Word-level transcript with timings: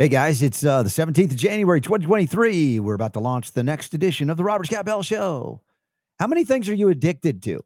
Hey 0.00 0.06
guys, 0.06 0.44
it's 0.44 0.64
uh, 0.64 0.84
the 0.84 0.88
17th 0.88 1.32
of 1.32 1.36
January, 1.36 1.80
2023. 1.80 2.78
We're 2.78 2.94
about 2.94 3.14
to 3.14 3.18
launch 3.18 3.50
the 3.50 3.64
next 3.64 3.92
edition 3.94 4.30
of 4.30 4.36
the 4.36 4.44
Robert 4.44 4.68
Scott 4.68 4.84
Bell 4.84 5.02
Show. 5.02 5.60
How 6.20 6.28
many 6.28 6.44
things 6.44 6.68
are 6.68 6.74
you 6.74 6.88
addicted 6.88 7.42
to? 7.42 7.64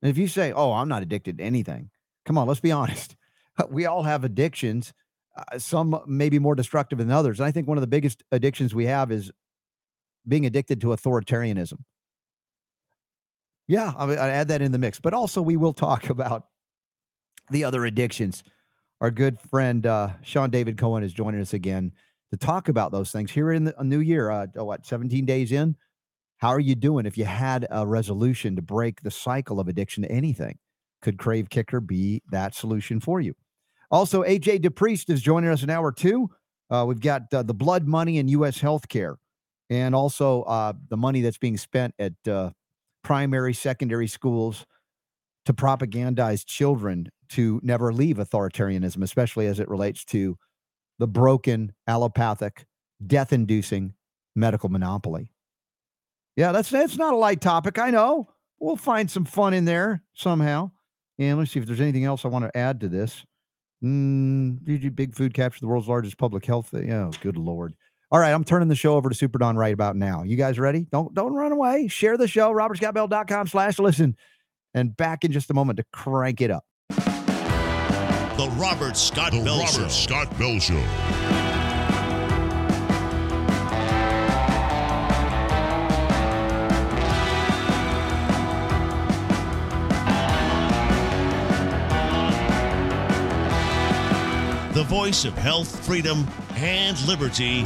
And 0.00 0.10
if 0.10 0.16
you 0.16 0.28
say, 0.28 0.50
oh, 0.50 0.72
I'm 0.72 0.88
not 0.88 1.02
addicted 1.02 1.36
to 1.36 1.44
anything, 1.44 1.90
come 2.24 2.38
on, 2.38 2.48
let's 2.48 2.60
be 2.60 2.72
honest. 2.72 3.16
We 3.68 3.84
all 3.84 4.02
have 4.02 4.24
addictions, 4.24 4.94
uh, 5.36 5.58
some 5.58 6.00
maybe 6.06 6.38
more 6.38 6.54
destructive 6.54 6.96
than 6.96 7.10
others. 7.10 7.38
And 7.38 7.46
I 7.46 7.50
think 7.50 7.68
one 7.68 7.76
of 7.76 7.82
the 7.82 7.86
biggest 7.86 8.24
addictions 8.32 8.74
we 8.74 8.86
have 8.86 9.12
is 9.12 9.30
being 10.26 10.46
addicted 10.46 10.80
to 10.80 10.86
authoritarianism. 10.86 11.80
Yeah, 13.66 13.92
I, 13.94 14.06
I 14.06 14.28
add 14.30 14.48
that 14.48 14.62
in 14.62 14.72
the 14.72 14.78
mix. 14.78 15.00
But 15.00 15.12
also, 15.12 15.42
we 15.42 15.58
will 15.58 15.74
talk 15.74 16.08
about 16.08 16.46
the 17.50 17.64
other 17.64 17.84
addictions 17.84 18.42
our 19.00 19.10
good 19.10 19.38
friend 19.40 19.86
uh, 19.86 20.10
Sean 20.22 20.50
David 20.50 20.76
Cohen 20.76 21.02
is 21.02 21.12
joining 21.12 21.40
us 21.40 21.54
again 21.54 21.92
to 22.30 22.36
talk 22.36 22.68
about 22.68 22.92
those 22.92 23.10
things 23.10 23.30
here 23.30 23.52
in 23.52 23.64
the, 23.64 23.80
a 23.80 23.84
new 23.84 24.00
year. 24.00 24.30
Uh, 24.30 24.46
oh, 24.56 24.64
what, 24.64 24.84
17 24.84 25.24
days 25.24 25.52
in? 25.52 25.76
How 26.38 26.50
are 26.50 26.60
you 26.60 26.74
doing 26.74 27.06
if 27.06 27.16
you 27.18 27.24
had 27.24 27.66
a 27.70 27.86
resolution 27.86 28.56
to 28.56 28.62
break 28.62 29.02
the 29.02 29.10
cycle 29.10 29.60
of 29.60 29.68
addiction 29.68 30.02
to 30.02 30.10
anything? 30.10 30.58
Could 31.02 31.18
Krave 31.18 31.48
Kicker 31.48 31.80
be 31.80 32.22
that 32.30 32.54
solution 32.54 33.00
for 33.00 33.20
you? 33.20 33.34
Also, 33.90 34.22
AJ 34.22 34.60
DePriest 34.60 35.10
is 35.10 35.22
joining 35.22 35.50
us 35.50 35.62
in 35.62 35.70
hour 35.70 35.92
two. 35.92 36.28
Uh, 36.70 36.84
we've 36.86 37.00
got 37.00 37.22
uh, 37.32 37.42
the 37.42 37.54
blood 37.54 37.86
money 37.86 38.18
in 38.18 38.28
U.S. 38.28 38.58
healthcare 38.58 39.16
and 39.70 39.94
also 39.94 40.42
uh, 40.42 40.72
the 40.90 40.96
money 40.96 41.22
that's 41.22 41.38
being 41.38 41.56
spent 41.56 41.94
at 41.98 42.12
uh, 42.28 42.50
primary, 43.02 43.54
secondary 43.54 44.06
schools 44.06 44.66
to 45.46 45.54
propagandize 45.54 46.44
children 46.44 47.10
to 47.30 47.60
never 47.62 47.92
leave 47.92 48.16
authoritarianism, 48.16 49.02
especially 49.02 49.46
as 49.46 49.60
it 49.60 49.68
relates 49.68 50.04
to 50.06 50.36
the 50.98 51.06
broken, 51.06 51.72
allopathic, 51.86 52.66
death 53.06 53.32
inducing 53.32 53.94
medical 54.34 54.68
monopoly. 54.68 55.32
Yeah, 56.36 56.52
that's 56.52 56.70
that's 56.70 56.96
not 56.96 57.14
a 57.14 57.16
light 57.16 57.40
topic. 57.40 57.78
I 57.78 57.90
know. 57.90 58.28
We'll 58.60 58.76
find 58.76 59.10
some 59.10 59.24
fun 59.24 59.54
in 59.54 59.64
there 59.64 60.02
somehow. 60.14 60.70
And 61.18 61.38
let's 61.38 61.50
see 61.50 61.60
if 61.60 61.66
there's 61.66 61.80
anything 61.80 62.04
else 62.04 62.24
I 62.24 62.28
want 62.28 62.44
to 62.44 62.56
add 62.56 62.80
to 62.80 62.88
this. 62.88 63.24
Mm, 63.82 64.94
Big 64.94 65.14
Food 65.14 65.34
capture 65.34 65.60
the 65.60 65.66
world's 65.66 65.88
largest 65.88 66.18
public 66.18 66.44
health? 66.44 66.68
Thing? 66.68 66.92
Oh, 66.92 67.10
good 67.20 67.36
lord! 67.36 67.74
All 68.10 68.18
right, 68.18 68.32
I'm 68.32 68.44
turning 68.44 68.68
the 68.68 68.74
show 68.74 68.94
over 68.94 69.08
to 69.08 69.14
Super 69.14 69.38
Don 69.38 69.56
right 69.56 69.74
about 69.74 69.94
now. 69.94 70.22
You 70.22 70.36
guys 70.36 70.58
ready? 70.58 70.86
Don't 70.90 71.12
don't 71.14 71.34
run 71.34 71.52
away. 71.52 71.88
Share 71.88 72.16
the 72.16 72.28
show. 72.28 72.52
RobertScottBell.com 72.52 73.48
slash 73.48 73.78
listen. 73.78 74.16
And 74.74 74.96
back 74.96 75.24
in 75.24 75.32
just 75.32 75.50
a 75.50 75.54
moment 75.54 75.78
to 75.78 75.84
crank 75.92 76.40
it 76.40 76.50
up. 76.50 76.64
The 78.38 78.48
Robert 78.50 78.96
Scott 78.96 79.32
The 79.32 79.42
Bell 79.42 79.58
Robert 79.58 79.72
Show. 79.72 79.88
Scott 79.88 80.38
Bell 80.38 80.60
Show. 80.60 80.74
The 94.72 94.84
voice 94.84 95.24
of 95.24 95.36
health, 95.36 95.84
freedom, 95.84 96.24
and 96.54 96.96
liberty. 97.08 97.64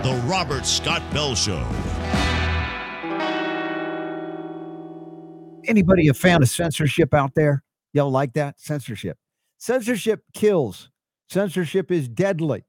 The 0.00 0.18
Robert 0.24 0.64
Scott 0.64 1.02
Bell 1.12 1.34
Show. 1.34 1.62
Anybody 5.66 6.08
a 6.08 6.14
fan 6.14 6.42
of 6.42 6.48
censorship 6.48 7.12
out 7.12 7.34
there? 7.34 7.62
Y'all 7.94 8.10
like 8.10 8.34
that? 8.34 8.60
Censorship. 8.60 9.16
Censorship 9.56 10.20
kills. 10.34 10.90
Censorship 11.30 11.90
is 11.90 12.08
deadly. 12.08 12.64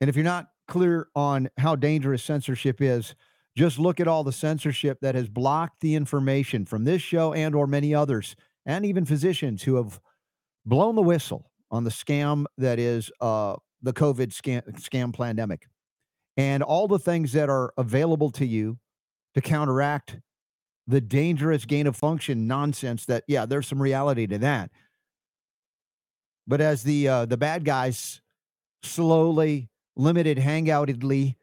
And 0.00 0.10
if 0.10 0.16
you're 0.16 0.24
not 0.24 0.48
clear 0.68 1.08
on 1.14 1.48
how 1.56 1.76
dangerous 1.76 2.22
censorship 2.22 2.82
is, 2.82 3.14
just 3.56 3.78
look 3.78 4.00
at 4.00 4.08
all 4.08 4.24
the 4.24 4.32
censorship 4.32 4.98
that 5.00 5.14
has 5.14 5.28
blocked 5.28 5.80
the 5.80 5.94
information 5.94 6.66
from 6.66 6.84
this 6.84 7.00
show 7.00 7.32
and 7.32 7.54
or 7.54 7.66
many 7.66 7.94
others 7.94 8.36
and 8.66 8.84
even 8.84 9.04
physicians 9.04 9.62
who 9.62 9.76
have 9.76 10.00
blown 10.66 10.94
the 10.94 11.02
whistle 11.02 11.50
on 11.70 11.84
the 11.84 11.90
scam 11.90 12.44
that 12.58 12.78
is 12.78 13.10
uh, 13.20 13.56
the 13.82 13.92
COVID 13.92 14.28
scam, 14.28 14.62
scam 14.80 15.16
pandemic 15.16 15.66
and 16.36 16.62
all 16.62 16.88
the 16.88 16.98
things 16.98 17.32
that 17.32 17.48
are 17.48 17.72
available 17.76 18.30
to 18.30 18.46
you 18.46 18.78
to 19.34 19.40
counteract 19.40 20.18
the 20.90 21.00
dangerous 21.00 21.64
gain 21.64 21.86
of 21.86 21.96
function 21.96 22.46
nonsense 22.46 23.06
that 23.06 23.24
yeah 23.26 23.46
there's 23.46 23.68
some 23.68 23.80
reality 23.80 24.26
to 24.26 24.38
that. 24.38 24.70
But 26.46 26.60
as 26.60 26.82
the 26.82 27.08
uh, 27.08 27.26
the 27.26 27.36
bad 27.36 27.64
guys 27.64 28.20
slowly 28.82 29.68
limited 29.96 30.38
hangoutedly 30.38 31.36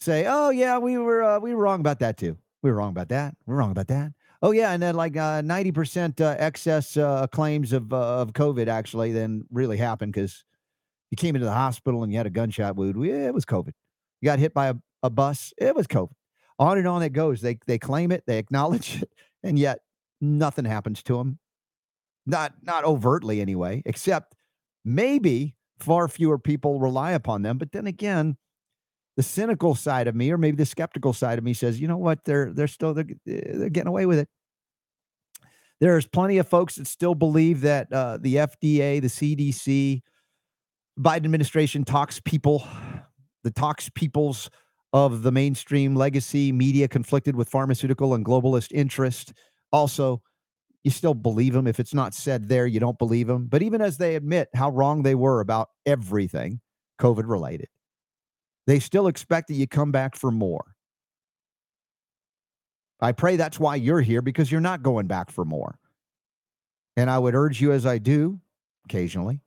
say 0.00 0.24
oh 0.26 0.50
yeah 0.50 0.78
we 0.78 0.96
were 0.98 1.22
uh, 1.22 1.38
we 1.38 1.54
were 1.54 1.62
wrong 1.62 1.80
about 1.80 2.00
that 2.00 2.16
too. 2.16 2.38
We 2.62 2.70
were 2.70 2.76
wrong 2.76 2.90
about 2.90 3.10
that. 3.10 3.34
We 3.46 3.54
are 3.54 3.58
wrong 3.58 3.70
about 3.70 3.88
that. 3.88 4.12
Oh 4.40 4.52
yeah 4.52 4.72
and 4.72 4.82
then 4.82 4.94
like 4.94 5.16
uh, 5.16 5.42
90% 5.42 6.20
uh, 6.20 6.36
excess 6.38 6.96
uh, 6.96 7.26
claims 7.26 7.72
of 7.72 7.92
uh, 7.92 8.20
of 8.20 8.32
covid 8.32 8.68
actually 8.68 9.12
then 9.12 9.44
really 9.50 9.76
happened 9.76 10.12
because 10.14 10.42
you 11.10 11.16
came 11.16 11.36
into 11.36 11.46
the 11.46 11.52
hospital 11.52 12.02
and 12.02 12.10
you 12.10 12.18
had 12.18 12.26
a 12.26 12.30
gunshot 12.30 12.76
wound. 12.76 13.04
Yeah, 13.04 13.26
it 13.26 13.34
was 13.34 13.44
covid. 13.44 13.72
You 14.20 14.26
got 14.26 14.38
hit 14.38 14.54
by 14.54 14.68
a, 14.68 14.74
a 15.02 15.10
bus. 15.10 15.52
It 15.58 15.74
was 15.76 15.86
covid 15.86 16.15
on 16.58 16.78
and 16.78 16.88
on 16.88 17.02
it 17.02 17.12
goes. 17.12 17.40
They 17.40 17.58
they 17.66 17.78
claim 17.78 18.12
it, 18.12 18.24
they 18.26 18.38
acknowledge 18.38 19.02
it, 19.02 19.10
and 19.42 19.58
yet 19.58 19.80
nothing 20.20 20.64
happens 20.64 21.02
to 21.04 21.18
them. 21.18 21.38
Not 22.26 22.54
not 22.62 22.84
overtly 22.84 23.40
anyway, 23.40 23.82
except 23.86 24.34
maybe 24.84 25.54
far 25.78 26.08
fewer 26.08 26.38
people 26.38 26.80
rely 26.80 27.12
upon 27.12 27.42
them. 27.42 27.58
But 27.58 27.72
then 27.72 27.86
again, 27.86 28.36
the 29.16 29.22
cynical 29.22 29.74
side 29.74 30.08
of 30.08 30.14
me, 30.14 30.30
or 30.30 30.38
maybe 30.38 30.56
the 30.56 30.66
skeptical 30.66 31.12
side 31.12 31.38
of 31.38 31.44
me, 31.44 31.54
says, 31.54 31.80
you 31.80 31.88
know 31.88 31.96
what? 31.96 32.24
They're 32.24 32.52
they're 32.52 32.68
still 32.68 32.94
they're, 32.94 33.06
they're 33.24 33.70
getting 33.70 33.88
away 33.88 34.06
with 34.06 34.18
it. 34.18 34.28
There's 35.80 36.06
plenty 36.06 36.38
of 36.38 36.48
folks 36.48 36.76
that 36.76 36.86
still 36.86 37.14
believe 37.14 37.60
that 37.62 37.92
uh, 37.92 38.18
the 38.18 38.36
FDA, 38.36 39.00
the 39.00 39.08
CDC, 39.08 40.00
Biden 40.98 41.24
administration 41.24 41.84
talks 41.84 42.18
people, 42.20 42.66
the 43.44 43.50
talks 43.50 43.90
people's 43.94 44.48
of 44.96 45.22
the 45.22 45.30
mainstream 45.30 45.94
legacy 45.94 46.50
media 46.50 46.88
conflicted 46.88 47.36
with 47.36 47.50
pharmaceutical 47.50 48.14
and 48.14 48.24
globalist 48.24 48.72
interest. 48.72 49.34
Also, 49.70 50.22
you 50.84 50.90
still 50.90 51.12
believe 51.12 51.52
them. 51.52 51.66
If 51.66 51.78
it's 51.78 51.92
not 51.92 52.14
said 52.14 52.48
there, 52.48 52.66
you 52.66 52.80
don't 52.80 52.98
believe 52.98 53.26
them. 53.26 53.44
But 53.46 53.60
even 53.60 53.82
as 53.82 53.98
they 53.98 54.16
admit 54.16 54.48
how 54.54 54.70
wrong 54.70 55.02
they 55.02 55.14
were 55.14 55.40
about 55.40 55.68
everything 55.84 56.60
COVID 56.98 57.28
related, 57.28 57.68
they 58.66 58.80
still 58.80 59.06
expect 59.06 59.48
that 59.48 59.54
you 59.54 59.66
come 59.66 59.92
back 59.92 60.16
for 60.16 60.30
more. 60.30 60.64
I 62.98 63.12
pray 63.12 63.36
that's 63.36 63.60
why 63.60 63.76
you're 63.76 64.00
here 64.00 64.22
because 64.22 64.50
you're 64.50 64.62
not 64.62 64.82
going 64.82 65.08
back 65.08 65.30
for 65.30 65.44
more. 65.44 65.78
And 66.96 67.10
I 67.10 67.18
would 67.18 67.34
urge 67.34 67.60
you, 67.60 67.72
as 67.72 67.84
I 67.84 67.98
do 67.98 68.40
occasionally, 68.86 69.42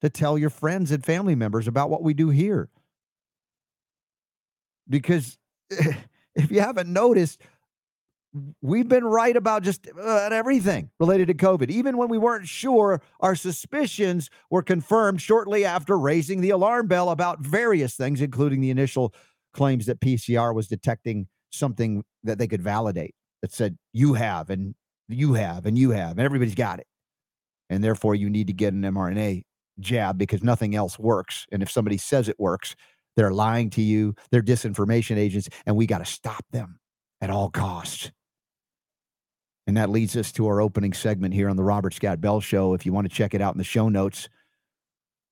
to 0.00 0.10
tell 0.10 0.38
your 0.38 0.50
friends 0.50 0.92
and 0.92 1.04
family 1.04 1.34
members 1.34 1.66
about 1.66 1.90
what 1.90 2.04
we 2.04 2.14
do 2.14 2.30
here 2.30 2.70
because 4.88 5.38
if 5.70 6.50
you 6.50 6.60
haven't 6.60 6.92
noticed, 6.92 7.40
we've 8.60 8.88
been 8.88 9.04
right 9.04 9.36
about 9.36 9.62
just 9.62 9.86
uh, 9.88 9.92
about 10.00 10.32
everything 10.32 10.90
related 11.00 11.28
to 11.28 11.34
COVID. 11.34 11.70
Even 11.70 11.96
when 11.96 12.08
we 12.08 12.18
weren't 12.18 12.46
sure, 12.46 13.00
our 13.20 13.34
suspicions 13.34 14.30
were 14.50 14.62
confirmed 14.62 15.20
shortly 15.20 15.64
after 15.64 15.98
raising 15.98 16.40
the 16.40 16.50
alarm 16.50 16.86
bell 16.86 17.10
about 17.10 17.40
various 17.40 17.94
things, 17.94 18.20
including 18.20 18.60
the 18.60 18.70
initial 18.70 19.14
claims 19.52 19.86
that 19.86 20.00
PCR 20.00 20.54
was 20.54 20.68
detecting 20.68 21.28
something 21.50 22.04
that 22.22 22.38
they 22.38 22.46
could 22.46 22.62
validate 22.62 23.14
that 23.42 23.52
said, 23.52 23.78
you 23.92 24.14
have, 24.14 24.50
and 24.50 24.74
you 25.08 25.34
have, 25.34 25.66
and 25.66 25.78
you 25.78 25.90
have, 25.90 26.12
and 26.12 26.20
everybody's 26.20 26.54
got 26.54 26.78
it. 26.78 26.86
And 27.70 27.82
therefore, 27.82 28.14
you 28.14 28.28
need 28.30 28.46
to 28.48 28.52
get 28.52 28.72
an 28.72 28.82
mRNA 28.82 29.42
jab 29.80 30.18
because 30.18 30.42
nothing 30.42 30.74
else 30.74 30.98
works. 30.98 31.46
And 31.50 31.62
if 31.62 31.70
somebody 31.70 31.98
says 31.98 32.28
it 32.28 32.38
works, 32.38 32.76
they're 33.16 33.32
lying 33.32 33.70
to 33.70 33.82
you. 33.82 34.14
They're 34.30 34.42
disinformation 34.42 35.16
agents, 35.16 35.48
and 35.64 35.76
we 35.76 35.86
got 35.86 35.98
to 35.98 36.04
stop 36.04 36.44
them 36.52 36.78
at 37.20 37.30
all 37.30 37.50
costs. 37.50 38.10
And 39.66 39.76
that 39.76 39.90
leads 39.90 40.16
us 40.16 40.30
to 40.32 40.46
our 40.46 40.60
opening 40.60 40.92
segment 40.92 41.34
here 41.34 41.48
on 41.48 41.56
the 41.56 41.64
Robert 41.64 41.94
Scott 41.94 42.20
Bell 42.20 42.40
Show. 42.40 42.74
If 42.74 42.86
you 42.86 42.92
want 42.92 43.08
to 43.08 43.14
check 43.14 43.34
it 43.34 43.40
out 43.40 43.54
in 43.54 43.58
the 43.58 43.64
show 43.64 43.88
notes, 43.88 44.28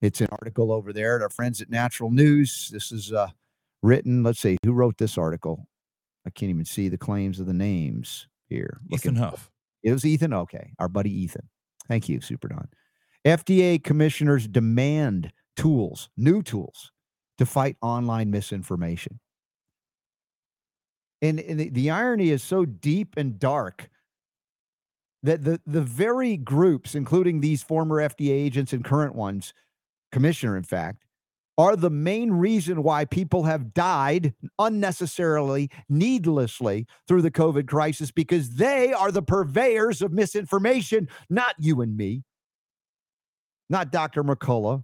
it's 0.01 0.19
an 0.19 0.27
article 0.31 0.73
over 0.73 0.91
there 0.91 1.15
at 1.15 1.21
our 1.21 1.29
friends 1.29 1.61
at 1.61 1.69
Natural 1.69 2.11
News. 2.11 2.69
This 2.71 2.91
is 2.91 3.13
uh, 3.13 3.29
written, 3.81 4.23
let's 4.23 4.39
see, 4.39 4.57
who 4.65 4.73
wrote 4.73 4.97
this 4.97 5.17
article? 5.17 5.67
I 6.27 6.31
can't 6.31 6.49
even 6.49 6.65
see 6.65 6.89
the 6.89 6.97
claims 6.97 7.39
of 7.39 7.45
the 7.45 7.53
names 7.53 8.27
here. 8.49 8.81
Ethan 8.91 9.15
Huff. 9.15 9.51
It 9.83 9.93
was 9.93 10.03
Ethan. 10.03 10.33
Okay. 10.33 10.73
Our 10.79 10.89
buddy 10.89 11.11
Ethan. 11.11 11.47
Thank 11.87 12.09
you, 12.09 12.19
Super 12.19 12.47
Don. 12.47 12.67
FDA 13.25 13.81
commissioners 13.81 14.47
demand 14.47 15.31
tools, 15.55 16.09
new 16.17 16.41
tools 16.41 16.91
to 17.37 17.45
fight 17.45 17.77
online 17.81 18.31
misinformation. 18.31 19.19
And, 21.21 21.39
and 21.39 21.59
the, 21.59 21.69
the 21.69 21.89
irony 21.89 22.29
is 22.29 22.43
so 22.43 22.65
deep 22.65 23.15
and 23.17 23.39
dark 23.39 23.89
that 25.23 25.43
the, 25.43 25.59
the 25.65 25.81
very 25.81 26.37
groups, 26.37 26.93
including 26.93 27.41
these 27.41 27.63
former 27.63 27.97
FDA 27.97 28.31
agents 28.31 28.73
and 28.73 28.83
current 28.83 29.15
ones, 29.15 29.53
commissioner, 30.11 30.55
in 30.55 30.63
fact, 30.63 31.03
are 31.57 31.75
the 31.75 31.89
main 31.89 32.31
reason 32.31 32.83
why 32.83 33.05
people 33.05 33.43
have 33.43 33.73
died 33.73 34.33
unnecessarily, 34.59 35.69
needlessly 35.87 36.85
through 37.07 37.21
the 37.21 37.31
COVID 37.31 37.67
crisis 37.67 38.11
because 38.11 38.55
they 38.55 38.91
are 38.91 39.11
the 39.11 39.21
purveyors 39.21 40.01
of 40.01 40.11
misinformation, 40.11 41.07
not 41.29 41.55
you 41.57 41.81
and 41.81 41.95
me, 41.95 42.23
not 43.69 43.91
Dr. 43.91 44.23
McCullough, 44.23 44.83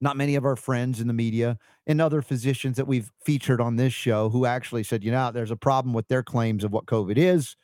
not 0.00 0.16
many 0.16 0.34
of 0.34 0.44
our 0.44 0.56
friends 0.56 1.00
in 1.00 1.06
the 1.06 1.12
media 1.12 1.58
and 1.86 2.00
other 2.00 2.22
physicians 2.22 2.76
that 2.76 2.86
we've 2.86 3.10
featured 3.24 3.60
on 3.60 3.76
this 3.76 3.92
show 3.92 4.30
who 4.30 4.46
actually 4.46 4.82
said, 4.82 5.04
you 5.04 5.10
know, 5.10 5.30
there's 5.30 5.50
a 5.50 5.56
problem 5.56 5.92
with 5.94 6.08
their 6.08 6.22
claims 6.22 6.64
of 6.64 6.72
what 6.72 6.86
COVID 6.86 7.16
is, 7.16 7.56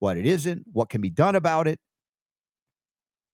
what 0.00 0.16
it 0.16 0.26
isn't, 0.26 0.64
what 0.72 0.88
can 0.88 1.00
be 1.00 1.10
done 1.10 1.36
about 1.36 1.68
it. 1.68 1.78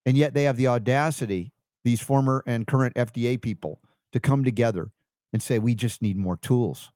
And 0.05 0.17
yet 0.17 0.35
they 0.35 0.45
have 0.45 0.57
the 0.57 0.69
audacity, 0.69 1.53
these 1.85 2.01
former 2.01 2.43
and 2.47 2.67
current 2.67 2.95
FDA 2.97 3.41
people, 3.41 3.81
to 4.13 4.21
come 4.21 4.45
together 4.45 4.91
and 5.33 5.43
say, 5.43 5.59
we 5.59 5.75
just 5.75 6.03
need 6.03 6.17
more 6.17 6.37
tools 6.37 6.91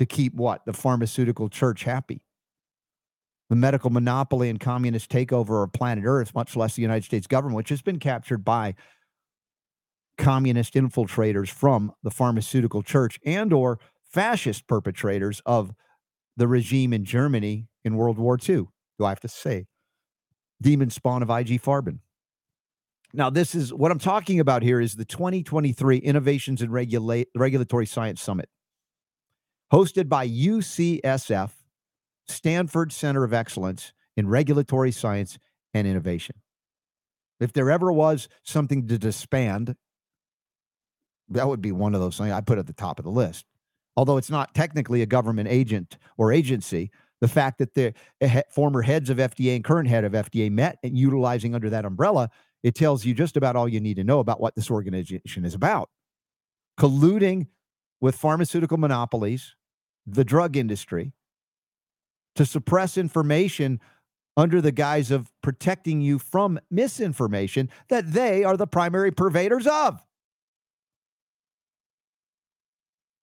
to 0.00 0.06
keep 0.06 0.34
what? 0.34 0.64
The 0.64 0.72
pharmaceutical 0.72 1.50
church 1.50 1.84
happy. 1.84 2.22
The 3.50 3.56
medical 3.56 3.90
monopoly 3.90 4.48
and 4.48 4.58
communist 4.58 5.10
takeover 5.10 5.62
of 5.62 5.72
planet 5.72 6.04
Earth, 6.06 6.34
much 6.34 6.56
less 6.56 6.74
the 6.74 6.82
United 6.82 7.04
States 7.04 7.26
government, 7.26 7.56
which 7.56 7.68
has 7.68 7.82
been 7.82 7.98
captured 7.98 8.44
by 8.44 8.76
communist 10.20 10.74
infiltrators 10.74 11.48
from 11.48 11.92
the 12.02 12.10
pharmaceutical 12.10 12.82
church 12.82 13.18
and 13.24 13.52
or 13.52 13.80
fascist 14.02 14.68
perpetrators 14.68 15.40
of 15.46 15.72
the 16.36 16.46
regime 16.46 16.92
in 16.92 17.04
Germany 17.04 17.68
in 17.84 17.96
World 17.96 18.18
War 18.18 18.36
II. 18.36 18.66
Do 18.98 19.04
I 19.04 19.08
have 19.08 19.20
to 19.20 19.28
say? 19.28 19.66
Demon 20.62 20.90
spawn 20.90 21.22
of 21.22 21.30
IG 21.30 21.62
Farben. 21.62 22.00
Now, 23.12 23.30
this 23.30 23.54
is 23.54 23.72
what 23.72 23.90
I'm 23.90 23.98
talking 23.98 24.38
about 24.38 24.62
here 24.62 24.80
is 24.80 24.94
the 24.94 25.04
2023 25.04 25.96
Innovations 25.96 26.62
in 26.62 26.70
Regula- 26.70 27.24
Regulatory 27.34 27.86
Science 27.86 28.22
Summit, 28.22 28.48
hosted 29.72 30.08
by 30.08 30.28
UCSF, 30.28 31.50
Stanford 32.28 32.92
Center 32.92 33.24
of 33.24 33.32
Excellence 33.32 33.92
in 34.16 34.28
Regulatory 34.28 34.92
Science 34.92 35.38
and 35.74 35.88
Innovation. 35.88 36.36
If 37.40 37.52
there 37.52 37.70
ever 37.70 37.90
was 37.90 38.28
something 38.44 38.86
to 38.86 38.98
disband 38.98 39.74
that 41.30 41.48
would 41.48 41.60
be 41.60 41.72
one 41.72 41.94
of 41.94 42.00
those 42.00 42.18
things 42.18 42.30
I 42.30 42.40
put 42.40 42.58
at 42.58 42.66
the 42.66 42.72
top 42.72 42.98
of 42.98 43.04
the 43.04 43.10
list. 43.10 43.46
Although 43.96 44.16
it's 44.16 44.30
not 44.30 44.54
technically 44.54 45.02
a 45.02 45.06
government 45.06 45.48
agent 45.48 45.98
or 46.16 46.32
agency, 46.32 46.90
the 47.20 47.28
fact 47.28 47.58
that 47.58 47.74
the 47.74 47.92
eh, 48.20 48.42
former 48.50 48.82
heads 48.82 49.10
of 49.10 49.18
FDA 49.18 49.54
and 49.54 49.64
current 49.64 49.88
head 49.88 50.04
of 50.04 50.12
FDA 50.12 50.50
met 50.50 50.78
and 50.82 50.96
utilizing 50.96 51.54
under 51.54 51.70
that 51.70 51.84
umbrella, 51.84 52.30
it 52.62 52.74
tells 52.74 53.04
you 53.04 53.14
just 53.14 53.36
about 53.36 53.56
all 53.56 53.68
you 53.68 53.80
need 53.80 53.96
to 53.96 54.04
know 54.04 54.20
about 54.20 54.40
what 54.40 54.54
this 54.54 54.70
organization 54.70 55.44
is 55.44 55.54
about. 55.54 55.90
Colluding 56.78 57.46
with 58.00 58.16
pharmaceutical 58.16 58.78
monopolies, 58.78 59.54
the 60.06 60.24
drug 60.24 60.56
industry, 60.56 61.12
to 62.36 62.46
suppress 62.46 62.96
information 62.96 63.80
under 64.36 64.60
the 64.60 64.72
guise 64.72 65.10
of 65.10 65.30
protecting 65.42 66.00
you 66.00 66.18
from 66.18 66.58
misinformation 66.70 67.68
that 67.88 68.12
they 68.12 68.44
are 68.44 68.56
the 68.56 68.66
primary 68.66 69.10
purveyors 69.10 69.66
of. 69.66 70.02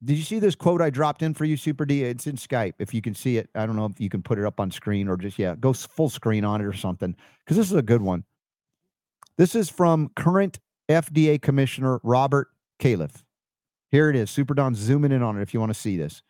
Did 0.04 0.18
you 0.18 0.24
see 0.24 0.40
this 0.40 0.56
quote 0.56 0.82
I 0.82 0.90
dropped 0.90 1.24
in 1.24 1.34
for 1.34 1.46
you, 1.46 1.58
Super 1.58 1.86
D? 1.86 2.04
It's 2.04 2.28
in 2.28 2.36
Skype. 2.36 2.74
If 2.78 2.94
you 2.94 3.02
can 3.02 3.16
see 3.16 3.38
it, 3.38 3.50
I 3.56 3.66
don't 3.66 3.76
know 3.76 3.86
if 3.86 4.00
you 4.00 4.10
can 4.10 4.22
put 4.22 4.38
it 4.38 4.46
up 4.46 4.60
on 4.60 4.70
screen 4.70 5.08
or 5.08 5.18
just, 5.18 5.40
yeah, 5.40 5.56
go 5.56 5.74
full 5.74 6.10
screen 6.10 6.46
on 6.46 6.62
it 6.62 6.66
or 6.66 6.74
something, 6.74 7.16
because 7.40 7.58
this 7.58 7.72
is 7.72 7.78
a 7.78 7.82
good 7.82 8.02
one. 8.02 8.24
This 9.38 9.56
is 9.56 9.70
from 9.70 10.10
current 10.16 10.60
FDA 10.90 11.42
Commissioner 11.42 12.00
Robert 12.04 12.50
Califf. 12.80 13.24
Here 13.90 14.10
it 14.10 14.16
is. 14.16 14.30
Super 14.30 14.54
Don 14.54 14.76
zooming 14.76 15.12
in 15.12 15.24
on 15.24 15.38
it 15.38 15.42
if 15.42 15.54
you 15.54 15.60
want 15.60 15.74
to 15.74 15.80
see 15.80 15.98
this. 15.98 16.22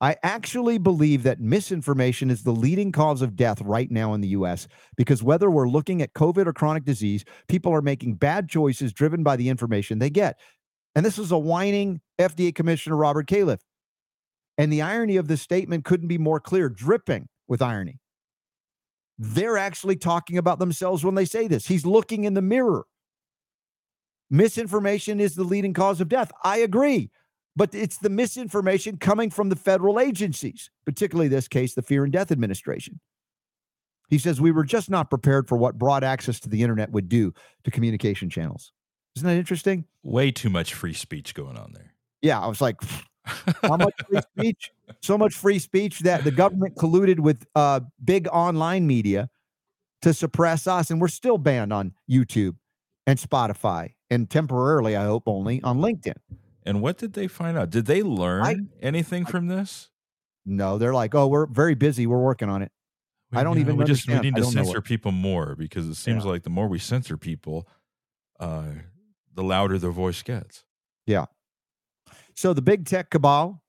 I 0.00 0.16
actually 0.22 0.76
believe 0.76 1.22
that 1.22 1.40
misinformation 1.40 2.30
is 2.30 2.42
the 2.42 2.52
leading 2.52 2.92
cause 2.92 3.22
of 3.22 3.34
death 3.34 3.62
right 3.62 3.90
now 3.90 4.12
in 4.12 4.20
the 4.20 4.28
US 4.28 4.68
because 4.96 5.22
whether 5.22 5.50
we're 5.50 5.68
looking 5.68 6.02
at 6.02 6.12
COVID 6.12 6.46
or 6.46 6.52
chronic 6.52 6.84
disease, 6.84 7.24
people 7.48 7.72
are 7.72 7.80
making 7.80 8.14
bad 8.14 8.48
choices 8.48 8.92
driven 8.92 9.22
by 9.22 9.36
the 9.36 9.48
information 9.48 9.98
they 9.98 10.10
get. 10.10 10.38
And 10.96 11.04
this 11.04 11.18
is 11.18 11.30
a 11.30 11.38
whining 11.38 12.00
FDA 12.18 12.54
Commissioner 12.54 12.96
Robert 12.96 13.28
Califf. 13.28 13.60
And 14.56 14.72
the 14.72 14.80
irony 14.80 15.18
of 15.18 15.28
this 15.28 15.42
statement 15.42 15.84
couldn't 15.84 16.08
be 16.08 16.16
more 16.16 16.40
clear, 16.40 16.70
dripping 16.70 17.28
with 17.46 17.60
irony. 17.60 18.00
They're 19.18 19.58
actually 19.58 19.96
talking 19.96 20.38
about 20.38 20.58
themselves 20.58 21.04
when 21.04 21.14
they 21.14 21.26
say 21.26 21.48
this. 21.48 21.66
He's 21.66 21.84
looking 21.84 22.24
in 22.24 22.32
the 22.32 22.40
mirror. 22.40 22.86
Misinformation 24.30 25.20
is 25.20 25.34
the 25.34 25.44
leading 25.44 25.74
cause 25.74 26.00
of 26.00 26.08
death. 26.08 26.32
I 26.42 26.58
agree. 26.58 27.10
But 27.54 27.74
it's 27.74 27.98
the 27.98 28.10
misinformation 28.10 28.96
coming 28.96 29.28
from 29.30 29.50
the 29.50 29.56
federal 29.56 30.00
agencies, 30.00 30.70
particularly 30.86 31.28
this 31.28 31.46
case, 31.46 31.74
the 31.74 31.82
Fear 31.82 32.04
and 32.04 32.12
Death 32.12 32.32
Administration. 32.32 33.00
He 34.08 34.18
says, 34.18 34.40
We 34.40 34.50
were 34.50 34.64
just 34.64 34.88
not 34.88 35.10
prepared 35.10 35.46
for 35.46 35.58
what 35.58 35.78
broad 35.78 36.04
access 36.04 36.40
to 36.40 36.48
the 36.48 36.62
internet 36.62 36.90
would 36.90 37.08
do 37.10 37.34
to 37.64 37.70
communication 37.70 38.30
channels. 38.30 38.72
Isn't 39.16 39.28
that 39.28 39.36
interesting? 39.36 39.86
Way 40.02 40.30
too 40.30 40.50
much 40.50 40.74
free 40.74 40.92
speech 40.92 41.34
going 41.34 41.56
on 41.56 41.72
there. 41.72 41.94
Yeah, 42.22 42.40
I 42.40 42.46
was 42.46 42.60
like, 42.60 42.76
how 43.62 43.76
much 43.76 43.94
free 44.08 44.20
speech? 44.20 44.70
So 45.02 45.16
much 45.16 45.34
free 45.34 45.58
speech 45.58 46.00
that 46.00 46.24
the 46.24 46.30
government 46.30 46.76
colluded 46.76 47.20
with 47.20 47.46
uh, 47.54 47.80
big 48.04 48.28
online 48.28 48.86
media 48.86 49.28
to 50.02 50.12
suppress 50.12 50.66
us, 50.66 50.90
and 50.90 51.00
we're 51.00 51.08
still 51.08 51.38
banned 51.38 51.72
on 51.72 51.92
YouTube 52.10 52.56
and 53.06 53.18
Spotify, 53.18 53.94
and 54.10 54.28
temporarily, 54.28 54.96
I 54.96 55.04
hope, 55.04 55.24
only 55.26 55.62
on 55.62 55.78
LinkedIn. 55.78 56.16
And 56.64 56.82
what 56.82 56.98
did 56.98 57.12
they 57.14 57.28
find 57.28 57.56
out? 57.56 57.70
Did 57.70 57.86
they 57.86 58.02
learn 58.02 58.42
I, 58.42 58.56
anything 58.82 59.24
I, 59.26 59.30
from 59.30 59.46
this? 59.46 59.88
No, 60.44 60.78
they're 60.78 60.94
like, 60.94 61.14
oh, 61.14 61.26
we're 61.26 61.46
very 61.46 61.74
busy. 61.74 62.06
We're 62.06 62.22
working 62.22 62.48
on 62.48 62.62
it. 62.62 62.72
We, 63.30 63.38
I 63.38 63.44
don't 63.44 63.58
even. 63.58 63.76
we 63.76 63.84
just 63.84 64.06
we 64.08 64.18
need 64.20 64.36
to 64.36 64.44
censor 64.44 64.80
people 64.80 65.12
more 65.12 65.56
because 65.56 65.86
it 65.88 65.94
seems 65.94 66.24
yeah. 66.24 66.30
like 66.32 66.42
the 66.42 66.50
more 66.50 66.68
we 66.68 66.78
censor 66.78 67.16
people, 67.16 67.66
uh, 68.38 68.66
the 69.36 69.44
louder 69.44 69.78
their 69.78 69.92
voice 69.92 70.22
gets. 70.22 70.64
Yeah. 71.06 71.26
So 72.34 72.52
the 72.52 72.62
big 72.62 72.86
tech 72.86 73.10
cabal, 73.10 73.62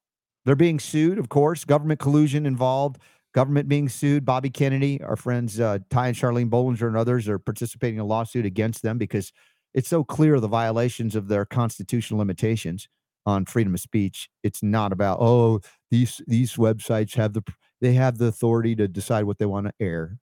they're 0.46 0.56
being 0.56 0.80
sued, 0.80 1.20
of 1.20 1.30
course, 1.30 1.64
government 1.66 2.00
collusion 2.00 2.46
involved, 2.46 2.98
government 3.34 3.70
being 3.70 3.90
sued. 3.90 4.26
Bobby 4.26 4.50
Kennedy, 4.50 5.02
our 5.04 5.16
friends 5.16 5.60
uh, 5.60 5.80
Ty 5.90 6.08
and 6.08 6.18
Charlene 6.18 6.50
Bollinger 6.50 6.88
and 6.88 6.98
others 6.98 7.28
are 7.30 7.40
participating 7.40 7.96
in 7.96 8.02
a 8.02 8.06
lawsuit 8.06 8.46
against 8.46 8.82
them 8.82 8.98
because 8.98 9.32
it's 9.74 9.90
so 9.90 10.04
clear 10.04 10.40
the 10.40 10.48
violations 10.48 11.16
of 11.16 11.28
their 11.28 11.46
constitutional 11.46 12.18
limitations 12.18 12.88
on 13.26 13.46
freedom 13.46 13.74
of 13.74 13.80
speech. 13.80 14.30
It's 14.44 14.64
not 14.64 14.92
about 14.92 15.20
oh 15.22 15.60
these 15.92 16.22
these 16.28 16.56
websites 16.56 17.16
have 17.16 17.34
the 17.34 17.44
they 17.82 17.94
have 17.94 18.18
the 18.18 18.26
authority 18.26 18.76
to 18.78 18.88
decide 18.88 19.26
what 19.26 19.38
they 19.38 19.46
want 19.46 19.68
to 19.68 19.74
air. 19.80 20.18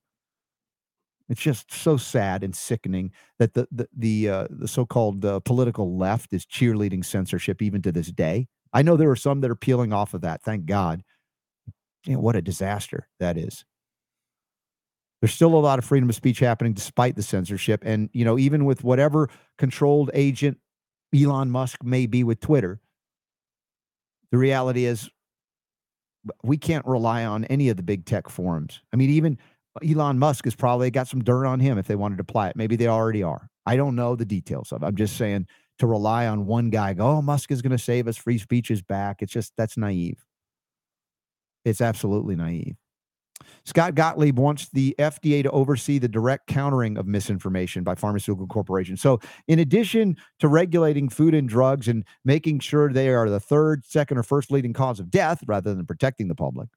It's 1.28 1.42
just 1.42 1.74
so 1.74 1.98
sad 1.98 2.44
and 2.44 2.56
sickening 2.56 3.12
that 3.40 3.54
the 3.54 3.68
the 3.72 3.88
the, 3.96 4.30
uh, 4.30 4.48
the 4.50 4.68
so-called 4.68 5.26
uh, 5.26 5.40
political 5.40 5.98
left 5.98 6.34
is 6.34 6.46
cheerleading 6.46 7.04
censorship 7.04 7.62
even 7.62 7.82
to 7.82 7.92
this 7.92 8.12
day. 8.12 8.48
I 8.74 8.82
know 8.82 8.98
there 8.98 9.10
are 9.10 9.16
some 9.16 9.42
that 9.42 9.50
are 9.50 9.56
peeling 9.56 9.94
off 9.94 10.14
of 10.14 10.22
that. 10.22 10.44
Thank 10.44 10.66
God. 10.66 11.02
You 12.06 12.20
what 12.20 12.36
a 12.36 12.42
disaster 12.42 13.08
that 13.20 13.38
is. 13.38 13.66
There's 15.22 15.34
still 15.34 15.56
a 15.56 15.58
lot 15.58 15.80
of 15.80 15.86
freedom 15.86 16.10
of 16.10 16.16
speech 16.16 16.40
happening 16.40 16.74
despite 16.74 17.16
the 17.16 17.24
censorship, 17.24 17.82
and 17.86 18.10
you 18.14 18.24
know, 18.24 18.38
even 18.38 18.66
with 18.66 18.84
whatever 18.84 19.30
controlled 19.58 20.12
agent 20.14 20.60
Elon 21.16 21.50
Musk 21.50 21.84
may 21.84 22.06
be 22.06 22.24
with 22.24 22.40
Twitter, 22.40 22.80
the 24.32 24.38
reality 24.38 24.86
is 24.86 25.10
we 26.44 26.58
can't 26.58 26.86
rely 26.86 27.24
on 27.26 27.46
any 27.46 27.70
of 27.70 27.78
the 27.78 27.84
big 27.84 28.06
tech 28.06 28.30
forums. 28.30 28.82
I 28.92 28.98
mean, 28.98 29.10
even 29.10 29.38
Elon 29.84 30.20
Musk 30.20 30.46
has 30.46 30.56
probably 30.56 30.90
got 30.92 31.08
some 31.08 31.24
dirt 31.24 31.46
on 31.46 31.60
him 31.60 31.78
if 31.78 31.88
they 31.88 31.96
wanted 31.96 32.18
to 32.18 32.22
apply 32.22 32.50
it. 32.50 32.56
Maybe 32.56 32.76
they 32.76 32.88
already 32.88 33.24
are. 33.24 33.50
I 33.66 33.76
don't 33.76 33.96
know 33.96 34.16
the 34.16 34.26
details 34.26 34.72
of 34.72 34.84
it. 34.84 34.86
I'm 34.86 34.96
just 34.96 35.18
saying 35.18 35.48
to 35.80 35.88
rely 35.88 36.28
on 36.28 36.46
one 36.46 36.70
guy, 36.70 36.94
go, 36.94 37.08
oh, 37.08 37.22
Musk 37.22 37.52
is 37.52 37.62
going 37.62 37.72
to 37.72 37.78
save 37.78 38.08
us, 38.08 38.16
free 38.16 38.38
speech 38.38 38.72
is 38.72 38.82
back. 38.82 39.22
It's 39.22 39.34
just, 39.34 39.54
that's 39.58 39.76
naive. 39.76 40.24
It's 41.66 41.82
absolutely 41.82 42.36
naive. 42.36 42.76
Scott 43.66 43.96
Gottlieb 43.96 44.38
wants 44.38 44.70
the 44.70 44.96
FDA 44.98 45.44
to 45.44 45.52
oversee 45.52 46.00
the 46.00 46.08
direct 46.08 46.48
countering 46.48 46.98
of 46.98 47.08
misinformation 47.08 47.84
by 47.84 47.96
pharmaceutical 47.96 48.48
corporations. 48.48 49.02
So, 49.02 49.20
in 49.48 49.60
addition 49.60 50.16
to 50.40 50.48
regulating 50.48 51.10
food 51.10 51.34
and 51.34 51.50
drugs 51.50 51.88
and 51.88 52.06
making 52.24 52.60
sure 52.60 52.94
they 52.94 53.10
are 53.10 53.30
the 53.30 53.40
third, 53.40 53.84
second, 53.84 54.18
or 54.18 54.24
first 54.24 54.52
leading 54.52 54.72
cause 54.72 55.00
of 55.00 55.10
death 55.10 55.44
rather 55.48 55.74
than 55.74 55.86
protecting 55.86 56.28
the 56.28 56.36
public, 56.36 56.70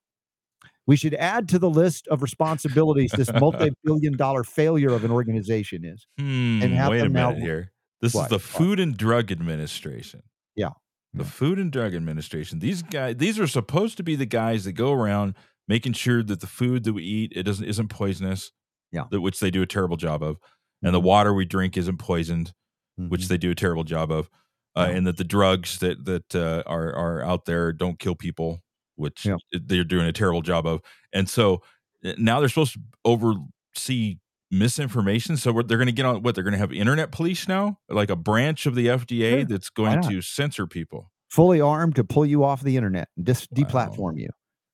we 0.88 0.96
should 0.96 1.14
add 1.14 1.50
to 1.50 1.58
the 1.58 1.68
list 1.68 2.08
of 2.08 2.22
responsibilities 2.22 3.12
this 3.14 3.30
multi-billion 3.40 4.16
dollar 4.16 4.42
failure 4.42 4.88
of 4.88 5.04
an 5.04 5.10
organization 5.10 5.84
is. 5.84 6.06
Hmm, 6.18 6.62
and 6.62 6.72
have 6.72 6.90
wait 6.90 7.02
a 7.02 7.08
minute 7.10 7.38
here. 7.38 7.72
This 8.00 8.14
what? 8.14 8.24
is 8.24 8.28
the 8.30 8.38
Food 8.38 8.80
and 8.80 8.96
Drug 8.96 9.30
Administration. 9.30 10.22
Yeah. 10.56 10.70
The. 11.12 11.24
Food 11.24 11.58
and 11.58 11.70
Drug 11.70 11.94
Administration. 11.94 12.58
These 12.58 12.82
guys, 12.82 13.16
these 13.16 13.38
are 13.38 13.46
supposed 13.46 13.98
to 13.98 14.02
be 14.02 14.16
the 14.16 14.26
guys 14.26 14.64
that 14.64 14.72
go 14.72 14.92
around 14.92 15.34
making 15.66 15.92
sure 15.92 16.22
that 16.22 16.40
the 16.40 16.46
food 16.46 16.84
that 16.84 16.94
we 16.94 17.02
eat 17.04 17.32
it 17.36 17.42
doesn't 17.42 17.66
isn't 17.66 17.88
poisonous. 17.88 18.50
Yeah. 18.90 19.04
That, 19.10 19.20
which 19.20 19.40
they 19.40 19.50
do 19.50 19.60
a 19.60 19.66
terrible 19.66 19.98
job 19.98 20.22
of. 20.22 20.38
And 20.82 20.94
the 20.94 20.98
mm-hmm. 20.98 21.06
water 21.06 21.34
we 21.34 21.44
drink 21.44 21.76
isn't 21.76 21.98
poisoned, 21.98 22.52
mm-hmm. 22.98 23.10
which 23.10 23.28
they 23.28 23.36
do 23.36 23.50
a 23.50 23.54
terrible 23.54 23.84
job 23.84 24.10
of. 24.10 24.30
uh, 24.74 24.86
Yeah. 24.88 24.96
and 24.96 25.06
that 25.06 25.18
the 25.18 25.24
drugs 25.24 25.80
that 25.80 26.06
that 26.06 26.34
uh, 26.34 26.62
are 26.66 26.94
are 26.94 27.22
out 27.22 27.44
there 27.44 27.72
don't 27.74 27.98
kill 27.98 28.14
people, 28.14 28.62
which 28.98 29.24
Yeah. 29.26 29.36
they're 29.52 29.84
doing 29.84 30.06
a 30.06 30.12
terrible 30.12 30.42
job 30.42 30.66
of. 30.66 30.80
And 31.12 31.28
so 31.28 31.62
uh, 32.04 32.12
now 32.18 32.40
they're 32.40 32.48
supposed 32.48 32.74
to 32.74 32.80
oversee 33.04 34.18
misinformation. 34.50 35.36
So 35.36 35.52
what 35.52 35.68
they're 35.68 35.78
going 35.78 35.86
to 35.86 35.92
get 35.92 36.06
on 36.06 36.22
what 36.22 36.34
they're 36.34 36.44
going 36.44 36.52
to 36.52 36.58
have 36.58 36.72
internet 36.72 37.12
police 37.12 37.48
now, 37.48 37.78
like 37.88 38.10
a 38.10 38.16
branch 38.16 38.66
of 38.66 38.74
the 38.74 38.86
FDA 38.86 39.30
Sure. 39.40 39.44
that's 39.44 39.70
going 39.70 40.02
to 40.02 40.20
censor 40.22 40.66
people. 40.66 41.10
fully 41.30 41.60
armed 41.60 41.94
to 41.96 42.04
pull 42.04 42.24
you 42.24 42.42
off 42.42 42.62
the 42.62 42.76
internet 42.76 43.08
and 43.16 43.26
just 43.26 43.48
Wow. 43.52 43.62
deplatform 43.64 44.18
you. 44.18 44.28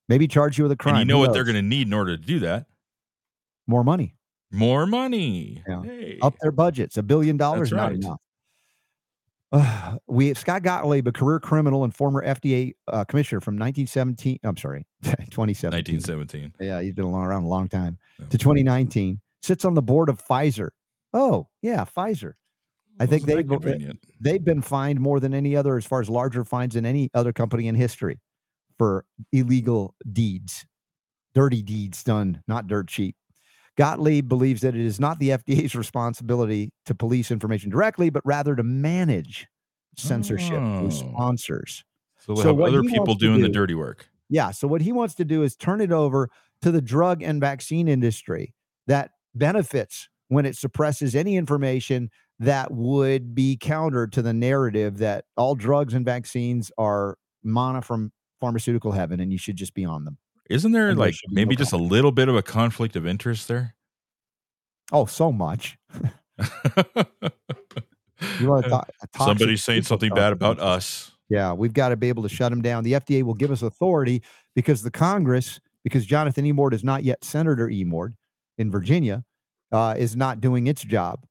Maybe 0.09 0.29
charge 0.29 0.57
you 0.59 0.65
with 0.65 0.71
a 0.73 0.77
crime. 0.77 0.95
and 0.97 1.01
you 1.01 1.05
know 1.13 1.19
Who 1.21 1.27
what 1.27 1.33
they're 1.33 1.43
going 1.45 1.57
to 1.57 1.63
need 1.63 1.87
in 1.89 1.93
order 1.93 2.17
to 2.17 2.23
do 2.23 2.39
that? 2.41 2.67
more 3.67 3.83
money. 3.83 4.15
More 4.53 4.87
money. 4.87 5.63
Yeah. 5.67 5.83
Hey. 5.83 6.19
Up 6.23 6.35
their 6.43 6.53
budgets. 6.53 6.97
A 6.99 7.03
billion 7.03 7.37
dollars, 7.37 7.73
not 7.73 7.87
right. 7.91 7.95
enough. 7.97 8.21
Uh, 9.55 9.97
we 10.07 10.35
Scott 10.35 10.63
Gottlieb, 10.63 11.07
a 11.07 11.13
career 11.13 11.41
criminal 11.41 11.85
and 11.85 11.95
former 11.95 12.25
FDA 12.25 12.73
uh, 12.89 13.05
commissioner 13.05 13.41
from 13.41 13.55
1917. 13.55 14.41
I'm 14.45 14.57
sorry, 14.57 14.85
2017. 15.03 15.73
1917. 15.97 16.53
Yeah, 16.61 16.81
he's 16.83 16.93
been 16.95 17.07
around 17.07 17.45
a 17.45 17.49
long 17.49 17.69
time. 17.69 17.99
Yeah. 18.19 18.27
To 18.27 18.39
2019, 18.39 19.21
sits 19.43 19.65
on 19.65 19.75
the 19.75 19.83
board 19.83 20.09
of 20.09 20.23
Pfizer. 20.25 20.71
Oh, 21.13 21.49
yeah, 21.63 21.85
Pfizer. 21.85 22.33
I 23.01 23.07
think 23.07 23.23
they've- 23.27 23.49
They've 24.21 24.45
been 24.45 24.63
fined 24.63 25.01
more 25.01 25.21
than 25.21 25.35
any 25.35 25.57
other, 25.57 25.77
as 25.77 25.85
far 25.87 26.01
as 26.01 26.09
larger 26.11 26.45
fines 26.45 26.75
than 26.75 26.85
any 26.87 27.11
other 27.15 27.33
company 27.33 27.67
in 27.69 27.75
history 27.75 28.21
for 28.79 29.05
illegal 29.33 29.95
deeds, 30.13 30.65
dirty 31.35 31.63
deeds 31.63 32.03
done, 32.05 32.43
not 32.49 32.67
dirt 32.67 32.89
cheap. 32.89 33.17
Gottlieb 33.77 34.29
believes 34.29 34.61
that 34.63 34.75
it 34.75 34.81
is 34.81 35.01
not 35.01 35.19
the 35.19 35.31
FDA's 35.31 35.75
responsibility 35.75 36.71
to 36.87 36.95
police 36.95 37.31
information 37.31 37.71
directly, 37.71 38.11
but 38.11 38.23
rather 38.25 38.55
to 38.55 38.63
manage 38.63 39.47
censorship 39.97 40.61
Oh. 40.61 40.81
through 40.81 40.91
sponsors. 40.93 41.85
So 42.21 42.35
we'll 42.35 42.43
So 42.43 42.49
have 42.57 42.61
other 42.61 42.83
people 42.83 43.15
doing 43.15 43.41
the 43.43 43.49
dirty 43.49 43.75
work. 43.75 44.09
Yeah. 44.29 44.51
So 44.51 44.67
what 44.67 44.81
he 44.81 44.93
wants 44.93 45.15
to 45.17 45.25
do 45.25 45.43
is 45.43 45.55
turn 45.57 45.81
it 45.81 45.93
over 45.93 46.31
to 46.63 46.71
the 46.71 46.81
drug 46.81 47.23
and 47.23 47.41
vaccine 47.41 47.89
industry 47.89 48.55
that 48.87 49.11
benefits 49.35 50.09
when 50.29 50.47
it 50.47 50.57
suppresses 50.57 51.15
any 51.15 51.37
information 51.37 52.11
that 52.39 52.71
would 52.73 53.35
be 53.35 53.57
counter 53.57 54.07
to 54.07 54.23
the 54.23 54.33
narrative 54.33 54.99
that 54.99 55.27
all 55.37 55.55
drugs 55.55 55.95
and 55.95 56.05
vaccines 56.05 56.73
are 56.79 57.17
mana 57.45 57.83
from 57.83 58.11
pharmaceutical 58.41 58.93
heaven 58.93 59.21
and 59.21 59.31
you 59.31 59.39
should 59.39 59.57
just 59.57 59.75
be 59.75 59.85
on 59.85 60.05
them. 60.05 60.17
Isn't 60.51 60.73
there 60.73 60.91
And 60.91 60.99
like 60.99 61.15
should 61.15 61.31
be 61.31 61.37
no 61.37 61.41
maybe 61.41 61.57
just 61.57 61.73
a 61.73 61.79
little 61.79 62.13
bit 62.13 62.29
of 62.29 62.37
a 62.37 62.43
conflict 62.43 62.97
of 62.97 63.07
interest 63.07 63.49
there? 63.49 63.75
Oh, 64.93 65.07
so 65.07 65.33
much. 65.33 65.79
You 68.41 68.49
want 68.49 68.65
to 68.65 68.71
talk, 68.71 68.91
Somebody's 69.19 69.65
saying 69.65 69.83
something 69.83 70.11
bad 70.11 70.33
about 70.33 70.59
about 70.59 70.67
us. 70.67 71.13
Yeah, 71.29 71.53
we've 71.53 71.73
got 71.73 71.89
to 71.89 71.97
be 71.97 72.09
able 72.09 72.23
to 72.23 72.29
shut 72.29 72.51
them 72.51 72.63
down. 72.63 72.85
The 72.85 72.93
FDA 72.93 73.23
will 73.23 73.35
give 73.35 73.51
us 73.51 73.63
authority 73.63 74.23
because 74.55 74.83
the 74.83 74.91
Congress, 74.91 75.61
because 75.83 76.07
Jonathan 76.07 76.45
Emord 76.45 76.73
is 76.73 76.85
not 76.85 77.03
yet 77.03 77.25
Senator 77.25 77.69
Emord 77.69 78.15
in 78.59 78.71
Virginia, 78.71 79.25
uh, 79.73 79.95
is 79.97 80.17
not 80.17 80.41
doing 80.41 80.67
its 80.67 80.83
job 80.83 81.25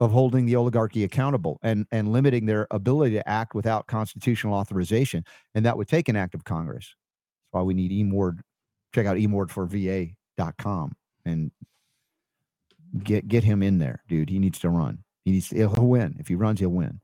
of 0.00 0.12
holding 0.12 0.44
the 0.46 0.56
oligarchy 0.56 1.04
accountable 1.04 1.58
and 1.62 1.86
and 1.90 2.12
limiting 2.12 2.46
their 2.46 2.66
ability 2.70 3.14
to 3.14 3.28
act 3.28 3.54
without 3.54 3.86
constitutional 3.86 4.54
authorization. 4.54 5.24
And 5.54 5.64
that 5.64 5.76
would 5.76 5.88
take 5.88 6.08
an 6.08 6.16
act 6.16 6.34
of 6.34 6.44
Congress. 6.44 6.94
Why 7.54 7.62
we 7.62 7.74
need 7.74 7.92
Emord. 7.92 8.40
Check 8.94 9.06
out 9.06 9.16
emordforva.com 9.16 10.92
and 11.24 11.50
get 13.02 13.28
get 13.28 13.44
him 13.44 13.62
in 13.62 13.78
there, 13.78 14.02
dude. 14.08 14.28
He 14.28 14.40
needs 14.40 14.58
to 14.60 14.68
run. 14.68 15.04
He 15.24 15.32
needs 15.32 15.48
to, 15.50 15.56
he'll 15.56 15.86
win. 15.86 16.16
If 16.18 16.28
he 16.28 16.34
runs, 16.34 16.58
he'll 16.60 16.70
win. 16.70 17.00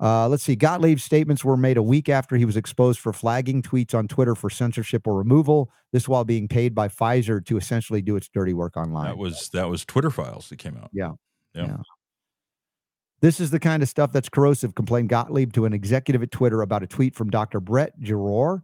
Uh, 0.00 0.28
let's 0.28 0.42
see. 0.42 0.56
Gottlieb's 0.56 1.04
statements 1.04 1.44
were 1.44 1.56
made 1.56 1.76
a 1.76 1.82
week 1.82 2.08
after 2.08 2.36
he 2.36 2.44
was 2.44 2.56
exposed 2.56 2.98
for 2.98 3.12
flagging 3.12 3.62
tweets 3.62 3.94
on 3.94 4.08
Twitter 4.08 4.34
for 4.34 4.50
censorship 4.50 5.06
or 5.06 5.14
removal. 5.14 5.70
This 5.92 6.08
while 6.08 6.24
being 6.24 6.48
paid 6.48 6.74
by 6.74 6.88
Pfizer 6.88 7.44
to 7.46 7.56
essentially 7.56 8.02
do 8.02 8.16
its 8.16 8.28
dirty 8.28 8.52
work 8.52 8.76
online. 8.76 9.06
That 9.06 9.18
was 9.18 9.48
that 9.54 9.68
was 9.68 9.84
Twitter 9.84 10.10
files 10.10 10.48
that 10.50 10.58
came 10.58 10.76
out. 10.76 10.90
Yeah. 10.92 11.12
Yeah. 11.54 11.66
Yeah. 11.66 11.76
This 13.20 13.38
is 13.38 13.50
the 13.50 13.60
kind 13.60 13.82
of 13.82 13.88
stuff 13.88 14.10
that's 14.10 14.28
corrosive, 14.28 14.74
complained 14.74 15.08
Gottlieb 15.08 15.52
to 15.52 15.64
an 15.64 15.72
executive 15.72 16.22
at 16.22 16.32
Twitter 16.32 16.60
about 16.60 16.82
a 16.82 16.88
tweet 16.88 17.14
from 17.14 17.30
Dr. 17.30 17.60
Brett 17.60 17.98
Giroir 18.00 18.62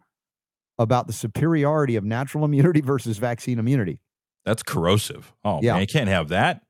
about 0.78 1.06
the 1.06 1.12
superiority 1.12 1.96
of 1.96 2.04
natural 2.04 2.44
immunity 2.46 2.80
versus 2.80 3.18
vaccine 3.18 3.58
immunity. 3.58 3.98
That's 4.44 4.62
corrosive. 4.62 5.32
Oh 5.44 5.60
Yeah. 5.62 5.72
man, 5.74 5.82
you 5.82 5.86
can't 5.86 6.08
have 6.08 6.28
that. 6.28 6.62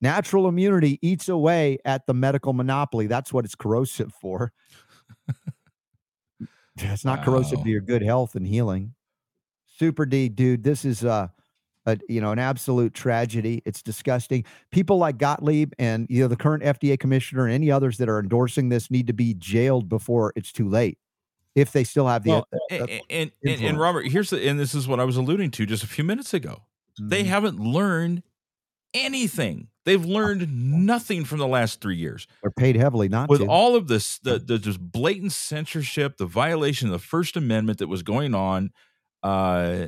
Natural 0.00 0.48
immunity 0.48 0.98
eats 1.02 1.28
away 1.28 1.78
at 1.84 2.06
the 2.06 2.14
medical 2.14 2.52
monopoly. 2.52 3.06
That's 3.08 3.32
what 3.32 3.44
it's 3.44 3.56
corrosive 3.56 4.12
for. 4.14 4.52
it's 6.76 7.04
not 7.04 7.24
corrosive 7.24 7.62
to 7.62 7.68
your 7.68 7.80
good 7.80 8.02
health 8.02 8.34
and 8.34 8.46
healing. 8.46 8.94
Super 9.66 10.06
D, 10.06 10.28
dude, 10.28 10.62
this 10.62 10.84
is 10.84 11.04
uh, 11.04 11.28
a 11.86 11.98
you 12.08 12.20
know 12.20 12.30
an 12.32 12.38
absolute 12.38 12.94
tragedy. 12.94 13.62
It's 13.64 13.82
disgusting. 13.82 14.44
People 14.70 14.98
like 14.98 15.18
Gottlieb 15.18 15.72
and 15.78 16.06
you 16.08 16.22
know 16.22 16.28
the 16.28 16.36
current 16.36 16.62
FDA 16.62 16.98
commissioner 16.98 17.46
and 17.46 17.54
any 17.54 17.70
others 17.70 17.98
that 17.98 18.08
are 18.08 18.20
endorsing 18.20 18.68
this 18.68 18.90
need 18.90 19.06
to 19.08 19.12
be 19.12 19.34
jailed 19.34 19.88
before 19.88 20.32
it's 20.36 20.52
too 20.52 20.68
late. 20.68 20.98
If 21.60 21.72
they 21.72 21.84
still 21.84 22.06
have 22.06 22.24
the 22.24 22.30
Well, 22.30 22.48
a- 22.70 22.80
uh, 22.82 22.86
and, 23.10 23.32
and 23.44 23.62
and. 23.62 23.78
Robert, 23.78 24.06
here's 24.08 24.30
the 24.30 24.48
and 24.48 24.58
this 24.58 24.74
is 24.74 24.86
what 24.88 25.00
I 25.00 25.04
was 25.04 25.16
alluding 25.16 25.50
to 25.52 25.66
just 25.66 25.82
a 25.82 25.86
few 25.86 26.04
minutes 26.04 26.34
ago. 26.34 26.62
They 27.00 27.22
mhm. 27.24 27.26
haven't 27.26 27.60
learned 27.60 28.22
anything. 28.94 29.68
They've 29.84 30.04
learned 30.04 30.52
nothing 30.52 31.24
from 31.24 31.38
the 31.38 31.46
last 31.46 31.80
three 31.80 31.96
years. 31.96 32.26
They're 32.42 32.50
paid 32.50 32.76
heavily 32.76 33.08
not 33.08 33.28
with 33.28 33.40
to. 33.40 33.46
all 33.46 33.74
of 33.74 33.88
this 33.88 34.18
the, 34.18 34.38
the 34.38 34.58
just 34.58 34.80
blatant 34.80 35.32
censorship 35.32 36.16
the 36.18 36.26
violation 36.26 36.88
of 36.88 36.92
the 36.92 36.98
first 36.98 37.36
amendment 37.36 37.78
that 37.78 37.88
was 37.88 38.02
going 38.02 38.34
on 38.34 38.70
uh 39.22 39.86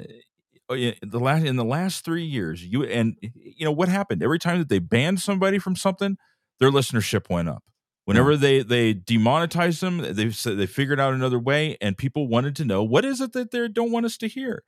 in 0.70 0.94
the 1.02 1.20
last 1.20 1.44
in 1.44 1.56
the 1.56 1.64
last 1.64 2.04
three 2.04 2.24
years 2.24 2.64
you 2.64 2.84
and 2.84 3.16
you 3.20 3.64
know 3.64 3.72
what 3.72 3.88
happened 3.88 4.22
every 4.22 4.38
time 4.38 4.58
that 4.58 4.68
they 4.68 4.78
banned 4.78 5.20
somebody 5.20 5.58
from 5.58 5.76
something 5.76 6.16
their 6.58 6.70
listenership 6.70 7.28
went 7.28 7.48
up 7.48 7.62
whenever 8.10 8.36
they 8.36 8.62
they 8.62 8.92
demonetized 8.92 9.80
them 9.80 9.98
they 9.98 10.30
said 10.30 10.58
they 10.58 10.66
figured 10.66 11.00
out 11.00 11.14
another 11.14 11.38
way 11.38 11.76
and 11.80 11.96
people 11.98 12.28
wanted 12.28 12.54
to 12.56 12.64
know 12.64 12.82
what 12.82 13.04
is 13.04 13.20
it 13.20 13.32
that 13.32 13.50
they 13.50 13.66
don't 13.68 13.92
want 13.92 14.04
us 14.06 14.16
to 14.18 14.26
hear 14.28 14.62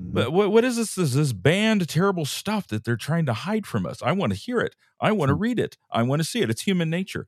Mhm. 0.00 0.12
but 0.14 0.32
what, 0.32 0.52
what 0.52 0.64
is 0.64 0.76
this, 0.76 0.94
this 0.94 1.14
this 1.14 1.32
banned 1.32 1.88
terrible 1.88 2.24
stuff 2.24 2.68
that 2.68 2.84
they're 2.84 2.96
trying 2.96 3.26
to 3.26 3.32
hide 3.32 3.66
from 3.66 3.84
us? 3.84 4.00
I 4.00 4.12
want 4.12 4.32
to 4.32 4.38
hear 4.38 4.60
it. 4.60 4.76
I 5.00 5.10
want 5.10 5.28
to 5.30 5.34
read 5.34 5.58
it. 5.58 5.76
I 5.90 6.02
want 6.04 6.20
to 6.20 6.24
see 6.24 6.40
it. 6.40 6.50
It's 6.50 6.62
human 6.62 6.88
nature. 6.88 7.26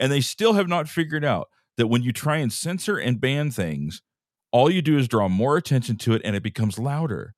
And 0.00 0.10
they 0.10 0.20
still 0.20 0.54
have 0.54 0.66
not 0.66 0.88
figured 0.88 1.24
out 1.24 1.46
that 1.76 1.86
when 1.86 2.02
you 2.02 2.12
try 2.12 2.38
and 2.38 2.52
censor 2.52 2.96
and 2.98 3.20
ban 3.20 3.52
things, 3.52 4.02
all 4.50 4.68
you 4.68 4.82
do 4.82 4.98
is 4.98 5.06
draw 5.06 5.28
more 5.28 5.56
attention 5.56 5.96
to 5.98 6.14
it 6.14 6.22
and 6.24 6.34
it 6.34 6.42
becomes 6.42 6.76
louder. 6.76 7.34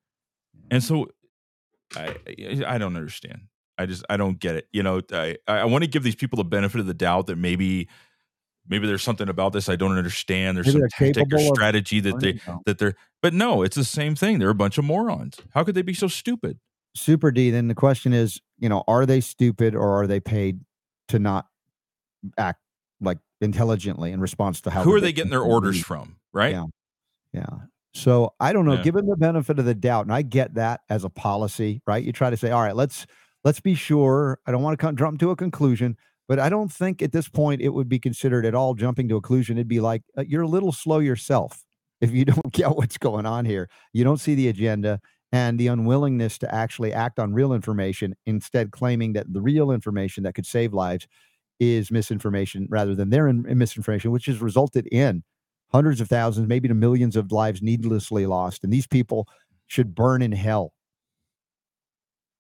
And 0.71 0.83
so 0.83 1.09
I 1.95 2.17
I- 2.27 2.65
I 2.75 2.79
don't 2.79 2.97
understand. 2.97 3.49
I 3.81 3.87
just 3.87 4.05
I 4.11 4.17
don't 4.19 4.39
get 4.39 4.57
it. 4.57 4.69
You 4.73 4.83
know, 4.83 5.01
I 5.11 5.37
I 5.49 5.65
want 5.65 5.85
to 5.85 5.91
give 5.91 6.03
these 6.03 6.15
people 6.15 6.37
the 6.37 6.45
benefit 6.45 6.81
of 6.81 6.87
the 6.87 6.95
doubt 6.95 7.27
that 7.29 7.37
maybe 7.37 7.89
maybe 8.69 8.87
there's 8.87 9.03
something 9.03 9.29
about 9.29 9.55
this 9.55 9.71
I 9.71 9.77
don't 9.77 9.97
understand. 9.97 10.57
There's 10.59 10.67
Maybe 10.67 10.81
some 10.81 10.89
tactic 11.15 11.33
or 11.33 11.39
strategy 11.55 12.01
that 12.01 12.21
they 12.21 12.41
that 12.67 12.79
they're 12.79 12.95
but 13.23 13.33
no, 13.33 13.63
it's 13.63 13.77
the 13.77 13.85
same 13.85 14.15
thing. 14.15 14.39
They're 14.39 14.51
a 14.51 14.55
bunch 14.55 14.77
of 14.77 14.85
morons. 14.85 15.39
How 15.55 15.65
could 15.65 15.75
they 15.75 15.83
be 15.83 15.95
so 15.95 16.09
stupid? 16.09 16.59
Super 16.95 17.31
D, 17.31 17.51
then 17.51 17.69
the 17.69 17.75
question 17.75 18.13
is, 18.13 18.41
you 18.59 18.69
know, 18.69 18.85
are 18.87 19.07
they 19.07 19.21
stupid 19.21 19.75
or 19.75 20.03
are 20.03 20.07
they 20.07 20.21
paid 20.21 20.61
to 21.09 21.19
not 21.19 21.47
act 22.37 22.61
like 23.01 23.19
intelligently 23.41 24.13
in 24.13 24.21
response 24.21 24.61
to 24.63 24.71
how 24.71 24.83
Who 24.83 24.95
are 24.95 25.01
they 25.01 25.13
getting 25.13 25.31
their 25.31 25.43
orders 25.43 25.81
from? 25.81 26.17
Right? 26.35 26.53
Yeah. 26.53 26.65
Yeah. 27.33 27.47
So 27.95 28.35
I 28.39 28.53
don't 28.53 28.67
know, 28.67 28.75
Yeah. 28.75 28.83
given 28.83 29.07
the 29.07 29.17
benefit 29.17 29.59
of 29.59 29.65
the 29.65 29.75
doubt, 29.75 30.05
and 30.05 30.13
I 30.13 30.23
get 30.23 30.55
that 30.55 30.83
as 30.89 31.05
a 31.05 31.09
policy, 31.11 31.83
right? 31.87 32.05
You 32.05 32.13
try 32.13 32.31
to 32.31 32.37
say, 32.37 32.51
all 32.51 32.63
right, 32.63 32.77
let's 32.77 33.07
let's 33.45 33.61
be 33.61 33.75
sure. 33.75 34.39
I 34.47 34.53
don't 34.53 34.63
want 34.63 34.79
to 34.79 34.83
come 34.85 34.97
jump 34.97 35.21
to 35.21 35.31
a 35.31 35.37
conclusion, 35.37 35.97
but 36.29 36.39
I 36.39 36.49
don't 36.49 36.73
think 36.73 37.03
at 37.03 37.13
this 37.13 37.29
point 37.29 37.61
it 37.61 37.71
would 37.71 37.89
be 37.89 37.99
considered 37.99 38.47
at 38.47 38.55
all 38.55 38.75
jumping 38.75 39.09
to 39.09 39.17
a 39.17 39.21
conclusion. 39.21 39.59
It'd 39.59 39.69
be 39.69 39.81
like 39.81 40.03
uh, 40.17 40.25
you're 40.27 40.43
a 40.43 40.49
little 40.49 40.73
slow 40.73 40.99
yourself 40.99 41.65
if 42.01 42.13
you 42.13 42.25
don't 42.25 42.53
get 42.53 42.77
what's 42.77 42.99
going 42.99 43.27
on 43.27 43.45
here. 43.45 43.69
You 43.93 44.05
don't 44.05 44.19
see 44.21 44.35
the 44.35 44.49
agenda 44.49 45.01
and 45.33 45.59
the 45.59 45.69
unwillingness 45.69 46.39
to 46.39 46.53
actually 46.53 46.93
act 46.93 47.19
on 47.19 47.33
real 47.33 47.53
information, 47.53 48.17
instead 48.27 48.73
claiming 48.73 49.13
that 49.13 49.33
the 49.33 49.41
real 49.41 49.71
information 49.71 50.25
that 50.25 50.35
could 50.35 50.47
save 50.47 50.75
lives 50.75 51.07
is 51.61 51.91
misinformation 51.91 52.67
rather 52.71 52.95
than 52.95 53.11
their 53.11 53.29
in- 53.29 53.47
misinformation, 53.57 54.11
which 54.11 54.27
has 54.27 54.41
resulted 54.41 54.89
in 54.89 55.23
hundreds 55.71 56.01
of 56.01 56.09
thousands, 56.09 56.49
maybe 56.49 56.67
to 56.67 56.75
millions 56.75 57.15
of 57.15 57.31
lives 57.31 57.63
needlessly 57.63 58.27
lost. 58.27 58.65
And 58.65 58.73
these 58.73 58.87
people 58.87 59.29
should 59.69 59.95
burn 59.95 60.21
in 60.23 60.33
hell. 60.33 60.73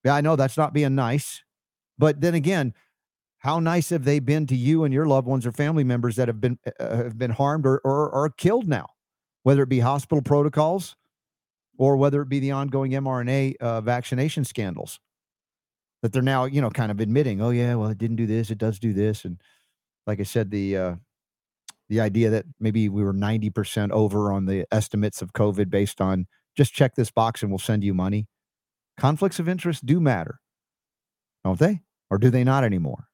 Yeah, 0.04 0.14
I 0.14 0.20
know 0.20 0.36
that's 0.36 0.56
not 0.56 0.72
being 0.72 0.94
nice. 0.94 1.42
But 1.98 2.20
then 2.20 2.34
again, 2.34 2.74
how 3.38 3.60
nice 3.60 3.90
have 3.90 4.04
they 4.04 4.18
been 4.18 4.46
to 4.46 4.56
you 4.56 4.84
and 4.84 4.92
your 4.92 5.06
loved 5.06 5.26
ones 5.26 5.46
or 5.46 5.52
family 5.52 5.84
members 5.84 6.16
that 6.16 6.28
have 6.28 6.40
been 6.40 6.58
uh, 6.78 6.96
have 6.96 7.18
been 7.18 7.30
harmed 7.30 7.66
or, 7.66 7.80
or 7.84 8.10
or 8.10 8.30
killed 8.30 8.68
now, 8.68 8.86
whether 9.42 9.62
it 9.62 9.68
be 9.68 9.80
hospital 9.80 10.22
protocols 10.22 10.96
or 11.78 11.96
whether 11.96 12.22
it 12.22 12.28
be 12.28 12.40
the 12.40 12.50
ongoing 12.50 12.92
mRNA 12.92 13.56
uh, 13.60 13.80
vaccination 13.80 14.44
scandals 14.44 15.00
that 16.02 16.12
they're 16.12 16.22
now 16.22 16.44
you 16.44 16.60
know 16.60 16.70
kind 16.70 16.90
of 16.90 17.00
admitting, 17.00 17.40
oh 17.42 17.50
yeah, 17.50 17.74
well 17.74 17.90
it 17.90 17.98
didn't 17.98 18.16
do 18.16 18.26
this, 18.26 18.50
it 18.50 18.58
does 18.58 18.78
do 18.78 18.92
this, 18.92 19.24
and 19.24 19.40
like 20.06 20.20
I 20.20 20.24
said, 20.24 20.50
the 20.50 20.76
uh, 20.76 20.94
the 21.88 22.00
idea 22.00 22.30
that 22.30 22.46
maybe 22.60 22.88
we 22.88 23.02
were 23.02 23.12
90% 23.12 23.90
over 23.90 24.32
on 24.32 24.46
the 24.46 24.64
estimates 24.72 25.22
of 25.22 25.32
COVID 25.32 25.70
based 25.70 26.00
on 26.00 26.26
just 26.56 26.72
check 26.72 26.94
this 26.94 27.10
box 27.10 27.42
and 27.42 27.50
we'll 27.50 27.58
send 27.58 27.82
you 27.84 27.94
money. 27.94 28.28
Conflicts 29.00 29.38
of 29.38 29.48
interest 29.48 29.86
do 29.86 29.98
matter, 29.98 30.40
don't 31.42 31.58
they? 31.58 31.80
Or 32.10 32.18
do 32.18 32.28
they 32.28 32.44
not 32.44 32.64
anymore? 32.64 33.08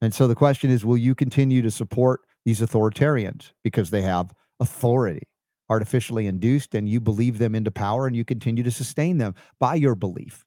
And 0.00 0.14
so 0.14 0.28
the 0.28 0.36
question 0.36 0.70
is 0.70 0.84
will 0.84 0.96
you 0.96 1.16
continue 1.16 1.60
to 1.60 1.72
support 1.72 2.20
these 2.44 2.60
authoritarians 2.60 3.50
because 3.64 3.90
they 3.90 4.02
have 4.02 4.32
authority, 4.60 5.26
artificially 5.68 6.28
induced, 6.28 6.76
and 6.76 6.88
you 6.88 7.00
believe 7.00 7.38
them 7.38 7.56
into 7.56 7.72
power 7.72 8.06
and 8.06 8.14
you 8.14 8.24
continue 8.24 8.62
to 8.62 8.70
sustain 8.70 9.18
them 9.18 9.34
by 9.58 9.74
your 9.74 9.96
belief? 9.96 10.44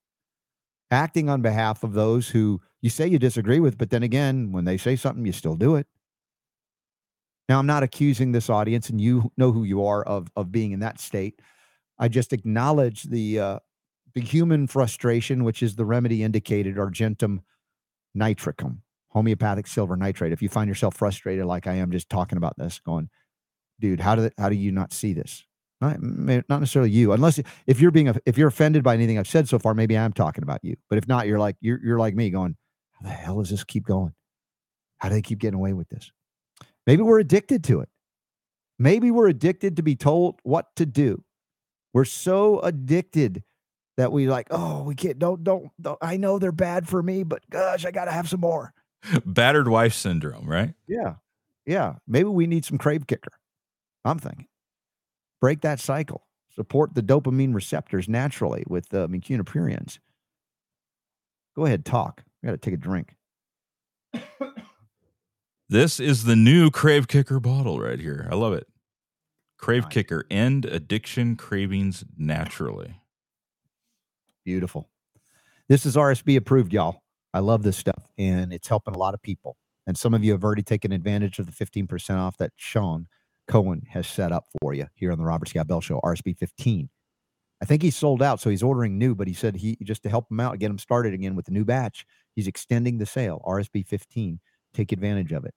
Acting 0.90 1.30
on 1.30 1.42
behalf 1.42 1.84
of 1.84 1.92
those 1.92 2.30
who 2.30 2.62
you 2.82 2.90
say 2.90 3.08
you 3.08 3.20
disagree 3.20 3.60
with, 3.60 3.78
but 3.78 3.90
then 3.90 4.04
again, 4.04 4.54
when 4.54 4.64
they 4.64 4.78
say 4.78 4.96
something, 4.96 5.26
you 5.26 5.34
still 5.34 5.58
do 5.58 5.76
it. 5.76 5.86
Now, 7.50 7.60
I'm 7.60 7.68
not 7.68 7.84
accusing 7.84 8.32
this 8.32 8.50
audience, 8.50 8.90
and 8.90 9.02
you 9.02 9.34
know 9.36 9.52
who 9.52 9.66
you 9.66 9.86
are 9.86 10.02
of 10.04 10.30
of 10.38 10.50
being 10.50 10.72
in 10.72 10.80
that 10.80 11.02
state. 11.02 11.42
I 12.00 12.08
just 12.08 12.32
acknowledge 12.32 13.04
the 13.04 13.40
uh, 13.40 13.60
the 14.14 14.22
human 14.22 14.68
frustration, 14.68 15.44
which 15.44 15.64
is 15.64 15.76
the 15.76 15.86
remedy 15.86 16.24
indicated, 16.24 16.78
argentum 16.78 17.42
nitricum, 18.18 18.78
homeopathic 19.10 19.68
silver 19.68 19.96
nitrate. 19.96 20.32
If 20.32 20.42
you 20.42 20.50
find 20.50 20.68
yourself 20.68 20.96
frustrated, 20.96 21.46
like 21.46 21.68
I 21.68 21.76
am, 21.76 21.92
just 21.92 22.10
talking 22.10 22.38
about 22.38 22.58
this, 22.58 22.80
going, 22.80 23.10
dude, 23.80 24.00
how 24.00 24.16
do 24.16 24.30
how 24.38 24.50
do 24.50 24.56
you 24.56 24.72
not 24.72 24.94
see 24.94 25.14
this? 25.14 25.44
Not, 25.80 26.00
not 26.02 26.60
necessarily 26.60 26.92
you, 26.92 27.12
unless 27.12 27.40
if 27.66 27.80
you're 27.80 27.90
being 27.90 28.14
if 28.26 28.38
you're 28.38 28.50
offended 28.50 28.84
by 28.84 28.94
anything 28.94 29.18
I've 29.18 29.28
said 29.28 29.50
so 29.50 29.58
far, 29.58 29.74
maybe 29.74 29.98
I'm 29.98 30.14
talking 30.14 30.44
about 30.44 30.60
you. 30.64 30.76
But 30.90 31.00
if 31.00 31.08
not, 31.08 31.28
you're 31.28 31.40
like 31.40 31.56
you're 31.60 31.80
you're 31.84 32.00
like 32.00 32.16
me, 32.16 32.30
going, 32.30 32.56
how 32.92 33.10
the 33.10 33.14
hell 33.14 33.40
does 33.40 33.50
this 33.50 33.64
keep 33.64 33.86
going? 33.86 34.14
How 34.98 35.10
do 35.10 35.16
they 35.16 35.22
keep 35.24 35.40
getting 35.40 35.58
away 35.58 35.74
with 35.74 35.90
this? 35.90 36.12
Maybe 36.86 37.02
we're 37.02 37.20
addicted 37.20 37.64
to 37.66 37.82
it. 37.82 37.90
Maybe 38.78 39.12
we're 39.12 39.28
addicted 39.28 39.76
to 39.78 39.84
be 39.84 39.96
told 39.96 40.40
what 40.44 40.68
to 40.76 40.86
do. 40.86 41.24
We're 41.94 42.06
so 42.06 42.60
addicted 42.62 43.44
that 43.98 44.12
we 44.12 44.28
like, 44.28 44.48
oh, 44.52 44.84
we 44.84 44.96
can't, 44.96 45.20
don't, 45.20 45.44
don't, 45.44 45.70
don't 45.80 45.98
I 46.02 46.18
know 46.18 46.40
they're 46.40 46.52
bad 46.52 46.88
for 46.88 47.02
me, 47.04 47.24
but 47.24 47.42
gosh, 47.50 47.86
I 47.86 47.92
got 47.92 48.06
to 48.06 48.12
have 48.12 48.30
some 48.30 48.40
more. 48.40 48.74
Battered 49.26 49.68
wife 49.68 49.94
syndrome, 49.94 50.50
right? 50.50 50.74
Yeah. 50.88 51.16
Yeah. 51.66 51.96
Maybe 52.08 52.30
we 52.30 52.48
need 52.48 52.66
some 52.66 52.78
Krave 52.78 53.08
Kicker. 53.08 53.32
I'm 54.06 54.20
thinking. 54.20 54.48
Break 55.40 55.62
that 55.62 55.80
cycle. 55.80 56.28
Support 56.56 56.96
the 56.96 57.02
dopamine 57.02 57.56
receptors 57.56 58.10
naturally 58.10 58.64
with 58.68 58.94
uh, 58.94 59.08
mucuna 59.08 59.44
pruriens. 59.44 60.00
Go 61.56 61.66
ahead, 61.66 61.86
talk. 61.86 62.24
I 62.44 62.48
got 62.48 62.52
to 62.52 62.58
take 62.58 62.74
a 62.74 62.78
drink. 62.78 63.16
This 65.70 66.02
is 66.02 66.26
the 66.26 66.36
new 66.36 66.70
Krave 66.70 67.08
Kicker 67.08 67.40
bottle 67.40 67.80
right 67.80 67.98
here. 67.98 68.28
I 68.30 68.36
love 68.36 68.52
it. 68.52 68.68
Crave 69.58 69.84
nice. 69.84 69.94
Kicker, 69.94 70.26
end 70.30 70.66
addiction 70.66 71.38
cravings 71.38 72.04
naturally. 72.18 73.01
Beautiful. 74.44 74.90
This 75.70 75.86
is 75.86 75.96
RSB 75.96 76.36
approved, 76.38 76.74
y'all. 76.74 77.02
I 77.34 77.40
love 77.40 77.64
this 77.64 77.78
stuff 77.78 78.08
and 78.18 78.52
it's 78.52 78.68
helping 78.68 78.94
a 78.94 78.98
lot 78.98 79.14
of 79.14 79.22
people. 79.22 79.56
And 79.88 79.98
some 79.98 80.14
of 80.14 80.24
you 80.24 80.32
have 80.34 80.44
already 80.44 80.64
taken 80.64 80.92
advantage 80.92 81.40
of 81.40 81.46
the 81.46 81.66
15% 81.66 82.18
off 82.18 82.38
that 82.38 82.52
Sean 82.56 83.08
Cohen 83.48 83.84
has 83.90 84.08
set 84.08 84.32
up 84.32 84.46
for 84.62 84.74
you 84.74 84.88
here 84.96 85.12
on 85.12 85.18
the 85.18 85.24
Robert 85.24 85.50
Scott 85.50 85.68
Bell 85.68 85.82
Show, 85.82 86.00
RSB 86.02 86.38
15. 86.38 86.90
I 87.62 87.66
think 87.66 87.84
he's 87.84 87.96
sold 87.96 88.24
out, 88.24 88.40
so 88.40 88.50
he's 88.50 88.64
ordering 88.64 88.98
new, 88.98 89.14
but 89.14 89.28
he 89.28 89.34
said 89.34 89.56
he 89.56 89.78
just 89.84 90.04
to 90.04 90.10
help 90.10 90.32
him 90.32 90.40
out, 90.40 90.58
get 90.60 90.72
him 90.72 90.80
started 90.80 91.14
again 91.14 91.36
with 91.36 91.46
the 91.46 91.52
new 91.52 91.64
batch, 91.64 92.06
he's 92.36 92.48
extending 92.48 92.98
the 92.98 93.06
sale, 93.06 93.42
RSB 93.46 93.86
15. 93.86 94.40
Take 94.74 94.92
advantage 94.92 95.32
of 95.32 95.46
it. 95.46 95.54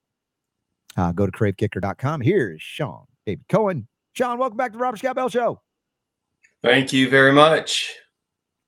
Uh, 0.97 1.11
go 1.11 1.25
to 1.25 1.31
kravekicker.com. 1.31 2.21
Here's 2.21 2.61
Sean 2.61 3.05
David 3.25 3.45
Cohen. 3.49 3.87
Sean, 4.13 4.37
welcome 4.37 4.57
back 4.57 4.71
to 4.71 4.77
the 4.77 4.81
Robert 4.81 4.97
Scott 4.97 5.15
Bell 5.15 5.29
Show. 5.29 5.61
Thank 6.63 6.93
you 6.93 7.09
very 7.09 7.31
much. 7.31 7.95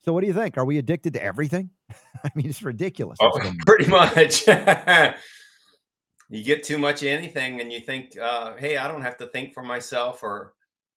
So, 0.07 0.13
what 0.13 0.21
do 0.21 0.27
you 0.27 0.33
think? 0.33 0.57
Are 0.57 0.63
we 0.63 0.77
addicted 0.77 1.11
to 1.15 1.21
everything? 1.21 1.69
I 2.23 2.31
mean, 2.33 2.45
it's 2.45 2.63
ridiculous. 2.63 3.17
Oh, 3.21 3.37
pretty 3.65 3.87
much. 3.87 4.47
you 6.29 6.43
get 6.45 6.63
too 6.63 6.77
much 6.77 7.01
of 7.01 7.09
anything 7.09 7.59
and 7.59 7.73
you 7.73 7.81
think, 7.81 8.17
uh, 8.17 8.55
hey, 8.55 8.77
I 8.77 8.87
don't 8.87 9.01
have 9.01 9.17
to 9.17 9.27
think 9.27 9.53
for 9.53 9.63
myself 9.63 10.23
or 10.23 10.53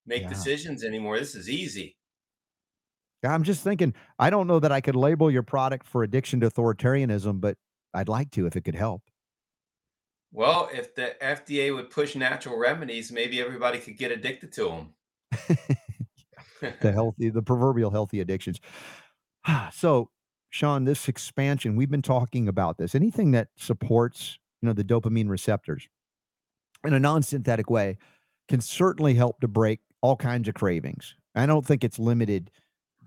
make 0.07 0.23
yeah. 0.23 0.29
decisions 0.29 0.85
anymore. 0.85 1.19
This 1.19 1.35
is 1.35 1.51
easy. 1.51 1.97
I'm 3.25 3.43
just 3.43 3.65
thinking, 3.65 3.95
I 4.21 4.31
don't 4.31 4.47
know 4.47 4.61
that 4.61 4.71
I 4.71 4.81
could 4.81 4.95
label 4.95 5.29
your 5.29 5.43
product 5.43 5.89
for 5.89 6.05
addiction 6.05 6.39
to 6.41 6.49
authoritarianism, 6.49 7.41
but 7.41 7.57
I'd 7.93 8.09
like 8.09 8.31
to 8.33 8.47
if 8.47 8.55
it 8.55 8.65
could 8.65 8.77
help. 8.77 9.03
Well, 10.31 10.71
if 10.73 10.95
the 10.95 11.17
FDA 11.21 11.75
would 11.75 11.91
push 11.91 12.15
natural 12.15 12.57
remedies, 12.57 13.11
maybe 13.11 13.41
everybody 13.41 13.81
could 13.81 13.99
get 13.99 14.13
addicted 14.13 14.53
to 14.53 14.67
them. 14.67 14.95
the 16.81 16.93
healthy, 16.93 17.29
the 17.29 17.43
proverbial 17.43 17.91
healthy 17.91 18.21
addictions. 18.21 18.61
Ah, 19.47 19.71
so, 19.73 20.11
Sean, 20.51 20.85
this 20.85 21.09
expansion, 21.09 21.77
we've 21.77 21.91
been 21.91 22.03
talking 22.03 22.49
about 22.49 22.79
this. 22.79 22.95
Anything 22.95 23.31
that 23.33 23.49
supports, 23.57 24.39
you 24.61 24.67
know, 24.67 24.73
the 24.73 24.85
dopamine 24.85 25.29
receptors 25.29 25.89
in 26.85 26.95
a 26.95 27.01
non-synthetic 27.01 27.71
way 27.71 27.97
can 28.49 28.61
certainly 28.61 29.15
help 29.15 29.41
to 29.41 29.49
break 29.49 29.81
all 30.03 30.17
kinds 30.17 30.49
of 30.49 30.55
cravings. 30.55 31.15
I 31.35 31.47
don't 31.47 31.65
think 31.65 31.85
it's 31.85 31.99
limited 31.99 32.51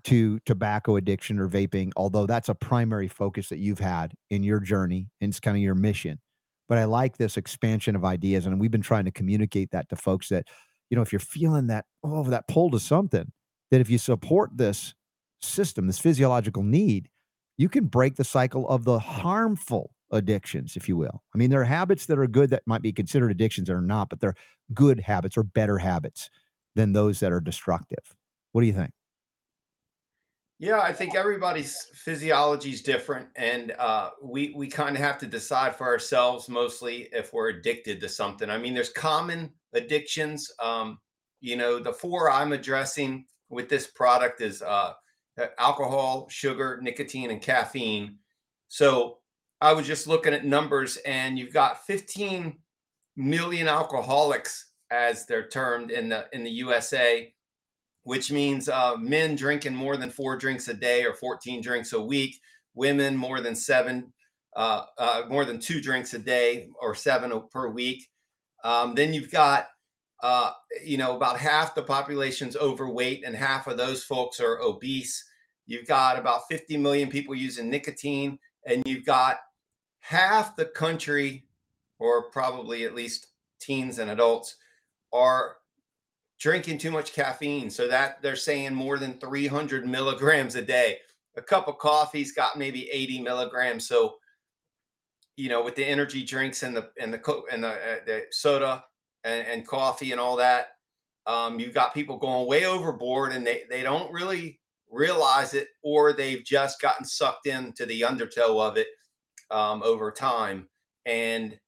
to 0.04 0.38
tobacco 0.40 0.96
addiction 0.96 1.38
or 1.38 1.48
vaping, 1.48 1.92
although 1.96 2.26
that's 2.26 2.48
a 2.48 2.54
primary 2.54 3.08
focus 3.08 3.48
that 3.48 3.58
you've 3.58 3.78
had 3.78 4.12
in 4.30 4.42
your 4.42 4.60
journey 4.60 5.08
and 5.20 5.30
it's 5.30 5.40
kind 5.40 5.56
of 5.56 5.62
your 5.62 5.74
mission 5.74 6.18
but 6.68 6.78
I 6.78 6.84
like 6.84 7.16
this 7.16 7.36
expansion 7.36 7.94
of 7.96 8.04
ideas. 8.04 8.46
And 8.46 8.58
we've 8.60 8.70
been 8.70 8.82
trying 8.82 9.04
to 9.04 9.10
communicate 9.10 9.70
that 9.72 9.88
to 9.90 9.96
folks 9.96 10.28
that, 10.28 10.46
you 10.90 10.96
know, 10.96 11.02
if 11.02 11.12
you're 11.12 11.20
feeling 11.20 11.66
that, 11.68 11.84
oh, 12.02 12.24
that 12.24 12.48
pull 12.48 12.70
to 12.70 12.80
something, 12.80 13.30
that 13.70 13.80
if 13.80 13.90
you 13.90 13.98
support 13.98 14.50
this 14.56 14.94
system, 15.44 15.86
this 15.86 15.98
physiological 15.98 16.62
need, 16.62 17.08
you 17.56 17.68
can 17.68 17.84
break 17.84 18.16
the 18.16 18.24
cycle 18.24 18.68
of 18.68 18.84
the 18.84 18.98
harmful 18.98 19.90
addictions, 20.10 20.76
if 20.76 20.88
you 20.88 20.96
will. 20.96 21.22
I 21.34 21.38
mean, 21.38 21.50
there 21.50 21.60
are 21.60 21.64
habits 21.64 22.06
that 22.06 22.18
are 22.18 22.26
good 22.26 22.50
that 22.50 22.62
might 22.66 22.82
be 22.82 22.92
considered 22.92 23.30
addictions 23.30 23.68
that 23.68 23.74
are 23.74 23.80
not, 23.80 24.08
but 24.08 24.20
they're 24.20 24.34
good 24.72 25.00
habits 25.00 25.36
or 25.36 25.42
better 25.42 25.78
habits 25.78 26.30
than 26.74 26.92
those 26.92 27.20
that 27.20 27.32
are 27.32 27.40
destructive. 27.40 28.14
What 28.52 28.62
do 28.62 28.66
you 28.66 28.72
think? 28.72 28.92
Yeah, 30.60 30.80
I 30.80 30.92
think 30.92 31.16
everybody's 31.16 31.76
physiology 31.94 32.70
is 32.70 32.80
different, 32.80 33.28
and 33.34 33.72
uh, 33.72 34.10
we 34.22 34.54
we 34.56 34.68
kind 34.68 34.96
of 34.96 35.02
have 35.02 35.18
to 35.18 35.26
decide 35.26 35.74
for 35.74 35.84
ourselves 35.84 36.48
mostly 36.48 37.08
if 37.12 37.32
we're 37.32 37.48
addicted 37.48 38.00
to 38.00 38.08
something. 38.08 38.48
I 38.48 38.56
mean, 38.56 38.72
there's 38.72 38.90
common 38.90 39.52
addictions. 39.72 40.50
Um, 40.62 40.98
you 41.40 41.56
know, 41.56 41.80
the 41.80 41.92
four 41.92 42.30
I'm 42.30 42.52
addressing 42.52 43.26
with 43.50 43.68
this 43.68 43.88
product 43.88 44.40
is 44.40 44.62
uh, 44.62 44.92
alcohol, 45.58 46.26
sugar, 46.28 46.78
nicotine, 46.82 47.30
and 47.30 47.42
caffeine. 47.42 48.18
So 48.68 49.18
I 49.60 49.72
was 49.72 49.86
just 49.86 50.06
looking 50.06 50.34
at 50.34 50.44
numbers, 50.44 50.96
and 50.98 51.38
you've 51.38 51.52
got 51.52 51.86
15 51.86 52.56
million 53.16 53.68
alcoholics, 53.68 54.70
as 54.90 55.26
they're 55.26 55.48
termed 55.48 55.90
in 55.90 56.08
the 56.08 56.26
in 56.32 56.44
the 56.44 56.50
USA 56.50 57.32
which 58.04 58.30
means 58.30 58.68
uh, 58.68 58.96
men 58.98 59.34
drinking 59.34 59.74
more 59.74 59.96
than 59.96 60.10
four 60.10 60.36
drinks 60.36 60.68
a 60.68 60.74
day 60.74 61.04
or 61.04 61.14
14 61.14 61.60
drinks 61.60 61.92
a 61.92 62.00
week, 62.00 62.38
women 62.74 63.16
more 63.16 63.40
than 63.40 63.56
seven, 63.56 64.12
uh, 64.56 64.82
uh, 64.98 65.22
more 65.28 65.44
than 65.44 65.58
two 65.58 65.80
drinks 65.80 66.14
a 66.14 66.18
day 66.18 66.68
or 66.80 66.94
seven 66.94 67.32
per 67.50 67.68
week. 67.68 68.06
Um, 68.62 68.94
then 68.94 69.12
you've 69.12 69.30
got, 69.30 69.68
uh, 70.22 70.52
you 70.82 70.96
know, 70.96 71.16
about 71.16 71.38
half 71.38 71.74
the 71.74 71.82
population's 71.82 72.56
overweight, 72.56 73.24
and 73.24 73.34
half 73.34 73.66
of 73.66 73.76
those 73.76 74.04
folks 74.04 74.40
are 74.40 74.60
obese. 74.60 75.24
You've 75.66 75.86
got 75.86 76.18
about 76.18 76.48
50 76.50 76.76
million 76.76 77.10
people 77.10 77.34
using 77.34 77.70
nicotine, 77.70 78.38
and 78.66 78.82
you've 78.86 79.04
got 79.04 79.38
half 80.00 80.56
the 80.56 80.66
country, 80.66 81.44
or 81.98 82.30
probably 82.30 82.84
at 82.84 82.94
least 82.94 83.28
teens 83.60 83.98
and 83.98 84.10
adults, 84.10 84.56
are 85.12 85.56
drinking 86.38 86.78
too 86.78 86.90
much 86.90 87.12
caffeine. 87.12 87.70
So 87.70 87.88
that 87.88 88.20
they're 88.22 88.36
saying 88.36 88.74
more 88.74 88.98
than 88.98 89.18
300 89.18 89.86
milligrams 89.88 90.54
a 90.54 90.62
day. 90.62 90.98
A 91.36 91.42
cup 91.42 91.66
of 91.68 91.78
coffee's 91.78 92.32
got 92.32 92.58
maybe 92.58 92.88
80 92.90 93.20
milligrams. 93.20 93.88
So, 93.88 94.16
you 95.36 95.48
know, 95.48 95.64
with 95.64 95.74
the 95.74 95.84
energy 95.84 96.22
drinks 96.22 96.62
and 96.62 96.76
the 96.76 96.90
and 97.00 97.12
the 97.12 97.42
and 97.50 97.64
the, 97.64 97.68
uh, 97.68 97.96
the 98.06 98.22
soda 98.30 98.84
and, 99.24 99.46
and, 99.46 99.66
coffee 99.66 100.12
and 100.12 100.20
all 100.20 100.36
that, 100.36 100.68
um, 101.26 101.58
you've 101.58 101.74
got 101.74 101.94
people 101.94 102.18
going 102.18 102.46
way 102.46 102.66
overboard 102.66 103.32
and 103.32 103.46
they 103.46 103.62
they 103.70 103.82
don't 103.82 104.12
really 104.12 104.60
realize 104.90 105.54
it, 105.54 105.68
or 105.82 106.12
they've 106.12 106.44
just 106.44 106.80
gotten 106.80 107.04
sucked 107.04 107.46
into 107.46 107.86
the 107.86 108.04
undertow 108.04 108.60
of 108.60 108.76
it 108.76 108.88
um, 109.50 109.82
over 109.82 110.10
time. 110.10 110.68
And 111.06 111.58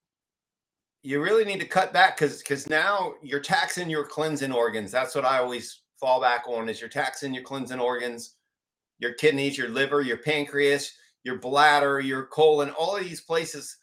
you 1.02 1.22
really 1.22 1.44
need 1.44 1.60
to 1.60 1.66
cut 1.66 1.92
back 1.92 2.16
because 2.16 2.38
because 2.38 2.68
now 2.68 3.14
you're 3.22 3.40
taxing 3.40 3.88
your 3.88 4.04
cleansing 4.04 4.52
organs. 4.52 4.90
That's 4.90 5.14
what 5.14 5.24
I 5.24 5.38
always 5.38 5.82
fall 6.00 6.20
back 6.20 6.44
on 6.48 6.68
is 6.68 6.80
you're 6.80 6.90
taxing 6.90 7.32
your 7.32 7.44
cleansing 7.44 7.80
organs, 7.80 8.34
your 8.98 9.14
kidneys, 9.14 9.56
your 9.56 9.68
liver, 9.68 10.02
your 10.02 10.18
pancreas, 10.18 10.92
your 11.24 11.38
bladder, 11.38 12.00
your 12.00 12.26
colon, 12.26 12.70
all 12.70 12.96
of 12.96 13.04
these 13.04 13.20
places 13.20 13.76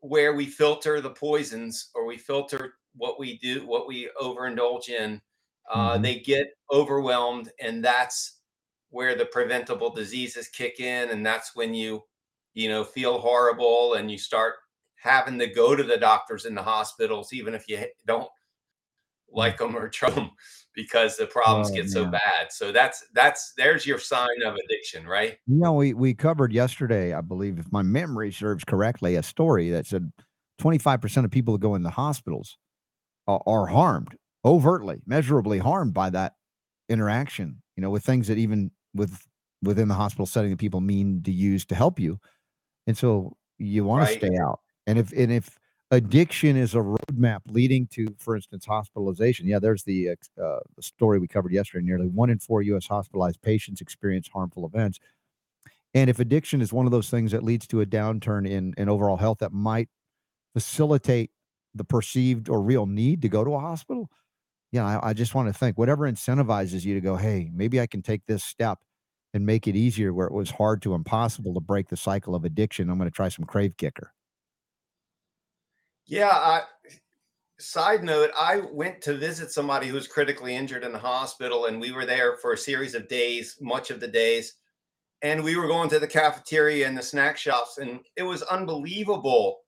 where 0.00 0.34
we 0.34 0.46
filter 0.46 1.00
the 1.00 1.10
poisons 1.10 1.90
or 1.94 2.06
we 2.06 2.16
filter 2.16 2.74
what 2.94 3.18
we 3.18 3.38
do, 3.38 3.66
what 3.66 3.86
we 3.88 4.10
overindulge 4.20 4.88
in. 4.88 5.20
Uh, 5.70 5.96
Mhm. 5.98 6.02
They 6.02 6.20
get 6.20 6.48
overwhelmed, 6.72 7.50
and 7.60 7.84
that's 7.84 8.40
where 8.90 9.14
the 9.14 9.26
preventable 9.26 9.90
diseases 9.90 10.48
kick 10.48 10.80
in, 10.80 11.10
and 11.10 11.24
that's 11.24 11.54
when 11.56 11.72
you, 11.74 12.02
you 12.54 12.68
know, 12.68 12.84
feel 12.84 13.18
horrible 13.18 13.94
and 13.94 14.10
you 14.10 14.18
start 14.18 14.56
having 14.96 15.38
to 15.38 15.46
go 15.46 15.74
to 15.74 15.82
the 15.82 15.96
doctors 15.96 16.44
in 16.44 16.54
the 16.54 16.62
hospitals, 16.62 17.32
even 17.32 17.54
if 17.54 17.68
you 17.68 17.82
don't 18.06 18.28
like 19.30 19.58
them 19.58 19.76
or 19.76 19.88
trust 19.88 20.14
them, 20.14 20.30
because 20.74 21.16
the 21.16 21.26
problems 21.26 21.70
Oh, 21.70 21.74
get 21.76 21.90
so 21.90 22.04
bad. 22.06 22.52
So 22.52 22.72
that's 22.72 23.04
that's 23.14 23.52
there's 23.56 23.86
your 23.86 23.98
sign 23.98 24.42
of 24.44 24.56
addiction, 24.56 25.06
right? 25.06 25.38
You 25.46 25.58
know, 25.58 25.72
we 25.72 25.94
we 25.94 26.14
covered 26.14 26.52
yesterday, 26.52 27.12
I 27.14 27.20
believe, 27.20 27.58
if 27.58 27.70
my 27.72 27.82
memory 27.82 28.32
serves 28.32 28.64
correctly, 28.64 29.16
a 29.16 29.22
story 29.22 29.70
that 29.70 29.86
said 29.86 30.12
25% 30.58 31.24
of 31.24 31.30
people 31.30 31.54
that 31.54 31.60
go 31.60 31.74
in 31.74 31.82
the 31.82 31.90
hospitals 31.90 32.58
are, 33.32 33.42
are 33.46 33.66
harmed 33.66 34.16
overtly, 34.44 35.00
measurably 35.06 35.58
harmed 35.58 35.94
by 35.94 36.10
that 36.10 36.34
interaction. 36.88 37.62
You 37.76 37.82
know, 37.82 37.90
with 37.90 38.04
things 38.04 38.28
that 38.28 38.38
even 38.38 38.70
with 38.94 39.26
within 39.62 39.88
the 39.88 39.94
hospital 39.94 40.26
setting 40.26 40.50
that 40.50 40.58
people 40.58 40.80
mean 40.80 41.22
to 41.22 41.32
use 41.32 41.64
to 41.66 41.74
help 41.74 41.98
you, 41.98 42.18
and 42.86 42.96
so 42.96 43.36
you 43.58 43.84
want 43.84 44.08
to 44.08 44.14
stay 44.14 44.36
out. 44.36 44.60
And 44.86 44.98
if 44.98 45.12
and 45.12 45.32
if 45.32 45.58
addiction 45.90 46.56
is 46.56 46.74
a 46.74 46.78
roadmap 46.78 47.40
leading 47.46 47.86
to, 47.88 48.14
for 48.18 48.36
instance, 48.36 48.64
hospitalization, 48.64 49.46
yeah, 49.46 49.58
there's 49.58 49.84
the 49.84 50.10
uh, 50.10 50.14
the 50.76 50.82
story 50.82 51.18
we 51.18 51.28
covered 51.28 51.52
yesterday. 51.52 51.84
Nearly 51.84 52.08
one 52.08 52.30
in 52.30 52.38
four 52.38 52.62
U.S. 52.62 52.86
hospitalized 52.86 53.40
patients 53.42 53.80
experience 53.80 54.28
harmful 54.32 54.66
events. 54.66 54.98
And 55.94 56.08
if 56.08 56.18
addiction 56.18 56.60
is 56.60 56.72
one 56.72 56.86
of 56.86 56.92
those 56.92 57.10
things 57.10 57.32
that 57.32 57.42
leads 57.42 57.66
to 57.68 57.82
a 57.82 57.86
downturn 57.86 58.48
in, 58.48 58.72
in 58.78 58.88
overall 58.88 59.18
health 59.18 59.38
that 59.40 59.52
might 59.52 59.88
facilitate 60.54 61.30
the 61.74 61.84
perceived 61.84 62.48
or 62.48 62.62
real 62.62 62.86
need 62.86 63.22
to 63.22 63.28
go 63.28 63.44
to 63.44 63.54
a 63.54 63.60
hospital, 63.60 64.10
yeah, 64.72 64.86
I, 64.86 65.10
I 65.10 65.12
just 65.12 65.34
want 65.34 65.48
to 65.48 65.52
think 65.52 65.78
whatever 65.78 66.10
incentivizes 66.10 66.84
you 66.84 66.94
to 66.94 67.00
go, 67.00 67.16
hey, 67.16 67.50
maybe 67.54 67.80
I 67.80 67.86
can 67.86 68.02
take 68.02 68.22
this 68.26 68.42
step 68.42 68.78
and 69.34 69.46
make 69.46 69.66
it 69.66 69.76
easier 69.76 70.12
where 70.12 70.26
it 70.26 70.32
was 70.32 70.50
hard 70.50 70.82
to 70.82 70.94
impossible 70.94 71.54
to 71.54 71.60
break 71.60 71.88
the 71.88 71.96
cycle 71.96 72.34
of 72.34 72.44
addiction. 72.44 72.90
I'm 72.90 72.98
going 72.98 73.10
to 73.10 73.14
try 73.14 73.28
some 73.28 73.44
Krave 73.44 73.76
Kicker. 73.76 74.12
Yeah. 76.06 76.30
I, 76.30 76.62
side 77.58 78.02
note, 78.02 78.30
I 78.38 78.62
went 78.72 79.00
to 79.02 79.16
visit 79.16 79.50
somebody 79.52 79.88
who 79.88 79.94
was 79.94 80.08
critically 80.08 80.56
injured 80.56 80.84
in 80.84 80.92
the 80.92 80.98
hospital, 80.98 81.66
and 81.66 81.80
we 81.80 81.92
were 81.92 82.06
there 82.06 82.36
for 82.38 82.52
a 82.52 82.58
series 82.58 82.94
of 82.94 83.08
days, 83.08 83.56
much 83.60 83.90
of 83.90 84.00
the 84.00 84.08
days. 84.08 84.54
And 85.22 85.44
we 85.44 85.56
were 85.56 85.68
going 85.68 85.88
to 85.90 86.00
the 86.00 86.06
cafeteria 86.06 86.88
and 86.88 86.98
the 86.98 87.02
snack 87.02 87.38
shops, 87.38 87.78
and 87.78 88.00
it 88.16 88.24
was 88.24 88.42
unbelievable. 88.42 89.60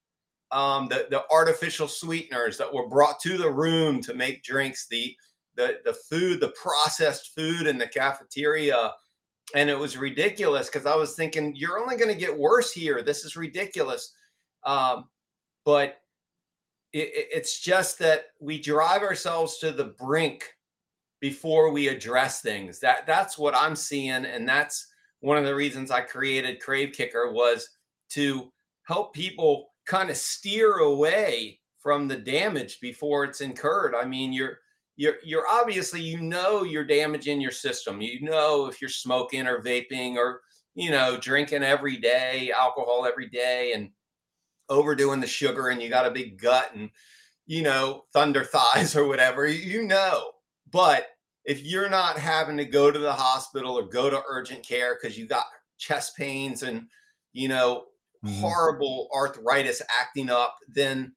Um, 0.55 0.89
the 0.89 1.09
the 1.11 1.25
artificial 1.31 1.89
sweeteners 1.89 2.57
that 2.59 2.73
were 2.73 2.89
brought 2.89 3.21
to 3.21 3.37
the 3.37 3.51
room 3.51 4.01
to 4.03 4.15
make 4.15 4.45
drinks, 4.45 4.87
the 4.89 5.15
the 5.57 5.79
the 5.85 5.95
food, 5.95 6.41
the 6.41 6.55
processed 6.61 7.33
food 7.37 7.67
in 7.67 7.77
the 7.79 7.89
cafeteria, 7.89 8.93
and 9.55 9.69
it 9.69 9.79
was 9.79 9.97
ridiculous 9.97 10.69
because 10.69 10.87
I 10.87 10.97
was 10.97 11.15
thinking, 11.17 11.55
you're 11.57 11.79
only 11.81 11.97
going 11.97 12.09
to 12.13 12.15
get 12.19 12.39
worse 12.39 12.73
here. 12.73 13.03
This 13.03 13.25
is 13.25 13.37
ridiculous. 13.37 14.13
Um, 14.65 15.09
but 15.65 15.99
it, 16.93 17.09
it- 17.15 17.29
it's 17.33 17.61
just 17.61 17.99
that 17.99 18.27
we 18.41 18.59
drive 18.61 19.03
ourselves 19.03 19.59
to 19.59 19.73
the 19.73 19.85
brink 19.85 20.55
before 21.21 21.71
we 21.71 21.89
address 21.89 22.41
things. 22.43 22.81
That 22.81 23.07
that's 23.07 23.37
what 23.39 23.57
I'm 23.57 23.77
seeing, 23.77 24.25
and 24.27 24.49
that's 24.49 24.87
one 25.21 25.39
of 25.39 25.45
the 25.45 25.55
reasons 25.55 25.91
I 25.91 26.03
created 26.03 26.61
Krave 26.61 26.93
Kicker 26.93 27.33
was 27.33 27.69
to 28.11 28.53
help 28.85 29.15
people 29.15 29.74
kind 29.87 30.11
of 30.11 30.17
steer 30.17 30.77
away 30.79 31.61
from 31.79 32.09
the 32.09 32.17
damage 32.17 32.81
before 32.81 33.25
it's 33.25 33.41
incurred. 33.41 33.95
I 33.95 34.05
mean, 34.05 34.33
you're 34.33 34.59
you're 34.97 35.17
you're 35.25 35.47
obviously 35.49 36.01
you 36.01 36.21
know 36.21 36.63
you're 36.65 36.85
damaging 36.85 37.41
your 37.41 37.51
system. 37.51 38.01
You 38.01 38.23
know 38.23 38.67
if 38.67 38.81
you're 38.81 38.91
smoking 38.91 39.47
or 39.47 39.63
vaping 39.63 40.17
or 40.17 40.41
you 40.75 40.91
know 40.91 41.17
drinking 41.17 41.63
every 41.63 41.97
day, 41.97 42.51
alcohol 42.53 43.07
every 43.07 43.29
day, 43.29 43.73
and 43.75 43.91
overdoing 44.69 45.21
the 45.21 45.27
sugar, 45.27 45.69
and 45.69 45.83
you 45.83 45.89
got 45.89 46.07
a 46.07 46.11
big 46.11 46.41
gut 46.41 46.71
and 46.75 46.91
you 47.47 47.63
know 47.63 48.05
thunder 48.13 48.45
thighs 48.53 48.97
or 48.97 49.07
whatever. 49.07 49.47
You 49.47 49.85
know, 49.85 50.31
but 50.71 51.09
if 51.45 51.63
you're 51.63 51.91
not 51.91 52.19
having 52.19 52.57
to 52.57 52.65
go 52.65 52.91
to 52.91 52.99
the 52.99 53.13
hospital 53.13 53.79
or 53.79 53.87
go 53.87 54.09
to 54.09 54.23
urgent 54.27 54.67
care 54.67 54.97
because 55.01 55.19
you 55.19 55.27
got 55.27 55.45
chest 55.77 56.17
pains 56.17 56.63
and 56.63 56.87
you 57.33 57.49
know 57.49 57.85
Mhm. 58.25 58.41
horrible 58.41 59.09
arthritis 59.15 59.83
acting 60.01 60.31
up, 60.31 60.57
then 60.69 61.15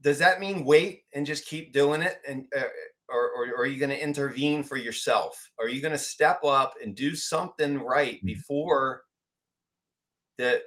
does 0.00 0.18
that 0.18 0.40
mean 0.40 0.64
wait 0.64 1.02
and 1.14 1.26
just 1.26 1.44
keep 1.46 1.72
doing 1.72 2.02
it? 2.02 2.20
And 2.26 2.46
uh, 2.56 2.64
or, 3.08 3.30
or, 3.30 3.46
or 3.52 3.56
are 3.62 3.66
you 3.66 3.78
going 3.78 3.90
to 3.90 4.02
intervene 4.02 4.62
for 4.62 4.76
yourself? 4.76 5.50
Are 5.58 5.68
you 5.68 5.80
going 5.80 5.92
to 5.92 5.98
step 5.98 6.44
up 6.44 6.74
and 6.82 6.94
do 6.94 7.14
something 7.16 7.78
right 7.78 8.20
Mhm. 8.22 8.26
before 8.26 9.02
the 10.36 10.62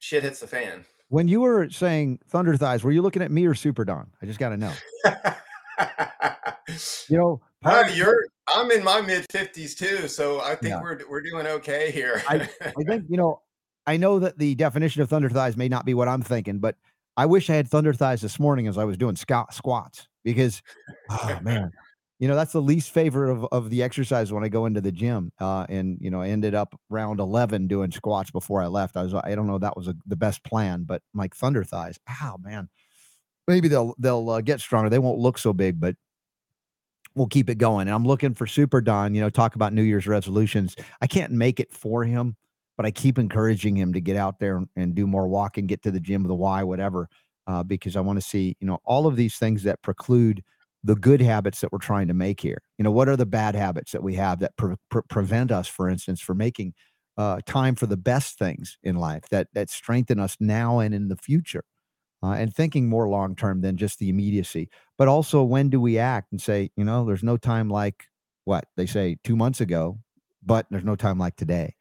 shit 0.00 0.22
hits 0.22 0.40
the 0.40 0.46
fan? 0.46 0.84
When 1.08 1.28
you 1.28 1.40
were 1.42 1.70
saying 1.70 2.18
Thunder 2.28 2.56
Thighs, 2.56 2.82
were 2.82 2.90
you 2.90 3.02
looking 3.02 3.22
at 3.22 3.30
me 3.30 3.46
or 3.46 3.54
Super 3.54 3.84
Don? 3.84 4.10
I 4.20 4.26
just 4.26 4.38
got 4.40 4.48
to 4.50 4.56
know. 4.56 4.72
You 7.08 7.18
know, 7.18 7.42
Uh, 7.64 7.84
you're 7.94 8.24
I'm 8.48 8.70
in 8.70 8.82
my 8.82 9.00
mid 9.00 9.26
50s 9.28 9.76
too, 9.76 10.08
so 10.08 10.40
I 10.40 10.54
think 10.54 10.70
Yeah. 10.74 10.80
we're 10.82 10.98
we're 11.08 11.20
doing 11.22 11.46
okay 11.46 11.90
here. 11.90 12.22
I 12.28 12.48
think, 12.86 13.04
you 13.08 13.16
know, 13.16 13.42
I 13.86 13.96
know 13.96 14.18
that 14.18 14.38
the 14.38 14.54
definition 14.54 15.02
of 15.02 15.08
thunder 15.08 15.28
thighs 15.28 15.56
may 15.56 15.68
not 15.68 15.84
be 15.84 15.94
what 15.94 16.08
I'm 16.08 16.22
thinking, 16.22 16.58
but 16.58 16.76
I 17.16 17.26
wish 17.26 17.50
I 17.50 17.54
had 17.54 17.68
thunder 17.68 17.92
thighs 17.92 18.20
this 18.20 18.40
morning 18.40 18.66
as 18.66 18.78
I 18.78 18.84
was 18.84 18.96
doing 18.96 19.16
squat, 19.16 19.54
squats 19.54 20.08
because, 20.24 20.62
oh 21.10 21.38
man, 21.42 21.70
you 22.18 22.28
know, 22.28 22.34
that's 22.34 22.52
the 22.52 22.62
least 22.62 22.90
favorite 22.90 23.30
of, 23.30 23.46
of 23.52 23.70
the 23.70 23.82
exercise 23.82 24.32
when 24.32 24.44
I 24.44 24.48
go 24.48 24.66
into 24.66 24.80
the 24.80 24.92
gym. 24.92 25.32
Uh, 25.38 25.66
and, 25.68 25.98
you 26.00 26.10
know, 26.10 26.22
I 26.22 26.28
ended 26.28 26.54
up 26.54 26.74
round 26.88 27.20
11 27.20 27.66
doing 27.66 27.90
squats 27.90 28.30
before 28.30 28.62
I 28.62 28.66
left. 28.66 28.96
I 28.96 29.02
was, 29.02 29.14
I 29.14 29.34
don't 29.34 29.46
know, 29.46 29.58
that 29.58 29.76
was 29.76 29.88
a, 29.88 29.94
the 30.06 30.16
best 30.16 30.42
plan, 30.44 30.84
but 30.84 31.02
like 31.14 31.34
thunder 31.34 31.64
thighs, 31.64 31.98
oh 32.22 32.36
man, 32.40 32.68
maybe 33.46 33.68
they'll, 33.68 33.94
they'll 33.98 34.30
uh, 34.30 34.40
get 34.40 34.60
stronger. 34.60 34.88
They 34.88 34.98
won't 34.98 35.18
look 35.18 35.38
so 35.38 35.52
big, 35.52 35.78
but 35.78 35.96
we'll 37.14 37.26
keep 37.26 37.50
it 37.50 37.58
going. 37.58 37.88
And 37.88 37.94
I'm 37.94 38.06
looking 38.06 38.34
for 38.34 38.46
Super 38.46 38.80
Don, 38.80 39.14
you 39.14 39.20
know, 39.20 39.30
talk 39.30 39.54
about 39.54 39.72
New 39.72 39.82
Year's 39.82 40.06
resolutions. 40.06 40.76
I 41.00 41.06
can't 41.06 41.32
make 41.32 41.60
it 41.60 41.72
for 41.72 42.04
him, 42.04 42.36
but 42.76 42.86
I 42.86 42.90
keep 42.90 43.18
encouraging 43.18 43.76
him 43.76 43.92
to 43.92 44.00
get 44.00 44.16
out 44.16 44.38
there 44.38 44.62
and, 44.76 44.94
do 44.94 45.06
more 45.06 45.28
walking, 45.28 45.66
get 45.66 45.82
to 45.82 45.90
the 45.90 46.00
gym, 46.00 46.22
the 46.24 46.34
Y, 46.34 46.62
whatever, 46.62 47.08
uh, 47.46 47.62
because 47.62 47.96
I 47.96 48.00
want 48.00 48.20
to 48.20 48.26
see, 48.26 48.56
you 48.60 48.66
know, 48.66 48.78
all 48.84 49.06
of 49.06 49.16
these 49.16 49.36
things 49.36 49.62
that 49.64 49.82
preclude 49.82 50.42
the 50.82 50.94
good 50.94 51.20
habits 51.20 51.60
that 51.60 51.72
we're 51.72 51.78
trying 51.78 52.08
to 52.08 52.14
make 52.14 52.40
here. 52.40 52.60
You 52.78 52.84
know, 52.84 52.90
what 52.90 53.08
are 53.08 53.16
the 53.16 53.26
bad 53.26 53.54
habits 53.54 53.92
that 53.92 54.02
we 54.02 54.14
have 54.14 54.40
that 54.40 54.56
pre- 54.56 54.76
pre- 54.90 55.02
prevent 55.08 55.50
us, 55.50 55.66
for 55.66 55.88
instance, 55.88 56.20
from 56.20 56.38
making 56.38 56.74
uh, 57.16 57.40
time 57.46 57.74
for 57.74 57.86
the 57.86 57.96
best 57.96 58.38
things 58.38 58.76
in 58.82 58.96
life 58.96 59.22
that 59.30 59.48
that 59.54 59.70
strengthen 59.70 60.18
us 60.18 60.36
now 60.40 60.80
and 60.80 60.94
in 60.94 61.08
the 61.08 61.16
future, 61.16 61.64
uh, 62.22 62.32
and 62.32 62.54
thinking 62.54 62.88
more 62.88 63.08
long 63.08 63.36
term 63.36 63.60
than 63.60 63.76
just 63.76 63.98
the 63.98 64.08
immediacy. 64.08 64.68
But 64.98 65.08
also, 65.08 65.42
when 65.42 65.70
do 65.70 65.80
we 65.80 65.98
act 65.98 66.32
and 66.32 66.40
say, 66.42 66.70
you 66.76 66.84
know, 66.84 67.04
there's 67.04 67.22
no 67.22 67.36
time 67.36 67.68
like 67.68 68.06
what 68.44 68.64
they 68.76 68.86
say 68.86 69.16
two 69.24 69.36
months 69.36 69.60
ago, 69.60 69.98
but 70.44 70.66
there's 70.70 70.84
no 70.84 70.96
time 70.96 71.18
like 71.18 71.36
today 71.36 71.74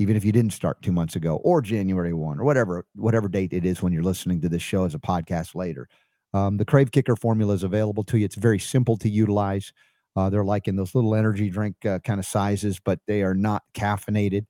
even 0.00 0.16
if 0.16 0.24
you 0.24 0.32
didn't 0.32 0.54
start 0.54 0.80
two 0.80 0.92
months 0.92 1.14
ago 1.14 1.36
or 1.44 1.60
January 1.60 2.14
1 2.14 2.40
or 2.40 2.44
whatever, 2.44 2.86
whatever 2.94 3.28
date 3.28 3.52
it 3.52 3.66
is 3.66 3.82
when 3.82 3.92
you're 3.92 4.02
listening 4.02 4.40
to 4.40 4.48
this 4.48 4.62
show 4.62 4.86
as 4.86 4.94
a 4.94 4.98
podcast 4.98 5.54
later. 5.54 5.86
Um, 6.32 6.56
the 6.56 6.64
Krave 6.64 6.90
Kicker 6.90 7.16
formula 7.16 7.52
is 7.52 7.62
available 7.62 8.02
to 8.04 8.16
you. 8.16 8.24
It's 8.24 8.34
very 8.34 8.58
simple 8.58 8.96
to 8.96 9.10
utilize. 9.10 9.74
Uh, 10.16 10.30
they're 10.30 10.42
like 10.42 10.66
in 10.68 10.76
those 10.76 10.94
little 10.94 11.14
energy 11.14 11.50
drink 11.50 11.76
uh, 11.84 11.98
kind 11.98 12.18
of 12.18 12.24
sizes, 12.24 12.80
but 12.82 12.98
they 13.06 13.22
are 13.22 13.34
not 13.34 13.62
caffeinated. 13.74 14.46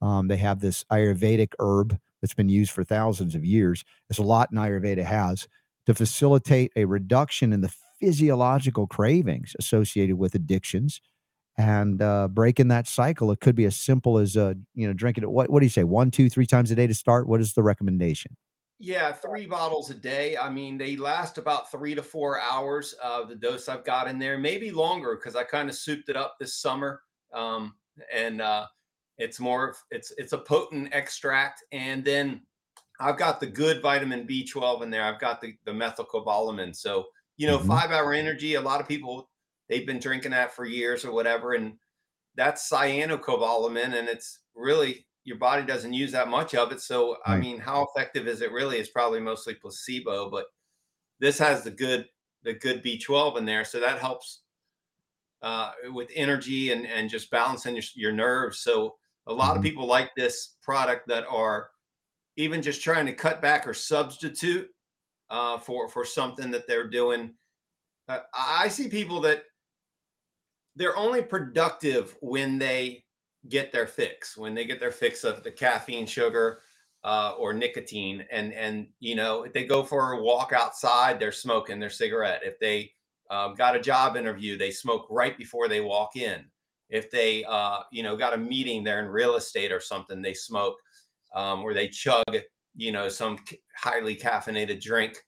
Um, 0.00 0.28
they 0.28 0.38
have 0.38 0.60
this 0.60 0.84
Ayurvedic 0.90 1.52
herb 1.58 1.98
that's 2.22 2.34
been 2.34 2.48
used 2.48 2.70
for 2.70 2.82
thousands 2.82 3.34
of 3.34 3.44
years. 3.44 3.84
There's 4.08 4.18
a 4.18 4.22
lot 4.22 4.52
in 4.52 4.58
Ayurveda 4.58 5.04
has 5.04 5.46
to 5.84 5.92
facilitate 5.92 6.72
a 6.76 6.86
reduction 6.86 7.52
in 7.52 7.60
the 7.60 7.74
physiological 8.00 8.86
cravings 8.86 9.54
associated 9.58 10.16
with 10.16 10.34
addictions 10.34 11.02
and 11.56 12.02
uh, 12.02 12.28
breaking 12.28 12.68
that 12.68 12.88
cycle. 12.88 13.30
It 13.30 13.40
could 13.40 13.54
be 13.54 13.64
as 13.64 13.76
simple 13.76 14.18
as 14.18 14.36
uh, 14.36 14.54
you 14.74 14.86
know 14.86 14.92
drinking 14.92 15.24
it. 15.24 15.30
What 15.30 15.50
what 15.50 15.60
do 15.60 15.66
you 15.66 15.70
say? 15.70 15.84
One, 15.84 16.10
two, 16.10 16.28
three 16.30 16.46
times 16.46 16.70
a 16.70 16.74
day 16.74 16.86
to 16.86 16.94
start. 16.94 17.26
What 17.28 17.40
is 17.40 17.54
the 17.54 17.62
recommendation? 17.62 18.36
Yeah, 18.80 19.12
three 19.12 19.46
bottles 19.46 19.90
a 19.90 19.94
day. 19.94 20.36
I 20.36 20.50
mean, 20.50 20.76
they 20.78 20.96
last 20.96 21.38
about 21.38 21.70
three 21.70 21.94
to 21.94 22.02
four 22.02 22.40
hours. 22.40 22.94
Uh, 23.00 23.24
the 23.24 23.36
dose 23.36 23.68
I've 23.68 23.84
got 23.84 24.08
in 24.08 24.18
there, 24.18 24.36
maybe 24.36 24.70
longer 24.72 25.14
because 25.16 25.36
I 25.36 25.44
kind 25.44 25.68
of 25.68 25.76
souped 25.76 26.08
it 26.08 26.16
up 26.16 26.36
this 26.40 26.56
summer. 26.56 27.02
Um, 27.32 27.76
and 28.12 28.40
uh, 28.40 28.66
it's 29.16 29.38
more, 29.38 29.76
it's 29.90 30.12
it's 30.18 30.32
a 30.32 30.38
potent 30.38 30.92
extract. 30.92 31.62
And 31.72 32.04
then 32.04 32.46
I've 33.00 33.18
got 33.18 33.40
the 33.40 33.46
good 33.46 33.80
vitamin 33.80 34.26
B12 34.26 34.82
in 34.82 34.90
there. 34.90 35.04
I've 35.04 35.20
got 35.20 35.40
the 35.40 35.56
the 35.64 35.72
methylcobalamin. 35.72 36.74
So 36.76 37.06
you 37.36 37.46
know, 37.46 37.58
Mhm. 37.58 37.66
five 37.66 37.90
hour 37.92 38.12
energy. 38.12 38.54
A 38.54 38.60
lot 38.60 38.80
of 38.80 38.88
people 38.88 39.30
they've 39.68 39.86
been 39.86 39.98
drinking 39.98 40.32
that 40.32 40.54
for 40.54 40.64
years 40.64 41.04
or 41.04 41.12
whatever, 41.12 41.54
and 41.54 41.78
that's 42.36 42.70
cyanocobalamin, 42.70 43.94
and 43.98 44.08
it's 44.08 44.40
really 44.54 45.06
your 45.24 45.38
body 45.38 45.64
doesn't 45.64 45.92
use 45.94 46.12
that 46.12 46.28
much 46.28 46.54
of 46.54 46.70
it. 46.72 46.80
So, 46.80 47.16
I 47.24 47.38
mean, 47.38 47.58
how 47.58 47.86
effective 47.86 48.28
is 48.28 48.42
it 48.42 48.52
really? 48.52 48.78
Is 48.78 48.90
probably 48.90 49.20
mostly 49.20 49.54
placebo, 49.54 50.30
but 50.30 50.46
this 51.20 51.38
has 51.38 51.64
the 51.64 51.70
good 51.70 52.06
the 52.42 52.54
good 52.54 52.82
B12 52.82 53.38
in 53.38 53.44
there, 53.46 53.64
so 53.64 53.80
that 53.80 53.98
helps 54.00 54.42
uh, 55.42 55.72
with 55.92 56.10
energy 56.14 56.72
and 56.72 56.86
and 56.86 57.10
just 57.10 57.30
balancing 57.30 57.74
your, 57.76 57.84
your 57.94 58.12
nerves. 58.12 58.60
So, 58.60 58.96
a 59.26 59.32
lot 59.32 59.56
of 59.56 59.62
Mhm. 59.62 59.66
people 59.66 59.86
like 59.86 60.14
this 60.14 60.56
product 60.62 61.08
that 61.08 61.24
are 61.28 61.70
even 62.36 62.62
just 62.62 62.82
trying 62.82 63.06
to 63.06 63.14
cut 63.14 63.40
back 63.42 63.66
or 63.66 63.74
substitute 63.74 64.68
uh, 65.30 65.58
for 65.58 65.88
for 65.88 66.04
something 66.04 66.50
that 66.50 66.66
they're 66.66 66.88
doing. 66.88 67.34
Uh, 68.08 68.20
I 68.34 68.68
see 68.68 68.88
people 68.88 69.20
that 69.22 69.44
they're 70.76 70.96
only 70.96 71.22
productive 71.22 72.16
when 72.20 72.58
they 72.58 73.04
get 73.48 73.72
their 73.72 73.86
fix, 73.86 74.36
when 74.36 74.54
they 74.54 74.64
get 74.64 74.80
their 74.80 74.92
fix 74.92 75.24
of 75.24 75.42
the 75.42 75.50
caffeine, 75.50 76.06
sugar, 76.06 76.60
uh, 77.04 77.34
or 77.38 77.52
nicotine, 77.52 78.24
and 78.32 78.52
and 78.54 78.86
you 79.00 79.14
know 79.14 79.42
if 79.42 79.52
they 79.52 79.64
go 79.64 79.82
for 79.82 80.12
a 80.12 80.22
walk 80.22 80.52
outside, 80.52 81.20
they're 81.20 81.32
smoking 81.32 81.78
their 81.78 81.90
cigarette. 81.90 82.40
If 82.42 82.58
they 82.58 82.92
um, 83.30 83.54
got 83.54 83.76
a 83.76 83.80
job 83.80 84.16
interview, 84.16 84.56
they 84.56 84.70
smoke 84.70 85.06
right 85.10 85.36
before 85.36 85.68
they 85.68 85.80
walk 85.80 86.16
in. 86.16 86.44
If 86.88 87.10
they 87.10 87.44
uh, 87.44 87.80
you 87.92 88.02
know 88.02 88.16
got 88.16 88.34
a 88.34 88.38
meeting, 88.38 88.82
they're 88.82 89.00
in 89.00 89.08
real 89.08 89.36
estate 89.36 89.70
or 89.72 89.80
something, 89.80 90.22
they 90.22 90.34
smoke, 90.34 90.76
um, 91.34 91.62
or 91.62 91.74
they 91.74 91.88
chug 91.88 92.24
you 92.74 92.90
know 92.90 93.08
some 93.08 93.38
highly 93.76 94.16
caffeinated 94.16 94.80
drink 94.80 95.22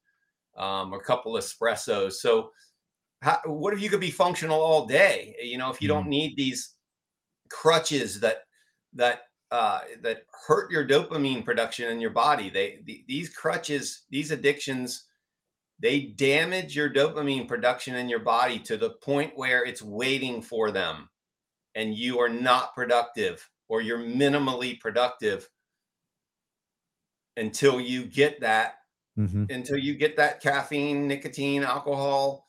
um, 0.57 0.95
a 0.95 1.01
couple 1.01 1.35
espressos. 1.35 2.15
So 2.15 2.51
how, 3.23 3.41
what 3.47 3.75
if 3.75 3.81
you 3.81 3.89
could 3.89 4.01
be 4.01 4.11
functional 4.11 4.61
all 4.61 4.87
day? 4.87 5.37
You 5.41 5.59
know, 5.59 5.71
if 5.71 5.81
you 5.81 5.89
don't 5.89 6.09
need 6.09 6.37
these 6.37 6.75
crutches 7.51 8.21
that 8.21 8.45
that 8.93 9.23
uh, 9.51 9.81
that 10.01 10.25
hurt 10.47 10.71
your 10.71 10.87
dopamine 10.87 11.45
production 11.45 11.91
in 11.91 12.01
your 12.01 12.11
body. 12.11 12.51
They 12.51 12.81
the, 12.85 13.05
these 13.07 13.31
crutches, 13.31 14.05
these 14.11 14.31
addictions, 14.31 15.05
they 15.79 16.01
damage 16.01 16.75
your 16.75 16.91
dopamine 16.93 17.47
production 17.49 17.95
in 17.95 18.09
your 18.09 18.21
body 18.21 18.59
to 18.61 18.77
the 18.77 18.91
point 18.91 19.37
where 19.37 19.65
it's 19.65 19.83
waiting 19.83 20.43
for 20.43 20.71
them, 20.71 21.09
and 21.75 21.95
you 21.95 22.19
are 22.19 22.29
not 22.29 22.75
productive 22.75 23.49
or 23.69 23.81
you're 23.81 23.99
minimally 23.99 24.79
productive 24.81 25.49
until 27.37 27.81
you 27.81 28.05
get 28.05 28.41
that 28.41 28.79
Mhm. 29.19 29.51
until 29.51 29.79
you 29.79 29.95
get 29.95 30.17
that 30.17 30.41
caffeine, 30.41 31.09
nicotine, 31.09 31.63
alcohol, 31.63 32.46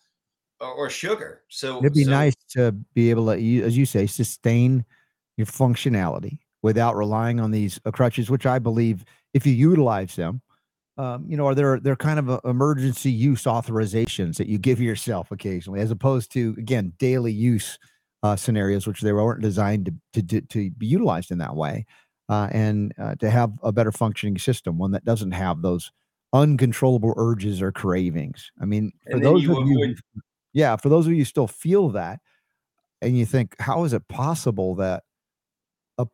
or, 0.60 0.74
or 0.74 0.90
sugar. 0.90 1.44
So 1.50 1.80
It'd 1.80 1.94
be 1.94 2.04
so- 2.04 2.12
nice 2.12 2.36
to 2.52 2.72
be 2.94 3.10
able 3.10 3.28
to, 3.28 3.62
as 3.64 3.78
you 3.78 3.86
say, 3.86 4.08
sustain 4.08 4.86
your 5.38 5.48
functionality 5.48 6.40
without 6.64 6.96
relying 6.96 7.40
on 7.40 7.52
these 7.52 7.80
uh, 7.86 7.92
crutches, 7.92 8.30
which 8.30 8.46
I 8.46 8.60
believe, 8.60 9.06
if 9.34 9.46
you 9.46 9.54
utilize 9.54 10.16
them, 10.16 10.42
um, 10.98 11.26
you 11.28 11.38
know, 11.38 11.46
are 11.46 11.54
there 11.54 11.80
they're 11.80 11.96
kind 11.96 12.18
of 12.18 12.28
uh, 12.28 12.40
emergency 12.44 13.12
use 13.12 13.44
authorizations 13.44 14.38
that 14.38 14.48
you 14.48 14.58
give 14.58 14.82
yourself 14.82 15.32
occasionally, 15.32 15.80
as 15.80 15.92
opposed 15.92 16.32
to 16.34 16.56
again 16.58 16.92
daily 16.98 17.32
use 17.32 17.78
uh, 18.24 18.36
scenarios, 18.36 18.88
which 18.88 19.02
they 19.02 19.14
weren't 19.14 19.42
designed 19.44 19.92
to 20.14 20.24
to 20.24 20.42
to, 20.42 20.72
be 20.72 20.88
utilized 20.88 21.30
in 21.30 21.38
that 21.38 21.56
way, 21.56 21.86
uh, 22.30 22.50
and 22.52 22.96
uh, 23.00 23.14
to 23.16 23.30
have 23.30 23.52
a 23.62 23.72
better 23.72 23.92
functioning 23.92 24.40
system, 24.40 24.80
one 24.80 24.90
that 24.90 25.06
doesn't 25.06 25.34
have 25.34 25.62
those 25.62 25.92
uncontrollable 26.34 27.14
urges 27.16 27.62
or 27.62 27.72
cravings. 27.72 28.52
I 28.60 28.66
mean, 28.66 28.92
for 29.12 29.20
those 29.20 29.44
you 29.44 29.56
of 29.56 29.68
you, 29.68 29.76
avoid- 29.84 30.00
who- 30.16 30.22
yeah, 30.54 30.76
for 30.76 30.90
those 30.90 31.06
of 31.06 31.12
you 31.12 31.20
who 31.20 31.26
still 31.26 31.48
feel 31.48 31.90
that, 31.90 32.20
and 33.02 33.18
you 33.18 33.26
think, 33.26 33.56
how 33.60 33.84
is 33.84 33.94
it 33.94 34.08
possible 34.08 34.76
that 34.76 35.04
a 35.98 36.08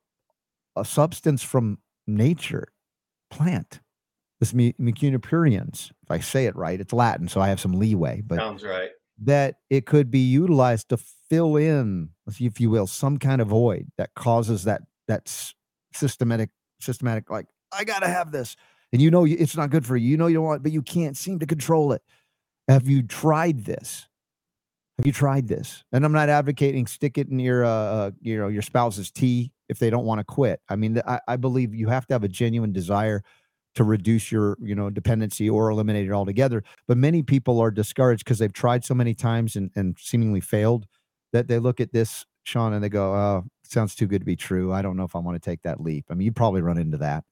a 0.76 0.86
substance 0.86 1.44
from 1.44 1.80
nature, 2.08 2.68
plant, 3.30 3.80
this 4.40 4.54
mu- 4.54 4.74
mucuna 4.74 5.18
pruriens, 5.18 5.92
if 6.04 6.12
I 6.12 6.20
say 6.20 6.46
it 6.46 6.56
right, 6.56 6.80
it's 6.80 6.94
Latin, 6.94 7.28
so 7.28 7.40
I 7.40 7.48
have 7.48 7.60
some 7.60 7.74
leeway, 7.74 8.22
but 8.26 8.38
sounds 8.38 8.64
right. 8.64 8.90
that 9.24 9.56
it 9.70 9.86
could 9.86 10.12
be 10.12 10.20
utilized 10.20 10.90
to 10.90 10.98
fill 10.98 11.56
in, 11.56 12.10
if 12.28 12.60
you 12.60 12.70
will, 12.70 12.88
some 12.88 13.18
kind 13.18 13.42
of 13.42 13.48
void 13.48 13.88
that 13.98 14.14
causes 14.16 14.66
that 14.66 14.82
that 15.08 15.32
systematic 15.94 16.50
systematic 16.80 17.30
like 17.30 17.46
I 17.72 17.84
gotta 17.84 18.08
have 18.08 18.32
this, 18.32 18.56
and 18.92 19.02
you 19.02 19.10
know 19.10 19.26
it's 19.26 19.56
not 19.56 19.70
good 19.70 19.86
for 19.86 19.96
you. 19.96 20.10
You 20.10 20.18
know 20.18 20.28
you 20.28 20.36
don't 20.36 20.44
want, 20.44 20.60
it, 20.60 20.64
but 20.64 20.72
you 20.72 20.82
can't 20.82 21.16
seem 21.16 21.40
to 21.40 21.46
control 21.46 21.94
it. 21.94 22.02
Have 22.68 22.88
you 22.88 23.04
tried 23.04 23.66
this? 23.66 24.08
Have 24.98 25.08
you 25.08 25.12
tried 25.12 25.48
this? 25.48 25.84
And 25.92 26.06
I'm 26.06 26.12
not 26.12 26.30
advocating 26.30 26.86
stick 26.86 27.18
it 27.18 27.28
in 27.30 27.40
your 27.40 27.66
uh, 27.66 27.70
uh 27.70 28.12
you 28.22 28.38
know 28.38 28.48
your 28.48 28.62
spouse's 28.62 29.12
tea 29.12 29.52
if 29.70 29.80
they 29.80 29.90
don't 29.90 30.06
want 30.06 30.20
to 30.20 30.24
quit. 30.24 30.62
I 30.70 30.76
mean, 30.76 31.02
I, 31.08 31.20
I 31.28 31.36
believe 31.36 31.74
you 31.74 31.88
have 31.88 32.06
to 32.08 32.14
have 32.14 32.24
a 32.24 32.28
genuine 32.28 32.72
desire 32.74 33.24
to 33.76 33.84
reduce 33.84 34.32
your 34.32 34.58
you 34.62 34.76
know 34.76 34.90
dependency 34.90 35.50
or 35.50 35.70
eliminate 35.70 36.08
it 36.08 36.12
altogether. 36.12 36.64
But 36.88 36.98
many 36.98 37.24
people 37.24 37.60
are 37.60 37.72
discouraged 37.72 38.24
because 38.24 38.40
they've 38.40 38.54
tried 38.54 38.86
so 38.86 38.94
many 38.94 39.14
times 39.14 39.56
and, 39.56 39.72
and 39.76 39.98
seemingly 40.00 40.42
failed 40.42 40.86
that 41.32 41.48
they 41.48 41.60
look 41.60 41.80
at 41.80 41.92
this, 41.92 42.26
Sean, 42.44 42.74
and 42.74 42.84
they 42.84 42.90
go, 42.90 43.14
"Oh, 43.16 43.44
sounds 43.64 43.96
too 43.96 44.08
good 44.08 44.20
to 44.20 44.26
be 44.26 44.36
true. 44.36 44.72
I 44.74 44.82
don't 44.84 44.98
know 44.98 45.06
if 45.06 45.16
I 45.16 45.20
want 45.20 45.42
to 45.42 45.50
take 45.50 45.64
that 45.64 45.82
leap." 45.82 46.06
I 46.10 46.14
mean, 46.14 46.26
you 46.26 46.32
probably 46.32 46.62
run 46.62 46.78
into 46.78 46.98
that. 47.00 47.24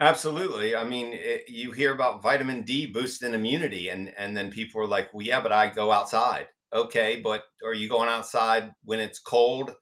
Absolutely. 0.00 0.74
I 0.74 0.84
mean, 0.84 1.12
it, 1.12 1.48
you 1.48 1.70
hear 1.70 1.92
about 1.94 2.22
vitamin 2.22 2.62
D 2.62 2.86
boosting 2.86 3.32
immunity, 3.34 3.90
and 3.90 4.12
and 4.18 4.36
then 4.36 4.50
people 4.50 4.80
are 4.80 4.86
like, 4.88 5.12
"Well, 5.14 5.24
yeah, 5.24 5.40
but 5.40 5.52
I 5.52 5.68
go 5.68 5.92
outside." 5.92 6.48
Okay, 6.72 7.20
but 7.22 7.44
are 7.64 7.74
you 7.74 7.88
going 7.88 8.08
outside 8.08 8.72
when 8.84 8.98
it's 8.98 9.20
cold 9.20 9.72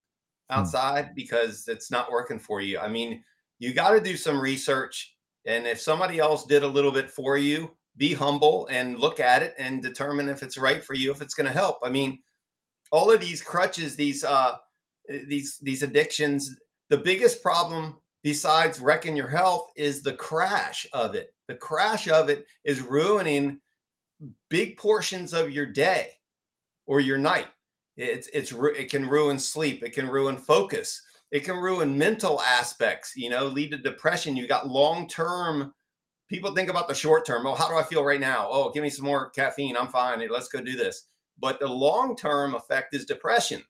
outside 0.50 1.14
because 1.14 1.68
it's 1.68 1.90
not 1.90 2.12
working 2.12 2.38
for 2.38 2.60
you? 2.60 2.78
I 2.78 2.88
mean, 2.88 3.24
you 3.58 3.72
got 3.74 3.92
to 3.92 4.00
do 4.00 4.16
some 4.16 4.40
research, 4.40 5.14
and 5.46 5.66
if 5.66 5.80
somebody 5.80 6.18
else 6.20 6.46
did 6.46 6.62
a 6.64 6.68
little 6.68 6.92
bit 6.92 7.10
for 7.10 7.38
you, 7.38 7.76
be 7.96 8.14
humble 8.14 8.66
and 8.70 8.98
look 9.00 9.20
at 9.20 9.42
it 9.42 9.54
and 9.58 9.82
determine 9.82 10.28
if 10.28 10.42
it's 10.42 10.58
right 10.58 10.84
for 10.84 10.94
you, 10.94 11.10
if 11.12 11.22
it's 11.22 11.34
going 11.34 11.46
to 11.46 11.52
help. 11.52 11.78
I 11.82 11.90
mean, 11.90 12.22
all 12.92 13.10
of 13.12 13.20
these 13.20 13.42
crutches, 13.42 13.96
these 13.96 14.24
uh, 14.24 14.56
these 15.28 15.58
these 15.62 15.82
addictions, 15.82 16.54
the 16.90 16.98
biggest 16.98 17.42
problem 17.42 17.98
besides 18.22 18.80
wrecking 18.80 19.16
your 19.16 19.28
health 19.28 19.70
is 19.76 20.02
the 20.02 20.14
crash 20.14 20.86
of 20.92 21.14
it. 21.14 21.34
The 21.48 21.54
crash 21.54 22.08
of 22.08 22.28
it 22.28 22.46
is 22.64 22.80
ruining 22.80 23.60
big 24.48 24.76
portions 24.76 25.32
of 25.32 25.50
your 25.50 25.66
day 25.66 26.10
or 26.86 27.00
your 27.00 27.18
night. 27.18 27.48
It's 27.96 28.28
it's 28.32 28.52
it 28.52 28.90
can 28.90 29.08
ruin 29.08 29.38
sleep. 29.38 29.82
It 29.82 29.92
can 29.92 30.08
ruin 30.08 30.36
focus. 30.36 31.02
It 31.30 31.40
can 31.40 31.56
ruin 31.56 31.96
mental 31.96 32.40
aspects. 32.40 33.12
You 33.16 33.30
know, 33.30 33.46
lead 33.46 33.72
to 33.72 33.78
depression. 33.78 34.36
You 34.36 34.46
got 34.46 34.68
long 34.68 35.08
term. 35.08 35.74
People 36.28 36.54
think 36.54 36.70
about 36.70 36.88
the 36.88 36.94
short 36.94 37.26
term. 37.26 37.46
Oh, 37.46 37.54
how 37.54 37.68
do 37.68 37.76
I 37.76 37.82
feel 37.82 38.04
right 38.04 38.20
now? 38.20 38.48
Oh, 38.50 38.70
give 38.70 38.82
me 38.82 38.88
some 38.88 39.04
more 39.04 39.28
caffeine. 39.30 39.76
I'm 39.76 39.88
fine. 39.88 40.26
Let's 40.30 40.48
go 40.48 40.62
do 40.62 40.76
this. 40.76 41.08
But 41.38 41.60
the 41.60 41.68
long 41.68 42.16
term 42.16 42.54
effect 42.54 42.94
is 42.94 43.04
depression 43.04 43.62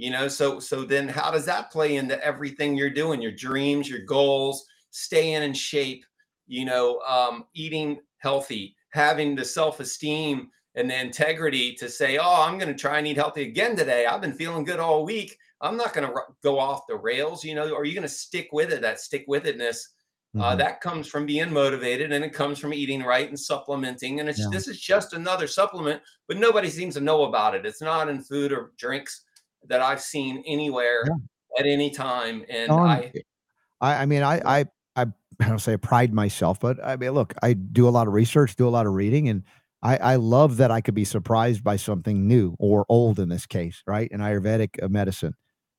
you 0.00 0.10
know 0.10 0.26
so 0.28 0.58
so 0.58 0.82
then 0.82 1.06
how 1.06 1.30
does 1.30 1.44
that 1.44 1.70
play 1.70 1.96
into 1.96 2.18
everything 2.24 2.74
you're 2.74 2.88
doing 3.02 3.20
your 3.20 3.30
dreams 3.32 3.88
your 3.88 4.04
goals 4.06 4.64
staying 4.90 5.42
in 5.42 5.52
shape 5.52 6.04
you 6.46 6.64
know 6.64 7.00
um, 7.00 7.44
eating 7.54 8.00
healthy 8.18 8.74
having 8.92 9.36
the 9.36 9.44
self-esteem 9.44 10.48
and 10.74 10.90
the 10.90 10.98
integrity 10.98 11.74
to 11.74 11.86
say 11.88 12.16
oh 12.16 12.42
i'm 12.46 12.56
going 12.58 12.72
to 12.74 12.80
try 12.80 12.96
and 12.98 13.06
eat 13.06 13.16
healthy 13.16 13.42
again 13.42 13.76
today. 13.76 14.06
I've 14.06 14.22
been 14.22 14.32
feeling 14.32 14.64
good 14.64 14.80
all 14.80 15.04
week. 15.04 15.36
I'm 15.60 15.76
not 15.76 15.92
going 15.92 16.06
to 16.08 16.14
go 16.42 16.58
off 16.58 16.86
the 16.88 16.96
rails 16.96 17.44
you 17.44 17.54
know 17.54 17.74
are 17.74 17.84
you 17.84 17.92
going 17.94 18.02
to 18.10 18.18
stick 18.26 18.48
with 18.52 18.72
it? 18.72 18.80
That 18.80 19.00
stick 19.00 19.24
with 19.28 19.44
itness 19.44 19.80
uh, 20.38 20.54
Mhm. 20.54 20.58
that 20.58 20.80
comes 20.80 21.08
from 21.08 21.26
being 21.26 21.52
motivated 21.52 22.12
and 22.12 22.24
it 22.24 22.32
comes 22.32 22.58
from 22.58 22.72
eating 22.72 23.02
right 23.02 23.28
and 23.28 23.38
supplementing 23.38 24.20
and 24.20 24.28
it's 24.30 24.38
Yeah. 24.38 24.46
this 24.50 24.66
is 24.68 24.80
just 24.80 25.12
another 25.12 25.46
supplement 25.48 26.00
but 26.28 26.36
nobody 26.38 26.70
seems 26.70 26.94
to 26.94 27.00
know 27.00 27.24
about 27.24 27.54
it. 27.56 27.66
It's 27.66 27.82
not 27.82 28.08
in 28.08 28.22
food 28.22 28.50
or 28.52 28.72
drinks 28.78 29.24
that 29.68 29.80
i've 29.80 30.00
seen 30.00 30.42
anywhere 30.46 31.04
Yeah. 31.06 31.60
at 31.60 31.66
any 31.66 31.90
time 31.90 32.44
and 32.48 32.66
Sean, 32.66 32.88
i 32.88 33.12
I, 33.80 34.02
I 34.02 34.06
mean, 34.06 34.22
I, 34.22 34.40
I, 34.44 34.66
I, 34.96 35.06
I 35.40 35.48
don't 35.48 35.58
say 35.58 35.72
I 35.72 35.76
pride 35.76 36.12
myself, 36.12 36.60
but 36.60 36.84
I 36.84 36.96
mean, 36.96 37.12
look, 37.12 37.34
I 37.42 37.54
do 37.54 37.88
a 37.88 37.90
lot 37.90 38.06
of 38.06 38.12
research, 38.12 38.56
do 38.56 38.68
a 38.68 38.70
lot 38.70 38.86
of 38.86 38.92
reading, 38.92 39.28
and 39.28 39.42
I, 39.82 39.96
I 39.96 40.16
love 40.16 40.58
that 40.58 40.70
I 40.70 40.80
could 40.82 40.94
be 40.94 41.04
surprised 41.04 41.64
by 41.64 41.76
something 41.76 42.28
new 42.28 42.54
or 42.58 42.84
old 42.88 43.18
in 43.18 43.30
this 43.30 43.46
case, 43.46 43.82
right? 43.86 44.10
In 44.10 44.20
Ayurvedic 44.20 44.82
uh, 44.82 44.88
medicine, 44.88 45.34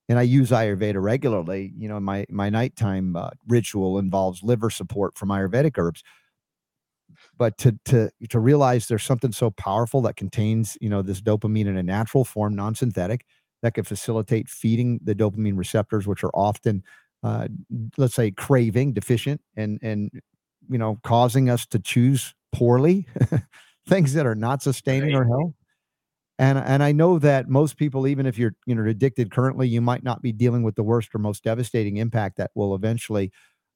and 0.09 0.17
I 0.17 0.23
use 0.23 0.49
Ayurveda 0.49 1.01
regularly. 1.01 1.71
You 1.77 1.87
know, 1.87 1.99
my 1.99 2.25
my 2.29 2.49
nighttime 2.49 3.15
uh, 3.15 3.29
ritual 3.47 3.99
involves 3.99 4.41
liver 4.41 4.71
support 4.71 5.15
from 5.17 5.29
Ayurvedic 5.29 5.77
herbs. 5.77 6.01
But 7.37 7.59
to 7.59 7.77
to 7.85 8.09
to 8.29 8.39
realize 8.39 8.87
there's 8.87 9.03
something 9.03 9.31
so 9.31 9.51
powerful 9.51 10.01
that 10.01 10.15
contains 10.15 10.75
you 10.81 10.89
know 10.89 11.03
this 11.03 11.21
dopamine 11.21 11.67
in 11.67 11.77
a 11.77 11.83
natural 11.83 12.25
form, 12.25 12.55
non-synthetic, 12.55 13.25
that 13.61 13.73
can 13.73 13.83
facilitate 13.83 14.49
feeding 14.49 14.99
the 15.03 15.15
dopamine 15.15 15.57
receptors, 15.57 16.07
which 16.07 16.23
are 16.23 16.31
often 16.35 16.83
uh, 17.23 17.47
let's 17.97 18.15
say 18.15 18.31
craving 18.31 18.93
deficient 18.93 19.41
and 19.55 19.79
and 19.83 20.11
you 20.69 20.77
know 20.77 20.99
causing 21.03 21.49
us 21.49 21.65
to 21.67 21.79
choose 21.79 22.33
poorly 22.51 23.07
things 23.87 24.13
that 24.13 24.25
are 24.25 24.35
not 24.35 24.61
sustaining 24.61 25.13
Right. 25.13 25.15
our 25.15 25.25
health 25.27 25.53
and 26.39 26.57
and 26.57 26.81
I 26.83 26.91
know 26.91 27.19
that 27.19 27.49
most 27.49 27.77
people, 27.77 28.07
even 28.07 28.25
if 28.25 28.37
you're 28.37 28.55
you 28.65 28.75
know 28.75 28.85
addicted 28.85 29.31
currently, 29.31 29.67
you 29.67 29.81
might 29.81 30.03
not 30.03 30.21
be 30.21 30.31
dealing 30.31 30.63
with 30.63 30.75
the 30.75 30.83
worst 30.83 31.13
or 31.13 31.19
most 31.19 31.43
devastating 31.43 31.97
impact 31.97 32.37
that 32.37 32.51
will 32.55 32.73
eventually 32.75 33.31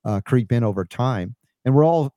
uh, 0.06 0.22
creep 0.26 0.52
in 0.52 0.64
over 0.64 0.86
time. 0.86 1.36
And 1.66 1.76
we're 1.76 1.86
all 1.86 2.14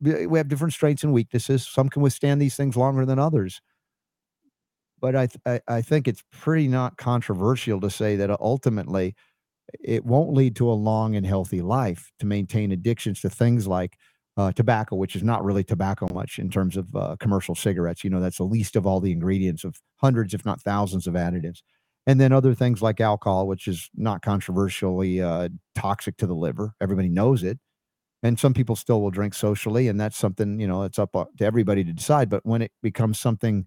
we 0.00 0.38
have 0.38 0.48
different 0.48 0.74
strengths 0.74 1.04
and 1.04 1.12
weaknesses. 1.12 1.66
Some 1.66 1.88
can 1.88 2.02
withstand 2.02 2.40
these 2.40 2.56
things 2.56 2.76
longer 2.76 3.06
than 3.06 3.18
others. 3.18 3.60
But 5.00 5.16
I, 5.16 5.28
th- 5.28 5.62
I, 5.68 5.82
think 5.82 6.08
it's 6.08 6.22
pretty 6.32 6.68
not 6.68 6.96
controversial 6.96 7.80
to 7.80 7.90
say 7.90 8.16
that 8.16 8.30
ultimately 8.40 9.14
it 9.80 10.04
won't 10.04 10.32
lead 10.32 10.56
to 10.56 10.70
a 10.70 10.72
long 10.72 11.14
and 11.14 11.26
healthy 11.26 11.62
life 11.62 12.10
to 12.18 12.26
maintain 12.26 12.72
addictions 12.72 13.20
to 13.20 13.30
things 13.30 13.66
like 13.66 13.96
uh, 14.36 14.52
tobacco, 14.52 14.96
which 14.96 15.16
is 15.16 15.22
not 15.22 15.44
really 15.44 15.64
tobacco 15.64 16.06
much 16.14 16.38
in 16.38 16.48
terms 16.48 16.76
of 16.76 16.94
uh, 16.94 17.16
commercial 17.18 17.54
cigarettes. 17.54 18.04
You 18.04 18.10
know, 18.10 18.20
that's 18.20 18.38
the 18.38 18.44
least 18.44 18.76
of 18.76 18.86
all 18.86 19.00
the 19.00 19.12
ingredients 19.12 19.64
of 19.64 19.76
hundreds, 19.96 20.32
if 20.32 20.44
not 20.44 20.60
thousands, 20.60 21.06
of 21.06 21.14
additives. 21.14 21.58
And 22.06 22.20
then 22.20 22.32
other 22.32 22.54
things 22.54 22.80
like 22.80 23.00
alcohol, 23.00 23.46
which 23.46 23.68
is 23.68 23.90
not 23.94 24.22
controversially 24.22 25.20
uh, 25.20 25.48
toxic 25.74 26.16
to 26.18 26.26
the 26.26 26.34
liver. 26.34 26.72
Everybody 26.80 27.08
knows 27.08 27.42
it. 27.42 27.58
And 28.22 28.38
some 28.38 28.54
people 28.54 28.76
still 28.76 29.00
will 29.00 29.10
drink 29.10 29.34
socially, 29.34 29.86
and 29.86 30.00
that's 30.00 30.16
something, 30.16 30.58
you 30.58 30.66
know, 30.66 30.82
it's 30.82 30.98
up 30.98 31.14
uh, 31.14 31.26
to 31.38 31.44
everybody 31.44 31.84
to 31.84 31.92
decide. 31.92 32.28
But 32.28 32.44
when 32.44 32.62
it 32.62 32.72
becomes 32.82 33.18
something 33.20 33.66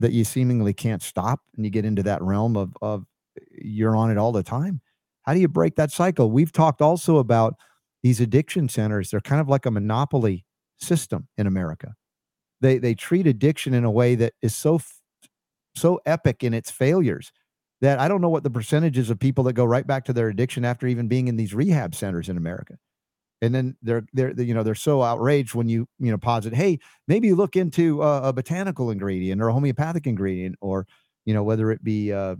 that 0.00 0.12
you 0.12 0.24
seemingly 0.24 0.72
can't 0.72 1.02
stop 1.02 1.40
and 1.56 1.64
you 1.64 1.70
get 1.70 1.84
into 1.84 2.02
that 2.02 2.22
realm 2.22 2.56
of, 2.56 2.76
of 2.82 3.06
you're 3.52 3.96
on 3.96 4.10
it 4.10 4.18
all 4.18 4.32
the 4.32 4.42
time, 4.42 4.80
how 5.22 5.34
do 5.34 5.40
you 5.40 5.48
break 5.48 5.76
that 5.76 5.90
cycle? 5.90 6.30
We've 6.30 6.52
talked 6.52 6.80
also 6.80 7.16
about 7.18 7.54
these 8.02 8.20
addiction 8.20 8.68
centers. 8.68 9.10
They're 9.10 9.20
kind 9.20 9.40
of 9.40 9.48
like 9.48 9.66
a 9.66 9.70
monopoly 9.70 10.44
system 10.78 11.28
in 11.36 11.46
America. 11.46 11.94
They 12.60 12.78
they 12.78 12.94
treat 12.94 13.26
addiction 13.26 13.74
in 13.74 13.84
a 13.84 13.90
way 13.90 14.14
that 14.14 14.34
is 14.42 14.54
so 14.54 14.80
so 15.74 16.00
epic 16.06 16.42
in 16.42 16.54
its 16.54 16.70
failures 16.70 17.32
that 17.80 17.98
I 17.98 18.08
don't 18.08 18.20
know 18.20 18.28
what 18.28 18.42
the 18.42 18.50
percentages 18.50 19.10
of 19.10 19.18
people 19.18 19.44
that 19.44 19.52
go 19.52 19.64
right 19.64 19.86
back 19.86 20.04
to 20.06 20.12
their 20.12 20.28
addiction 20.28 20.64
after 20.64 20.86
even 20.86 21.08
being 21.08 21.28
in 21.28 21.36
these 21.36 21.52
rehab 21.52 21.94
centers 21.94 22.28
in 22.28 22.36
America. 22.36 22.78
And 23.42 23.54
then 23.54 23.76
they're 23.82 24.06
they're 24.12 24.32
you 24.40 24.54
know 24.54 24.62
they're 24.62 24.74
so 24.74 25.02
outraged 25.02 25.54
when 25.54 25.68
you 25.68 25.86
you 25.98 26.10
know 26.10 26.18
posit, 26.18 26.54
hey, 26.54 26.78
maybe 27.06 27.28
you 27.28 27.36
look 27.36 27.54
into 27.54 28.02
a, 28.02 28.28
a 28.28 28.32
botanical 28.32 28.90
ingredient 28.90 29.42
or 29.42 29.48
a 29.48 29.52
homeopathic 29.52 30.06
ingredient, 30.06 30.56
or 30.60 30.86
you 31.26 31.34
know 31.34 31.42
whether 31.42 31.70
it 31.70 31.84
be 31.84 32.12
uh, 32.12 32.36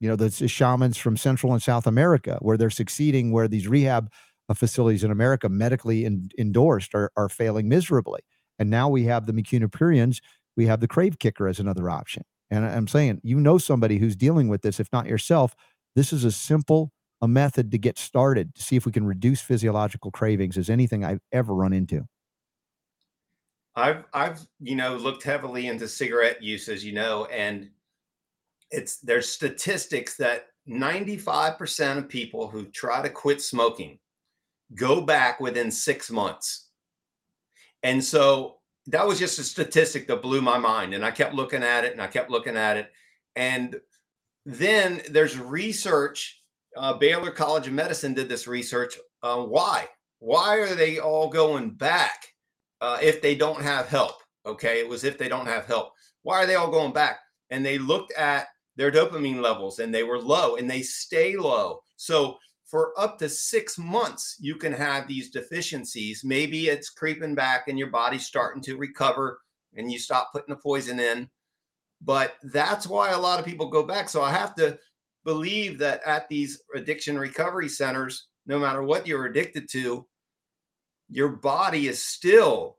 you 0.00 0.08
know, 0.08 0.16
the, 0.16 0.48
shamans 0.48 0.96
from 0.96 1.16
Central 1.16 1.52
and 1.52 1.62
South 1.62 1.86
America, 1.86 2.38
where 2.40 2.56
they're 2.56 2.70
succeeding, 2.70 3.32
where 3.32 3.48
these 3.48 3.66
rehab 3.66 4.10
uh, 4.48 4.54
facilities 4.54 5.04
in 5.04 5.10
America, 5.10 5.48
medically 5.48 6.04
in, 6.04 6.28
endorsed, 6.38 6.94
are, 6.94 7.10
are 7.16 7.28
failing 7.28 7.68
miserably. 7.68 8.20
And 8.58 8.70
now 8.70 8.88
we 8.88 9.04
have 9.04 9.26
the 9.26 9.32
mucuna 9.32 9.68
pruriens, 9.68 10.20
we 10.56 10.66
have 10.66 10.80
the 10.80 10.88
Krave 10.88 11.18
Kicker 11.18 11.48
as 11.48 11.58
another 11.58 11.90
option. 11.90 12.24
And 12.50 12.64
I'm 12.64 12.88
saying, 12.88 13.20
you 13.24 13.40
know, 13.40 13.58
somebody 13.58 13.98
who's 13.98 14.16
dealing 14.16 14.48
with 14.48 14.62
this, 14.62 14.78
if 14.78 14.88
not 14.92 15.06
yourself, 15.06 15.54
this 15.94 16.12
is 16.12 16.24
a 16.24 16.30
simple 16.30 16.92
a 17.22 17.28
method 17.28 17.70
to 17.70 17.78
get 17.78 17.98
started 17.98 18.54
to 18.54 18.62
see 18.62 18.76
if 18.76 18.86
we 18.86 18.92
can 18.92 19.06
reduce 19.06 19.40
physiological 19.40 20.10
cravings 20.10 20.58
as 20.58 20.68
anything 20.68 21.04
I've 21.04 21.20
ever 21.32 21.54
run 21.54 21.72
into. 21.72 22.06
I've 23.74 24.04
I've 24.12 24.46
you 24.60 24.76
know 24.76 24.96
looked 24.96 25.22
heavily 25.22 25.66
into 25.66 25.86
cigarette 25.86 26.42
use 26.42 26.68
as 26.68 26.84
you 26.84 26.92
know 26.92 27.26
and 27.26 27.70
it's 28.70 28.98
there's 28.98 29.28
statistics 29.28 30.16
that 30.16 30.46
95% 30.68 31.98
of 31.98 32.08
people 32.08 32.48
who 32.48 32.64
try 32.66 33.02
to 33.02 33.08
quit 33.08 33.40
smoking 33.40 33.98
go 34.74 35.00
back 35.00 35.40
within 35.40 35.70
six 35.70 36.10
months. 36.10 36.68
And 37.82 38.02
so 38.02 38.56
that 38.88 39.06
was 39.06 39.18
just 39.18 39.38
a 39.38 39.44
statistic 39.44 40.08
that 40.08 40.22
blew 40.22 40.42
my 40.42 40.58
mind. 40.58 40.94
And 40.94 41.04
I 41.04 41.10
kept 41.10 41.34
looking 41.34 41.62
at 41.62 41.84
it 41.84 41.92
and 41.92 42.02
I 42.02 42.08
kept 42.08 42.30
looking 42.30 42.56
at 42.56 42.76
it. 42.76 42.90
And 43.36 43.80
then 44.44 45.02
there's 45.10 45.38
research. 45.38 46.42
Uh, 46.76 46.92
Baylor 46.92 47.30
College 47.30 47.66
of 47.66 47.72
Medicine 47.72 48.14
did 48.14 48.28
this 48.28 48.46
research. 48.46 48.98
Uh, 49.22 49.42
why? 49.42 49.88
Why 50.18 50.56
are 50.56 50.74
they 50.74 50.98
all 50.98 51.28
going 51.28 51.70
back 51.70 52.26
uh, 52.80 52.98
if 53.00 53.22
they 53.22 53.34
don't 53.34 53.62
have 53.62 53.88
help? 53.88 54.16
Okay. 54.44 54.80
It 54.80 54.88
was 54.88 55.04
if 55.04 55.18
they 55.18 55.28
don't 55.28 55.46
have 55.46 55.66
help. 55.66 55.92
Why 56.22 56.42
are 56.42 56.46
they 56.46 56.54
all 56.54 56.70
going 56.70 56.92
back? 56.92 57.18
And 57.50 57.64
they 57.64 57.78
looked 57.78 58.12
at 58.12 58.48
their 58.76 58.92
dopamine 58.92 59.40
levels 59.40 59.78
and 59.78 59.94
they 59.94 60.02
were 60.02 60.18
low 60.18 60.56
and 60.56 60.68
they 60.68 60.82
stay 60.82 61.36
low. 61.36 61.80
So 61.96 62.36
for 62.66 62.92
up 62.98 63.18
to 63.20 63.28
six 63.28 63.78
months, 63.78 64.36
you 64.40 64.56
can 64.56 64.72
have 64.72 65.06
these 65.06 65.30
deficiencies. 65.30 66.22
Maybe 66.24 66.68
it's 66.68 66.90
creeping 66.90 67.34
back 67.34 67.68
and 67.68 67.78
your 67.78 67.90
body's 67.90 68.26
starting 68.26 68.62
to 68.64 68.76
recover 68.76 69.40
and 69.76 69.90
you 69.90 69.98
stop 69.98 70.32
putting 70.32 70.54
the 70.54 70.60
poison 70.60 71.00
in. 71.00 71.30
But 72.02 72.34
that's 72.42 72.86
why 72.86 73.10
a 73.10 73.18
lot 73.18 73.38
of 73.38 73.46
people 73.46 73.70
go 73.70 73.82
back. 73.82 74.08
So 74.08 74.20
I 74.20 74.30
have 74.32 74.54
to 74.56 74.78
believe 75.26 75.78
that 75.78 76.00
at 76.06 76.28
these 76.28 76.62
addiction 76.74 77.18
recovery 77.18 77.68
centers, 77.68 78.28
no 78.46 78.58
matter 78.58 78.82
what 78.82 79.06
you're 79.06 79.26
addicted 79.26 79.68
to, 79.72 80.06
your 81.10 81.28
body 81.28 81.88
is 81.88 82.02
still 82.02 82.78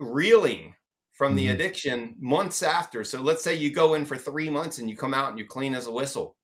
reeling 0.00 0.74
from 1.12 1.36
the 1.36 1.46
mm-hmm. 1.46 1.54
addiction 1.54 2.16
months 2.18 2.64
after. 2.64 3.04
So 3.04 3.22
let's 3.22 3.44
say 3.44 3.54
you 3.54 3.72
go 3.72 3.94
in 3.94 4.04
for 4.04 4.18
three 4.18 4.50
months 4.50 4.78
and 4.78 4.90
you 4.90 4.96
come 4.96 5.14
out 5.14 5.30
and 5.30 5.38
you're 5.38 5.46
clean 5.46 5.74
as 5.74 5.86
a 5.86 5.92
whistle. 5.92 6.36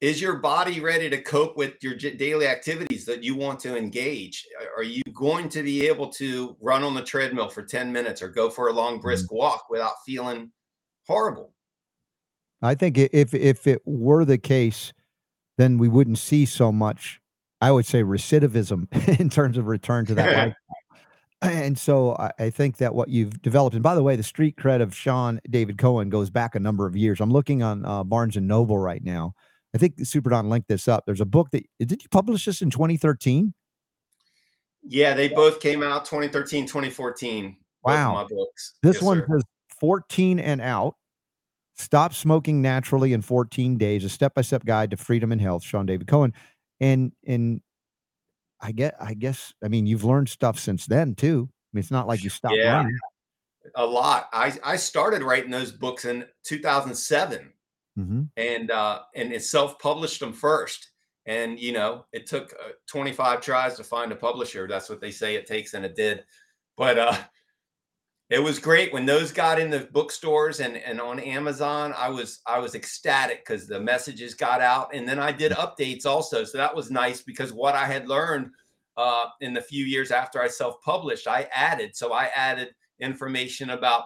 Is 0.00 0.22
your 0.22 0.36
body 0.36 0.80
ready 0.80 1.10
to 1.10 1.20
cope 1.20 1.58
with 1.58 1.74
your 1.82 1.94
daily 1.94 2.46
activities 2.46 3.04
that 3.04 3.22
you 3.22 3.34
want 3.34 3.60
to 3.60 3.76
engage? 3.76 4.46
Are 4.74 4.82
you 4.82 5.02
going 5.12 5.50
to 5.50 5.62
be 5.62 5.86
able 5.86 6.08
to 6.12 6.56
run 6.62 6.82
on 6.82 6.94
the 6.94 7.02
treadmill 7.02 7.50
for 7.50 7.62
10 7.62 7.92
minutes 7.92 8.22
or 8.22 8.28
go 8.28 8.48
for 8.48 8.68
a 8.68 8.72
long 8.72 9.00
brisk 9.00 9.26
mm-hmm. 9.26 9.36
walk 9.36 9.66
without 9.68 9.96
feeling 10.06 10.50
horrible? 11.06 11.52
I 12.62 12.74
think 12.74 12.98
if 12.98 13.34
if 13.34 13.66
it 13.66 13.82
were 13.84 14.24
the 14.24 14.38
case, 14.38 14.92
then 15.58 15.78
we 15.78 15.88
wouldn't 15.88 16.18
see 16.18 16.46
so 16.46 16.70
much. 16.70 17.20
I 17.60 17.70
would 17.70 17.86
say 17.86 18.02
recidivism 18.02 19.18
in 19.20 19.28
terms 19.28 19.58
of 19.58 19.66
return 19.66 20.06
to 20.06 20.14
that 20.14 20.36
life 20.48 20.56
and 21.42 21.78
so 21.78 22.14
I, 22.16 22.32
I, 22.38 22.50
think 22.50 22.76
that 22.78 22.94
what 22.94 23.08
you've 23.08 23.40
developed, 23.42 23.74
and 23.74 23.82
by 23.82 23.94
the 23.94 24.02
way, 24.02 24.16
the 24.16 24.22
street 24.22 24.56
cred 24.56 24.82
of 24.82 24.94
Sean 24.94 25.40
David 25.48 25.78
Cohen 25.78 26.10
goes 26.10 26.28
back 26.28 26.54
a 26.54 26.60
number 26.60 26.86
of 26.86 26.96
years. 26.96 27.20
I'm 27.20 27.30
looking 27.30 27.62
on 27.62 27.84
uh, 27.84 28.04
Barnes 28.04 28.36
and 28.36 28.46
Noble 28.46 28.78
right 28.78 29.02
now. 29.02 29.34
I 29.74 29.78
think 29.78 29.94
Super 30.04 30.30
Don 30.30 30.48
linked 30.50 30.68
this 30.68 30.88
up. 30.88 31.04
There's 31.06 31.20
a 31.20 31.26
book 31.26 31.50
that 31.52 31.64
did 31.78 32.02
you 32.02 32.08
publish 32.10 32.44
this 32.44 32.60
in 32.60 32.70
2013? 32.70 33.54
Yeah, 34.82 35.14
they 35.14 35.28
both 35.28 35.60
came 35.60 35.82
out 35.82 36.04
2013, 36.04 36.66
2014. 36.66 37.56
Wow, 37.82 38.14
my 38.14 38.24
books. 38.24 38.74
This 38.82 38.96
yes, 38.96 39.02
one 39.02 39.20
sir. 39.20 39.26
says 39.36 39.44
14 39.78 40.38
and 40.38 40.60
out. 40.60 40.96
Stop 41.80 42.12
smoking 42.12 42.60
naturally 42.60 43.14
in 43.14 43.22
14 43.22 43.78
days. 43.78 44.04
A 44.04 44.10
step-by-step 44.10 44.66
guide 44.66 44.90
to 44.90 44.98
freedom 44.98 45.32
and 45.32 45.40
health. 45.40 45.62
Sean 45.62 45.86
David 45.86 46.06
Cohen, 46.06 46.34
and 46.78 47.12
and 47.26 47.62
I 48.60 48.72
get, 48.72 48.94
I 49.00 49.14
guess, 49.14 49.54
I 49.64 49.68
mean, 49.68 49.86
you've 49.86 50.04
learned 50.04 50.28
stuff 50.28 50.58
since 50.58 50.84
then 50.84 51.14
too. 51.14 51.48
I 51.50 51.68
mean, 51.72 51.80
it's 51.80 51.90
not 51.90 52.06
like 52.06 52.22
you 52.22 52.28
stopped 52.28 52.56
yeah, 52.56 52.80
learning. 52.80 52.98
A 53.76 53.86
lot. 53.86 54.28
I 54.32 54.52
I 54.62 54.76
started 54.76 55.22
writing 55.22 55.50
those 55.50 55.72
books 55.72 56.04
in 56.04 56.26
2007, 56.44 57.52
mm-hmm. 57.98 58.22
and 58.36 58.70
uh, 58.70 59.00
and 59.14 59.32
it 59.32 59.42
self 59.42 59.78
published 59.78 60.20
them 60.20 60.34
first. 60.34 60.90
And 61.24 61.58
you 61.58 61.72
know, 61.72 62.04
it 62.12 62.26
took 62.26 62.52
uh, 62.62 62.72
25 62.88 63.40
tries 63.40 63.76
to 63.76 63.84
find 63.84 64.12
a 64.12 64.16
publisher. 64.16 64.68
That's 64.68 64.90
what 64.90 65.00
they 65.00 65.10
say 65.10 65.34
it 65.34 65.46
takes, 65.46 65.72
and 65.72 65.86
it 65.86 65.96
did. 65.96 66.24
But 66.76 66.98
uh, 66.98 67.16
it 68.30 68.38
was 68.38 68.60
great 68.60 68.92
when 68.92 69.06
those 69.06 69.32
got 69.32 69.58
in 69.58 69.70
the 69.70 69.88
bookstores 69.92 70.60
and 70.60 70.76
and 70.76 71.00
on 71.00 71.18
Amazon. 71.18 71.92
I 71.96 72.08
was 72.08 72.40
I 72.46 72.60
was 72.60 72.76
ecstatic 72.76 73.44
because 73.44 73.66
the 73.66 73.80
messages 73.80 74.34
got 74.34 74.60
out, 74.60 74.94
and 74.94 75.06
then 75.06 75.18
I 75.18 75.32
did 75.32 75.50
updates 75.52 76.06
also. 76.06 76.44
So 76.44 76.56
that 76.56 76.74
was 76.74 76.92
nice 76.92 77.22
because 77.22 77.52
what 77.52 77.74
I 77.74 77.86
had 77.86 78.08
learned 78.08 78.50
uh, 78.96 79.26
in 79.40 79.52
the 79.52 79.60
few 79.60 79.84
years 79.84 80.12
after 80.12 80.40
I 80.40 80.46
self 80.46 80.80
published, 80.80 81.26
I 81.26 81.48
added. 81.52 81.96
So 81.96 82.12
I 82.12 82.30
added 82.34 82.68
information 83.00 83.70
about 83.70 84.04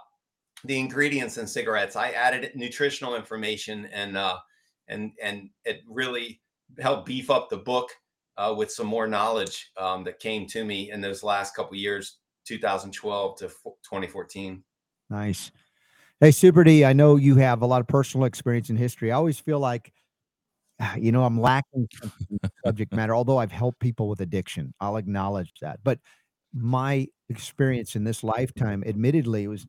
the 0.64 0.78
ingredients 0.78 1.36
in 1.36 1.46
cigarettes. 1.46 1.94
I 1.94 2.10
added 2.12 2.50
nutritional 2.54 3.16
information, 3.16 3.90
and 3.92 4.16
uh, 4.16 4.38
and 4.88 5.12
and 5.22 5.50
it 5.66 5.82
really 5.86 6.40
helped 6.80 7.04
beef 7.04 7.30
up 7.30 7.50
the 7.50 7.58
book 7.58 7.90
uh, 8.38 8.54
with 8.56 8.72
some 8.72 8.86
more 8.86 9.06
knowledge 9.06 9.70
um, 9.76 10.02
that 10.04 10.18
came 10.18 10.46
to 10.46 10.64
me 10.64 10.90
in 10.90 11.02
those 11.02 11.22
last 11.22 11.54
couple 11.54 11.76
years 11.76 12.20
2012 12.44 13.38
to 13.38 13.46
2014. 13.46 14.62
Nice. 15.10 15.50
Hey, 16.20 16.30
Super 16.30 16.64
D, 16.64 16.84
I 16.84 16.92
know 16.92 17.16
you 17.16 17.36
have 17.36 17.62
a 17.62 17.66
lot 17.66 17.80
of 17.80 17.88
personal 17.88 18.26
experience 18.26 18.70
in 18.70 18.76
history. 18.76 19.12
I 19.12 19.16
always 19.16 19.38
feel 19.38 19.58
like, 19.58 19.92
you 20.98 21.12
know, 21.12 21.24
I'm 21.24 21.40
lacking 21.40 21.88
subject 22.64 22.94
matter, 22.94 23.14
although 23.14 23.38
I've 23.38 23.52
helped 23.52 23.80
people 23.80 24.08
with 24.08 24.20
addiction. 24.20 24.72
I'll 24.80 24.96
acknowledge 24.96 25.52
that. 25.60 25.80
But 25.82 25.98
my 26.52 27.08
experience 27.28 27.96
in 27.96 28.04
this 28.04 28.22
lifetime, 28.22 28.84
admittedly, 28.86 29.46
was 29.48 29.66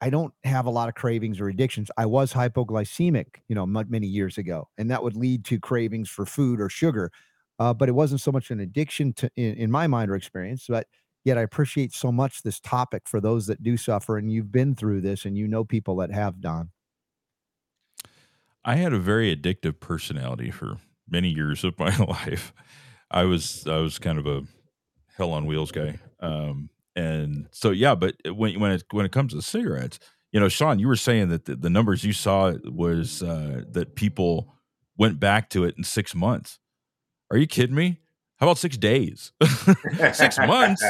I 0.00 0.10
don't 0.10 0.34
have 0.44 0.66
a 0.66 0.70
lot 0.70 0.88
of 0.88 0.94
cravings 0.94 1.40
or 1.40 1.48
addictions. 1.48 1.90
I 1.96 2.06
was 2.06 2.32
hypoglycemic, 2.32 3.26
you 3.48 3.54
know, 3.54 3.66
many 3.66 4.06
years 4.06 4.38
ago, 4.38 4.68
and 4.76 4.90
that 4.90 5.02
would 5.02 5.16
lead 5.16 5.44
to 5.44 5.60
cravings 5.60 6.08
for 6.08 6.26
food 6.26 6.60
or 6.60 6.68
sugar. 6.68 7.10
Uh, 7.58 7.72
but 7.72 7.88
it 7.88 7.92
wasn't 7.92 8.20
so 8.20 8.32
much 8.32 8.50
an 8.50 8.58
addiction 8.58 9.12
to, 9.12 9.30
in, 9.36 9.54
in 9.54 9.70
my 9.70 9.86
mind 9.86 10.10
or 10.10 10.16
experience, 10.16 10.66
but 10.68 10.86
Yet 11.24 11.38
I 11.38 11.42
appreciate 11.42 11.92
so 11.94 12.10
much 12.10 12.42
this 12.42 12.58
topic 12.58 13.02
for 13.06 13.20
those 13.20 13.46
that 13.46 13.62
do 13.62 13.76
suffer, 13.76 14.18
and 14.18 14.30
you've 14.30 14.50
been 14.50 14.74
through 14.74 15.02
this, 15.02 15.24
and 15.24 15.36
you 15.36 15.46
know 15.46 15.64
people 15.64 15.96
that 15.96 16.10
have 16.10 16.40
done. 16.40 16.70
I 18.64 18.76
had 18.76 18.92
a 18.92 18.98
very 18.98 19.34
addictive 19.34 19.80
personality 19.80 20.50
for 20.50 20.78
many 21.08 21.28
years 21.28 21.64
of 21.64 21.78
my 21.78 21.96
life. 22.08 22.52
I 23.10 23.24
was 23.24 23.66
I 23.66 23.78
was 23.78 23.98
kind 23.98 24.18
of 24.18 24.26
a 24.26 24.42
hell 25.16 25.32
on 25.32 25.46
wheels 25.46 25.72
guy. 25.72 25.98
Um, 26.20 26.70
and 26.94 27.46
so 27.50 27.70
yeah, 27.70 27.94
but 27.94 28.16
when 28.26 28.58
when 28.60 28.72
it 28.72 28.84
when 28.90 29.06
it 29.06 29.12
comes 29.12 29.32
to 29.34 29.42
cigarettes, 29.42 29.98
you 30.32 30.40
know, 30.40 30.48
Sean, 30.48 30.78
you 30.78 30.88
were 30.88 30.96
saying 30.96 31.28
that 31.28 31.44
the, 31.44 31.56
the 31.56 31.70
numbers 31.70 32.04
you 32.04 32.12
saw 32.12 32.54
was 32.64 33.22
uh, 33.22 33.62
that 33.70 33.94
people 33.94 34.54
went 34.96 35.20
back 35.20 35.50
to 35.50 35.64
it 35.64 35.74
in 35.76 35.84
six 35.84 36.14
months. 36.14 36.58
Are 37.30 37.36
you 37.36 37.46
kidding 37.46 37.76
me? 37.76 38.01
How 38.42 38.48
about 38.48 38.58
six 38.58 38.76
days? 38.76 39.32
six 40.14 40.36
months? 40.46 40.84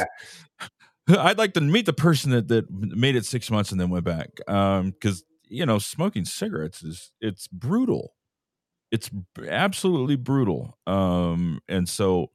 I'd 1.07 1.37
like 1.37 1.53
to 1.53 1.61
meet 1.61 1.85
the 1.85 1.93
person 1.93 2.31
that, 2.31 2.47
that 2.47 2.65
made 2.71 3.15
it 3.15 3.27
six 3.27 3.51
months 3.51 3.71
and 3.71 3.79
then 3.79 3.91
went 3.91 4.05
back. 4.05 4.29
Um, 4.47 4.89
because 4.89 5.23
you 5.47 5.63
know, 5.63 5.77
smoking 5.77 6.25
cigarettes 6.25 6.81
is 6.81 7.11
it's 7.21 7.47
brutal. 7.47 8.15
It's 8.91 9.11
absolutely 9.47 10.15
brutal. 10.15 10.79
Um, 10.87 11.59
and 11.69 11.87
so 11.87 12.31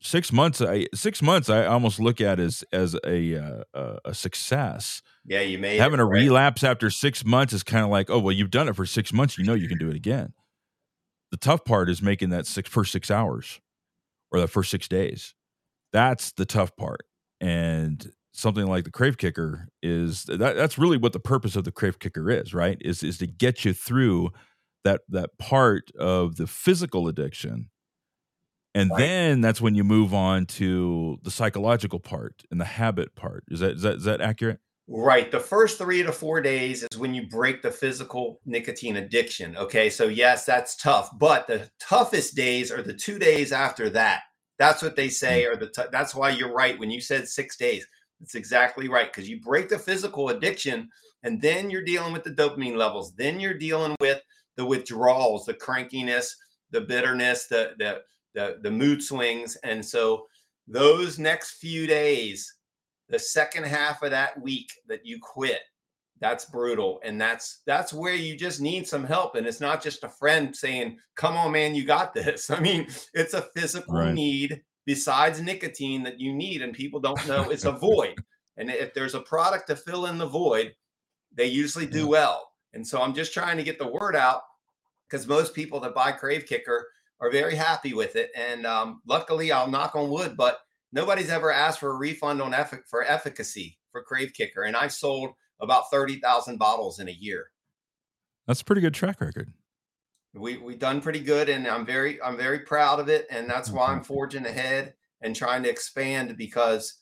six 0.00 0.32
months, 0.32 0.60
I 0.60 0.88
six 0.92 1.22
months, 1.22 1.48
I 1.48 1.66
almost 1.66 2.00
look 2.00 2.20
at 2.20 2.40
as 2.40 2.64
as 2.72 2.96
a 3.06 3.36
uh, 3.36 3.98
a 4.04 4.14
success. 4.14 5.00
Yeah, 5.24 5.42
you 5.42 5.58
may 5.58 5.76
having 5.76 6.00
it, 6.00 6.02
a 6.02 6.06
right? 6.06 6.22
relapse 6.22 6.64
after 6.64 6.90
six 6.90 7.24
months 7.24 7.52
is 7.52 7.62
kind 7.62 7.84
of 7.84 7.90
like, 7.90 8.10
oh 8.10 8.18
well, 8.18 8.32
you've 8.32 8.50
done 8.50 8.66
it 8.66 8.74
for 8.74 8.84
six 8.84 9.12
months, 9.12 9.38
you 9.38 9.44
know 9.44 9.54
you 9.54 9.68
can 9.68 9.78
do 9.78 9.90
it 9.90 9.94
again. 9.94 10.32
The 11.30 11.36
tough 11.36 11.64
part 11.64 11.88
is 11.88 12.02
making 12.02 12.30
that 12.30 12.48
six 12.48 12.68
first 12.68 12.90
six 12.90 13.12
hours 13.12 13.60
or 14.34 14.40
the 14.40 14.48
first 14.48 14.70
six 14.70 14.88
days. 14.88 15.34
That's 15.92 16.32
the 16.32 16.46
tough 16.46 16.76
part. 16.76 17.02
And 17.40 18.10
something 18.32 18.66
like 18.66 18.84
the 18.84 18.90
Krave 18.90 19.18
Kicker 19.18 19.68
is 19.82 20.24
that 20.24 20.38
that's 20.38 20.78
really 20.78 20.98
what 20.98 21.12
the 21.12 21.20
purpose 21.20 21.56
of 21.56 21.64
the 21.64 21.72
Krave 21.72 21.98
Kicker 22.00 22.30
is, 22.30 22.54
right? 22.54 22.78
Is 22.80 23.02
is 23.02 23.18
to 23.18 23.26
get 23.26 23.64
you 23.64 23.72
through 23.74 24.30
that 24.84 25.02
that 25.08 25.38
part 25.38 25.90
of 25.98 26.36
the 26.36 26.46
physical 26.46 27.08
addiction. 27.08 27.70
And 28.74 28.90
Right. 28.90 28.98
then 28.98 29.40
that's 29.40 29.60
when 29.60 29.74
you 29.76 29.84
move 29.84 30.12
on 30.12 30.46
to 30.46 31.18
the 31.22 31.30
psychological 31.30 32.00
part 32.00 32.42
and 32.50 32.60
the 32.60 32.64
habit 32.64 33.14
part. 33.14 33.44
Is 33.48 33.60
that 33.60 33.72
is 33.76 33.82
that 33.82 33.96
is 33.96 34.04
that 34.04 34.20
accurate? 34.20 34.60
Right. 34.86 35.30
The 35.30 35.40
first 35.40 35.78
three 35.78 36.02
to 36.02 36.12
four 36.12 36.42
days 36.42 36.82
is 36.82 36.98
when 36.98 37.14
you 37.14 37.26
break 37.26 37.62
the 37.62 37.70
physical 37.70 38.40
nicotine 38.44 38.96
addiction. 38.96 39.56
Okay. 39.56 39.88
So, 39.88 40.08
yes, 40.08 40.44
that's 40.44 40.76
tough. 40.76 41.10
But 41.18 41.46
the 41.46 41.70
toughest 41.80 42.34
days 42.34 42.70
are 42.70 42.82
the 42.82 42.92
two 42.92 43.18
days 43.18 43.50
after 43.50 43.88
that. 43.90 44.22
That's 44.58 44.82
what 44.82 44.94
they 44.94 45.08
say, 45.08 45.44
mm. 45.44 45.52
or 45.52 45.56
the 45.56 45.68
t- 45.68 45.88
that's 45.90 46.14
why 46.14 46.30
you're 46.30 46.52
right. 46.52 46.78
When 46.78 46.90
you 46.90 47.00
said 47.00 47.26
six 47.26 47.56
days, 47.56 47.86
it's 48.20 48.34
exactly 48.34 48.88
right. 48.88 49.10
Because 49.10 49.28
you 49.28 49.40
break 49.40 49.68
the 49.68 49.78
physical 49.78 50.28
addiction 50.28 50.88
and 51.22 51.40
then 51.40 51.70
you're 51.70 51.82
dealing 51.82 52.12
with 52.12 52.22
the 52.22 52.30
dopamine 52.30 52.76
levels. 52.76 53.14
Then 53.14 53.40
you're 53.40 53.58
dealing 53.58 53.96
with 54.00 54.20
the 54.56 54.66
withdrawals, 54.66 55.46
the 55.46 55.54
crankiness, 55.54 56.28
the 56.70 56.82
bitterness, 56.82 57.46
the, 57.46 57.72
the, 57.78 58.02
the, 58.34 58.58
the 58.60 58.70
mood 58.70 59.02
swings. 59.02 59.56
And 59.64 59.84
so, 59.84 60.26
those 60.68 61.18
next 61.18 61.52
few 61.52 61.86
days, 61.86 62.54
the 63.08 63.18
second 63.18 63.64
half 63.64 64.02
of 64.02 64.10
that 64.10 64.40
week 64.40 64.70
that 64.88 65.04
you 65.04 65.18
quit 65.20 65.60
that's 66.20 66.44
brutal. 66.46 67.00
And 67.04 67.20
that's 67.20 67.60
that's 67.66 67.92
where 67.92 68.14
you 68.14 68.36
just 68.36 68.60
need 68.60 68.86
some 68.86 69.04
help. 69.04 69.34
And 69.34 69.46
it's 69.46 69.60
not 69.60 69.82
just 69.82 70.04
a 70.04 70.08
friend 70.08 70.54
saying 70.56 70.96
come 71.16 71.36
on 71.36 71.52
man 71.52 71.74
you 71.74 71.84
got 71.84 72.14
this. 72.14 72.48
I 72.50 72.60
mean 72.60 72.86
it's 73.14 73.34
a 73.34 73.42
physical 73.54 73.94
Right. 73.94 74.14
need 74.14 74.62
besides 74.86 75.40
nicotine 75.40 76.02
that 76.04 76.20
you 76.20 76.32
need 76.32 76.62
and 76.62 76.72
people 76.72 77.00
don't 77.00 77.26
know 77.28 77.50
it's 77.50 77.64
a 77.64 77.72
void. 77.72 78.14
And 78.56 78.70
if 78.70 78.94
there's 78.94 79.14
a 79.14 79.20
product 79.20 79.66
to 79.68 79.76
fill 79.76 80.06
in 80.06 80.16
the 80.18 80.26
void 80.26 80.72
they 81.34 81.46
usually 81.46 81.86
do 81.86 82.00
Yeah. 82.04 82.04
well. 82.06 82.52
And 82.74 82.86
so 82.86 83.02
i'm 83.02 83.12
just 83.12 83.34
trying 83.34 83.56
to 83.56 83.64
get 83.64 83.78
the 83.80 83.88
word 83.88 84.14
out 84.16 84.42
because 85.10 85.26
most 85.26 85.52
people 85.52 85.80
that 85.80 85.94
buy 85.96 86.12
Krave 86.12 86.46
Kicker 86.46 86.86
are 87.20 87.30
very 87.30 87.56
happy 87.56 87.92
with 87.92 88.14
it. 88.16 88.30
And 88.36 88.64
um, 88.66 89.02
luckily 89.06 89.50
i'll 89.50 89.68
knock 89.70 89.94
on 89.96 90.08
wood 90.08 90.36
but 90.36 90.60
nobody's 90.94 91.28
ever 91.28 91.52
asked 91.52 91.80
for 91.80 91.90
a 91.90 91.94
refund 91.96 92.40
on 92.40 92.52
effic- 92.52 92.86
for 92.88 93.04
efficacy 93.04 93.78
for 93.92 94.02
Krave 94.02 94.32
Kicker, 94.32 94.62
and 94.62 94.76
I've 94.76 94.92
sold 94.92 95.30
about 95.60 95.90
thirty 95.90 96.20
thousand 96.20 96.58
bottles 96.58 97.00
in 97.00 97.08
a 97.08 97.12
year. 97.12 97.50
That's 98.46 98.60
a 98.62 98.64
pretty 98.64 98.80
good 98.80 98.94
track 98.94 99.20
record. 99.20 99.52
We 100.32 100.56
we 100.56 100.74
done 100.76 101.00
pretty 101.00 101.20
good, 101.20 101.48
and 101.48 101.66
I'm 101.66 101.84
very 101.84 102.20
I'm 102.22 102.36
very 102.36 102.60
proud 102.60 103.00
of 103.00 103.08
it, 103.08 103.26
and 103.30 103.48
that's 103.50 103.70
why 103.70 103.88
I'm 103.88 104.00
Mhm. 104.00 104.06
forging 104.06 104.46
ahead 104.46 104.94
and 105.20 105.34
trying 105.36 105.62
to 105.64 105.70
expand 105.70 106.36
because 106.36 106.94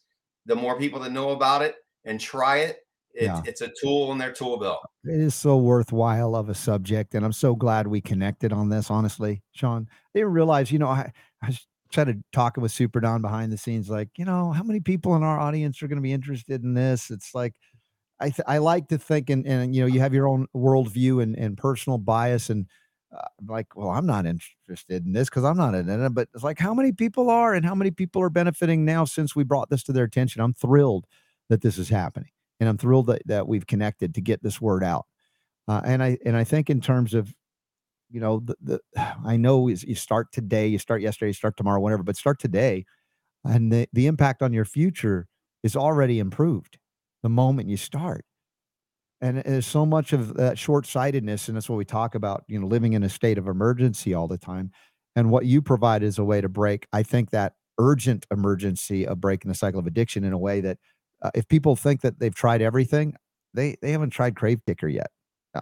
the 0.46 0.54
more 0.56 0.78
people 0.78 1.00
that 1.00 1.12
know 1.12 1.30
about 1.30 1.62
it 1.62 1.76
and 2.04 2.20
try 2.20 2.58
it, 2.58 2.80
it 3.14 3.24
Yeah. 3.24 3.42
it's 3.44 3.60
a 3.62 3.72
tool 3.80 4.12
in 4.12 4.18
their 4.18 4.32
tool 4.32 4.58
belt. 4.58 4.80
It 5.04 5.18
is 5.20 5.34
so 5.34 5.56
worthwhile 5.56 6.34
of 6.36 6.48
a 6.48 6.54
subject, 6.54 7.14
and 7.14 7.24
I'm 7.24 7.32
so 7.32 7.54
glad 7.54 7.86
we 7.86 8.00
connected 8.00 8.52
on 8.52 8.68
this. 8.68 8.90
Honestly, 8.90 9.42
Sean, 9.52 9.88
I 9.90 10.18
didn't 10.18 10.32
realize. 10.32 10.70
You 10.70 10.78
know, 10.78 10.88
I 10.88 11.12
I 11.42 11.46
was 11.48 11.66
started 11.92 12.22
talking 12.32 12.62
with 12.62 12.72
Super 12.72 13.00
Don 13.00 13.22
behind 13.22 13.52
the 13.52 13.58
scenes, 13.58 13.90
like, 13.90 14.08
you 14.16 14.24
know, 14.24 14.52
how 14.52 14.62
many 14.62 14.80
people 14.80 15.14
in 15.16 15.22
our 15.22 15.38
audience 15.38 15.82
are 15.82 15.88
going 15.88 15.98
to 15.98 16.02
be 16.02 16.12
interested 16.12 16.64
in 16.64 16.74
this? 16.74 17.10
It's 17.10 17.34
like, 17.34 17.54
I 18.20 18.26
th- 18.26 18.46
I 18.46 18.58
like 18.58 18.88
to 18.88 18.98
think, 18.98 19.30
and 19.30 19.46
and 19.46 19.74
you 19.74 19.82
know, 19.82 19.88
you 19.88 20.00
have 20.00 20.14
your 20.14 20.28
own 20.28 20.46
worldview 20.54 21.22
and 21.22 21.36
and 21.36 21.58
personal 21.58 21.98
bias, 21.98 22.50
and 22.50 22.66
uh, 23.12 23.26
like, 23.46 23.74
well, 23.76 23.90
I'm 23.90 24.06
not 24.06 24.26
interested 24.26 25.04
in 25.04 25.12
this 25.12 25.28
because 25.28 25.44
I'm 25.44 25.56
not 25.56 25.74
in 25.74 25.88
it. 25.88 26.08
But 26.10 26.28
it's 26.32 26.44
like, 26.44 26.58
how 26.58 26.72
many 26.72 26.92
people 26.92 27.30
are, 27.30 27.52
and 27.52 27.66
how 27.66 27.74
many 27.74 27.90
people 27.90 28.22
are 28.22 28.30
benefiting 28.30 28.84
now 28.84 29.04
since 29.04 29.34
we 29.34 29.42
brought 29.44 29.70
this 29.70 29.82
to 29.84 29.92
their 29.92 30.04
attention? 30.04 30.40
I'm 30.40 30.54
thrilled 30.54 31.06
that 31.48 31.62
this 31.62 31.78
is 31.78 31.88
happening, 31.88 32.30
and 32.60 32.68
I'm 32.68 32.78
thrilled 32.78 33.06
that 33.08 33.22
that 33.26 33.48
we've 33.48 33.66
connected 33.66 34.14
to 34.14 34.20
get 34.20 34.42
this 34.42 34.60
word 34.60 34.84
out. 34.84 35.06
Uh, 35.66 35.80
and 35.84 36.02
I 36.02 36.18
and 36.24 36.36
I 36.36 36.44
think 36.44 36.70
in 36.70 36.80
terms 36.80 37.14
of, 37.14 37.34
you 38.12 38.20
know, 38.20 38.40
the, 38.44 38.56
the 38.62 38.80
I 39.26 39.36
know 39.36 39.68
is 39.68 39.84
you 39.84 39.94
start 39.94 40.32
today, 40.32 40.66
you 40.68 40.78
start 40.78 41.02
yesterday, 41.02 41.30
you 41.30 41.34
start 41.34 41.56
tomorrow, 41.56 41.80
whatever, 41.80 42.02
but 42.02 42.16
start 42.16 42.38
today, 42.40 42.84
and 43.44 43.72
the 43.72 43.88
the 43.92 44.06
impact 44.08 44.42
on 44.42 44.52
your 44.52 44.64
future 44.66 45.26
is 45.64 45.76
already 45.76 46.18
improved 46.20 46.78
the 47.22 47.28
moment 47.30 47.68
you 47.68 47.76
start. 47.76 48.24
And 49.20 49.38
there's 49.38 49.66
so 49.66 49.86
much 49.86 50.12
of 50.12 50.34
that 50.34 50.58
short 50.58 50.84
sightedness, 50.86 51.46
and 51.48 51.56
that's 51.56 51.68
what 51.68 51.76
we 51.76 51.84
talk 51.84 52.14
about. 52.16 52.44
You 52.48 52.60
know, 52.60 52.66
living 52.66 52.94
in 52.94 53.04
a 53.04 53.08
state 53.08 53.38
of 53.38 53.46
emergency 53.46 54.14
all 54.14 54.26
the 54.26 54.38
time, 54.38 54.72
and 55.14 55.30
what 55.30 55.46
you 55.46 55.62
provide 55.62 56.02
is 56.02 56.18
a 56.18 56.24
way 56.24 56.40
to 56.40 56.48
break. 56.48 56.86
I 56.92 57.02
think 57.04 57.30
that 57.30 57.54
urgent 57.78 58.26
emergency 58.32 59.06
of 59.06 59.20
breaking 59.20 59.48
the 59.48 59.54
cycle 59.54 59.78
of 59.80 59.86
addiction 59.86 60.24
in 60.24 60.32
a 60.32 60.38
way 60.38 60.60
that, 60.60 60.78
uh, 61.22 61.30
if 61.34 61.48
people 61.48 61.76
think 61.76 62.00
that 62.02 62.18
they've 62.18 62.34
tried 62.34 62.62
everything, 62.62 63.14
they 63.54 63.76
they 63.80 63.92
haven't 63.92 64.10
tried 64.10 64.34
Krave 64.34 64.60
Kicker 64.66 64.88
yet. 64.88 65.10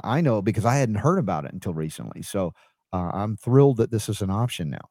I 0.05 0.21
know 0.21 0.43
because 0.43 0.65
I 0.65 0.77
hadn't 0.77 0.97
heard 0.97 1.19
about 1.19 1.45
it 1.45 1.53
until 1.53 1.75
recently. 1.75 2.23
So 2.23 2.55
uh, 2.93 3.11
I'm 3.13 3.37
thrilled 3.37 3.79
that 3.79 3.91
this 3.91 4.09
is 4.09 4.23
an 4.23 4.31
option 4.31 4.71
now. 4.71 4.89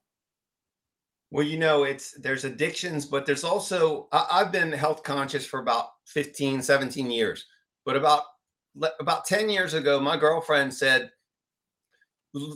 Well, 1.31 1.45
you 1.45 1.59
know, 1.59 1.83
it's 1.83 2.11
there's 2.19 2.43
addictions, 2.43 3.05
but 3.05 3.25
there's 3.25 3.43
also 3.43 4.07
I, 4.11 4.27
I've 4.31 4.51
been 4.51 4.71
health 4.71 5.03
conscious 5.03 5.45
for 5.45 5.59
about 5.59 5.89
15, 6.07 6.61
17 6.61 7.11
years. 7.11 7.45
But 7.85 7.95
about 7.95 8.23
about 8.99 9.25
10 9.25 9.49
years 9.49 9.73
ago, 9.73 9.99
my 9.99 10.17
girlfriend 10.17 10.73
said, 10.73 11.11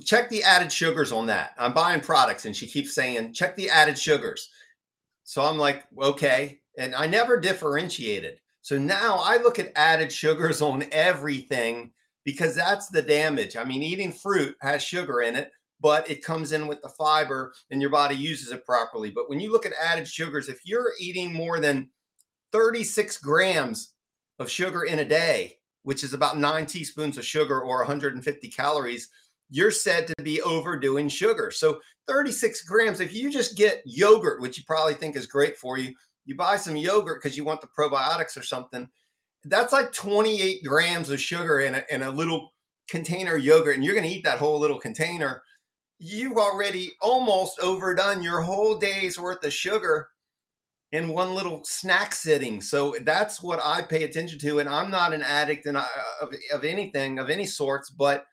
check 0.06 0.30
the 0.30 0.44
added 0.44 0.72
sugars 0.72 1.12
on 1.12 1.26
that. 1.28 1.54
I'm 1.58 1.74
buying 1.74 2.02
products, 2.02 2.46
and 2.46 2.56
she 2.56 2.68
keeps 2.68 2.94
saying, 2.94 3.34
check 3.34 3.56
the 3.56 3.70
added 3.70 3.98
sugars. 3.98 4.50
So 5.24 5.44
I'm 5.44 5.58
like, 5.58 5.86
okay. 6.02 6.60
And 6.78 6.96
I 6.96 7.08
never 7.08 7.39
differentiated. 7.39 8.39
So 8.62 8.78
now 8.78 9.20
I 9.24 9.38
look 9.38 9.60
at 9.60 9.72
added 9.76 10.12
sugars 10.12 10.62
on 10.62 10.86
everything 10.91 11.91
because 12.24 12.56
that's 12.56 12.88
the 12.88 13.02
damage. 13.02 13.56
I 13.56 13.64
mean, 13.64 13.84
eating 13.84 14.12
fruit 14.12 14.56
has 14.62 14.84
sugar 14.84 15.22
in 15.22 15.36
it 15.36 15.52
but 15.84 16.10
it 16.10 16.24
comes 16.24 16.54
in 16.54 16.66
with 16.66 16.82
the 16.82 16.88
fiber 16.88 17.54
and 17.70 17.82
your 17.82 17.90
body 17.90 18.16
uses 18.16 18.54
it 18.54 18.66
properly. 18.66 19.12
But 19.12 19.30
when 19.30 19.42
you 19.42 19.52
look 19.52 19.66
at 19.66 19.74
added 19.74 20.08
sugars, 20.08 20.48
if 20.48 20.62
you're 20.64 20.94
eating 20.98 21.34
more 21.34 21.60
than 21.60 21.90
36 22.54 23.18
grams 23.18 23.92
of 24.40 24.50
sugar 24.50 24.86
in 24.86 25.00
a 25.00 25.06
day, 25.06 25.58
which 25.84 26.06
is 26.06 26.14
about 26.14 26.38
nine 26.38 26.66
teaspoons 26.66 27.18
of 27.18 27.26
sugar 27.26 27.60
or 27.60 27.80
150 27.80 28.48
calories, 28.48 29.10
you're 29.50 29.72
said 29.72 30.08
to 30.08 30.24
be 30.24 30.42
overdoing 30.42 31.10
sugar. 31.10 31.52
So 31.52 31.82
36 32.08 32.64
grams, 32.64 33.02
if 33.02 33.14
you 33.14 33.30
just 33.30 33.58
get 33.58 33.82
yogurt, 33.86 34.42
which 34.42 34.58
you 34.58 34.64
probably 34.66 34.94
think 34.94 35.18
is 35.18 35.28
great 35.28 35.58
for 35.58 35.78
you, 35.78 35.94
you 36.26 36.36
buy 36.36 36.56
some 36.56 36.78
yogurt 36.78 37.22
because 37.22 37.36
you 37.36 37.44
want 37.44 37.60
the 37.60 37.68
probiotics 37.78 38.38
or 38.38 38.44
something, 38.44 38.88
that's 39.46 39.74
like 39.74 39.91
28 39.91 40.64
grams 40.64 41.10
of 41.10 41.20
sugar 41.20 41.62
in 41.62 41.76
a, 41.76 41.84
in 41.89 42.04
a 42.04 42.12
little 42.12 42.54
container 42.89 43.38
yogurt, 43.38 43.76
and 43.76 43.84
you're 43.84 43.96
going 43.96 44.08
to 44.08 44.14
eat 44.14 44.24
that 44.24 44.39
whole 44.39 44.60
little 44.60 44.80
container 44.80 45.41
you've 46.06 46.38
already 46.38 46.91
almost 47.02 47.60
overdone 47.62 48.22
your 48.22 48.41
whole 48.41 48.78
day's 48.78 49.18
worth 49.18 49.44
of 49.46 49.54
sugar 49.54 50.10
in 50.91 51.08
one 51.08 51.34
little 51.34 51.62
snack 51.64 52.14
sitting. 52.14 52.62
So 52.62 52.96
that's 53.04 53.41
what 53.41 53.62
I 53.64 53.82
pay 53.82 54.04
attention 54.04 54.38
to. 54.39 54.60
And 54.60 54.68
I'm 54.68 54.91
not 54.91 55.14
an 55.14 55.22
addict 55.22 55.66
in, 55.66 55.78
uh, 55.78 55.86
of, 56.22 56.34
of 56.54 56.66
anything 56.66 57.20
of 57.20 57.30
any 57.30 57.46
sorts, 57.46 57.89
but 57.89 58.26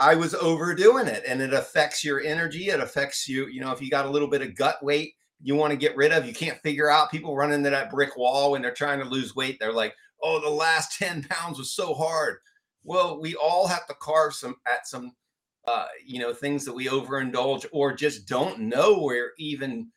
I 0.00 0.14
was 0.14 0.34
overdoing 0.34 1.06
it 1.06 1.24
and 1.28 1.42
it 1.42 1.52
affects 1.52 2.02
your 2.02 2.20
energy. 2.22 2.70
It 2.70 2.80
affects 2.80 3.28
you. 3.28 3.48
You 3.48 3.60
know, 3.60 3.70
if 3.70 3.82
you 3.82 3.90
got 3.90 4.06
a 4.06 4.10
little 4.10 4.28
bit 4.28 4.42
of 4.42 4.56
gut 4.56 4.82
weight, 4.82 5.12
you 5.42 5.54
want 5.54 5.72
to 5.72 5.76
get 5.76 5.96
rid 5.96 6.10
of. 6.10 6.26
You 6.26 6.32
can't 6.32 6.58
figure 6.62 6.90
out 6.90 7.10
people 7.10 7.36
run 7.36 7.52
into 7.52 7.68
that 7.68 7.90
brick 7.90 8.16
wall 8.16 8.52
when 8.52 8.62
they're 8.62 8.72
trying 8.72 8.98
to 9.00 9.04
lose 9.04 9.36
weight. 9.36 9.58
They're 9.60 9.72
like, 9.72 9.94
oh, 10.24 10.40
the 10.40 10.50
last 10.50 10.98
10 10.98 11.24
pounds 11.24 11.58
was 11.58 11.72
so 11.72 11.94
hard. 11.94 12.38
Well, 12.82 13.20
we 13.20 13.34
all 13.36 13.66
have 13.68 13.86
to 13.86 13.94
carve 13.94 14.34
some 14.34 14.56
at 14.66 14.86
some 14.86 15.12
uh, 15.66 15.86
you 16.04 16.18
know, 16.18 16.34
things 16.34 16.64
that 16.64 16.74
we 16.74 16.86
overindulge 16.86 17.66
or 17.72 17.94
just 17.94 18.28
don't 18.28 18.60
know 18.60 18.98
we're 18.98 19.32
even 19.38 19.88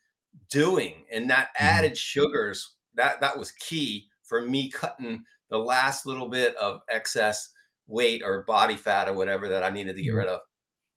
doing. 0.50 1.04
And 1.12 1.28
that 1.30 1.48
mm-hmm. 1.48 1.64
added 1.64 1.98
sugars, 1.98 2.76
that 2.94 3.20
that 3.20 3.36
was 3.36 3.52
key 3.52 4.08
for 4.22 4.42
me 4.42 4.70
cutting 4.70 5.24
the 5.50 5.58
last 5.58 6.06
little 6.06 6.28
bit 6.28 6.56
of 6.56 6.80
excess 6.90 7.50
weight 7.86 8.22
or 8.24 8.42
body 8.42 8.76
fat 8.76 9.08
or 9.08 9.14
whatever 9.14 9.48
that 9.48 9.62
I 9.62 9.70
needed 9.70 9.96
to 9.96 10.02
get 10.02 10.10
rid 10.10 10.28
of. 10.28 10.40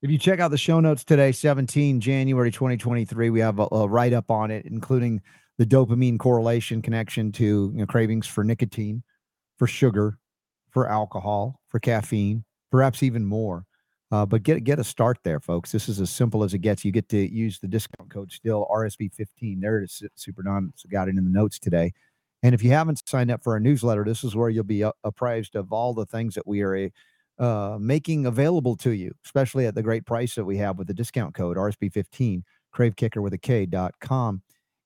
If 0.02 0.10
you 0.10 0.18
check 0.18 0.40
out 0.40 0.50
the 0.50 0.58
show 0.58 0.80
notes 0.80 1.04
today, 1.04 1.32
17 1.32 2.00
January 2.00 2.50
2023, 2.50 3.30
we 3.30 3.40
have 3.40 3.60
a, 3.60 3.68
a 3.70 3.86
write 3.86 4.12
up 4.12 4.30
on 4.30 4.50
it, 4.50 4.66
including 4.66 5.22
the 5.58 5.66
dopamine 5.66 6.18
correlation 6.18 6.82
connection 6.82 7.30
to 7.32 7.70
you 7.72 7.80
know, 7.80 7.86
cravings 7.86 8.26
for 8.26 8.42
nicotine, 8.42 9.02
for 9.62 9.68
sugar, 9.68 10.18
for 10.70 10.88
alcohol, 10.88 11.60
for 11.68 11.78
caffeine, 11.78 12.42
perhaps 12.72 13.00
even 13.00 13.24
more. 13.24 13.64
Uh, 14.10 14.26
but 14.26 14.42
get 14.42 14.64
get 14.64 14.80
a 14.80 14.82
start 14.84 15.18
there, 15.22 15.38
folks. 15.38 15.70
This 15.70 15.88
is 15.88 16.00
as 16.00 16.10
simple 16.10 16.42
as 16.42 16.52
it 16.52 16.58
gets. 16.58 16.84
You 16.84 16.90
get 16.90 17.08
to 17.10 17.32
use 17.32 17.60
the 17.60 17.68
discount 17.68 18.10
code 18.10 18.32
still 18.32 18.66
RSB15. 18.72 19.60
There 19.60 19.78
it 19.78 19.84
is, 19.84 20.02
Super 20.16 20.42
Don. 20.42 20.72
Got 20.90 21.06
it 21.06 21.16
in 21.16 21.24
the 21.24 21.30
notes 21.30 21.60
today. 21.60 21.92
And 22.42 22.56
if 22.56 22.64
you 22.64 22.72
haven't 22.72 23.08
signed 23.08 23.30
up 23.30 23.44
for 23.44 23.52
our 23.52 23.60
newsletter, 23.60 24.02
this 24.02 24.24
is 24.24 24.34
where 24.34 24.50
you'll 24.50 24.64
be 24.64 24.84
apprised 25.04 25.54
of 25.54 25.72
all 25.72 25.94
the 25.94 26.06
things 26.06 26.34
that 26.34 26.44
we 26.44 26.62
are 26.62 26.90
uh, 27.38 27.78
making 27.80 28.26
available 28.26 28.74
to 28.78 28.90
you, 28.90 29.12
especially 29.24 29.66
at 29.66 29.76
the 29.76 29.82
great 29.84 30.06
price 30.06 30.34
that 30.34 30.44
we 30.44 30.56
have 30.56 30.76
with 30.76 30.88
the 30.88 30.94
discount 30.94 31.36
code 31.36 31.56
RSB15, 31.56 32.42
kravekicker 32.74 33.22
with. 33.22 33.38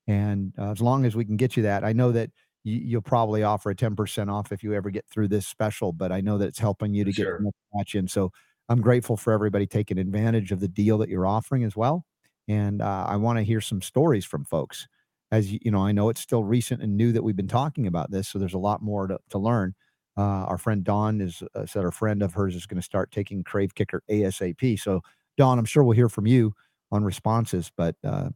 And 0.06 0.52
uh, 0.58 0.70
as 0.70 0.82
long 0.82 1.06
as 1.06 1.16
we 1.16 1.24
can 1.24 1.38
get 1.38 1.56
you 1.56 1.62
that, 1.62 1.82
I 1.82 1.94
know 1.94 2.12
that 2.12 2.30
you, 2.66 2.96
will 2.96 3.02
probably 3.02 3.42
offer 3.44 3.70
a 3.70 3.74
10% 3.74 4.32
off 4.32 4.50
if 4.50 4.62
you 4.62 4.74
ever 4.74 4.90
get 4.90 5.06
through 5.08 5.28
this 5.28 5.46
special, 5.46 5.92
but 5.92 6.10
I 6.10 6.20
know 6.20 6.36
that 6.38 6.48
it's 6.48 6.58
helping 6.58 6.92
you 6.92 7.04
to 7.04 7.12
sure. 7.12 7.38
get 7.38 7.52
match 7.72 7.94
in. 7.94 8.08
So 8.08 8.32
I'm 8.68 8.80
grateful 8.80 9.16
for 9.16 9.32
everybody 9.32 9.66
taking 9.66 9.98
advantage 9.98 10.50
of 10.50 10.58
the 10.58 10.68
deal 10.68 10.98
that 10.98 11.08
you're 11.08 11.26
offering 11.26 11.62
as 11.62 11.76
well. 11.76 12.04
And 12.48 12.82
uh, 12.82 13.06
I 13.08 13.16
want 13.16 13.38
to 13.38 13.44
hear 13.44 13.60
some 13.60 13.80
stories 13.80 14.24
from 14.24 14.44
folks. 14.44 14.88
As 15.30 15.52
you, 15.52 15.58
you 15.62 15.70
know, 15.70 15.84
I 15.84 15.92
know 15.92 16.08
it's 16.08 16.20
still 16.20 16.44
recent 16.44 16.82
and 16.82 16.96
new 16.96 17.12
that 17.12 17.22
we've 17.22 17.36
been 17.36 17.48
talking 17.48 17.86
about 17.86 18.10
this, 18.10 18.28
so 18.28 18.38
there's 18.38 18.54
a 18.54 18.58
lot 18.58 18.82
more 18.82 19.06
to, 19.06 19.18
to 19.30 19.38
learn. 19.38 19.74
Uh, 20.16 20.46
our 20.46 20.58
friend 20.58 20.82
Dawn 20.82 21.20
is 21.20 21.42
uh, 21.54 21.66
said 21.66 21.84
a 21.84 21.90
friend 21.90 22.22
of 22.22 22.34
hers 22.34 22.54
is 22.54 22.66
going 22.66 22.80
to 22.80 22.84
start 22.84 23.10
taking 23.10 23.44
Krave 23.44 23.74
Kicker 23.74 24.02
ASAP. 24.10 24.78
So, 24.80 25.02
Dawn, 25.36 25.58
I'm 25.58 25.64
sure 25.64 25.84
we'll 25.84 25.96
hear 25.96 26.08
from 26.08 26.26
you 26.26 26.54
on 26.90 27.04
responses. 27.04 27.70
But 27.76 27.96
uh, 28.04 28.30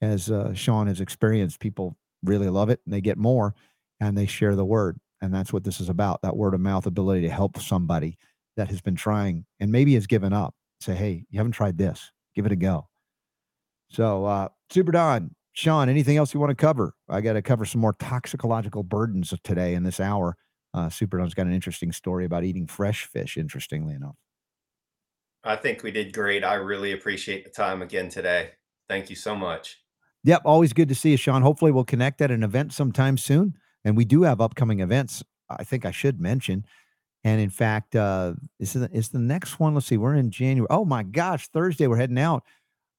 as 0.00 0.30
uh, 0.30 0.54
Sean 0.54 0.86
has 0.86 1.00
experienced, 1.00 1.60
people 1.60 1.96
really 2.22 2.48
love 2.48 2.70
it 2.70 2.80
and 2.84 2.94
they 2.94 3.00
get 3.00 3.18
more 3.18 3.54
and 4.00 4.16
they 4.16 4.26
share 4.26 4.54
the 4.54 4.64
word. 4.64 4.98
And 5.20 5.32
that's 5.32 5.52
what 5.52 5.64
this 5.64 5.80
is 5.80 5.88
about 5.88 6.22
that 6.22 6.36
word 6.36 6.54
of 6.54 6.60
mouth 6.60 6.86
ability 6.86 7.22
to 7.22 7.30
help 7.30 7.58
somebody 7.58 8.18
that 8.56 8.68
has 8.68 8.80
been 8.80 8.94
trying 8.94 9.46
and 9.60 9.72
maybe 9.72 9.94
has 9.94 10.06
given 10.06 10.32
up. 10.32 10.54
Say, 10.80 10.94
hey, 10.94 11.24
you 11.30 11.38
haven't 11.38 11.52
tried 11.52 11.78
this, 11.78 12.10
give 12.34 12.46
it 12.46 12.52
a 12.52 12.56
go. 12.56 12.88
So, 13.88 14.24
uh, 14.24 14.48
Super 14.70 14.92
Don, 14.92 15.34
Sean, 15.52 15.88
anything 15.88 16.16
else 16.16 16.34
you 16.34 16.40
want 16.40 16.50
to 16.50 16.56
cover? 16.56 16.94
I 17.08 17.20
got 17.20 17.34
to 17.34 17.42
cover 17.42 17.64
some 17.64 17.80
more 17.80 17.94
toxicological 17.94 18.82
burdens 18.82 19.32
of 19.32 19.42
today 19.42 19.74
in 19.74 19.84
this 19.84 20.00
hour. 20.00 20.36
Uh, 20.74 20.88
Super 20.88 21.18
Don's 21.18 21.32
got 21.32 21.46
an 21.46 21.54
interesting 21.54 21.92
story 21.92 22.24
about 22.24 22.44
eating 22.44 22.66
fresh 22.66 23.06
fish, 23.06 23.36
interestingly 23.36 23.94
enough. 23.94 24.16
I 25.44 25.56
think 25.56 25.82
we 25.82 25.90
did 25.90 26.12
great. 26.12 26.42
I 26.42 26.54
really 26.54 26.92
appreciate 26.92 27.44
the 27.44 27.50
time 27.50 27.82
again 27.82 28.08
today. 28.08 28.50
Thank 28.88 29.10
you 29.10 29.16
so 29.16 29.36
much. 29.36 29.78
Yep, 30.24 30.42
always 30.44 30.72
good 30.72 30.88
to 30.88 30.94
see 30.94 31.10
you, 31.10 31.16
Sean. 31.16 31.42
Hopefully, 31.42 31.70
we'll 31.70 31.84
connect 31.84 32.20
at 32.20 32.30
an 32.30 32.42
event 32.42 32.72
sometime 32.72 33.16
soon. 33.16 33.54
And 33.84 33.96
we 33.96 34.04
do 34.04 34.22
have 34.22 34.40
upcoming 34.40 34.80
events. 34.80 35.22
I 35.50 35.64
think 35.64 35.84
I 35.84 35.90
should 35.90 36.20
mention. 36.20 36.64
And 37.22 37.40
in 37.40 37.50
fact, 37.50 37.96
uh, 37.96 38.34
this 38.60 38.76
is, 38.76 38.86
is 38.92 39.08
the 39.08 39.18
next 39.18 39.58
one. 39.58 39.74
Let's 39.74 39.86
see, 39.86 39.96
we're 39.96 40.14
in 40.14 40.30
January. 40.30 40.66
Oh 40.70 40.84
my 40.84 41.02
gosh, 41.02 41.48
Thursday, 41.48 41.86
we're 41.86 41.96
heading 41.96 42.18
out 42.18 42.44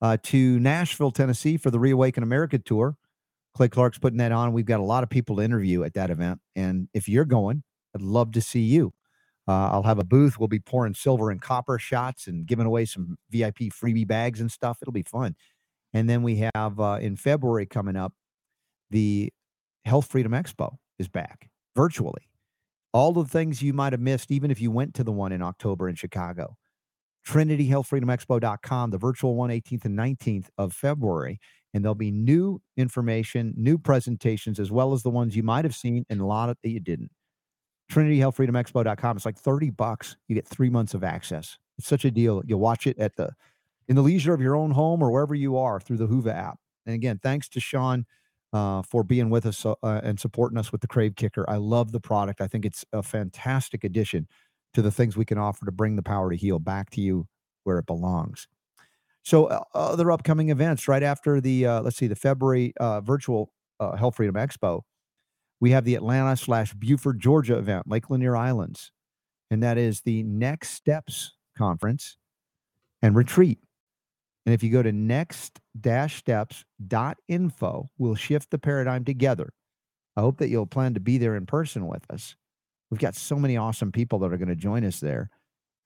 uh, 0.01 0.17
to 0.23 0.59
Nashville, 0.59 1.11
Tennessee 1.11 1.57
for 1.57 1.69
the 1.69 1.79
Reawaken 1.79 2.23
America 2.23 2.57
tour. 2.57 2.97
Clay 3.53 3.69
Clark's 3.69 3.97
putting 3.97 4.17
that 4.17 4.31
on. 4.31 4.51
We've 4.51 4.65
got 4.65 4.79
a 4.79 4.83
lot 4.83 5.03
of 5.03 5.09
people 5.09 5.38
to 5.38 5.41
interview 5.41 5.83
at 5.83 5.93
that 5.93 6.09
event. 6.09 6.41
And 6.55 6.89
if 6.93 7.07
you're 7.07 7.25
going, 7.25 7.63
I'd 7.95 8.01
love 8.01 8.31
to 8.33 8.41
see 8.41 8.61
you. 8.61 8.93
Uh, 9.47 9.69
I'll 9.71 9.83
have 9.83 9.99
a 9.99 10.03
booth. 10.03 10.39
We'll 10.39 10.47
be 10.47 10.59
pouring 10.59 10.95
silver 10.95 11.29
and 11.29 11.41
copper 11.41 11.77
shots 11.77 12.27
and 12.27 12.45
giving 12.45 12.65
away 12.65 12.86
some 12.86 13.17
VIP 13.29 13.71
freebie 13.71 14.07
bags 14.07 14.41
and 14.41 14.51
stuff. 14.51 14.79
It'll 14.81 14.91
be 14.91 15.03
fun. 15.03 15.36
And 15.93 16.09
then 16.09 16.23
we 16.23 16.43
have 16.53 16.79
uh, 16.79 16.97
in 16.99 17.15
February 17.15 17.65
coming 17.65 17.95
up, 17.95 18.13
the 18.89 19.31
Health 19.86 20.07
Freedom 20.07 20.31
Expo 20.31 20.77
is 20.99 21.07
back 21.07 21.49
virtually 21.75 22.27
all 22.95 23.11
the 23.11 23.25
things 23.25 23.61
you 23.61 23.73
might 23.73 23.91
have 23.91 23.99
missed, 23.99 24.31
even 24.31 24.49
if 24.49 24.61
you 24.61 24.71
went 24.71 24.93
to 24.93 25.03
the 25.03 25.11
one 25.11 25.33
in 25.33 25.41
October 25.41 25.89
in 25.89 25.95
Chicago. 25.95 26.55
TrinityHealthFreedomExpo.com, 27.27 28.89
the 28.89 28.97
virtual 28.97 29.36
one, 29.36 29.49
18th 29.49 29.83
and 29.83 29.99
19th 29.99 30.45
of 30.57 30.71
February. 30.71 31.41
And 31.73 31.83
there'll 31.83 31.93
be 31.93 32.11
new 32.11 32.61
information, 32.77 33.53
new 33.57 33.77
presentations, 33.77 34.61
as 34.61 34.71
well 34.71 34.93
as 34.93 35.03
the 35.03 35.09
ones 35.09 35.36
you 35.36 35.43
might 35.43 35.65
have 35.65 35.75
seen 35.75 36.05
and 36.09 36.21
a 36.21 36.25
lot 36.25 36.47
of 36.47 36.55
that 36.63 36.69
you 36.69 36.79
didn't. 36.79 37.11
TrinityHealthFreedomExpo.com. 37.91 39.17
It's 39.17 39.25
like 39.25 39.39
30 39.39 39.71
bucks. 39.71 40.15
You 40.29 40.36
get 40.36 40.47
three 40.47 40.69
months 40.69 40.93
of 40.93 41.03
access. 41.03 41.57
It's 41.77 41.89
such 41.89 42.05
a 42.05 42.11
deal. 42.11 42.43
You'll 42.45 42.61
watch 42.61 42.88
it 42.88 42.97
at 42.97 43.17
the 43.17 43.31
in 43.89 43.97
the 43.97 44.03
leisure 44.03 44.33
of 44.33 44.39
your 44.39 44.55
own 44.55 44.71
home 44.71 45.03
or 45.03 45.11
wherever 45.11 45.36
you 45.36 45.57
are 45.57 45.81
through 45.81 45.97
the 45.97 46.07
Whova 46.07 46.33
app. 46.33 46.59
And 46.86 46.95
again, 46.95 47.19
thanks 47.21 47.49
to 47.49 47.59
Sean 47.59 48.05
uh, 48.55 48.81
for 48.83 49.03
being 49.03 49.29
with 49.29 49.45
us 49.45 49.65
uh, 49.65 49.75
and 49.83 50.17
supporting 50.17 50.57
us 50.57 50.71
with 50.71 50.79
the 50.79 50.87
Krave 50.87 51.17
Kicker. 51.17 51.43
I 51.49 51.57
love 51.57 51.91
the 51.91 51.99
product. 51.99 52.39
I 52.39 52.47
think 52.47 52.63
it's 52.63 52.85
a 52.93 53.03
fantastic 53.03 53.83
addition 53.83 54.29
to 54.73 54.81
the 54.81 54.91
things 54.91 55.17
we 55.17 55.25
can 55.25 55.37
offer 55.37 55.65
to 55.65 55.73
bring 55.73 55.97
the 55.97 56.01
power 56.01 56.29
to 56.29 56.37
heal 56.37 56.57
back 56.57 56.89
to 56.91 57.01
you 57.01 57.27
where 57.65 57.79
it 57.79 57.85
belongs. 57.85 58.47
So, 59.23 59.47
uh, 59.47 59.61
other 59.73 60.09
upcoming 60.09 60.51
events 60.51 60.87
right 60.87 61.03
after 61.03 61.41
the 61.41 61.65
uh, 61.65 61.81
let's 61.81 61.97
see 61.97 62.07
the 62.07 62.15
February 62.15 62.73
uh, 62.79 63.01
virtual 63.01 63.51
uh, 63.81 63.97
Health 63.97 64.15
Freedom 64.15 64.35
Expo, 64.35 64.83
we 65.59 65.71
have 65.71 65.83
the 65.83 65.95
Atlanta 65.95 66.37
slash 66.37 66.73
Buford, 66.73 67.19
Georgia 67.19 67.57
event, 67.57 67.89
Lake 67.89 68.09
Lanier 68.09 68.37
Islands, 68.37 68.93
and 69.51 69.61
that 69.63 69.77
is 69.77 70.01
the 70.01 70.23
Next 70.23 70.69
Steps 70.69 71.33
conference 71.57 72.15
and 73.01 73.17
retreat. 73.17 73.59
And 74.45 74.53
if 74.53 74.61
you 74.61 74.69
go 74.69 74.83
to 74.83 74.91
next-steps.info, 74.91 77.89
we'll 77.97 78.15
shift 78.15 78.51
the 78.51 78.59
paradigm 78.59 79.03
together. 79.03 79.53
I 80.15 80.21
hope 80.21 80.37
that 80.37 80.49
you'll 80.49 80.67
plan 80.67 80.93
to 80.93 80.99
be 80.99 81.17
there 81.17 81.35
in 81.35 81.45
person 81.45 81.87
with 81.87 82.05
us. 82.11 82.35
We've 82.91 82.99
got 82.99 83.15
so 83.15 83.37
many 83.37 83.57
awesome 83.57 83.91
people 83.91 84.19
that 84.19 84.31
are 84.31 84.37
going 84.37 84.49
to 84.49 84.55
join 84.55 84.85
us 84.85 84.99
there. 84.99 85.31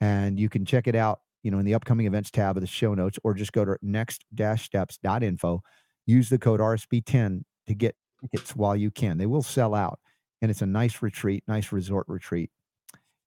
And 0.02 0.38
you 0.40 0.50
can 0.50 0.66
check 0.66 0.88
it 0.88 0.96
out, 0.96 1.22
you 1.42 1.52
know, 1.52 1.60
in 1.60 1.66
the 1.66 1.74
upcoming 1.74 2.06
events 2.06 2.32
tab 2.32 2.58
of 2.58 2.62
the 2.62 2.68
show 2.68 2.94
notes, 2.94 3.18
or 3.24 3.34
just 3.34 3.54
go 3.54 3.64
to 3.64 3.78
next-steps.info. 3.82 5.64
Use 6.06 6.30
the 6.30 6.38
code 6.38 6.60
RSB10 6.60 7.44
to 7.68 7.74
get 7.74 7.96
tickets 8.22 8.54
while 8.56 8.76
you 8.76 8.92
can. 8.92 9.18
They 9.18 9.26
will 9.26 9.42
sell 9.42 9.74
out. 9.74 10.00
And 10.42 10.52
it's 10.52 10.62
a 10.62 10.66
nice 10.66 11.02
retreat, 11.02 11.46
nice 11.48 11.72
resort 11.72 12.08
retreat. 12.10 12.52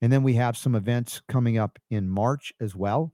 And 0.01 0.13
then 0.13 0.23
we 0.23 0.35
have 0.35 0.57
some 0.57 0.75
events 0.75 1.21
coming 1.29 1.59
up 1.59 1.79
in 1.91 2.09
March 2.09 2.53
as 2.61 2.75
well. 2.75 3.13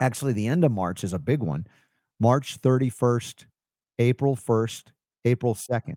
Actually, 0.00 0.32
the 0.32 0.46
end 0.46 0.64
of 0.64 0.72
March 0.72 1.04
is 1.04 1.12
a 1.12 1.18
big 1.18 1.40
one. 1.40 1.66
March 2.18 2.60
31st, 2.60 3.46
April 3.98 4.34
1st, 4.34 4.84
April 5.24 5.54
2nd. 5.54 5.96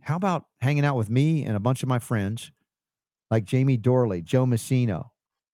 How 0.00 0.16
about 0.16 0.46
hanging 0.60 0.84
out 0.84 0.96
with 0.96 1.10
me 1.10 1.44
and 1.44 1.56
a 1.56 1.60
bunch 1.60 1.82
of 1.82 1.88
my 1.88 1.98
friends 1.98 2.50
like 3.30 3.44
Jamie 3.44 3.78
Dorley, 3.78 4.22
Joe 4.22 4.44
Messino? 4.46 5.10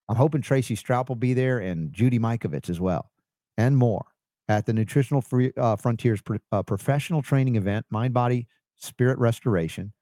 I'm 0.09 0.17
hoping 0.17 0.43
Tracy 0.43 0.75
Straup 0.75 1.09
will 1.09 1.17
be 1.17 1.35
there 1.35 1.59
and 1.59 1.93
Judy 1.93 2.19
Mikovits 2.19 2.69
as 2.69 2.81
well, 2.81 3.11
and 3.57 3.77
more 3.77 4.07
at 4.49 4.67
the 4.67 4.73
Nutritional 4.73 5.21
Free, 5.21 5.53
uh, 5.57 5.77
Frontiers 5.77 6.21
uh, 6.51 6.63
professional 6.65 7.23
training 7.23 7.55
event, 7.55 7.87
Mind 7.91 8.13
Body 8.13 8.49
Spirit 8.77 9.19
Restoration. 9.19 9.93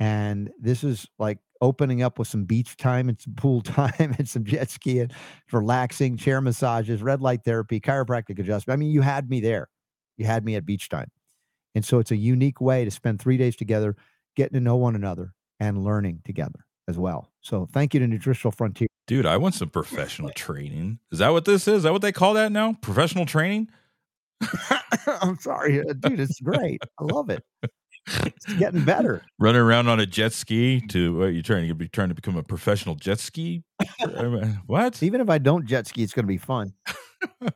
And 0.00 0.50
this 0.58 0.82
is 0.82 1.06
like 1.18 1.38
opening 1.60 2.02
up 2.02 2.18
with 2.18 2.28
some 2.28 2.44
beach 2.44 2.76
time 2.76 3.08
and 3.08 3.20
some 3.20 3.34
pool 3.36 3.62
time 3.62 4.14
and 4.18 4.28
some 4.28 4.44
jet 4.44 4.70
skiing, 4.70 5.10
relaxing, 5.52 6.16
chair 6.16 6.40
massages, 6.40 7.02
red 7.02 7.20
light 7.20 7.44
therapy, 7.44 7.80
chiropractic 7.80 8.38
adjustment. 8.38 8.76
I 8.76 8.78
mean, 8.78 8.90
you 8.90 9.00
had 9.00 9.30
me 9.30 9.40
there. 9.40 9.68
You 10.16 10.26
had 10.26 10.44
me 10.44 10.54
at 10.56 10.66
beach 10.66 10.88
time. 10.88 11.10
And 11.74 11.84
so 11.84 11.98
it's 11.98 12.12
a 12.12 12.16
unique 12.16 12.60
way 12.60 12.84
to 12.84 12.90
spend 12.90 13.20
three 13.20 13.36
days 13.36 13.56
together, 13.56 13.96
getting 14.36 14.54
to 14.54 14.60
know 14.60 14.76
one 14.76 14.94
another 14.94 15.32
and 15.58 15.82
learning 15.82 16.22
together 16.24 16.66
as 16.86 16.98
well. 16.98 17.32
So 17.40 17.66
thank 17.72 17.94
you 17.94 18.00
to 18.00 18.06
Nutritional 18.06 18.52
Frontier. 18.52 18.86
Dude, 19.06 19.26
I 19.26 19.36
want 19.38 19.54
some 19.54 19.70
professional 19.70 20.30
training. 20.30 21.00
Is 21.10 21.18
that 21.18 21.30
what 21.30 21.44
this 21.44 21.66
is? 21.66 21.78
Is 21.78 21.82
that 21.82 21.92
what 21.92 22.02
they 22.02 22.12
call 22.12 22.34
that 22.34 22.52
now? 22.52 22.74
Professional 22.80 23.26
training? 23.26 23.68
I'm 25.20 25.38
sorry, 25.40 25.82
dude. 26.00 26.20
It's 26.20 26.40
great. 26.40 26.80
I 26.98 27.04
love 27.04 27.30
it 27.30 27.42
it's 28.06 28.52
getting 28.54 28.84
better. 28.84 29.22
Running 29.38 29.60
around 29.60 29.88
on 29.88 30.00
a 30.00 30.06
jet 30.06 30.32
ski 30.32 30.80
to 30.88 31.18
what 31.18 31.26
you 31.26 31.42
trying 31.42 31.68
to 31.68 31.74
be 31.74 31.88
trying 31.88 32.08
to 32.08 32.14
become 32.14 32.36
a 32.36 32.42
professional 32.42 32.94
jet 32.94 33.18
ski? 33.18 33.62
what? 34.66 35.02
Even 35.02 35.20
if 35.20 35.30
I 35.30 35.38
don't 35.38 35.66
jet 35.66 35.86
ski, 35.86 36.02
it's 36.02 36.12
going 36.12 36.24
to 36.24 36.28
be 36.28 36.38
fun. 36.38 36.72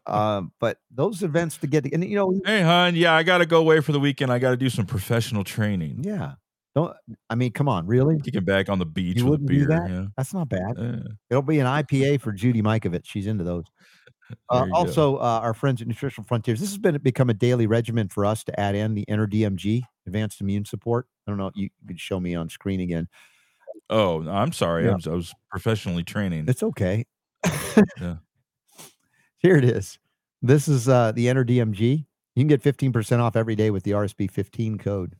um, 0.06 0.52
but 0.60 0.78
those 0.90 1.22
events 1.22 1.58
to 1.58 1.66
get, 1.66 1.92
and 1.92 2.04
you 2.04 2.16
know, 2.16 2.40
hey, 2.44 2.62
hon, 2.62 2.96
yeah, 2.96 3.14
I 3.14 3.22
got 3.22 3.38
to 3.38 3.46
go 3.46 3.58
away 3.58 3.80
for 3.80 3.92
the 3.92 4.00
weekend. 4.00 4.32
I 4.32 4.38
got 4.38 4.50
to 4.50 4.56
do 4.56 4.70
some 4.70 4.86
professional 4.86 5.44
training. 5.44 6.00
yeah. 6.02 6.32
Don't 6.74 6.94
I 7.30 7.34
mean, 7.34 7.50
come 7.50 7.68
on, 7.68 7.86
really? 7.86 8.20
Kicking 8.20 8.44
back 8.44 8.68
on 8.68 8.78
the 8.78 8.86
beach 8.86 9.16
You 9.18 9.26
with 9.26 9.40
a 9.40 9.42
beer. 9.42 9.66
that? 9.68 9.90
Yeah. 9.90 10.04
That's 10.16 10.32
not 10.34 10.48
bad. 10.48 10.78
Uh, 10.78 10.98
It'll 11.30 11.42
be 11.42 11.58
an 11.60 11.66
IPA 11.66 12.20
for 12.20 12.30
Judy 12.30 12.62
Mikovits. 12.62 13.06
She's 13.06 13.26
into 13.26 13.42
those. 13.42 13.64
Uh, 14.50 14.58
there 14.58 14.66
you 14.66 14.72
go. 14.72 14.78
also, 14.78 15.16
uh, 15.16 15.40
our 15.42 15.54
friends 15.54 15.80
at 15.80 15.88
Nutritional 15.88 16.26
Frontiers. 16.26 16.60
This 16.60 16.70
has 16.70 16.78
been 16.78 16.96
become 16.98 17.30
a 17.30 17.34
daily 17.34 17.66
regimen 17.66 18.08
for 18.08 18.26
us 18.26 18.44
to 18.44 18.60
add 18.60 18.74
in 18.74 18.94
the 18.94 19.08
Enter 19.08 19.26
DMG, 19.26 19.82
Advanced 20.06 20.40
Immune 20.40 20.64
Support. 20.64 21.06
I 21.26 21.30
don't 21.30 21.38
know. 21.38 21.50
You 21.54 21.70
could 21.86 22.00
show 22.00 22.20
me 22.20 22.34
on 22.34 22.48
screen 22.48 22.80
again. 22.80 23.08
oh, 23.90 24.28
I'm 24.28 24.52
sorry. 24.52 24.84
Yeah. 24.84 24.92
I, 24.92 24.94
was, 24.94 25.06
I 25.06 25.12
was 25.12 25.34
professionally 25.50 26.04
training. 26.04 26.44
It's 26.48 26.62
okay. 26.62 27.06
Yeah. 28.00 28.16
Here 29.38 29.56
it 29.56 29.64
is. 29.64 29.98
This 30.42 30.68
is 30.68 30.88
uh, 30.88 31.12
the 31.12 31.26
DMG. 31.26 32.04
You 32.34 32.46
can 32.46 32.48
get 32.48 32.62
15% 32.62 33.18
off 33.20 33.34
every 33.34 33.56
day 33.56 33.70
with 33.70 33.82
the 33.82 33.92
RSB 33.92 34.30
15 34.30 34.78
code. 34.78 35.16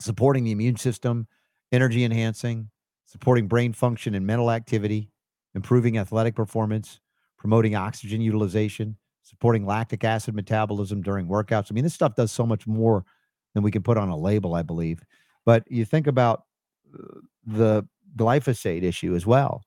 Supporting 0.00 0.44
the 0.44 0.52
immune 0.52 0.76
system, 0.76 1.26
energy 1.72 2.04
enhancing, 2.04 2.70
supporting 3.06 3.48
brain 3.48 3.72
function 3.72 4.14
and 4.14 4.26
mental 4.26 4.50
activity, 4.50 5.10
improving 5.54 5.98
athletic 5.98 6.34
performance, 6.34 7.00
promoting 7.38 7.74
oxygen 7.74 8.20
utilization, 8.20 8.96
supporting 9.22 9.66
lactic 9.66 10.04
acid 10.04 10.34
metabolism 10.34 11.02
during 11.02 11.26
workouts. 11.26 11.66
I 11.70 11.74
mean, 11.74 11.84
this 11.84 11.94
stuff 11.94 12.14
does 12.14 12.32
so 12.32 12.46
much 12.46 12.66
more 12.66 13.04
than 13.54 13.62
we 13.62 13.70
can 13.70 13.82
put 13.82 13.98
on 13.98 14.08
a 14.08 14.16
label, 14.16 14.54
I 14.54 14.62
believe. 14.62 15.02
But 15.44 15.64
you 15.68 15.84
think 15.84 16.06
about 16.06 16.42
uh, 16.92 17.20
the 17.46 17.86
glyphosate 18.16 18.82
issue 18.82 19.14
as 19.14 19.26
well 19.26 19.62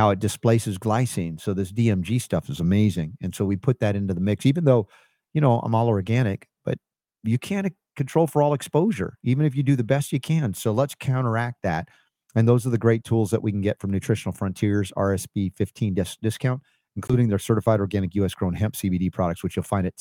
how 0.00 0.08
it 0.08 0.18
displaces 0.18 0.78
glycine. 0.78 1.38
So 1.38 1.52
this 1.52 1.70
DMG 1.70 2.22
stuff 2.22 2.48
is 2.48 2.58
amazing. 2.58 3.18
And 3.20 3.34
so 3.34 3.44
we 3.44 3.56
put 3.56 3.80
that 3.80 3.94
into 3.94 4.14
the 4.14 4.20
mix, 4.20 4.46
even 4.46 4.64
though, 4.64 4.88
you 5.34 5.42
know, 5.42 5.60
I'm 5.60 5.74
all 5.74 5.88
organic, 5.88 6.48
but 6.64 6.78
you 7.22 7.38
can't 7.38 7.70
control 7.96 8.26
for 8.26 8.40
all 8.40 8.54
exposure, 8.54 9.18
even 9.22 9.44
if 9.44 9.54
you 9.54 9.62
do 9.62 9.76
the 9.76 9.84
best 9.84 10.10
you 10.10 10.18
can. 10.18 10.54
So 10.54 10.72
let's 10.72 10.94
counteract 10.94 11.58
that. 11.64 11.88
And 12.34 12.48
those 12.48 12.66
are 12.66 12.70
the 12.70 12.78
great 12.78 13.04
tools 13.04 13.30
that 13.30 13.42
we 13.42 13.52
can 13.52 13.60
get 13.60 13.78
from 13.78 13.90
Nutritional 13.90 14.32
Frontiers 14.32 14.90
RSB 14.96 15.54
15 15.54 15.92
dis- 15.92 16.16
discount, 16.22 16.62
including 16.96 17.28
their 17.28 17.38
certified 17.38 17.80
organic 17.80 18.14
US 18.16 18.34
grown 18.34 18.54
hemp 18.54 18.74
CBD 18.74 19.12
products, 19.12 19.42
which 19.42 19.56
you'll 19.56 19.62
find 19.62 19.86
at 19.86 19.96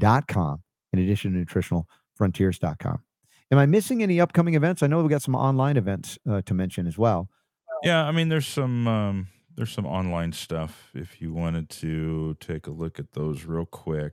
cbdnf.com, 0.00 0.62
in 0.92 0.98
addition 0.98 1.32
to 1.32 1.44
nutritionalfrontiers.com. 1.44 2.98
Am 3.52 3.58
I 3.58 3.66
missing 3.66 4.02
any 4.02 4.20
upcoming 4.20 4.54
events? 4.54 4.82
I 4.82 4.88
know 4.88 5.00
we've 5.00 5.10
got 5.10 5.22
some 5.22 5.36
online 5.36 5.76
events 5.76 6.18
uh, 6.28 6.42
to 6.46 6.54
mention 6.54 6.86
as 6.86 6.98
well. 6.98 7.28
Yeah, 7.84 8.04
I 8.04 8.10
mean, 8.10 8.28
there's 8.28 8.46
some 8.48 8.88
um, 8.88 9.28
there's 9.54 9.70
some 9.70 9.86
online 9.86 10.32
stuff 10.32 10.90
if 10.94 11.20
you 11.20 11.32
wanted 11.32 11.68
to 11.70 12.36
take 12.40 12.66
a 12.66 12.70
look 12.72 12.98
at 12.98 13.12
those 13.12 13.44
real 13.44 13.66
quick. 13.66 14.12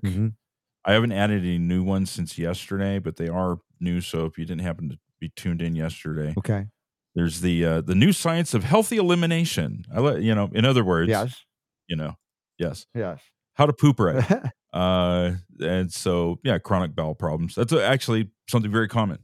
I 0.86 0.94
haven't 0.94 1.14
added 1.14 1.44
any 1.44 1.58
new 1.58 1.82
ones 1.82 2.12
since 2.12 2.38
yesterday, 2.38 3.00
but 3.00 3.16
they 3.16 3.30
are 3.30 3.58
new. 3.80 4.02
So 4.02 4.26
if 4.26 4.38
you 4.38 4.46
didn't 4.46 4.62
happen 4.64 4.90
to 4.90 5.00
be 5.20 5.30
tuned 5.30 5.62
in 5.62 5.76
yesterday, 5.76 6.34
Okay. 6.38 6.68
There's 7.16 7.42
the 7.42 7.66
uh, 7.66 7.82
the 7.82 7.96
new 7.96 8.12
science 8.12 8.54
of 8.54 8.64
healthy 8.64 8.98
elimination. 8.98 9.86
I 9.94 10.00
let 10.00 10.22
you 10.22 10.34
know. 10.36 10.50
In 10.54 10.66
other 10.66 10.84
words, 10.84 11.10
Yes. 11.10 11.42
you 11.88 11.96
know, 11.96 12.16
yes, 12.58 12.86
Yes. 12.96 13.22
how 13.54 13.66
to 13.66 13.74
poop 13.74 14.00
right. 14.00 14.24
uh, 14.74 15.32
and 15.60 15.92
so 15.92 16.40
yeah, 16.44 16.58
chronic 16.60 16.96
bowel 16.96 17.16
problems. 17.16 17.56
That's 17.56 17.74
actually 17.74 18.32
something 18.50 18.72
very 18.72 18.88
common. 18.88 19.20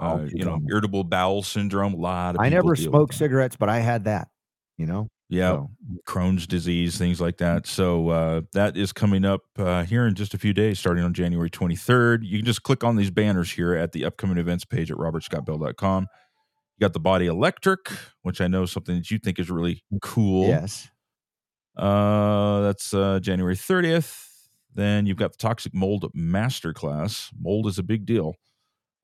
Oh, 0.00 0.06
Uh, 0.22 0.28
you 0.32 0.44
know, 0.44 0.58
irritable 0.68 1.04
bowel 1.04 1.42
syndrome. 1.42 1.94
A 1.94 1.98
lot 1.98 2.34
of 2.34 2.40
I 2.40 2.48
never 2.48 2.74
smoked 2.76 3.14
cigarettes, 3.14 3.56
but 3.56 3.68
I 3.68 3.78
had 3.80 4.04
that. 4.04 4.28
You 4.78 4.86
know. 4.86 5.08
Yeah, 5.28 5.52
So, 5.52 5.70
Crohn's 6.06 6.46
disease, 6.46 6.98
things 6.98 7.18
like 7.18 7.38
that. 7.38 7.66
So 7.66 8.10
uh, 8.10 8.40
that 8.52 8.76
is 8.76 8.92
coming 8.92 9.24
up 9.24 9.40
uh, 9.58 9.82
here 9.84 10.06
in 10.06 10.14
just 10.14 10.34
a 10.34 10.38
few 10.38 10.52
days, 10.52 10.78
starting 10.78 11.02
on 11.02 11.14
January 11.14 11.48
23rd. 11.48 12.18
You 12.22 12.38
can 12.40 12.44
just 12.44 12.62
click 12.64 12.84
on 12.84 12.96
these 12.96 13.10
banners 13.10 13.50
here 13.50 13.74
at 13.74 13.92
the 13.92 14.04
upcoming 14.04 14.36
events 14.36 14.66
page 14.66 14.90
at 14.90 14.98
robertscottbell.com. 14.98 16.06
You 16.82 16.88
got 16.88 16.94
the 16.94 16.98
body 16.98 17.26
electric, 17.28 17.92
which 18.22 18.40
I 18.40 18.48
know 18.48 18.64
is 18.64 18.72
something 18.72 18.96
that 18.96 19.08
you 19.08 19.20
think 19.20 19.38
is 19.38 19.48
really 19.48 19.84
cool. 20.00 20.48
yes. 20.48 20.88
Uh, 21.76 22.62
that's 22.62 22.92
uh, 22.92 23.20
January 23.22 23.54
30th. 23.54 24.26
Then 24.74 25.06
you've 25.06 25.16
got 25.16 25.30
the 25.30 25.38
toxic 25.38 25.72
mold 25.72 26.10
masterclass. 26.12 27.28
Mold 27.40 27.68
is 27.68 27.78
a 27.78 27.84
big 27.84 28.04
deal. 28.04 28.34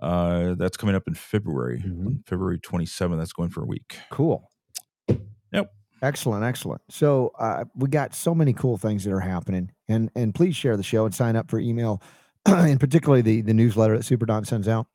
Uh, 0.01 0.55
that's 0.57 0.77
coming 0.77 0.97
up 0.97 1.05
in 1.07 1.15
February, 1.15 1.79
Mhm. 1.87 2.27
February 2.27 2.59
27th. 2.59 3.17
That's 3.21 3.33
going 3.33 3.51
for 3.51 3.63
a 3.63 3.67
week. 3.67 3.97
Cool. 4.11 4.51
Yep. 5.53 5.73
Excellent. 6.03 6.43
Excellent. 6.43 6.83
So 6.89 7.31
uh, 7.39 7.65
we 7.77 7.89
got 7.89 8.13
so 8.13 8.35
many 8.35 8.55
cool 8.55 8.77
things 8.77 9.05
that 9.05 9.13
are 9.13 9.21
happening, 9.21 9.71
and 9.89 10.11
and 10.17 10.35
please 10.35 10.57
share 10.57 10.77
the 10.77 10.83
show 10.83 11.05
and 11.05 11.15
sign 11.15 11.37
up 11.37 11.49
for 11.49 11.61
email, 11.61 12.03
and 12.47 12.81
particularly 12.81 13.23
the 13.23 13.41
the 13.43 13.55
newsletter 13.55 13.97
that 13.97 14.03
Super 14.03 14.27
Don 14.27 14.45
sends 14.45 14.67
out. 14.67 14.89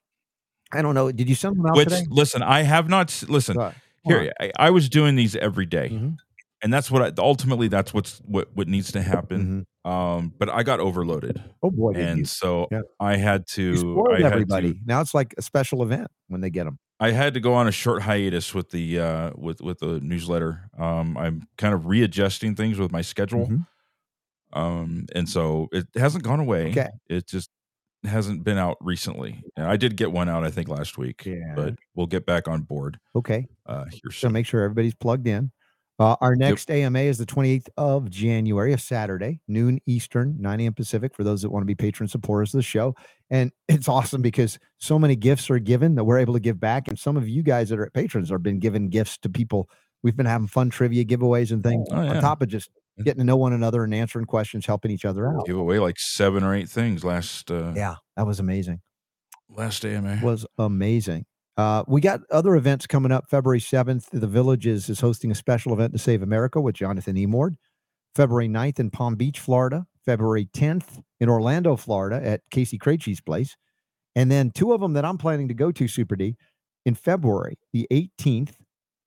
I 0.73 0.81
don't 0.81 0.95
know. 0.95 1.11
Did 1.11 1.29
you 1.29 1.35
send 1.35 1.57
them 1.57 1.65
out 1.67 1.75
Which, 1.75 1.89
today? 1.89 2.05
listen, 2.09 2.41
I 2.43 2.63
have 2.63 2.89
not, 2.89 3.23
listen, 3.27 3.57
here 4.05 4.31
I, 4.39 4.51
I 4.57 4.69
was 4.71 4.89
doing 4.89 5.15
these 5.15 5.35
every 5.35 5.65
day. 5.65 5.89
Mhm. 5.89 6.17
and 6.63 6.73
that's 6.73 6.89
what 6.89 7.01
I, 7.01 7.11
ultimately 7.21 7.67
that's 7.67 7.93
what's 7.93 8.19
what 8.25 8.47
what 8.55 8.67
needs 8.69 8.91
to 8.93 9.01
happen 9.01 9.65
Mhm. 9.85 9.89
um 9.91 10.33
but 10.39 10.47
i 10.49 10.63
got 10.63 10.79
overloaded 10.79 11.43
Oh 11.61 11.69
boy, 11.71 11.91
and 11.95 12.25
so 12.27 12.67
Yeah. 12.71 12.81
i 13.01 13.17
had 13.17 13.45
to 13.55 14.01
i 14.11 14.21
had 14.21 14.31
everybody. 14.31 14.73
to 14.73 14.79
Now 14.85 15.01
it's 15.01 15.13
like 15.13 15.33
a 15.37 15.41
special 15.41 15.83
event 15.83 16.07
when 16.29 16.39
they 16.39 16.49
get 16.49 16.63
them. 16.63 16.79
i 17.01 17.11
had 17.11 17.33
to 17.33 17.41
go 17.41 17.53
on 17.53 17.67
a 17.67 17.71
short 17.71 18.01
hiatus 18.03 18.53
with 18.55 18.69
the 18.71 18.97
uh 18.99 19.31
with 19.35 19.59
with 19.61 19.79
the 19.79 19.99
newsletter 19.99 20.69
um 20.79 21.17
i'm 21.17 21.47
kind 21.57 21.73
of 21.73 21.85
readjusting 21.85 22.55
things 22.55 22.79
with 22.79 22.91
my 22.93 23.01
schedule 23.01 23.47
Mhm. 23.47 23.65
um 24.53 25.05
and 25.15 25.27
so 25.27 25.67
it 25.73 25.87
hasn't 25.95 26.23
gone 26.23 26.39
away 26.39 26.69
Okay. 26.71 26.89
it 27.09 27.27
just 27.27 27.49
hasn't 28.05 28.43
been 28.43 28.57
out 28.57 28.77
recently 28.81 29.41
i 29.57 29.77
did 29.77 29.95
get 29.95 30.11
one 30.11 30.27
out 30.29 30.43
i 30.43 30.49
think 30.51 30.67
last 30.67 30.97
week 30.97 31.23
Yeah. 31.25 31.53
but 31.55 31.75
we'll 31.95 32.07
get 32.07 32.25
back 32.25 32.47
on 32.47 32.61
board 32.63 32.99
Okay. 33.15 33.47
uh 33.65 33.85
here 33.85 34.11
So 34.11 34.27
soon 34.27 34.33
make 34.33 34.45
sure 34.45 34.61
everybody's 34.61 34.95
plugged 34.95 35.27
in. 35.27 35.51
Uh, 35.99 36.15
our 36.21 36.35
next 36.35 36.71
AMA 36.71 36.97
is 36.99 37.19
the 37.19 37.25
28th 37.25 37.67
of 37.77 38.09
January, 38.09 38.73
a 38.73 38.77
Saturday, 38.79 39.39
noon 39.47 39.79
Eastern, 39.85 40.35
9 40.39 40.59
a.m. 40.61 40.73
Pacific, 40.73 41.13
for 41.15 41.23
those 41.23 41.43
that 41.43 41.51
want 41.51 41.61
to 41.61 41.67
be 41.67 41.75
patron 41.75 42.09
supporters 42.09 42.51
of 42.51 42.57
the 42.57 42.63
show. 42.63 42.95
And 43.29 43.51
it's 43.67 43.87
awesome 43.87 44.23
because 44.23 44.57
so 44.79 44.97
many 44.97 45.15
gifts 45.15 45.51
are 45.51 45.59
given 45.59 45.93
that 45.95 46.03
we're 46.03 46.17
able 46.17 46.33
to 46.33 46.39
give 46.39 46.59
back. 46.59 46.87
And 46.87 46.97
some 46.97 47.15
of 47.15 47.29
you 47.29 47.43
guys 47.43 47.69
that 47.69 47.77
are 47.77 47.91
patrons 47.93 48.31
have 48.31 48.41
been 48.41 48.57
giving 48.59 48.89
gifts 48.89 49.19
to 49.19 49.29
people. 49.29 49.69
We've 50.01 50.17
been 50.17 50.25
having 50.25 50.47
fun 50.47 50.71
trivia 50.71 51.05
giveaways 51.05 51.51
and 51.51 51.63
things 51.63 51.87
Oh, 51.91 51.97
on 51.97 52.19
top 52.21 52.41
of 52.41 52.47
just 52.49 52.71
getting 53.03 53.19
to 53.19 53.23
know 53.23 53.37
one 53.37 53.53
another 53.53 53.83
and 53.83 53.93
answering 53.93 54.25
questions, 54.25 54.65
helping 54.65 54.91
each 54.91 55.05
other 55.05 55.27
out. 55.27 55.45
give 55.45 55.57
away 55.57 55.79
like 55.79 55.99
seven 55.99 56.43
or 56.43 56.53
eight 56.53 56.69
things 56.69 57.03
last 57.03 57.49
uh 57.49 57.73
Yeah, 57.75 57.95
that 58.17 58.27
was 58.27 58.39
amazing. 58.39 58.81
last 59.49 59.85
ama 59.85 60.19
was 60.23 60.45
amazing. 60.57 61.25
Uh, 61.55 61.83
we 61.87 62.01
got 62.01 62.19
other 62.31 62.55
events 62.55 62.87
coming 62.87 63.11
up. 63.11 63.25
February 63.29 63.59
7th, 63.59 64.09
the 64.11 64.25
Villages 64.25 64.89
is 64.89 64.99
hosting 64.99 65.29
a 65.29 65.35
special 65.35 65.71
event 65.71 65.93
to 65.93 65.99
Save 65.99 66.23
America 66.23 66.59
with 66.59 66.73
Jonathan 66.75 67.15
Emord. 67.15 67.57
February 68.15 68.47
9th 68.49 68.79
in 68.79 68.89
Palm 68.89 69.15
Beach, 69.15 69.39
Florida. 69.39 69.85
February 70.05 70.47
10th 70.53 71.01
in 71.19 71.29
Orlando, 71.29 71.75
Florida 71.77 72.19
at 72.27 72.41
Casey 72.51 72.77
Krejci's 72.77 73.21
place. 73.21 73.55
And 74.15 74.29
then 74.31 74.51
two 74.51 74.73
of 74.73 74.81
them 74.81 74.93
that 74.93 75.05
I'm 75.05 75.17
planning 75.17 75.47
to 75.47 75.53
go 75.53 75.71
to, 75.71 75.87
Super 75.87 76.15
D, 76.15 76.35
in 76.85 76.95
February, 76.95 77.57
the 77.71 77.87
18th 77.91 78.55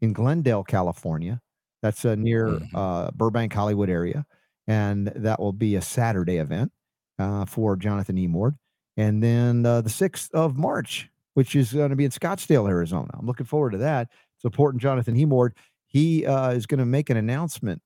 in 0.00 0.12
Glendale, 0.12 0.64
California. 0.64 1.40
That's 1.82 2.04
uh, 2.04 2.14
near 2.14 2.48
Mhm. 2.48 2.68
uh, 2.74 3.10
Burbank, 3.14 3.52
Hollywood 3.52 3.90
area. 3.90 4.24
And 4.66 5.08
that 5.08 5.38
will 5.40 5.52
be 5.52 5.76
a 5.76 5.82
Saturday 5.82 6.36
event 6.38 6.72
uh, 7.18 7.44
for 7.44 7.76
Jonathan 7.76 8.16
Emord. 8.16 8.56
And 8.96 9.22
then 9.22 9.64
uh, 9.66 9.82
the 9.82 9.90
6th 9.90 10.30
of 10.32 10.56
March, 10.56 11.08
which 11.34 11.54
is 11.54 11.72
going 11.72 11.90
to 11.90 11.96
be 11.96 12.04
in 12.04 12.10
Scottsdale, 12.10 12.68
Arizona. 12.68 13.10
I'm 13.14 13.26
looking 13.26 13.46
forward 13.46 13.70
to 13.72 13.78
that. 13.78 14.08
Supporting 14.38 14.78
Jonathan 14.80 15.14
Emord. 15.16 15.50
He 15.86 16.26
uh, 16.26 16.50
is 16.50 16.66
going 16.66 16.78
to 16.80 16.86
make 16.86 17.10
an 17.10 17.16
announcement 17.16 17.80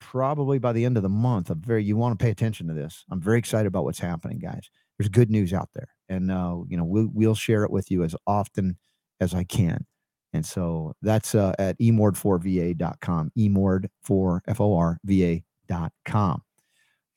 probably 0.00 0.58
by 0.58 0.72
the 0.72 0.84
end 0.84 0.96
of 0.96 1.02
the 1.02 1.08
month. 1.08 1.50
I'm 1.50 1.60
very, 1.60 1.84
you 1.84 1.96
want 1.96 2.18
to 2.18 2.22
pay 2.24 2.30
attention 2.30 2.66
to 2.68 2.74
this. 2.74 3.04
I'm 3.10 3.20
very 3.20 3.38
excited 3.38 3.66
about 3.66 3.84
what's 3.84 3.98
happening, 4.00 4.38
guys. 4.38 4.68
There's 4.98 5.08
good 5.08 5.30
news 5.30 5.52
out 5.52 5.68
there. 5.74 5.88
And, 6.08 6.30
uh, 6.30 6.58
you 6.68 6.76
know, 6.76 6.84
we'll, 6.84 7.08
we'll 7.12 7.34
share 7.34 7.64
it 7.64 7.70
with 7.70 7.90
you 7.90 8.02
as 8.04 8.16
often 8.26 8.78
as 9.20 9.34
I 9.34 9.44
can. 9.44 9.86
And 10.32 10.46
so 10.46 10.94
that's 11.02 11.34
uh, 11.34 11.52
at 11.58 11.78
emord4va.com, 11.78 13.32
emord4, 13.36 14.40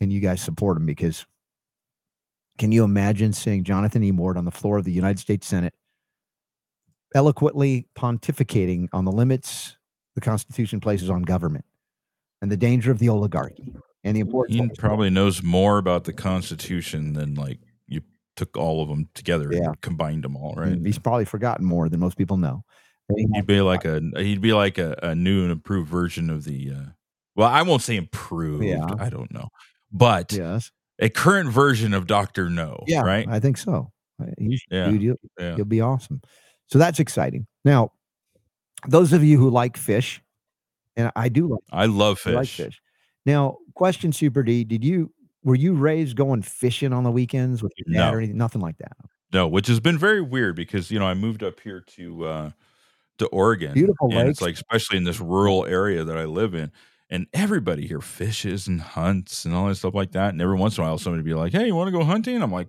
And 0.01 0.11
you 0.13 0.19
guys 0.19 0.41
support 0.41 0.77
him 0.77 0.85
because 0.85 1.25
can 2.57 2.71
you 2.71 2.83
imagine 2.83 3.33
seeing 3.33 3.63
Jonathan 3.63 4.01
Emord 4.01 4.37
on 4.37 4.45
the 4.45 4.51
floor 4.51 4.77
of 4.77 4.85
the 4.85 4.91
United 4.91 5.19
States 5.19 5.47
Senate 5.47 5.73
eloquently 7.13 7.87
pontificating 7.97 8.87
on 8.93 9.05
the 9.05 9.11
limits 9.11 9.77
the 10.15 10.21
Constitution 10.21 10.79
places 10.79 11.09
on 11.09 11.23
government 11.23 11.65
and 12.41 12.51
the 12.51 12.57
danger 12.57 12.91
of 12.91 12.99
the 12.99 13.09
oligarchy 13.09 13.73
and 14.03 14.15
the 14.15 14.21
importance 14.21 14.57
He 14.57 14.69
probably 14.77 15.09
knows 15.09 15.43
more 15.43 15.77
about 15.77 16.05
the 16.05 16.13
Constitution 16.13 17.13
than 17.13 17.35
like 17.35 17.59
you 17.87 18.01
took 18.35 18.55
all 18.57 18.81
of 18.81 18.89
them 18.89 19.09
together 19.13 19.49
Yeah. 19.51 19.67
and 19.67 19.81
combined 19.81 20.23
them 20.23 20.35
all, 20.37 20.53
right? 20.55 20.77
He's 20.81 20.99
probably 20.99 21.25
forgotten 21.25 21.65
more 21.65 21.89
than 21.89 21.99
most 21.99 22.17
people 22.17 22.37
know. 22.37 22.63
He 23.15 23.27
He'd 23.33 23.45
be 23.45 23.61
like 23.61 23.85
a 23.85 24.01
he'd 24.17 24.41
be 24.41 24.53
like 24.53 24.77
a, 24.77 24.97
a 25.03 25.13
new 25.15 25.43
and 25.43 25.51
improved 25.51 25.89
version 25.89 26.29
of 26.29 26.43
the 26.43 26.71
uh, 26.71 26.85
well, 27.35 27.49
I 27.49 27.61
won't 27.61 27.81
say 27.81 27.97
improved. 27.97 28.63
Yeah. 28.63 28.85
I 28.99 29.09
don't 29.09 29.31
know, 29.31 29.49
but 29.91 30.31
Yes. 30.33 30.71
a 30.99 31.09
current 31.09 31.49
version 31.51 31.93
of 31.93 32.07
Doctor 32.07 32.49
No. 32.49 32.83
Yeah. 32.87 33.01
right. 33.01 33.27
I 33.27 33.39
think 33.39 33.57
so. 33.57 33.91
You 34.37 34.57
Yeah, 34.71 34.89
dude, 34.89 35.01
you'll, 35.01 35.17
yeah. 35.39 35.55
you'll 35.57 35.65
be 35.65 35.81
awesome. 35.81 36.21
So 36.67 36.79
that's 36.79 36.99
exciting. 36.99 37.45
Now, 37.65 37.91
those 38.87 39.11
of 39.13 39.23
you 39.23 39.37
who 39.37 39.49
like 39.49 39.75
fish, 39.77 40.21
and 40.95 41.11
I 41.15 41.27
do 41.29 41.47
like, 41.49 41.59
I 41.71 41.85
love 41.87 42.19
fish. 42.19 42.33
I 42.33 42.35
like 42.37 42.47
fish. 42.47 42.65
fish. 42.67 42.81
Now, 43.25 43.57
question, 43.73 44.13
Super 44.13 44.41
D, 44.41 44.63
did 44.63 44.83
you 44.83 45.11
were 45.43 45.55
you 45.55 45.73
raised 45.73 46.15
going 46.15 46.41
fishing 46.41 46.91
on 46.93 47.03
the 47.03 47.11
weekends 47.11 47.61
with 47.61 47.73
your 47.77 47.93
dad 47.93 48.09
No. 48.09 48.15
or 48.15 48.17
anything? 48.19 48.37
Nothing 48.37 48.61
like 48.61 48.77
that. 48.79 48.95
No, 49.33 49.47
which 49.47 49.67
has 49.67 49.79
been 49.79 49.97
very 49.97 50.21
weird 50.21 50.55
because 50.55 50.89
you 50.89 50.97
know 50.97 51.05
I 51.05 51.13
moved 51.13 51.43
up 51.43 51.59
here 51.59 51.81
to 51.97 52.25
uh 52.25 52.51
to 53.19 53.27
Oregon. 53.27 53.73
Beautiful 53.73 54.09
and 54.11 54.29
it's 54.29 54.41
like 54.41 54.53
especially 54.55 54.97
in 54.97 55.03
this 55.03 55.19
rural 55.19 55.65
area 55.65 56.03
that 56.03 56.17
I 56.17 56.25
live 56.25 56.53
in, 56.53 56.71
and 57.09 57.27
everybody 57.33 57.87
here 57.87 58.01
fishes 58.01 58.67
and 58.67 58.81
hunts 58.81 59.45
and 59.45 59.53
all 59.55 59.67
that 59.67 59.75
stuff 59.75 59.93
like 59.93 60.11
that. 60.11 60.29
And 60.29 60.41
every 60.41 60.57
once 60.57 60.77
in 60.77 60.83
a 60.83 60.87
while, 60.87 60.97
somebody 60.97 61.21
would 61.21 61.25
be 61.29 61.33
like, 61.33 61.51
"Hey, 61.53 61.67
you 61.67 61.75
want 61.75 61.87
to 61.87 61.91
go 61.97 62.03
hunting?" 62.03 62.41
I'm 62.41 62.51
like, 62.51 62.67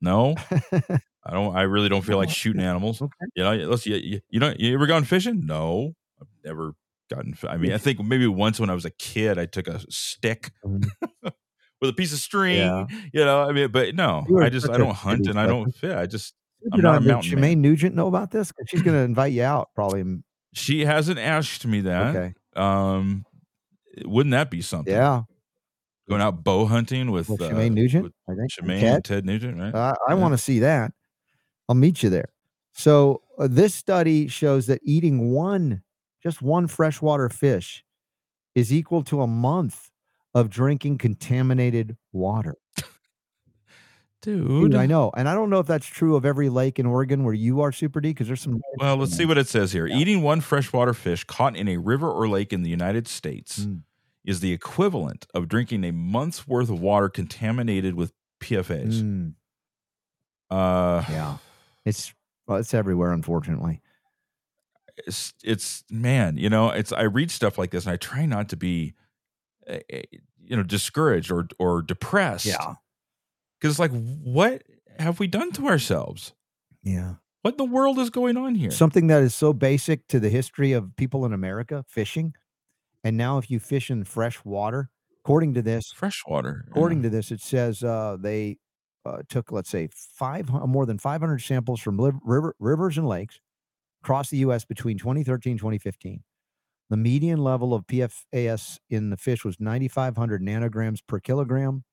"No, 0.00 0.34
I 0.72 1.32
don't. 1.32 1.56
I 1.56 1.62
really 1.62 1.88
don't 1.88 2.02
feel 2.02 2.16
like 2.18 2.30
shooting 2.40 2.62
animals." 2.62 3.02
Okay. 3.02 3.12
You 3.34 3.44
know, 3.44 3.54
let's 3.68 3.86
you, 3.86 3.96
you, 3.96 4.20
you 4.30 4.40
know, 4.40 4.54
you 4.58 4.74
ever 4.74 4.86
gone 4.86 5.04
fishing? 5.04 5.44
No, 5.46 5.94
I've 6.20 6.28
never 6.44 6.72
gotten. 7.10 7.34
I 7.48 7.56
mean, 7.56 7.72
I 7.72 7.78
think 7.78 8.00
maybe 8.00 8.26
once 8.26 8.60
when 8.60 8.70
I 8.70 8.74
was 8.74 8.84
a 8.84 8.90
kid, 8.90 9.38
I 9.38 9.46
took 9.46 9.66
a 9.66 9.80
stick 9.90 10.52
Mhm. 10.64 10.88
with 11.80 11.90
a 11.90 11.92
piece 11.92 12.12
of 12.12 12.18
string. 12.18 12.58
Yeah. 12.58 12.86
You 13.12 13.24
know, 13.24 13.42
I 13.42 13.52
mean, 13.52 13.70
but 13.70 13.94
no, 13.94 14.26
I 14.40 14.48
just 14.50 14.68
I 14.68 14.76
don't 14.78 14.94
hunt 14.94 15.26
and 15.26 15.38
I 15.40 15.46
don't 15.46 15.72
fit. 15.74 15.96
I 15.96 16.06
just 16.06 16.34
I'm 16.72 16.80
not 16.80 16.96
a 16.98 17.00
mountain 17.00 17.40
man. 17.40 17.60
Nugent 17.62 17.94
know 17.94 18.08
about 18.08 18.30
this? 18.30 18.52
'Cause 18.52 18.66
she's 18.68 18.82
going 18.82 18.96
to 18.96 19.02
invite 19.02 19.32
you 19.32 19.42
out 19.44 19.70
probably. 19.74 20.04
She 20.54 20.84
hasn't 20.84 21.18
asked 21.18 21.66
me 21.66 21.80
that. 21.82 22.16
Okay. 22.16 22.34
Um, 22.56 23.24
wouldn't 24.04 24.32
that 24.32 24.50
be 24.50 24.60
something? 24.62 24.92
Yeah. 24.92 25.22
Going 26.08 26.20
out 26.22 26.42
bow 26.42 26.66
hunting 26.66 27.10
with, 27.10 27.28
With 27.28 27.42
uh, 27.42 27.68
Nugent, 27.68 28.04
with 28.04 28.12
I 28.28 28.34
think. 28.34 28.50
Shemane 28.50 28.80
Ted. 28.80 28.94
and 28.94 29.04
Ted 29.04 29.24
Nugent, 29.26 29.58
right? 29.58 29.74
Uh, 29.74 29.94
I 30.08 30.12
Yeah. 30.14 30.20
want 30.20 30.32
to 30.34 30.38
see 30.38 30.58
that. 30.60 30.92
I'll 31.68 31.74
meet 31.76 32.02
you 32.02 32.08
there. 32.10 32.30
So 32.72 33.22
uh, 33.38 33.46
this 33.48 33.74
study 33.74 34.26
shows 34.28 34.66
that 34.68 34.80
eating 34.82 35.32
one, 35.32 35.82
just 36.22 36.40
one 36.42 36.66
freshwater 36.66 37.28
fish, 37.28 37.84
is 38.54 38.72
equal 38.72 39.02
to 39.04 39.20
a 39.22 39.26
month 39.26 39.90
of 40.34 40.48
drinking 40.50 40.98
contaminated 40.98 41.96
water. 42.12 42.54
Dude. 44.20 44.48
Dude, 44.72 44.74
I 44.74 44.86
know, 44.86 45.12
and 45.16 45.28
I 45.28 45.34
don't 45.34 45.48
know 45.48 45.60
if 45.60 45.66
that's 45.66 45.86
true 45.86 46.16
of 46.16 46.24
every 46.24 46.48
lake 46.48 46.78
in 46.80 46.86
Oregon 46.86 47.22
where 47.22 47.34
you 47.34 47.60
are, 47.60 47.70
Super 47.70 48.00
D, 48.00 48.08
because 48.10 48.26
there's 48.26 48.40
some. 48.40 48.60
Well, 48.78 48.96
let's 48.96 49.12
see 49.16 49.24
what 49.24 49.38
it 49.38 49.46
says 49.48 49.72
here. 49.72 49.86
Eating 49.86 50.22
one 50.22 50.40
freshwater 50.40 50.92
fish 50.92 51.22
caught 51.24 51.56
in 51.56 51.68
a 51.68 51.76
river 51.76 52.10
or 52.10 52.28
lake 52.28 52.52
in 52.52 52.62
the 52.62 52.70
United 52.70 53.06
States 53.06 53.60
Mm. 53.60 53.82
is 54.24 54.40
the 54.40 54.52
equivalent 54.52 55.26
of 55.34 55.48
drinking 55.48 55.84
a 55.84 55.92
month's 55.92 56.48
worth 56.48 56.68
of 56.68 56.80
water 56.80 57.08
contaminated 57.08 57.94
with 57.94 58.12
PFAS. 58.40 59.02
Mm, 59.02 59.34
Uh, 60.50 61.04
yeah, 61.08 61.36
it's 61.84 62.12
well, 62.46 62.58
it's 62.58 62.74
everywhere, 62.74 63.12
unfortunately. 63.12 63.80
it's 65.06 65.32
it's 65.44 65.84
man 65.90 66.36
you 66.36 66.50
know 66.50 66.70
it's 66.70 66.90
i 66.92 67.02
read 67.02 67.30
stuff 67.30 67.56
like 67.56 67.70
this 67.70 67.84
and 67.86 67.92
i 67.92 67.96
try 67.96 68.26
not 68.26 68.48
to 68.48 68.56
be 68.56 68.94
uh, 69.70 69.74
uh, 69.94 69.98
you 70.42 70.56
know 70.56 70.62
discouraged 70.64 71.30
or 71.30 71.46
or 71.60 71.82
depressed 71.82 72.46
because 73.60 73.74
it's 73.74 73.80
like 73.80 73.92
what 73.92 74.62
have 74.98 75.20
we 75.20 75.26
done 75.26 75.52
to 75.52 75.66
ourselves 75.66 76.34
yeah. 76.82 77.14
what 77.42 77.52
in 77.54 77.56
the 77.56 77.64
world 77.64 77.98
is 77.98 78.10
going 78.10 78.36
on 78.36 78.54
here 78.54 78.70
Something 78.70 79.06
that 79.08 79.22
is 79.22 79.34
so 79.34 79.52
basic 79.52 80.06
to 80.08 80.20
the 80.20 80.30
history 80.30 80.72
of 80.72 80.96
people 80.96 81.24
in 81.24 81.32
America, 81.32 81.84
fishing, 81.88 82.34
and 83.04 83.16
now 83.16 83.38
if 83.38 83.50
you 83.50 83.58
fish 83.58 83.90
in 83.90 84.04
fresh 84.04 84.44
water, 84.44 84.90
according 85.24 85.54
to 85.54 85.62
this, 85.62 85.92
fresh 85.92 86.22
water. 86.26 86.64
According 86.68 87.02
to 87.02 87.10
this, 87.10 87.30
it 87.30 87.40
says 87.40 87.82
uh, 87.84 88.16
they 88.18 88.56
uh, 89.04 89.18
took, 89.28 89.52
let's 89.52 89.70
say, 89.70 89.88
five 89.92 90.48
more 90.50 90.86
than 90.86 90.98
500 90.98 91.38
samples 91.38 91.80
from 91.80 91.98
liv- 91.98 92.18
river, 92.24 92.54
rivers 92.58 92.98
and 92.98 93.06
lakes 93.06 93.40
across 94.02 94.30
the 94.30 94.38
U.S. 94.38 94.64
between 94.64 94.98
2013 94.98 95.52
and 95.52 95.60
2015. 95.60 96.22
The 96.90 96.96
median 96.96 97.38
level 97.38 97.74
of 97.74 97.86
PFAS 97.86 98.78
in 98.88 99.10
the 99.10 99.16
fish 99.16 99.44
was 99.44 99.60
9,500 99.60 100.42
nanograms 100.42 101.00
per 101.06 101.20
kilogram. 101.20 101.84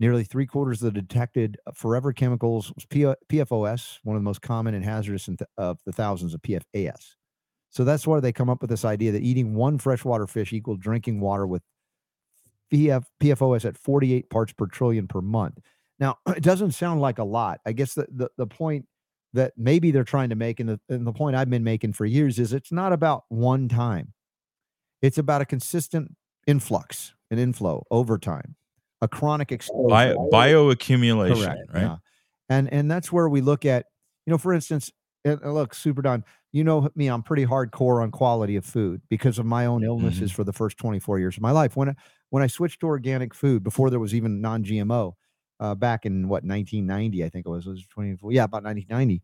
Nearly 0.00 0.22
three 0.22 0.46
quarters 0.46 0.82
of 0.82 0.94
the 0.94 1.00
detected 1.00 1.58
uh, 1.66 1.72
forever 1.72 2.12
chemicals 2.12 2.72
was 2.74 2.86
PFOS, 2.86 3.96
uh, 3.96 3.98
one 4.04 4.16
of 4.16 4.22
the 4.22 4.24
most 4.24 4.42
common 4.42 4.74
and 4.74 4.84
hazardous 4.84 5.28
of 5.56 5.78
the 5.84 5.92
thousands 5.92 6.34
of 6.34 6.42
PFAS. 6.42 7.14
So 7.70 7.84
that's 7.84 8.06
why 8.06 8.20
they 8.20 8.32
come 8.32 8.48
up 8.48 8.60
with 8.60 8.70
this 8.70 8.84
idea 8.84 9.12
that 9.12 9.22
eating 9.22 9.54
one 9.54 9.78
freshwater 9.78 10.26
fish 10.26 10.52
equals 10.52 10.78
drinking 10.78 11.20
water 11.20 11.46
with 11.46 11.62
PF, 12.72 13.04
PFOS 13.20 13.64
at 13.64 13.76
48 13.76 14.30
parts 14.30 14.52
per 14.52 14.66
trillion 14.66 15.08
per 15.08 15.20
month. 15.20 15.58
Now, 15.98 16.18
it 16.28 16.42
doesn't 16.42 16.72
sound 16.72 17.00
like 17.00 17.18
a 17.18 17.24
lot. 17.24 17.60
I 17.66 17.72
guess 17.72 17.94
the, 17.94 18.06
the, 18.10 18.30
the 18.36 18.46
point 18.46 18.86
that 19.34 19.52
maybe 19.56 19.90
they're 19.90 20.04
trying 20.04 20.30
to 20.30 20.36
make, 20.36 20.60
and 20.60 20.68
the, 20.68 20.80
and 20.88 21.06
the 21.06 21.12
point 21.12 21.36
I've 21.36 21.50
been 21.50 21.64
making 21.64 21.92
for 21.92 22.06
years, 22.06 22.38
is 22.38 22.52
it's 22.52 22.72
not 22.72 22.92
about 22.92 23.24
one 23.28 23.68
time. 23.68 24.14
It's 25.02 25.18
about 25.18 25.42
a 25.42 25.46
consistent 25.46 26.14
influx 26.46 27.14
and 27.30 27.38
inflow 27.38 27.84
over 27.90 28.18
time, 28.18 28.56
a 29.00 29.08
chronic 29.08 29.52
exposure. 29.52 29.88
Bio, 29.88 30.28
bioaccumulation 30.30 31.42
Correct, 31.42 31.60
right 31.72 31.82
Yeah. 31.82 31.96
And 32.48 32.72
and 32.72 32.90
that's 32.90 33.12
where 33.12 33.28
we 33.28 33.40
look 33.40 33.64
at, 33.64 33.86
you 34.26 34.30
know, 34.30 34.38
for 34.38 34.52
instance, 34.52 34.90
and, 35.24 35.40
and 35.42 35.54
look, 35.54 35.74
Super 35.74 36.02
Don, 36.02 36.24
you 36.52 36.64
know 36.64 36.88
me, 36.94 37.08
I'm 37.08 37.22
pretty 37.22 37.44
hardcore 37.44 38.02
on 38.02 38.10
quality 38.10 38.56
of 38.56 38.64
food 38.64 39.02
because 39.08 39.38
of 39.38 39.46
my 39.46 39.66
own 39.66 39.84
illnesses 39.84 40.32
for 40.32 40.44
the 40.44 40.52
first 40.52 40.78
24 40.78 41.18
years 41.18 41.36
of 41.36 41.42
my 41.42 41.50
life. 41.50 41.76
When 41.76 41.90
I, 41.90 41.94
when 42.30 42.42
I 42.42 42.46
switched 42.46 42.80
to 42.80 42.86
organic 42.86 43.34
food 43.34 43.62
before 43.62 43.90
there 43.90 44.00
was 44.00 44.14
even 44.14 44.40
non-GMO, 44.40 45.12
uh, 45.60 45.74
back 45.74 46.06
in 46.06 46.28
what 46.28 46.44
1990, 46.44 47.24
I 47.24 47.28
think 47.28 47.46
it 47.46 47.50
was, 47.50 47.66
it 47.66 47.70
was 47.70 47.86
24, 47.88 48.32
yeah, 48.32 48.44
about 48.44 48.64
1990. 48.64 49.22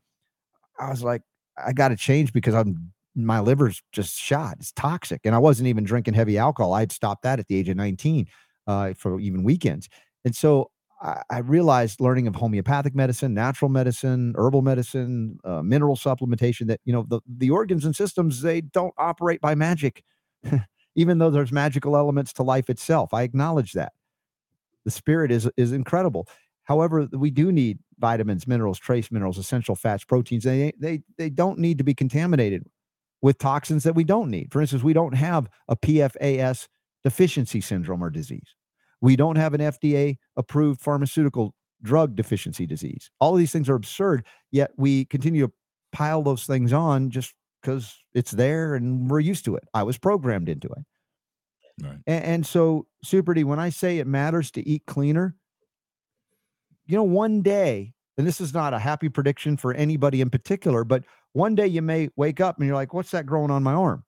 I 0.79 0.91
was 0.91 1.03
like, 1.03 1.23
I 1.57 1.73
got 1.73 1.89
to 1.89 1.97
change 1.97 2.33
because 2.33 2.55
I'm 2.55 2.93
my 3.15 3.41
liver's 3.41 3.81
just 3.93 4.17
shot. 4.19 4.57
It's 4.59 4.73
toxic, 4.73 5.21
and 5.25 5.35
I 5.35 5.39
wasn't 5.39 5.69
even 5.69 5.85
drinking 5.85 6.15
heavy 6.15 6.37
alcohol. 6.37 6.75
I'd 6.75 6.91
stopped 6.91 7.23
that 7.23 7.39
at 7.39 7.47
the 7.47 7.57
age 7.57 7.69
of 7.69 7.77
19 7.77 8.27
uh, 8.67 8.95
for 8.95 9.21
even 9.21 9.45
weekends, 9.45 9.89
and 10.25 10.35
so 10.35 10.71
I, 11.03 11.23
I 11.31 11.39
realized 11.39 12.01
learning 12.01 12.27
of 12.27 12.35
homeopathic 12.35 12.95
medicine, 12.95 13.35
natural 13.35 13.69
medicine, 13.69 14.35
herbal 14.37 14.63
medicine, 14.63 15.39
uh, 15.45 15.63
mineral 15.63 15.97
supplementation 15.97 16.67
that 16.69 16.81
you 16.85 16.93
know 16.93 17.05
the 17.09 17.21
the 17.27 17.51
organs 17.51 17.85
and 17.85 17.95
systems 17.95 18.43
they 18.43 18.61
don't 18.61 18.95
operate 18.99 19.41
by 19.41 19.55
magic, 19.55 20.03
even 20.97 21.19
though 21.19 21.31
there's 21.31 21.53
magical 21.53 21.97
elements 21.97 22.33
to 22.35 22.43
life 22.43 22.71
itself. 22.71 23.13
I 23.15 23.23
acknowledge 23.23 23.73
that 23.73 23.93
the 24.85 24.91
spirit 24.91 25.31
is 25.31 25.49
is 25.57 25.73
incredible. 25.73 26.29
However, 26.65 27.07
we 27.13 27.31
do 27.31 27.53
need 27.53 27.79
vitamins, 27.99 28.47
minerals, 28.47 28.79
trace 28.79 29.11
minerals, 29.11 29.39
essential 29.39 29.75
fats, 29.75 30.05
proteins. 30.05 30.45
They 30.45 30.73
they 30.79 31.03
they 31.19 31.31
don't 31.31 31.59
need 31.59 31.79
to 31.79 31.85
be 31.85 31.95
contaminated 31.95 32.65
with 33.21 33.39
toxins 33.39 33.85
that 33.85 33.95
we 33.95 34.05
don't 34.05 34.31
need. 34.31 34.53
For 34.53 34.61
instance, 34.61 34.83
we 34.83 34.93
don't 34.93 35.15
have 35.15 35.49
a 35.69 35.77
PFAS 35.77 36.69
deficiency 37.05 37.61
syndrome 37.61 38.03
or 38.03 38.11
disease. 38.11 38.55
We 39.01 39.17
don't 39.17 39.37
have 39.37 39.55
an 39.55 39.61
FDA 39.61 40.17
approved 40.37 40.81
pharmaceutical 40.81 41.55
drug 41.83 42.17
deficiency 42.17 42.67
disease. 42.67 43.11
All 43.21 43.35
of 43.35 43.39
these 43.39 43.53
things 43.53 43.69
are 43.69 43.75
absurd, 43.75 44.25
yet 44.51 44.71
we 44.77 45.05
continue 45.05 45.47
to 45.47 45.53
pile 45.93 46.23
those 46.23 46.47
things 46.47 46.73
on 46.73 47.11
just 47.11 47.35
because 47.61 47.97
it's 48.15 48.31
there 48.31 48.75
and 48.75 49.11
we're 49.11 49.21
used 49.21 49.45
to 49.45 49.57
it. 49.57 49.65
I 49.75 49.83
was 49.83 49.99
programmed 49.99 50.49
into 50.49 50.69
it. 50.69 50.85
Right. 51.83 51.99
And, 52.07 52.25
and 52.25 52.47
so, 52.47 52.87
Super 53.03 53.35
D, 53.35 53.45
when 53.45 53.59
I 53.59 53.71
say 53.71 53.99
it 53.99 54.07
matters 54.07 54.51
to 54.53 54.67
eat 54.67 54.85
cleaner, 54.87 55.35
you 56.87 56.97
know, 56.97 57.05
one 57.05 57.43
day, 57.43 57.93
and 58.17 58.27
this 58.27 58.41
is 58.41 58.55
not 58.55 58.75
a 58.75 58.79
happy 58.79 59.09
prediction 59.09 59.57
for 59.57 59.75
anybody 59.75 60.21
in 60.21 60.31
particular, 60.31 60.85
but 60.85 61.05
one 61.33 61.55
day 61.55 61.67
you 61.67 61.83
may 61.83 62.11
wake 62.17 62.41
up 62.41 62.59
and 62.59 62.67
you're 62.67 62.77
like, 62.77 62.95
what's 62.95 63.11
that 63.11 63.27
growing 63.27 63.51
on 63.51 63.63
my 63.63 63.73
arm? 63.73 64.05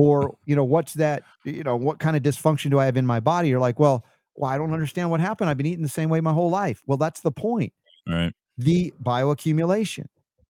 Or, 0.00 0.36
you 0.46 0.56
know, 0.56 0.64
what's 0.64 0.94
that, 0.94 1.24
you 1.44 1.62
know, 1.62 1.76
what 1.76 1.98
kind 1.98 2.16
of 2.16 2.22
dysfunction 2.22 2.70
do 2.70 2.78
I 2.78 2.86
have 2.86 2.96
in 2.96 3.06
my 3.06 3.20
body? 3.20 3.48
You're 3.48 3.60
like, 3.60 3.78
well, 3.78 4.04
well, 4.34 4.50
I 4.50 4.56
don't 4.56 4.72
understand 4.72 5.10
what 5.10 5.20
happened. 5.20 5.50
I've 5.50 5.56
been 5.56 5.66
eating 5.66 5.82
the 5.82 5.88
same 5.88 6.08
way 6.08 6.20
my 6.20 6.32
whole 6.32 6.50
life. 6.50 6.82
Well, 6.86 6.98
that's 6.98 7.20
the 7.20 7.32
point 7.32 7.72
right 8.08 8.32
the 8.60 8.92
bioaccumulation. 9.02 10.06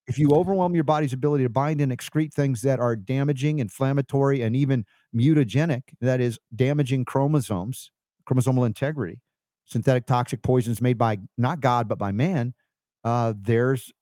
If 0.07 0.18
you 0.18 0.30
overwhelm 0.32 0.74
your 0.74 0.84
body's 0.84 1.12
ability 1.12 1.44
to 1.44 1.51
bind 1.51 1.80
and 1.80 1.92
excrete 1.92 2.32
things 2.32 2.62
that 2.62 2.80
are 2.80 2.96
damaging, 2.96 3.61
inflammatory, 3.61 4.42
and 4.42 4.57
even 4.57 4.84
mutagenic, 5.14 5.82
that 6.01 6.20
is, 6.20 6.38
damaging 6.55 7.05
chromosomes, 7.05 7.92
chromosomal 8.28 8.66
integrity, 8.66 9.20
synthetic 9.66 10.07
toxic 10.07 10.42
poisons 10.42 10.80
made 10.80 10.98
by 10.98 11.18
not 11.38 11.61
God, 11.61 11.88
but 11.88 11.98
by 11.98 12.11
man, 12.11 12.55
uh, 13.05 13.34
there's 13.40 13.92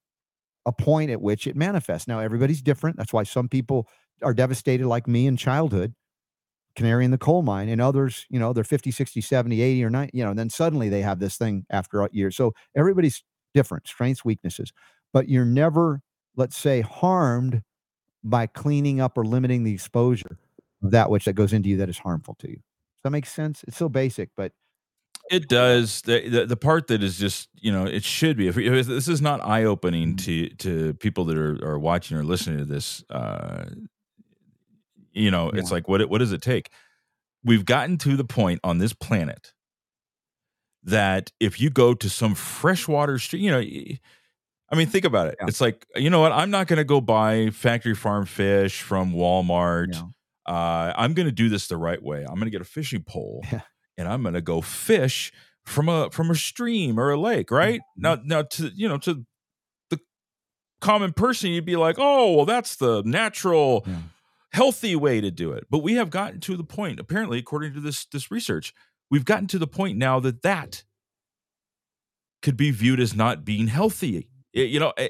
a 0.65 0.73
point 0.73 1.11
at 1.11 1.21
which 1.21 1.47
it 1.47 1.57
manifests. 1.57 2.09
Now, 2.09 2.21
everybody's 2.21 2.63
different. 2.63 2.97
That's 2.97 3.13
why 3.13 3.25
some 3.25 3.49
people 3.49 3.87
are 4.23 4.35
devastated, 4.35 4.87
like 4.87 5.07
me 5.07 5.27
in 5.27 5.37
childhood, 5.37 5.95
canary 6.77 7.05
in 7.05 7.11
the 7.11 7.19
coal 7.19 7.43
mine, 7.43 7.69
and 7.69 7.81
others, 7.81 8.27
you 8.31 8.39
know, 8.39 8.53
they're 8.53 8.65
50, 8.65 8.91
60, 8.91 9.21
70, 9.21 9.61
80, 9.61 9.85
or 9.85 9.91
90, 9.91 10.17
you 10.17 10.25
know, 10.25 10.31
and 10.31 10.39
then 10.39 10.51
suddenly 10.51 10.89
they 10.89 11.03
have 11.03 11.19
this 11.21 11.37
thing 11.37 11.67
after 11.71 12.03
a 12.03 12.09
year. 12.13 12.31
So 12.31 12.55
everybody's 12.77 13.25
different, 13.55 13.87
strengths, 13.89 14.25
weaknesses, 14.25 14.73
but 15.13 15.29
you're 15.29 15.45
never, 15.45 16.03
let's 16.37 16.57
say, 16.57 16.81
harmed 16.83 17.63
by 18.25 18.47
cleaning 18.47 19.01
up 19.01 19.17
or 19.19 19.25
limiting 19.25 19.65
the 19.65 19.73
exposure 19.75 20.39
of 20.83 20.91
that 20.93 21.11
which 21.11 21.25
that 21.25 21.35
goes 21.35 21.53
into 21.53 21.69
you 21.69 21.77
that 21.79 21.89
is 21.89 21.99
harmful 21.99 22.37
to 22.41 22.49
you. 22.49 22.57
Does 22.57 23.03
that 23.05 23.11
make 23.11 23.27
sense? 23.27 23.65
It's 23.67 23.77
so 23.77 23.89
basic, 23.89 24.31
but 24.37 24.53
It 25.31 25.49
does. 25.49 26.01
The, 26.03 26.27
the 26.29 26.47
the 26.47 26.57
part 26.57 26.87
that 26.87 27.03
is 27.03 27.19
just 27.19 27.49
you 27.55 27.71
know 27.71 27.85
it 27.85 28.03
should 28.03 28.37
be. 28.37 28.49
If, 28.49 28.57
if 28.57 28.87
this 28.87 29.09
is 29.09 29.21
not 29.21 29.45
eye 29.45 29.65
opening 29.65 30.17
to 30.17 30.49
to 30.57 30.95
people 30.95 31.25
that 31.27 31.37
are 31.37 31.59
are 31.63 31.79
watching 31.79 32.17
or 32.17 32.25
listening 32.25 32.59
to 32.59 32.65
this, 32.65 33.05
uh, 33.11 33.67
you 35.19 35.31
know, 35.31 35.51
it's 35.51 35.71
like 35.71 35.89
what 35.89 36.09
what 36.09 36.19
does 36.19 36.33
it 36.33 36.43
take? 36.43 36.71
We've 37.45 37.65
gotten 37.65 37.99
to 37.99 38.17
the 38.17 38.25
point 38.25 38.61
on 38.65 38.79
this 38.79 38.93
planet 38.93 39.53
that 40.85 41.33
if 41.41 41.61
you 41.61 41.71
go 41.71 41.95
to 41.95 42.09
some 42.09 42.35
freshwater 42.35 43.19
stream, 43.19 43.43
you 43.43 43.51
know. 43.51 43.59
i 44.71 44.77
mean, 44.77 44.87
think 44.87 45.05
about 45.05 45.29
it. 45.29 45.37
Yeah. 45.41 45.47
It's 45.49 45.61
like 45.61 45.87
you 45.97 46.11
know 46.11 46.21
what? 46.21 46.33
I'm 46.33 46.51
not 46.51 46.67
going 46.67 46.79
to 46.79 46.85
go 46.85 47.01
buy 47.01 47.51
factory 47.51 47.95
farm 47.95 48.27
fish 48.27 48.83
from 48.83 49.13
Walmart. 49.13 49.93
know, 49.93 50.11
uh, 50.47 50.93
I'm 50.97 51.15
going 51.15 51.27
to 51.27 51.33
do 51.33 51.49
this 51.49 51.67
the 51.69 51.77
right 51.77 52.03
way. 52.03 52.21
I'm 52.21 52.35
going 52.37 52.45
to 52.47 52.51
get 52.51 52.61
a 52.63 52.65
fishing 52.65 53.03
pole 53.03 53.45
Yeah. 53.53 53.61
and 53.99 54.09
I'm 54.09 54.23
going 54.23 54.35
to 54.35 54.41
go 54.41 54.61
fish 54.61 55.31
from 55.67 55.89
a 55.89 56.11
from 56.11 56.31
a 56.31 56.35
stream 56.35 56.99
or 56.99 57.11
a 57.11 57.21
lake, 57.21 57.51
right? 57.51 57.81
Mm-hmm. 57.81 58.03
Now 58.03 58.19
now 58.25 58.43
to 58.43 58.71
you 58.75 58.89
know 58.89 58.99
to 58.99 59.25
the 59.91 60.01
common 60.81 61.13
person 61.13 61.51
you'd 61.51 61.67
be 61.67 61.77
like, 61.77 61.97
"Oh, 61.99 62.33
well 62.35 62.47
that's 62.47 62.77
the 62.77 63.03
natural 63.05 63.85
Yeah. 63.87 63.97
Healthy 64.53 64.97
way 64.97 65.21
to 65.21 65.31
do 65.31 65.53
it." 65.53 65.67
But 65.71 65.79
we 65.81 65.95
have 65.95 66.11
gotten 66.11 66.41
to 66.41 66.57
the 66.57 66.65
point 66.65 67.01
apparently 67.01 67.39
according 67.39 67.75
to 67.75 67.81
this 67.81 68.07
this 68.07 68.31
research, 68.31 68.73
we've 69.11 69.25
gotten 69.25 69.47
to 69.49 69.59
the 69.59 69.67
point 69.67 69.99
now 69.99 70.21
that 70.21 70.43
that 70.43 70.85
could 72.43 72.57
be 72.57 72.71
viewed 72.71 73.01
as 73.01 73.15
not 73.15 73.45
being 73.45 73.67
healthy. 73.69 74.29
You 74.53 74.81
know, 74.81 74.93
eh, 74.97 75.09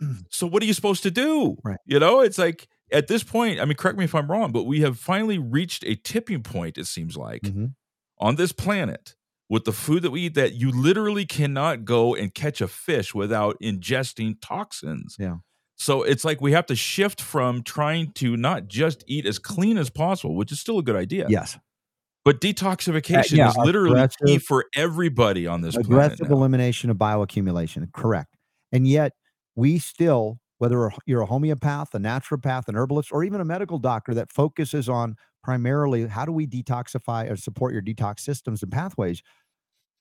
so 0.30 0.46
what 0.46 0.62
are 0.62 0.66
you 0.66 0.74
supposed 0.74 1.02
to 1.04 1.10
do? 1.10 1.56
Right. 1.64 1.78
You 1.86 1.98
know, 1.98 2.20
it's 2.20 2.38
like 2.38 2.68
at 2.92 3.08
this 3.08 3.22
point, 3.22 3.60
I 3.60 3.64
mean, 3.64 3.76
correct 3.76 3.98
me 3.98 4.04
if 4.04 4.14
I'm 4.14 4.30
wrong, 4.30 4.52
but 4.52 4.64
we 4.64 4.80
have 4.80 4.98
finally 4.98 5.38
reached 5.38 5.84
a 5.84 5.94
tipping 5.96 6.42
point, 6.42 6.78
it 6.78 6.86
seems 6.86 7.16
like, 7.16 7.42
Mhm. 7.42 7.74
on 8.18 8.36
this 8.36 8.52
planet 8.52 9.16
with 9.48 9.64
the 9.64 9.72
food 9.72 10.02
that 10.02 10.10
we 10.10 10.22
eat 10.22 10.34
that 10.34 10.54
you 10.54 10.70
literally 10.70 11.26
cannot 11.26 11.84
go 11.84 12.14
and 12.14 12.34
catch 12.34 12.60
a 12.60 12.68
fish 12.68 13.14
without 13.14 13.56
ingesting 13.62 14.36
toxins. 14.40 15.16
Yeah. 15.18 15.38
So 15.80 16.02
it's 16.02 16.26
like 16.26 16.42
we 16.42 16.52
have 16.52 16.66
to 16.66 16.76
shift 16.76 17.22
from 17.22 17.62
trying 17.62 18.12
to 18.12 18.36
not 18.36 18.68
just 18.68 19.02
eat 19.06 19.24
as 19.24 19.38
clean 19.38 19.78
as 19.78 19.88
possible, 19.88 20.34
which 20.34 20.52
is 20.52 20.60
still 20.60 20.78
a 20.78 20.82
good 20.82 20.94
idea, 20.94 21.24
yes, 21.30 21.58
but 22.22 22.38
detoxification 22.42 23.32
uh, 23.32 23.36
yeah, 23.36 23.48
is 23.48 23.56
literally 23.56 24.06
key 24.26 24.36
for 24.36 24.66
everybody 24.76 25.46
on 25.46 25.62
this 25.62 25.76
planet. 25.76 25.90
aggressive 25.90 26.30
elimination 26.30 26.90
of 26.90 26.98
bioaccumulation. 26.98 27.90
Correct. 27.94 28.36
And 28.70 28.86
yet, 28.86 29.12
we 29.56 29.78
still, 29.78 30.38
whether 30.58 30.92
you're 31.06 31.22
a 31.22 31.26
homeopath, 31.26 31.94
a 31.94 31.98
naturopath, 31.98 32.68
an 32.68 32.76
herbalist, 32.76 33.10
or 33.10 33.24
even 33.24 33.40
a 33.40 33.44
medical 33.46 33.78
doctor 33.78 34.12
that 34.12 34.30
focuses 34.30 34.86
on 34.86 35.16
primarily 35.42 36.06
how 36.06 36.26
do 36.26 36.32
we 36.32 36.46
detoxify 36.46 37.30
or 37.30 37.36
support 37.36 37.72
your 37.72 37.80
detox 37.80 38.20
systems 38.20 38.62
and 38.62 38.70
pathways, 38.70 39.22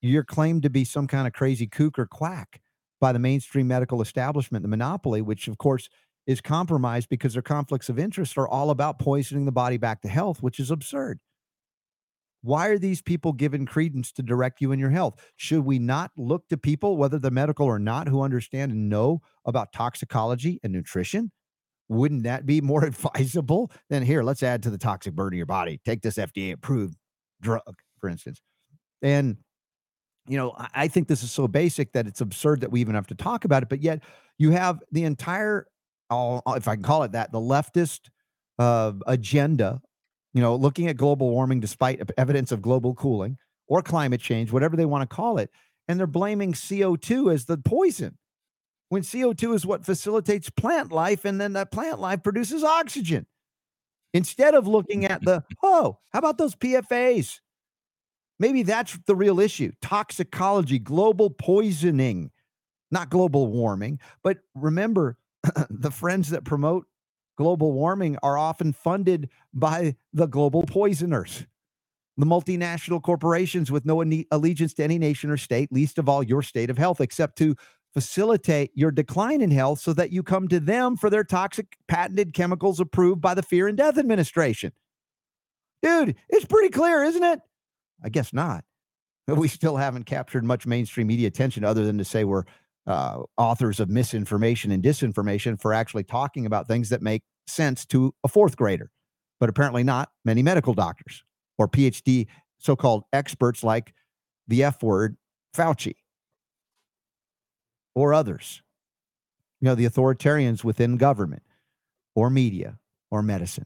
you're 0.01 0.25
claimed 0.25 0.63
to 0.63 0.69
be 0.69 0.84
some 0.84 1.07
kind 1.07 1.25
of 1.25 1.32
crazy 1.32 1.67
kook 1.67 1.97
or 1.97 2.05
quack 2.05 2.59
by 3.00 3.12
the 3.12 3.20
mainstream 3.20 3.68
medical 3.68 4.02
establishment, 4.02 4.64
the 4.64 4.70
monopoly, 4.70 5.22
which 5.22 5.47
of 5.47 5.58
course 5.58 5.89
is 6.28 6.41
compromised 6.41 7.10
because 7.10 7.34
their 7.34 7.41
conflicts 7.41 7.89
of 7.89 7.97
interest 7.97 8.38
are 8.38 8.47
all 8.47 8.70
about 8.70 9.00
poisoning 9.00 9.45
the 9.45 9.52
body 9.52 9.78
back 9.78 10.02
to 10.02 10.08
health, 10.08 10.43
which 10.43 10.60
is 10.60 10.70
absurd. 10.70 11.20
Why 12.41 12.68
are 12.68 12.78
these 12.78 13.02
people 13.02 13.34
given 13.34 13.66
credence 13.66 14.12
to 14.14 14.24
direct 14.24 14.62
you 14.62 14.72
in 14.72 14.80
your 14.80 14.91
health? 14.91 15.20
Should 15.36 15.66
we 15.66 15.78
not 15.78 16.12
look 16.16 16.47
to 16.50 16.58
people, 16.58 16.95
whether 16.95 17.20
they're 17.20 17.32
medical 17.32 17.66
or 17.66 17.80
not, 17.80 18.08
who 18.08 18.22
understand 18.22 18.72
and 18.72 18.89
know 18.89 19.22
about 19.45 19.74
toxicology 19.74 20.60
and 20.64 20.72
nutrition? 20.72 21.32
Wouldn't 21.89 22.24
that 22.24 22.45
be 22.45 22.62
more 22.62 22.86
advisable 22.86 23.72
than 23.89 24.04
here? 24.04 24.24
Let's 24.24 24.43
add 24.43 24.64
to 24.64 24.70
the 24.70 24.78
toxic 24.78 25.16
burden 25.16 25.36
of 25.36 25.38
your 25.38 25.45
body. 25.47 25.82
Take 25.84 26.02
this 26.02 26.16
FDA 26.16 26.54
approved 26.54 26.95
drug, 27.41 27.82
for 28.00 28.10
instance. 28.10 28.41
And, 29.02 29.38
you 30.30 30.38
know, 30.38 30.53
I, 30.73 30.88
think 30.88 31.07
this 31.07 31.23
is 31.23 31.32
so 31.32 31.47
basic 31.47 31.91
that 31.93 32.07
it's 32.07 32.21
absurd 32.21 32.61
that 32.61 32.71
we 32.71 32.82
even 32.82 32.95
have 32.95 33.07
to 33.07 33.15
talk 33.15 33.45
about 33.45 33.63
it. 33.63 33.69
But 33.69 33.82
yet 33.82 34.03
you 34.38 34.51
have 34.51 34.80
the 34.91 35.03
entire, 35.03 35.67
if 36.11 36.67
I 36.67 36.75
can 36.75 36.84
call 36.84 37.03
it 37.03 37.11
that, 37.13 37.32
the 37.32 37.39
leftist 37.39 38.09
uh, 38.59 38.93
agenda 39.07 39.82
you 40.34 40.41
know, 40.41 40.55
looking 40.55 40.88
at 40.88 40.97
global 40.97 41.30
warming 41.32 41.59
despite 41.59 42.01
evidence 42.17 42.51
of 42.51 42.61
global 42.61 42.93
cooling 42.93 43.38
or 43.67 43.82
climate 43.82 44.21
change, 44.21 44.51
whatever 44.51 44.75
they 44.75 44.86
want 44.86 45.07
to 45.07 45.15
call 45.15 45.38
it. 45.38 45.49
And 45.88 45.99
they're 45.99 46.07
blaming 46.07 46.53
CO2 46.53 47.34
as 47.34 47.45
the 47.45 47.57
poison 47.57 48.17
when 48.89 49.01
CO2 49.01 49.55
is 49.55 49.65
what 49.65 49.86
facilitates 49.86 50.49
plant 50.49 50.91
life. 50.91 51.25
And 51.25 51.41
then 51.41 51.53
that 51.53 51.71
plant 51.71 51.99
life 51.99 52.21
produces 52.23 52.63
oxygen. 52.63 53.25
Instead 54.13 54.55
of 54.55 54.67
looking 54.67 55.05
at 55.05 55.23
the, 55.23 55.43
oh, 55.63 55.99
how 56.11 56.19
about 56.19 56.38
those 56.38 56.55
PFAs? 56.55 57.39
Maybe 58.40 58.64
that's 58.64 58.98
the 59.06 59.16
real 59.16 59.40
issue 59.40 59.72
toxicology, 59.82 60.80
global 60.80 61.30
poisoning, 61.30 62.32
not 62.90 63.10
global 63.10 63.48
warming. 63.48 64.00
But 64.24 64.40
remember, 64.56 65.18
the 65.70 65.92
friends 65.92 66.30
that 66.30 66.46
promote 66.46 66.86
global 67.38 67.74
warming 67.74 68.18
are 68.24 68.38
often 68.38 68.74
funded 68.74 69.30
by 69.54 69.96
the 70.14 70.28
global 70.28 70.64
poisoners, 70.64 71.46
the 72.18 72.26
multinational 72.26 73.02
corporations 73.02 73.72
with 73.72 73.86
no 73.86 74.04
allegiance 74.32 74.74
to 74.76 74.84
any 74.84 74.98
nation 74.98 75.30
or 75.30 75.38
state, 75.38 75.72
least 75.72 75.98
of 75.98 76.08
all 76.08 76.24
your 76.24 76.42
state 76.42 76.70
of 76.70 76.78
health, 76.78 77.02
except 77.02 77.38
to 77.38 77.56
facilitate 77.94 78.72
your 78.76 78.92
decline 78.92 79.42
in 79.42 79.52
health 79.52 79.80
so 79.80 79.94
that 79.94 80.12
you 80.12 80.22
come 80.22 80.48
to 80.48 80.60
them 80.60 80.96
for 80.96 81.10
their 81.10 81.24
toxic 81.24 81.78
patented 81.88 82.34
chemicals 82.34 82.80
approved 82.80 83.20
by 83.20 83.34
the 83.34 83.42
Fear 83.42 83.68
and 83.68 83.78
Death 83.78 83.98
Administration. 83.98 84.72
Dude, 85.82 86.16
it's 86.28 86.46
pretty 86.46 86.70
clear, 86.70 87.04
isn't 87.04 87.24
it? 87.24 87.40
I 88.04 88.10
guess 88.10 88.34
not. 88.34 88.64
We 89.28 89.47
still 89.47 89.78
haven't 89.78 90.06
captured 90.06 90.43
much 90.43 90.66
mainstream 90.66 91.08
media 91.08 91.28
attention 91.28 91.64
other 91.64 91.86
than 91.86 91.97
to 92.00 92.06
say 92.06 92.24
we're 92.24 92.45
uh, 92.88 93.24
authors 93.38 93.80
of 93.80 93.89
misinformation 93.89 94.72
and 94.72 94.82
disinformation 94.82 95.62
for 95.62 95.74
actually 95.74 96.04
talking 96.04 96.45
about 96.45 96.68
things 96.68 96.89
that 96.89 97.02
make 97.02 97.22
sense 97.45 97.86
to 97.86 98.14
a 98.24 98.28
fourth 98.28 98.58
grader, 98.58 98.89
but 99.39 99.50
apparently 99.50 99.84
not 99.84 100.10
many 100.26 100.41
medical 100.41 100.74
doctors 100.74 101.24
or 101.60 101.68
PhD 101.68 102.26
so 102.58 102.76
called 102.76 103.04
experts 103.14 103.64
like 103.64 103.93
the 104.47 104.64
F 104.64 104.82
word, 104.82 105.18
Fauci, 105.56 105.95
or 107.93 108.14
others. 108.14 108.62
You 109.62 109.68
know, 109.68 109.76
the 109.76 109.86
authoritarians 109.86 110.64
within 110.64 110.97
government 110.97 111.43
or 112.16 112.30
media 112.30 112.80
or 113.12 113.22
medicine. 113.22 113.66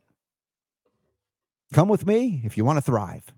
Come 1.71 1.87
with 1.87 2.05
me 2.05 2.41
if 2.43 2.57
you 2.57 2.65
want 2.65 2.77
to 2.77 2.81
thrive, 2.81 3.33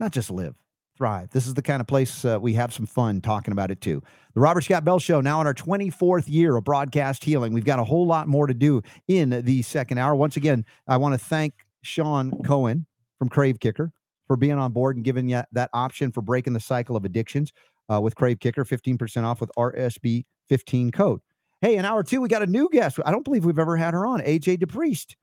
not 0.00 0.12
just 0.12 0.30
live 0.30 0.54
thrive. 0.98 1.30
This 1.30 1.46
is 1.46 1.54
the 1.54 1.62
kind 1.62 1.80
of 1.80 1.86
place 1.86 2.24
uh, 2.24 2.38
we 2.40 2.52
have 2.54 2.74
some 2.74 2.84
fun 2.84 3.20
talking 3.20 3.52
about 3.52 3.70
it 3.70 3.80
too. 3.80 4.02
The 4.34 4.40
Robert 4.40 4.62
Scott 4.62 4.84
Bell 4.84 4.98
Show, 4.98 5.20
now 5.20 5.40
in 5.40 5.46
our 5.46 5.54
24th 5.54 6.24
year 6.26 6.56
of 6.56 6.64
broadcast 6.64 7.22
healing. 7.22 7.52
We've 7.52 7.64
got 7.64 7.78
a 7.78 7.84
whole 7.84 8.06
lot 8.06 8.26
more 8.26 8.48
to 8.48 8.54
do 8.54 8.82
in 9.06 9.30
the 9.30 9.62
second 9.62 9.98
hour. 9.98 10.16
Once 10.16 10.36
again, 10.36 10.64
I 10.88 10.96
want 10.96 11.14
to 11.14 11.24
thank 11.24 11.54
Sean 11.82 12.32
Cohen 12.42 12.84
from 13.18 13.28
Krave 13.28 13.60
Kicker 13.60 13.92
for 14.26 14.36
being 14.36 14.58
on 14.58 14.72
board 14.72 14.96
and 14.96 15.04
giving 15.04 15.28
you 15.28 15.42
that 15.52 15.70
option 15.72 16.10
for 16.10 16.20
breaking 16.20 16.52
the 16.52 16.60
cycle 16.60 16.96
of 16.96 17.04
addictions 17.04 17.52
uh, 17.88 18.00
with 18.00 18.16
Krave 18.16 18.40
Kicker, 18.40 18.64
15% 18.64 19.24
off 19.24 19.40
with 19.40 19.50
RSB 19.56 20.24
15 20.48 20.90
code. 20.90 21.20
Hey, 21.60 21.76
in 21.76 21.84
hour 21.84 22.02
two, 22.02 22.20
we 22.20 22.28
got 22.28 22.42
a 22.42 22.46
new 22.46 22.68
guest. 22.70 22.98
I 23.04 23.10
don't 23.10 23.24
believe 23.24 23.44
we've 23.44 23.58
ever 23.58 23.76
had 23.76 23.94
her 23.94 24.06
on, 24.06 24.20
AJ 24.20 24.58
DePriest. 24.58 25.14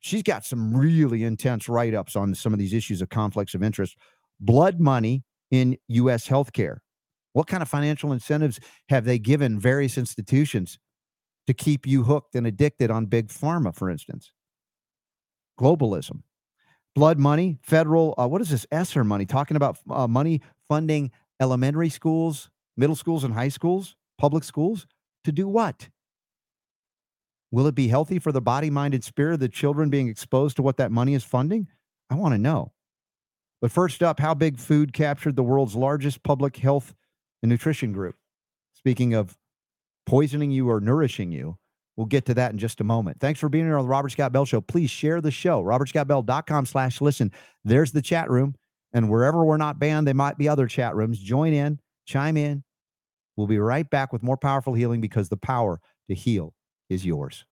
She's 0.00 0.22
got 0.22 0.44
some 0.44 0.76
really 0.76 1.24
intense 1.24 1.68
write 1.68 1.94
ups 1.94 2.16
on 2.16 2.34
some 2.34 2.52
of 2.52 2.58
these 2.58 2.72
issues 2.72 3.02
of 3.02 3.08
conflicts 3.08 3.54
of 3.54 3.62
interest 3.62 3.96
blood 4.40 4.80
money 4.80 5.24
in 5.50 5.76
U.S. 5.88 6.26
healthcare. 6.26 6.78
What 7.32 7.46
kind 7.46 7.62
of 7.62 7.68
financial 7.68 8.12
incentives 8.12 8.58
have 8.88 9.04
they 9.04 9.18
given 9.18 9.58
various 9.58 9.98
institutions 9.98 10.78
to 11.46 11.54
keep 11.54 11.86
you 11.86 12.02
hooked 12.02 12.34
and 12.34 12.46
addicted 12.46 12.90
on 12.90 13.06
big 13.06 13.28
pharma, 13.28 13.74
for 13.74 13.90
instance? 13.90 14.32
Globalism, 15.60 16.22
blood 16.94 17.18
money, 17.18 17.58
federal, 17.62 18.14
uh, 18.18 18.26
what 18.26 18.40
is 18.40 18.50
this 18.50 18.66
ESSER 18.72 19.04
money? 19.04 19.26
Talking 19.26 19.56
about 19.56 19.78
uh, 19.90 20.06
money 20.06 20.40
funding 20.68 21.10
elementary 21.40 21.88
schools, 21.88 22.50
middle 22.76 22.96
schools, 22.96 23.24
and 23.24 23.34
high 23.34 23.48
schools, 23.48 23.96
public 24.18 24.44
schools 24.44 24.86
to 25.24 25.32
do 25.32 25.48
what? 25.48 25.88
Will 27.50 27.66
it 27.66 27.74
be 27.74 27.88
healthy 27.88 28.18
for 28.18 28.32
the 28.32 28.40
body, 28.40 28.70
mind, 28.70 28.94
and 28.94 29.04
spirit 29.04 29.34
of 29.34 29.40
the 29.40 29.48
children 29.48 29.88
being 29.88 30.08
exposed 30.08 30.56
to 30.56 30.62
what 30.62 30.76
that 30.78 30.90
money 30.90 31.14
is 31.14 31.24
funding? 31.24 31.68
I 32.10 32.14
want 32.14 32.34
to 32.34 32.38
know. 32.38 32.72
But 33.60 33.72
first 33.72 34.02
up, 34.02 34.20
how 34.20 34.34
big 34.34 34.58
food 34.58 34.92
captured 34.92 35.36
the 35.36 35.42
world's 35.42 35.74
largest 35.74 36.22
public 36.22 36.56
health 36.56 36.94
and 37.42 37.50
nutrition 37.50 37.92
group. 37.92 38.16
Speaking 38.74 39.14
of 39.14 39.36
poisoning 40.04 40.50
you 40.50 40.68
or 40.68 40.80
nourishing 40.80 41.32
you, 41.32 41.56
we'll 41.96 42.06
get 42.06 42.26
to 42.26 42.34
that 42.34 42.52
in 42.52 42.58
just 42.58 42.80
a 42.80 42.84
moment. 42.84 43.18
Thanks 43.20 43.40
for 43.40 43.48
being 43.48 43.64
here 43.64 43.78
on 43.78 43.84
the 43.84 43.88
Robert 43.88 44.10
Scott 44.10 44.32
Bell 44.32 44.44
Show. 44.44 44.60
Please 44.60 44.90
share 44.90 45.20
the 45.20 45.30
show, 45.30 45.62
robertscottbell.com 45.62 46.66
slash 46.66 47.00
listen. 47.00 47.32
There's 47.64 47.92
the 47.92 48.02
chat 48.02 48.30
room. 48.30 48.54
And 48.92 49.10
wherever 49.10 49.44
we're 49.44 49.56
not 49.56 49.78
banned, 49.78 50.06
there 50.06 50.14
might 50.14 50.38
be 50.38 50.48
other 50.48 50.66
chat 50.66 50.94
rooms. 50.94 51.18
Join 51.18 51.52
in, 51.52 51.80
chime 52.06 52.36
in. 52.36 52.62
We'll 53.36 53.46
be 53.46 53.58
right 53.58 53.88
back 53.88 54.12
with 54.12 54.22
more 54.22 54.36
powerful 54.36 54.74
healing 54.74 55.00
because 55.00 55.28
the 55.28 55.36
power 55.36 55.80
to 56.08 56.14
heal 56.14 56.54
is 56.88 57.04
yours. 57.04 57.44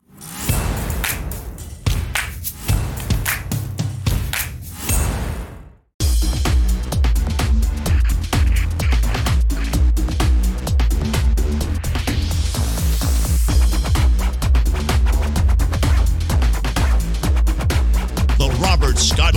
The 18.37 18.59
Robert 18.61 18.99
Scott 18.99 19.35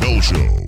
Bell 0.00 0.20
Show. 0.20 0.63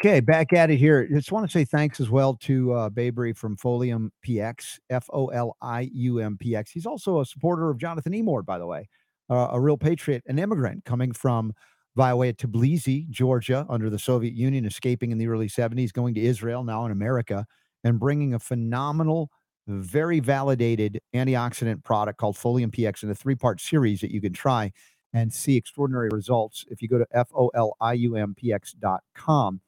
Okay, 0.00 0.20
back 0.20 0.52
at 0.52 0.70
it 0.70 0.76
here. 0.76 1.08
Just 1.08 1.32
want 1.32 1.44
to 1.44 1.50
say 1.50 1.64
thanks 1.64 1.98
as 1.98 2.08
well 2.08 2.36
to 2.42 2.72
uh, 2.72 2.88
Babry 2.88 3.36
from 3.36 3.56
Folium 3.56 4.10
PX, 4.24 4.78
F 4.90 5.10
O 5.12 5.26
L 5.26 5.56
I 5.60 5.90
U 5.92 6.20
M 6.20 6.38
P 6.38 6.54
X. 6.54 6.70
He's 6.70 6.86
also 6.86 7.20
a 7.20 7.26
supporter 7.26 7.68
of 7.68 7.78
Jonathan 7.78 8.12
Emord, 8.12 8.46
by 8.46 8.58
the 8.58 8.66
way, 8.66 8.88
uh, 9.28 9.48
a 9.50 9.60
real 9.60 9.76
patriot, 9.76 10.22
an 10.28 10.38
immigrant 10.38 10.84
coming 10.84 11.10
from 11.10 11.52
via 11.96 12.14
way 12.14 12.28
of 12.28 12.36
Tbilisi, 12.36 13.10
Georgia, 13.10 13.66
under 13.68 13.90
the 13.90 13.98
Soviet 13.98 14.34
Union, 14.34 14.64
escaping 14.64 15.10
in 15.10 15.18
the 15.18 15.26
early 15.26 15.48
70s, 15.48 15.92
going 15.92 16.14
to 16.14 16.20
Israel, 16.20 16.62
now 16.62 16.86
in 16.86 16.92
America, 16.92 17.44
and 17.82 17.98
bringing 17.98 18.34
a 18.34 18.38
phenomenal, 18.38 19.30
very 19.66 20.20
validated 20.20 21.00
antioxidant 21.12 21.82
product 21.82 22.20
called 22.20 22.36
Folium 22.36 22.70
PX 22.70 23.02
in 23.02 23.10
a 23.10 23.16
three 23.16 23.34
part 23.34 23.60
series 23.60 24.00
that 24.00 24.12
you 24.12 24.20
can 24.20 24.32
try 24.32 24.70
and 25.12 25.32
see 25.32 25.56
extraordinary 25.56 26.08
results 26.12 26.64
if 26.70 26.80
you 26.80 26.86
go 26.86 26.98
to 26.98 27.06
foliumpx.com. 27.14 29.60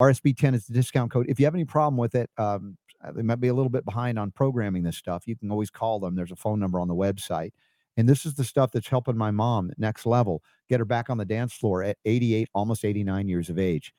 RSB10 0.00 0.54
is 0.54 0.66
the 0.66 0.74
discount 0.74 1.10
code. 1.10 1.26
If 1.28 1.40
you 1.40 1.46
have 1.46 1.54
any 1.54 1.64
problem 1.64 1.96
with 1.96 2.14
it, 2.14 2.30
um, 2.38 2.76
they 3.14 3.22
might 3.22 3.40
be 3.40 3.48
a 3.48 3.54
little 3.54 3.70
bit 3.70 3.84
behind 3.84 4.18
on 4.18 4.30
programming 4.30 4.82
this 4.82 4.96
stuff. 4.96 5.26
You 5.26 5.36
can 5.36 5.50
always 5.50 5.70
call 5.70 6.00
them. 6.00 6.14
There's 6.14 6.32
a 6.32 6.36
phone 6.36 6.58
number 6.60 6.80
on 6.80 6.88
the 6.88 6.94
website. 6.94 7.52
And 7.96 8.08
this 8.08 8.24
is 8.24 8.34
the 8.34 8.44
stuff 8.44 8.70
that's 8.72 8.88
helping 8.88 9.16
my 9.16 9.32
mom 9.32 9.72
next 9.76 10.06
level, 10.06 10.42
get 10.68 10.78
her 10.78 10.84
back 10.84 11.10
on 11.10 11.18
the 11.18 11.24
dance 11.24 11.52
floor 11.52 11.82
at 11.82 11.96
88, 12.04 12.48
almost 12.54 12.84
89 12.84 13.28
years 13.28 13.50
of 13.50 13.58
age. 13.58 13.92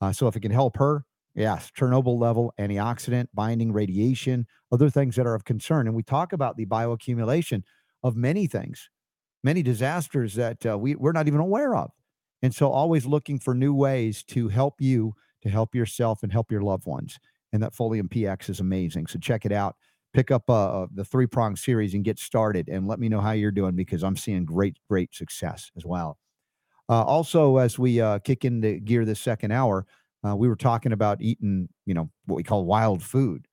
Uh, 0.00 0.12
so 0.12 0.26
if 0.26 0.36
it 0.36 0.40
can 0.40 0.50
help 0.50 0.76
her, 0.76 1.04
yes, 1.34 1.70
Chernobyl 1.76 2.18
level, 2.18 2.52
antioxidant, 2.58 3.28
binding, 3.32 3.72
radiation, 3.72 4.46
other 4.72 4.90
things 4.90 5.16
that 5.16 5.26
are 5.26 5.34
of 5.34 5.44
concern. 5.44 5.86
And 5.86 5.96
we 5.96 6.02
talk 6.02 6.34
about 6.34 6.58
the 6.58 6.66
bioaccumulation 6.66 7.62
of 8.02 8.14
many 8.14 8.46
things, 8.46 8.90
many 9.42 9.62
disasters 9.62 10.34
that 10.34 10.66
uh, 10.66 10.76
we, 10.76 10.94
we're 10.94 11.12
not 11.12 11.26
even 11.26 11.40
aware 11.40 11.74
of. 11.74 11.90
And 12.42 12.54
so 12.54 12.70
always 12.70 13.06
looking 13.06 13.38
for 13.38 13.54
new 13.54 13.74
ways 13.74 14.22
to 14.24 14.48
help 14.48 14.80
you, 14.80 15.14
to 15.46 15.52
help 15.52 15.74
yourself, 15.74 16.22
and 16.22 16.32
help 16.32 16.50
your 16.50 16.62
loved 16.62 16.86
ones. 16.86 17.18
And 17.52 17.62
that 17.62 17.74
Folium 17.74 18.08
PX 18.08 18.50
is 18.50 18.60
amazing. 18.60 19.06
So 19.06 19.18
check 19.18 19.46
it 19.46 19.52
out 19.52 19.76
pick 20.16 20.30
up 20.30 20.48
uh, 20.48 20.86
the 20.94 21.04
three 21.04 21.26
prong 21.26 21.54
series 21.54 21.92
and 21.92 22.02
get 22.02 22.18
started 22.18 22.70
and 22.70 22.88
let 22.88 22.98
me 22.98 23.06
know 23.06 23.20
how 23.20 23.32
you're 23.32 23.50
doing 23.50 23.76
because 23.76 24.02
I'm 24.02 24.16
seeing 24.16 24.46
great, 24.46 24.78
great 24.88 25.14
success 25.14 25.70
as 25.76 25.84
well. 25.84 26.16
Uh, 26.88 27.02
also, 27.02 27.58
as 27.58 27.78
we 27.78 28.00
uh, 28.00 28.18
kick 28.20 28.46
into 28.46 28.80
gear 28.80 29.04
this 29.04 29.20
second 29.20 29.50
hour, 29.50 29.84
uh, 30.26 30.34
we 30.34 30.48
were 30.48 30.56
talking 30.56 30.92
about 30.92 31.20
eating, 31.20 31.68
you 31.84 31.92
know, 31.92 32.08
what 32.24 32.36
we 32.36 32.42
call 32.42 32.64
wild 32.64 33.02
food, 33.02 33.46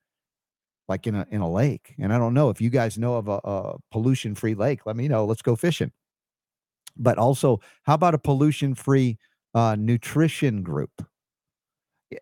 like 0.88 1.06
in 1.06 1.16
a 1.16 1.28
in 1.32 1.42
a 1.42 1.52
lake. 1.52 1.96
And 2.00 2.14
I 2.14 2.18
don't 2.18 2.34
know 2.34 2.50
if 2.50 2.62
you 2.62 2.70
guys 2.70 2.98
know 2.98 3.16
of 3.16 3.28
a, 3.28 3.42
a 3.44 3.76
pollution 3.92 4.34
free 4.34 4.56
lake. 4.56 4.86
Let 4.86 4.96
me 4.96 5.10
know. 5.10 5.26
Let's 5.26 5.42
go 5.42 5.58
fishing. 5.58 5.92
But 6.96 7.18
also, 7.18 7.60
how 7.84 7.96
about 7.96 8.14
a 8.14 8.20
pollution 8.20 8.74
free 8.74 9.18
uh, 9.54 9.76
nutrition 9.78 10.62
group? 10.62 10.92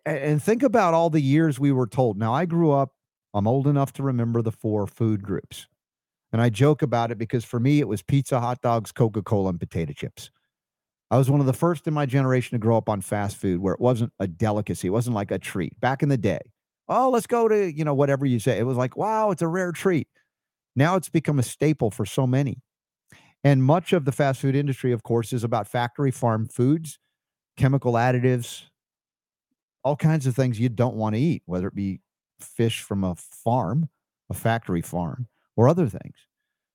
And 0.06 0.42
think 0.42 0.64
about 0.64 0.94
all 0.94 1.10
the 1.10 1.22
years 1.22 1.60
we 1.60 1.72
were 1.72 1.88
told. 1.88 2.18
Now, 2.18 2.34
I 2.34 2.46
grew 2.46 2.72
up 2.72 2.92
I'm 3.34 3.48
old 3.48 3.68
enough 3.68 3.94
to 3.94 4.04
remember 4.04 4.42
the 4.42 4.52
four 4.52 4.88
food 4.88 5.24
groups. 5.24 5.68
And 6.34 6.42
I 6.42 6.50
joke 6.50 6.82
about 6.82 7.12
it 7.12 7.18
because 7.18 7.44
for 7.44 7.60
me, 7.60 7.80
it 7.80 7.88
was 7.88 8.02
pizza, 8.02 8.40
hot 8.40 8.62
dogs, 8.62 8.92
Coca 8.92 9.22
Cola, 9.22 9.50
and 9.50 9.60
potato 9.60 9.94
chips. 9.94 10.32
I 11.10 11.18
was 11.18 11.30
one 11.30 11.42
of 11.42 11.46
the 11.46 11.54
first 11.54 11.88
in 11.88 11.94
my 11.94 12.06
generation 12.06 12.56
to 12.56 12.60
grow 12.60 12.78
up 12.78 12.88
on 12.88 13.02
fast 13.02 13.36
food 13.36 13.60
where 13.60 13.74
it 13.74 13.82
wasn't 13.82 14.14
a 14.20 14.28
delicacy. 14.28 14.88
It 14.88 14.92
wasn't 14.92 15.16
like 15.16 15.32
a 15.32 15.40
treat. 15.40 15.78
Back 15.82 16.04
in 16.04 16.10
the 16.10 16.18
day, 16.18 16.40
oh, 16.88 17.10
let's 17.10 17.28
go 17.28 17.50
to, 17.50 17.72
you 17.72 17.84
know, 17.84 17.94
whatever 17.94 18.26
you 18.26 18.40
say. 18.40 18.58
It 18.58 18.66
was 18.66 18.78
like, 18.78 18.96
wow, 18.96 19.32
it's 19.32 19.42
a 19.42 19.48
rare 19.48 19.74
treat. 19.74 20.08
Now 20.74 20.96
it's 20.96 21.10
become 21.10 21.38
a 21.38 21.44
staple 21.44 21.92
for 21.92 22.06
so 22.06 22.26
many. 22.26 22.62
And 23.44 23.64
much 23.64 23.92
of 23.92 24.06
the 24.06 24.14
fast 24.14 24.40
food 24.40 24.56
industry, 24.56 24.94
of 24.94 25.04
course, 25.04 25.34
is 25.34 25.44
about 25.44 25.68
factory 25.68 26.12
farm 26.12 26.48
foods, 26.48 26.98
chemical 27.58 27.94
additives, 27.94 28.68
all 29.84 29.96
kinds 29.96 30.28
of 30.28 30.36
things 30.36 30.60
you 30.60 30.70
don't 30.70 30.96
want 30.96 31.16
to 31.16 31.22
eat, 31.22 31.44
whether 31.46 31.68
it 31.68 31.76
be 31.76 32.02
fish 32.40 32.82
from 32.82 33.04
a 33.04 33.16
farm, 33.16 33.90
a 34.30 34.34
factory 34.34 34.82
farm, 34.82 35.28
or 35.56 35.68
other 35.68 35.88
things, 35.88 36.16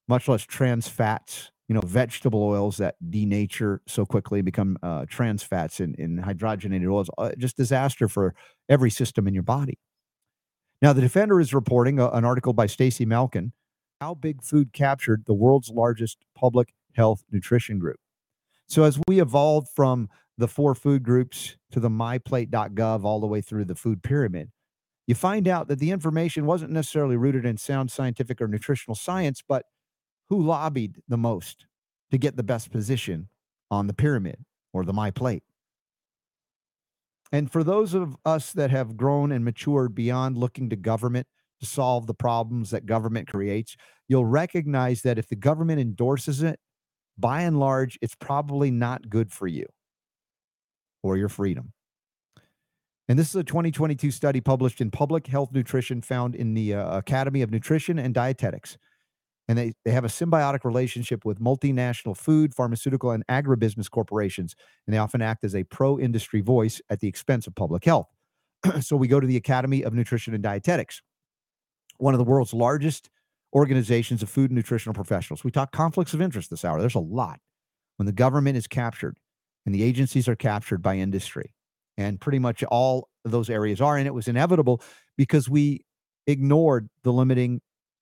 much 0.08 0.28
less 0.28 0.42
trans 0.42 0.88
fats, 0.88 1.50
you 1.68 1.74
know, 1.74 1.80
vegetable 1.80 2.42
oils 2.42 2.76
that 2.76 2.94
denature 3.10 3.78
so 3.86 4.06
quickly 4.06 4.40
become 4.40 4.78
uh, 4.82 5.04
trans 5.08 5.42
fats 5.42 5.80
and, 5.80 5.98
and 5.98 6.20
hydrogenated 6.20 6.90
oils, 6.90 7.10
uh, 7.18 7.30
just 7.38 7.56
disaster 7.56 8.08
for 8.08 8.34
every 8.68 8.90
system 8.90 9.26
in 9.26 9.34
your 9.34 9.42
body. 9.42 9.78
Now, 10.82 10.92
the 10.92 11.00
Defender 11.00 11.40
is 11.40 11.54
reporting 11.54 11.98
a, 11.98 12.08
an 12.10 12.24
article 12.24 12.52
by 12.52 12.66
Stacy 12.66 13.06
Malkan, 13.06 13.52
How 14.00 14.14
Big 14.14 14.42
Food 14.42 14.72
Captured 14.72 15.24
the 15.26 15.34
World's 15.34 15.70
Largest 15.70 16.18
Public 16.36 16.72
Health 16.94 17.24
Nutrition 17.32 17.78
Group. 17.78 17.98
So, 18.68 18.84
as 18.84 19.00
we 19.08 19.20
evolved 19.20 19.68
from 19.74 20.08
the 20.38 20.48
four 20.48 20.74
food 20.74 21.02
groups 21.02 21.56
to 21.76 21.80
the 21.80 21.90
myplate.gov 21.90 23.04
all 23.04 23.20
the 23.20 23.26
way 23.26 23.42
through 23.42 23.66
the 23.66 23.74
food 23.74 24.02
pyramid, 24.02 24.50
you 25.06 25.14
find 25.14 25.46
out 25.46 25.68
that 25.68 25.78
the 25.78 25.90
information 25.90 26.46
wasn't 26.46 26.72
necessarily 26.72 27.18
rooted 27.18 27.44
in 27.44 27.58
sound 27.58 27.90
scientific 27.90 28.40
or 28.40 28.48
nutritional 28.48 28.94
science, 28.94 29.42
but 29.46 29.66
who 30.30 30.42
lobbied 30.42 31.02
the 31.06 31.18
most 31.18 31.66
to 32.10 32.16
get 32.16 32.34
the 32.34 32.42
best 32.42 32.70
position 32.70 33.28
on 33.70 33.88
the 33.88 33.92
pyramid 33.92 34.38
or 34.72 34.86
the 34.86 34.94
my 34.94 35.10
plate. 35.10 35.42
And 37.30 37.52
for 37.52 37.62
those 37.62 37.92
of 37.92 38.16
us 38.24 38.52
that 38.52 38.70
have 38.70 38.96
grown 38.96 39.30
and 39.30 39.44
matured 39.44 39.94
beyond 39.94 40.38
looking 40.38 40.70
to 40.70 40.76
government 40.76 41.26
to 41.60 41.66
solve 41.66 42.06
the 42.06 42.14
problems 42.14 42.70
that 42.70 42.86
government 42.86 43.28
creates, 43.28 43.76
you'll 44.08 44.24
recognize 44.24 45.02
that 45.02 45.18
if 45.18 45.28
the 45.28 45.36
government 45.36 45.78
endorses 45.78 46.42
it, 46.42 46.58
by 47.18 47.42
and 47.42 47.60
large, 47.60 47.98
it's 48.00 48.14
probably 48.14 48.70
not 48.70 49.10
good 49.10 49.30
for 49.30 49.46
you 49.46 49.66
or 51.06 51.16
your 51.16 51.28
freedom. 51.28 51.72
And 53.08 53.18
this 53.18 53.28
is 53.28 53.36
a 53.36 53.44
2022 53.44 54.10
study 54.10 54.40
published 54.40 54.80
in 54.80 54.90
Public 54.90 55.28
Health 55.28 55.52
Nutrition 55.52 56.02
found 56.02 56.34
in 56.34 56.54
the 56.54 56.74
uh, 56.74 56.98
Academy 56.98 57.42
of 57.42 57.50
Nutrition 57.50 57.98
and 57.98 58.12
Dietetics. 58.12 58.76
And 59.48 59.56
they, 59.56 59.74
they 59.84 59.92
have 59.92 60.04
a 60.04 60.08
symbiotic 60.08 60.64
relationship 60.64 61.24
with 61.24 61.38
multinational 61.38 62.16
food, 62.16 62.52
pharmaceutical, 62.52 63.12
and 63.12 63.24
agribusiness 63.28 63.88
corporations. 63.88 64.56
And 64.86 64.94
they 64.94 64.98
often 64.98 65.22
act 65.22 65.44
as 65.44 65.54
a 65.54 65.62
pro 65.62 66.00
industry 66.00 66.40
voice 66.40 66.80
at 66.90 66.98
the 66.98 67.06
expense 67.06 67.46
of 67.46 67.54
public 67.54 67.84
health. 67.84 68.08
so 68.80 68.96
we 68.96 69.06
go 69.06 69.20
to 69.20 69.26
the 69.26 69.36
Academy 69.36 69.82
of 69.82 69.94
Nutrition 69.94 70.34
and 70.34 70.42
Dietetics, 70.42 71.00
one 71.98 72.12
of 72.12 72.18
the 72.18 72.24
world's 72.24 72.52
largest 72.52 73.08
organizations 73.54 74.20
of 74.20 74.28
food 74.28 74.50
and 74.50 74.56
nutritional 74.56 74.94
professionals. 74.94 75.44
We 75.44 75.52
talk 75.52 75.70
conflicts 75.70 76.12
of 76.12 76.20
interest 76.20 76.50
this 76.50 76.64
hour. 76.64 76.80
There's 76.80 76.96
a 76.96 77.00
lot. 77.00 77.38
When 77.96 78.06
the 78.06 78.12
government 78.12 78.56
is 78.56 78.66
captured 78.66 79.16
and 79.66 79.74
the 79.74 79.82
agencies 79.82 80.28
are 80.28 80.36
captured 80.36 80.80
by 80.80 80.96
industry, 80.96 81.52
and 81.98 82.20
pretty 82.20 82.38
much 82.38 82.62
all 82.64 83.08
those 83.24 83.50
areas 83.50 83.80
are. 83.80 83.98
And 83.98 84.06
it 84.06 84.14
was 84.14 84.28
inevitable 84.28 84.80
because 85.16 85.48
we 85.48 85.84
ignored 86.26 86.88
the 87.02 87.12
limiting 87.12 87.60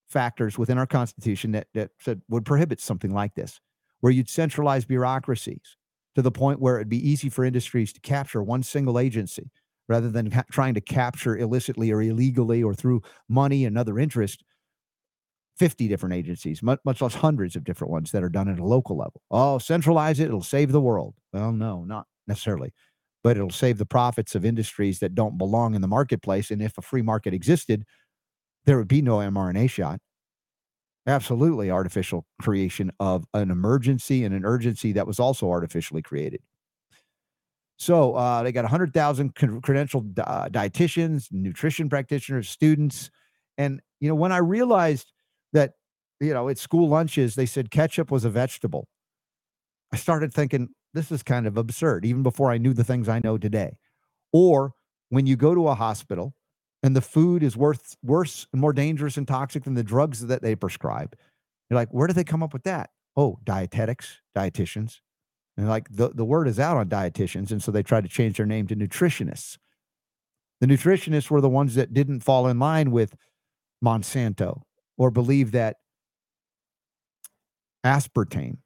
factors 0.09 0.59
within 0.59 0.79
our 0.79 0.87
Constitution 0.87 1.53
that, 1.53 1.67
that 1.75 1.91
said 1.99 2.21
would 2.29 2.45
prohibit 2.45 2.81
something 2.81 3.13
like 3.13 3.35
this, 3.35 3.59
where 4.01 4.13
you'd 4.13 4.29
centralize 4.29 4.85
bureaucracies 4.85 5.77
to 6.15 6.23
the 6.23 6.31
point 6.31 6.61
where 6.61 6.77
it'd 6.77 6.89
be 6.89 7.09
easy 7.09 7.29
for 7.29 7.45
industries 7.45 7.93
to 7.93 8.01
capture 8.01 8.43
one 8.43 8.63
single 8.63 8.99
agency 8.99 9.51
rather 9.89 10.11
than 10.11 10.31
ha- 10.31 10.45
trying 10.51 10.75
to 10.75 10.81
capture 10.81 11.37
illicitly 11.37 11.91
or 11.91 12.01
illegally 12.01 12.63
or 12.63 12.75
through 12.75 13.03
money 13.29 13.65
and 13.65 13.77
other 13.77 13.99
interest 13.99 14.45
50 15.59 15.89
different 15.89 16.15
agencies, 16.15 16.63
much, 16.63 16.81
much 16.85 17.01
less 17.01 17.15
hundreds 17.15 17.57
of 17.57 17.65
different 17.65 17.93
ones 17.93 18.11
that 18.11 18.23
are 18.23 18.29
done 18.29 18.49
at 18.49 18.59
a 18.59 18.65
local 18.65 18.97
level. 18.97 19.23
Oh, 19.31 19.59
centralize 19.59 20.19
it, 20.21 20.27
it'll 20.27 20.43
save 20.43 20.73
the 20.73 20.81
world. 20.81 21.15
Well, 21.33 21.53
no, 21.53 21.85
not 21.85 22.07
necessarily 22.27 22.73
but 23.25 23.39
it'll 23.39 23.51
save 23.51 23.79
the 23.79 23.87
profits 23.87 24.35
of 24.35 24.45
industries 24.45 24.99
that 25.01 25.15
don't 25.15 25.39
belong 25.39 25.75
in 25.75 25.81
the 25.81 25.89
marketplace. 25.89 26.51
And 26.51 26.63
if 26.63 26.77
a 26.77 26.83
free 26.83 27.01
market 27.01 27.33
existed, 27.33 27.85
there 28.67 28.77
would 28.77 28.87
be 28.87 29.01
no 29.01 29.17
mRNA 29.17 29.71
shot. 29.71 29.99
Absolutely 31.07 31.71
artificial 31.71 32.27
creation 32.41 32.93
of 33.01 33.25
an 33.33 33.51
emergency 33.51 34.25
and 34.25 34.35
an 34.35 34.45
urgency 34.45 34.93
that 34.93 35.07
was 35.07 35.19
also 35.19 35.51
artificially 35.51 36.03
created. 36.03 36.43
So 37.77 38.15
uh, 38.15 38.43
they 38.43 38.53
got 38.53 38.65
100,000 38.65 39.35
credentialed 39.35 40.19
uh, 40.19 40.49
dietitians, 40.51 41.29
nutrition 41.33 41.89
practitioners, 41.89 42.49
students. 42.49 43.11
And, 43.57 43.81
you 44.01 44.09
know, 44.09 44.15
when 44.15 44.33
I 44.33 44.39
realized 44.39 45.13
that, 45.55 45.73
you 46.21 46.35
know, 46.35 46.49
at 46.51 46.59
school 46.59 46.89
lunches, 46.89 47.35
they 47.35 47.47
said 47.47 47.71
ketchup 47.71 48.11
was 48.11 48.25
a 48.25 48.31
vegetable, 48.31 48.87
I 49.93 49.97
started 49.97 50.35
thinking, 50.35 50.71
this 50.93 51.11
is 51.11 51.23
kind 51.23 51.47
of 51.47 51.57
absurd, 51.57 52.05
even 52.05 52.23
before 52.23 52.51
I 52.51 52.59
knew 52.59 52.75
the 52.75 52.85
things 52.85 53.09
I 53.09 53.21
know 53.23 53.39
today. 53.39 53.77
Or 54.33 54.73
when 55.09 55.27
you 55.27 55.37
go 55.37 55.55
to 55.55 55.69
a 55.69 55.75
hospital 55.75 56.35
and 56.83 56.95
the 56.95 57.01
food 57.01 57.43
is 57.43 57.57
worth 57.57 57.97
worse 58.03 58.47
more 58.53 58.73
dangerous 58.73 59.17
and 59.17 59.27
toxic 59.27 59.65
than 59.65 59.75
the 59.75 59.85
drugs 59.85 60.27
that 60.27 60.43
they 60.43 60.55
prescribe, 60.55 61.17
you're 61.71 61.79
like, 61.79 61.91
where 61.91 62.07
do 62.07 62.13
they 62.13 62.25
come 62.25 62.43
up 62.43 62.53
with 62.53 62.65
that? 62.65 62.91
Oh, 63.17 63.39
dietetics, 63.45 64.21
dietitians. 64.37 64.99
And 65.57 65.69
like 65.69 65.87
the, 65.91 66.09
the 66.09 66.25
word 66.25 66.49
is 66.49 66.59
out 66.59 66.77
on 66.77 66.89
dietitians. 66.89 67.53
And 67.53 67.63
so 67.63 67.71
they 67.71 67.83
tried 67.83 68.03
to 68.03 68.11
change 68.11 68.37
their 68.37 68.47
name 68.47 68.67
to 68.67 68.77
nutritionists. 68.77 69.59
The 70.61 70.67
nutritionists 70.67 71.31
were 71.31 71.41
the 71.41 71.49
ones 71.49 71.77
that 71.77 71.95
didn't 71.95 72.21
fall 72.21 72.49
in 72.49 72.59
line 72.59 72.91
with 72.91 73.15
Monsanto 73.85 74.63
or 74.97 75.11
believe 75.11 75.53
that 75.53 75.77
aspartame 77.85 78.59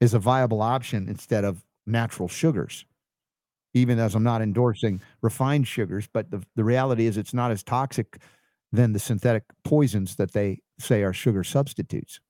is 0.00 0.14
a 0.14 0.18
viable 0.18 0.60
option 0.62 1.08
instead 1.08 1.44
of 1.44 1.62
natural 1.86 2.28
sugars. 2.28 2.84
even 3.74 3.98
as 3.98 4.14
I'm 4.14 4.22
not 4.22 4.40
endorsing 4.40 5.02
refined 5.20 5.66
sugars, 5.66 6.08
but 6.12 6.30
the, 6.30 6.42
the 6.54 6.64
reality 6.64 7.06
is 7.06 7.16
it's 7.16 7.34
not 7.34 7.50
as 7.50 7.62
toxic 7.62 8.18
than 8.72 8.92
the 8.92 8.98
synthetic 8.98 9.44
poisons 9.64 10.16
that 10.16 10.32
they 10.32 10.60
say 10.78 11.02
are 11.02 11.12
sugar 11.12 11.44
substitutes. 11.44 12.20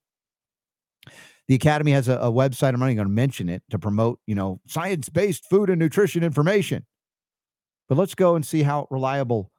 The 1.46 1.54
Academy 1.54 1.92
has 1.92 2.08
a, 2.08 2.14
a 2.14 2.32
website. 2.32 2.72
I'm 2.72 2.80
not 2.80 2.86
even 2.86 2.96
going 2.96 3.08
to 3.08 3.14
mention 3.14 3.50
it 3.50 3.62
to 3.70 3.78
promote, 3.78 4.18
you 4.26 4.34
know, 4.34 4.60
science-based 4.66 5.44
food 5.44 5.68
and 5.68 5.78
nutrition 5.78 6.24
information. 6.24 6.86
But 7.88 7.98
let's 7.98 8.14
go 8.14 8.34
and 8.34 8.44
see 8.44 8.62
how 8.62 8.88
reliable 8.90 9.50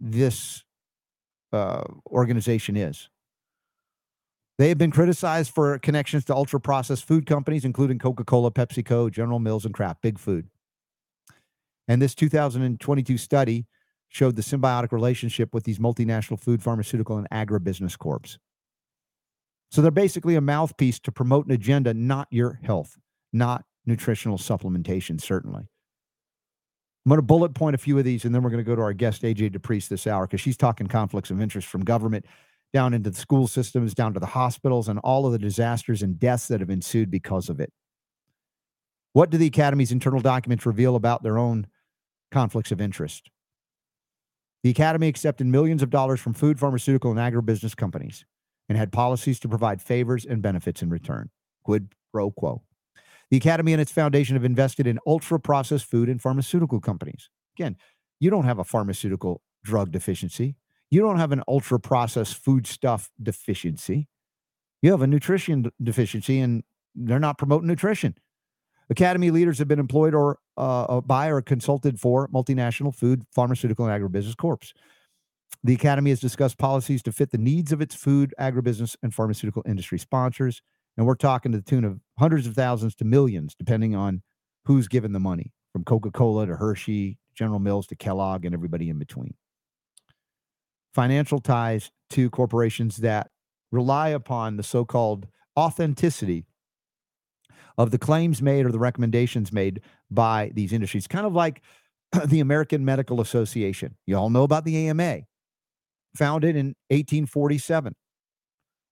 this 0.00 0.64
uh, 1.56 1.84
organization 2.10 2.76
is. 2.76 3.08
They 4.58 4.68
have 4.68 4.78
been 4.78 4.90
criticized 4.90 5.52
for 5.52 5.78
connections 5.78 6.24
to 6.26 6.34
ultra 6.34 6.60
processed 6.60 7.04
food 7.04 7.26
companies, 7.26 7.64
including 7.64 7.98
Coca 7.98 8.24
Cola, 8.24 8.50
PepsiCo, 8.50 9.10
General 9.10 9.38
Mills, 9.38 9.64
and 9.64 9.74
Kraft, 9.74 10.00
big 10.00 10.18
food. 10.18 10.48
And 11.88 12.00
this 12.00 12.14
2022 12.14 13.18
study 13.18 13.66
showed 14.08 14.36
the 14.36 14.42
symbiotic 14.42 14.92
relationship 14.92 15.52
with 15.52 15.64
these 15.64 15.78
multinational 15.78 16.40
food, 16.40 16.62
pharmaceutical, 16.62 17.18
and 17.18 17.28
agribusiness 17.30 17.98
corps. 17.98 18.38
So 19.70 19.82
they're 19.82 19.90
basically 19.90 20.36
a 20.36 20.40
mouthpiece 20.40 20.98
to 21.00 21.12
promote 21.12 21.46
an 21.46 21.52
agenda, 21.52 21.92
not 21.92 22.28
your 22.30 22.60
health, 22.62 22.96
not 23.32 23.64
nutritional 23.84 24.38
supplementation, 24.38 25.20
certainly. 25.20 25.68
I'm 27.06 27.10
going 27.10 27.18
to 27.18 27.22
bullet 27.22 27.54
point 27.54 27.76
a 27.76 27.78
few 27.78 27.96
of 28.00 28.04
these, 28.04 28.24
and 28.24 28.34
then 28.34 28.42
we're 28.42 28.50
going 28.50 28.64
to 28.64 28.68
go 28.68 28.74
to 28.74 28.82
our 28.82 28.92
guest, 28.92 29.22
AJ 29.22 29.56
DePriest, 29.56 29.86
this 29.86 30.08
hour, 30.08 30.26
because 30.26 30.40
she's 30.40 30.56
talking 30.56 30.88
conflicts 30.88 31.30
of 31.30 31.40
interest 31.40 31.68
from 31.68 31.84
government 31.84 32.26
down 32.72 32.92
into 32.92 33.10
the 33.10 33.16
school 33.16 33.46
systems, 33.46 33.94
down 33.94 34.12
to 34.14 34.18
the 34.18 34.26
hospitals, 34.26 34.88
and 34.88 34.98
all 34.98 35.24
of 35.24 35.30
the 35.30 35.38
disasters 35.38 36.02
and 36.02 36.18
deaths 36.18 36.48
that 36.48 36.58
have 36.58 36.68
ensued 36.68 37.08
because 37.08 37.48
of 37.48 37.60
it. 37.60 37.72
What 39.12 39.30
do 39.30 39.38
the 39.38 39.46
Academy's 39.46 39.92
internal 39.92 40.20
documents 40.20 40.66
reveal 40.66 40.96
about 40.96 41.22
their 41.22 41.38
own 41.38 41.68
conflicts 42.32 42.72
of 42.72 42.80
interest? 42.80 43.30
The 44.64 44.70
Academy 44.70 45.06
accepted 45.06 45.46
millions 45.46 45.84
of 45.84 45.90
dollars 45.90 46.18
from 46.18 46.32
food, 46.32 46.58
pharmaceutical, 46.58 47.16
and 47.16 47.20
agribusiness 47.20 47.76
companies 47.76 48.24
and 48.68 48.76
had 48.76 48.90
policies 48.90 49.38
to 49.40 49.48
provide 49.48 49.80
favors 49.80 50.24
and 50.26 50.42
benefits 50.42 50.82
in 50.82 50.90
return. 50.90 51.30
Quid 51.62 51.94
pro 52.12 52.32
quo. 52.32 52.65
The 53.30 53.36
Academy 53.36 53.72
and 53.72 53.80
its 53.80 53.90
foundation 53.90 54.36
have 54.36 54.44
invested 54.44 54.86
in 54.86 54.98
ultra 55.06 55.40
processed 55.40 55.86
food 55.86 56.08
and 56.08 56.20
pharmaceutical 56.20 56.80
companies. 56.80 57.28
Again, 57.58 57.76
you 58.20 58.30
don't 58.30 58.44
have 58.44 58.58
a 58.58 58.64
pharmaceutical 58.64 59.42
drug 59.64 59.90
deficiency. 59.90 60.56
You 60.90 61.00
don't 61.00 61.18
have 61.18 61.32
an 61.32 61.42
ultra 61.48 61.80
processed 61.80 62.36
food 62.36 62.66
stuff 62.66 63.10
deficiency. 63.20 64.08
You 64.82 64.92
have 64.92 65.02
a 65.02 65.06
nutrition 65.06 65.70
deficiency, 65.82 66.38
and 66.38 66.62
they're 66.94 67.18
not 67.18 67.38
promoting 67.38 67.66
nutrition. 67.66 68.14
Academy 68.88 69.32
leaders 69.32 69.58
have 69.58 69.66
been 69.66 69.80
employed 69.80 70.14
or 70.14 70.38
uh, 70.56 71.00
by 71.00 71.28
or 71.28 71.42
consulted 71.42 71.98
for 71.98 72.28
multinational 72.28 72.94
food, 72.94 73.24
pharmaceutical, 73.34 73.86
and 73.86 74.02
agribusiness 74.02 74.36
corps. 74.36 74.72
The 75.64 75.74
Academy 75.74 76.10
has 76.10 76.20
discussed 76.20 76.58
policies 76.58 77.02
to 77.02 77.12
fit 77.12 77.30
the 77.32 77.38
needs 77.38 77.72
of 77.72 77.80
its 77.80 77.94
food, 77.94 78.32
agribusiness, 78.38 78.96
and 79.02 79.12
pharmaceutical 79.12 79.64
industry 79.66 79.98
sponsors. 79.98 80.62
And 80.96 81.06
we're 81.06 81.14
talking 81.14 81.52
to 81.52 81.58
the 81.58 81.64
tune 81.64 81.84
of 81.84 82.00
hundreds 82.18 82.46
of 82.46 82.54
thousands 82.54 82.94
to 82.96 83.04
millions, 83.04 83.54
depending 83.58 83.94
on 83.94 84.22
who's 84.64 84.88
given 84.88 85.12
the 85.12 85.20
money 85.20 85.52
from 85.72 85.84
Coca 85.84 86.10
Cola 86.10 86.46
to 86.46 86.56
Hershey, 86.56 87.18
General 87.34 87.58
Mills 87.58 87.86
to 87.88 87.96
Kellogg, 87.96 88.44
and 88.44 88.54
everybody 88.54 88.88
in 88.88 88.98
between. 88.98 89.34
Financial 90.94 91.40
ties 91.40 91.90
to 92.10 92.30
corporations 92.30 92.96
that 92.98 93.30
rely 93.70 94.08
upon 94.08 94.56
the 94.56 94.62
so 94.62 94.84
called 94.84 95.26
authenticity 95.58 96.46
of 97.78 97.90
the 97.90 97.98
claims 97.98 98.40
made 98.40 98.64
or 98.64 98.72
the 98.72 98.78
recommendations 98.78 99.52
made 99.52 99.82
by 100.10 100.50
these 100.54 100.72
industries, 100.72 101.06
kind 101.06 101.26
of 101.26 101.34
like 101.34 101.62
the 102.26 102.40
American 102.40 102.84
Medical 102.84 103.20
Association. 103.20 103.96
You 104.06 104.16
all 104.16 104.30
know 104.30 104.44
about 104.44 104.64
the 104.64 104.88
AMA, 104.88 105.20
founded 106.16 106.56
in 106.56 106.68
1847. 106.88 107.94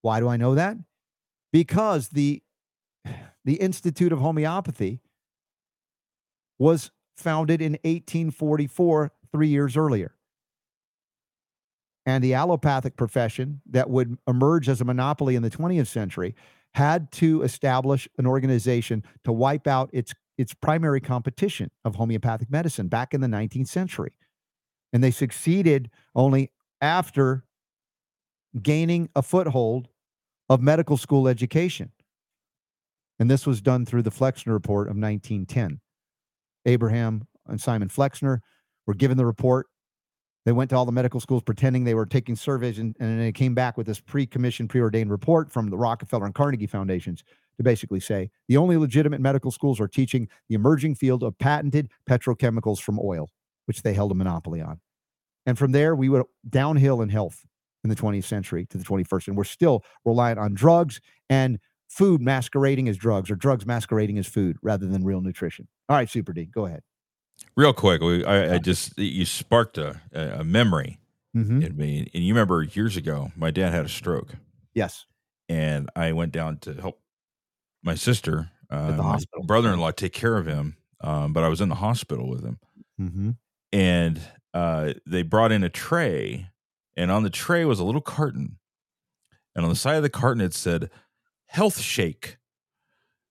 Why 0.02 0.20
do 0.20 0.28
I 0.28 0.36
know 0.36 0.54
that? 0.54 0.76
Because 1.54 2.08
the 2.08 2.42
the 3.44 3.54
Institute 3.54 4.12
of 4.12 4.18
Homeopathy 4.18 5.00
was 6.58 6.90
founded 7.16 7.62
in 7.62 7.72
1844, 7.84 9.12
three 9.30 9.48
years 9.48 9.76
earlier. 9.76 10.14
And 12.06 12.24
the 12.24 12.34
allopathic 12.34 12.96
profession 12.96 13.60
that 13.70 13.88
would 13.88 14.18
emerge 14.26 14.68
as 14.68 14.80
a 14.80 14.84
monopoly 14.84 15.36
in 15.36 15.42
the 15.42 15.50
20th 15.50 15.86
century 15.86 16.34
had 16.74 17.12
to 17.12 17.42
establish 17.42 18.08
an 18.18 18.26
organization 18.26 19.04
to 19.22 19.32
wipe 19.32 19.68
out 19.68 19.90
its 19.92 20.12
its 20.36 20.54
primary 20.54 21.00
competition 21.00 21.70
of 21.84 21.94
homeopathic 21.94 22.50
medicine 22.50 22.88
back 22.88 23.14
in 23.14 23.20
the 23.20 23.28
19th 23.28 23.68
century. 23.68 24.12
And 24.92 25.04
they 25.04 25.12
succeeded 25.12 25.88
only 26.16 26.50
after 26.80 27.44
gaining 28.60 29.08
a 29.14 29.22
foothold 29.22 29.88
of 30.48 30.60
medical 30.60 30.96
school 30.96 31.28
education. 31.28 31.90
And 33.18 33.30
this 33.30 33.46
was 33.46 33.60
done 33.60 33.86
through 33.86 34.02
the 34.02 34.10
Flexner 34.10 34.52
Report 34.52 34.88
of 34.88 34.96
1910. 34.96 35.80
Abraham 36.66 37.26
and 37.46 37.60
Simon 37.60 37.88
Flexner 37.88 38.40
were 38.86 38.94
given 38.94 39.16
the 39.16 39.26
report. 39.26 39.66
They 40.44 40.52
went 40.52 40.70
to 40.70 40.76
all 40.76 40.84
the 40.84 40.92
medical 40.92 41.20
schools 41.20 41.42
pretending 41.42 41.84
they 41.84 41.94
were 41.94 42.06
taking 42.06 42.36
surveys, 42.36 42.78
and, 42.78 42.94
and 43.00 43.20
they 43.20 43.32
came 43.32 43.54
back 43.54 43.78
with 43.78 43.86
this 43.86 44.00
pre 44.00 44.26
commissioned, 44.26 44.68
preordained 44.68 45.10
report 45.10 45.50
from 45.50 45.70
the 45.70 45.78
Rockefeller 45.78 46.26
and 46.26 46.34
Carnegie 46.34 46.66
Foundations 46.66 47.24
to 47.56 47.62
basically 47.62 48.00
say 48.00 48.30
the 48.48 48.56
only 48.56 48.76
legitimate 48.76 49.20
medical 49.20 49.50
schools 49.50 49.80
are 49.80 49.88
teaching 49.88 50.28
the 50.48 50.54
emerging 50.54 50.96
field 50.96 51.22
of 51.22 51.38
patented 51.38 51.88
petrochemicals 52.08 52.80
from 52.80 52.98
oil, 53.02 53.30
which 53.66 53.82
they 53.82 53.94
held 53.94 54.10
a 54.10 54.14
monopoly 54.14 54.60
on. 54.60 54.80
And 55.46 55.58
from 55.58 55.72
there, 55.72 55.94
we 55.94 56.08
went 56.08 56.26
downhill 56.48 57.00
in 57.00 57.08
health 57.08 57.44
in 57.84 57.90
the 57.90 57.96
20th 57.96 58.24
century 58.24 58.66
to 58.66 58.78
the 58.78 58.84
21st. 58.84 59.28
And 59.28 59.36
we're 59.36 59.44
still 59.44 59.84
reliant 60.04 60.38
on 60.38 60.54
drugs 60.54 61.00
and 61.30 61.58
food 61.88 62.20
masquerading 62.20 62.88
as 62.88 62.96
drugs 62.96 63.30
or 63.30 63.36
drugs 63.36 63.66
masquerading 63.66 64.18
as 64.18 64.26
food 64.26 64.56
rather 64.62 64.86
than 64.86 65.04
real 65.04 65.20
nutrition. 65.20 65.68
All 65.88 65.96
right, 65.96 66.10
Super 66.10 66.32
D, 66.32 66.46
go 66.46 66.66
ahead. 66.66 66.82
Real 67.56 67.72
quick, 67.72 68.02
I, 68.02 68.54
I 68.54 68.58
just, 68.58 68.98
you 68.98 69.24
sparked 69.24 69.78
a, 69.78 70.00
a 70.12 70.44
memory 70.44 70.98
mm-hmm. 71.36 71.62
in 71.62 71.76
me. 71.76 72.10
And 72.14 72.24
you 72.24 72.34
remember 72.34 72.62
years 72.62 72.96
ago, 72.96 73.32
my 73.36 73.50
dad 73.50 73.72
had 73.72 73.84
a 73.84 73.88
stroke. 73.88 74.34
Yes. 74.72 75.06
And 75.48 75.90
I 75.94 76.12
went 76.12 76.32
down 76.32 76.58
to 76.60 76.74
help 76.74 77.00
my 77.82 77.94
sister, 77.94 78.50
uh, 78.70 78.92
my 78.92 79.18
brother-in-law, 79.44 79.92
take 79.92 80.12
care 80.12 80.36
of 80.36 80.46
him. 80.46 80.76
Um, 81.00 81.34
but 81.34 81.44
I 81.44 81.48
was 81.48 81.60
in 81.60 81.68
the 81.68 81.74
hospital 81.74 82.30
with 82.30 82.42
him, 82.42 82.58
mm-hmm. 82.98 83.30
and 83.72 84.20
uh, 84.54 84.94
they 85.06 85.20
brought 85.20 85.52
in 85.52 85.62
a 85.62 85.68
tray, 85.68 86.48
and 86.96 87.10
on 87.10 87.22
the 87.22 87.30
tray 87.30 87.64
was 87.64 87.80
a 87.80 87.84
little 87.84 88.00
carton, 88.00 88.58
and 89.54 89.64
on 89.64 89.70
the 89.70 89.76
side 89.76 89.96
of 89.96 90.02
the 90.02 90.10
carton 90.10 90.42
it 90.42 90.54
said 90.54 90.90
"Health 91.46 91.78
Shake," 91.78 92.38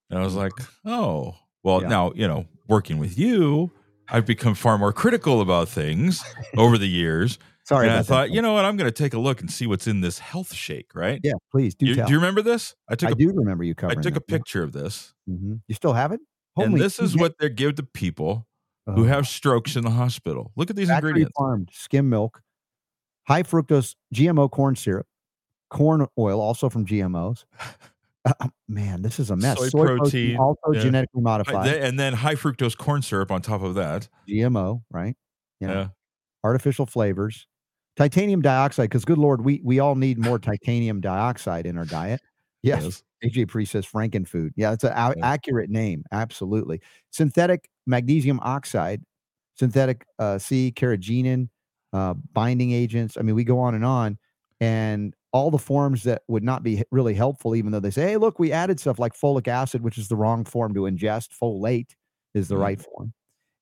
and 0.09 0.19
I 0.19 0.23
was 0.23 0.35
like, 0.35 0.53
"Oh, 0.85 1.35
well." 1.63 1.81
Yeah. 1.81 1.87
Now 1.87 2.11
you 2.15 2.27
know, 2.27 2.45
working 2.67 2.97
with 2.97 3.17
you, 3.17 3.71
I've 4.09 4.25
become 4.25 4.55
far 4.55 4.77
more 4.77 4.93
critical 4.93 5.41
about 5.41 5.69
things 5.69 6.23
over 6.57 6.77
the 6.77 6.87
years. 6.87 7.39
Sorry, 7.65 7.87
and 7.87 7.95
I 7.95 8.03
thought, 8.03 8.27
that. 8.27 8.33
you 8.33 8.41
know 8.41 8.53
what? 8.53 8.65
I'm 8.65 8.75
going 8.75 8.91
to 8.91 9.03
take 9.03 9.13
a 9.13 9.19
look 9.19 9.39
and 9.39 9.49
see 9.49 9.67
what's 9.67 9.87
in 9.87 10.01
this 10.01 10.19
health 10.19 10.53
shake, 10.53 10.93
right? 10.93 11.21
Yeah, 11.23 11.31
please 11.49 11.73
do. 11.73 11.85
You, 11.85 11.95
do 11.95 12.01
you 12.09 12.17
remember 12.17 12.41
this? 12.41 12.75
I 12.89 12.95
took. 12.95 13.09
I 13.09 13.11
a, 13.13 13.15
do 13.15 13.31
remember 13.31 13.63
you 13.63 13.73
covering. 13.73 13.99
I 13.99 14.01
took 14.01 14.15
that, 14.15 14.23
a 14.23 14.25
picture 14.25 14.63
of 14.63 14.73
this. 14.73 15.13
Mm-hmm. 15.29 15.55
You 15.69 15.75
still 15.75 15.93
have 15.93 16.11
it? 16.11 16.19
Holy 16.57 16.67
and 16.67 16.77
this 16.77 16.99
is 16.99 17.15
what 17.15 17.37
they 17.39 17.49
give 17.49 17.75
to 17.75 17.83
people 17.83 18.45
who 18.85 19.05
have 19.05 19.27
strokes 19.27 19.75
in 19.75 19.83
the 19.83 19.91
hospital. 19.91 20.51
Look 20.55 20.69
at 20.69 20.75
these 20.75 20.89
ingredients: 20.89 21.31
farmed 21.37 21.69
skim 21.71 22.09
milk, 22.09 22.41
high 23.27 23.43
fructose 23.43 23.95
GMO 24.13 24.49
corn 24.49 24.75
syrup, 24.75 25.07
corn 25.69 26.07
oil, 26.17 26.41
also 26.41 26.69
from 26.69 26.85
GMOs. 26.85 27.45
Uh, 28.25 28.47
man, 28.69 29.01
this 29.01 29.19
is 29.19 29.31
a 29.31 29.35
mess. 29.35 29.57
Soy, 29.57 29.67
Soy 29.67 29.85
protein, 29.85 29.97
protein, 29.97 30.37
also 30.37 30.71
yeah. 30.71 30.79
genetically 30.79 31.21
modified, 31.21 31.67
and 31.67 31.99
then 31.99 32.13
high 32.13 32.35
fructose 32.35 32.77
corn 32.77 33.01
syrup 33.01 33.31
on 33.31 33.41
top 33.41 33.61
of 33.61 33.75
that. 33.75 34.07
GMO, 34.29 34.81
right? 34.89 35.17
Yeah. 35.59 35.67
yeah. 35.67 35.87
Artificial 36.41 36.85
flavors, 36.85 37.47
titanium 37.97 38.41
dioxide. 38.41 38.89
Because 38.89 39.03
good 39.03 39.17
lord, 39.17 39.43
we 39.43 39.59
we 39.61 39.79
all 39.79 39.95
need 39.95 40.19
more 40.19 40.39
titanium 40.39 41.01
dioxide 41.01 41.65
in 41.65 41.77
our 41.77 41.83
diet. 41.83 42.21
Yes. 42.61 42.83
yes. 42.83 43.03
AJ 43.25 43.49
Priest 43.49 43.73
says 43.73 43.85
Frankenfood. 43.85 44.51
Yeah, 44.55 44.71
it's 44.71 44.85
an 44.85 44.93
yeah. 44.95 45.13
accurate 45.21 45.69
name. 45.69 46.05
Absolutely. 46.13 46.81
Synthetic 47.11 47.69
magnesium 47.85 48.39
oxide, 48.41 49.01
synthetic 49.55 50.05
uh, 50.19 50.37
C, 50.37 50.71
carrageenan, 50.73 51.49
uh, 51.93 52.15
binding 52.33 52.71
agents. 52.71 53.17
I 53.17 53.21
mean, 53.21 53.35
we 53.35 53.43
go 53.43 53.59
on 53.59 53.75
and 53.75 53.85
on. 53.85 54.17
And 54.59 55.13
all 55.31 55.51
the 55.51 55.57
forms 55.57 56.03
that 56.03 56.23
would 56.27 56.43
not 56.43 56.63
be 56.63 56.83
really 56.91 57.13
helpful, 57.13 57.55
even 57.55 57.71
though 57.71 57.79
they 57.79 57.91
say, 57.91 58.03
hey, 58.03 58.17
look, 58.17 58.39
we 58.39 58.51
added 58.51 58.79
stuff 58.79 58.99
like 58.99 59.13
folic 59.13 59.47
acid, 59.47 59.81
which 59.81 59.97
is 59.97 60.07
the 60.07 60.15
wrong 60.15 60.45
form 60.45 60.73
to 60.73 60.81
ingest. 60.81 61.29
Folate 61.41 61.95
is 62.33 62.47
the 62.47 62.55
mm. 62.55 62.61
right 62.61 62.81
form. 62.81 63.13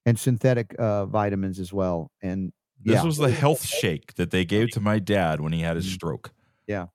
And 0.05 0.19
synthetic 0.19 0.75
uh, 0.79 1.05
vitamins 1.05 1.59
as 1.59 1.71
well. 1.71 2.11
And 2.21 2.51
this 2.83 2.95
yeah. 2.95 3.03
was 3.03 3.17
the 3.17 3.31
health 3.31 3.65
shake 3.65 4.15
that 4.15 4.31
they 4.31 4.45
gave 4.45 4.71
to 4.71 4.81
my 4.81 4.99
dad 4.99 5.39
when 5.39 5.53
he 5.53 5.61
had 5.61 5.75
his 5.75 5.87
mm. 5.87 5.93
stroke. 5.93 6.31
Yeah. 6.67 6.87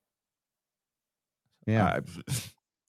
Yeah. 1.65 1.85
Uh, 1.85 2.01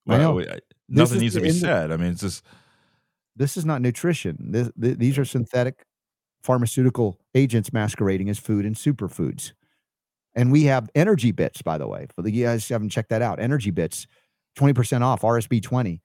well, 0.07 0.39
I 0.39 0.43
know. 0.43 0.45
nothing 0.89 1.21
needs 1.21 1.35
to 1.35 1.41
be 1.41 1.51
said. 1.51 1.91
I 1.91 1.97
mean, 1.97 2.13
it's 2.13 2.21
just 2.21 2.45
this 3.35 3.57
is 3.57 3.65
not 3.65 3.81
nutrition. 3.81 4.37
This, 4.51 4.71
th- 4.81 4.99
these 4.99 5.19
are 5.19 5.25
synthetic 5.25 5.85
pharmaceutical 6.49 7.21
agents 7.35 7.75
masquerading 7.75 8.31
as 8.31 8.39
food 8.39 8.65
and 8.65 8.75
superfoods. 8.75 9.53
And 10.35 10.51
we 10.51 10.65
have 10.65 10.89
energy 10.95 11.31
bits, 11.31 11.61
by 11.61 11.77
the 11.77 11.87
way, 11.87 12.07
for 12.17 12.23
the 12.23 12.31
guys 12.31 12.67
haven't 12.67 12.89
checked 12.89 13.11
that 13.11 13.21
out. 13.21 13.39
Energy 13.39 13.71
bits, 13.71 14.07
20% 14.59 15.03
off, 15.03 15.21
RSB 15.21 15.63
20. 15.63 16.01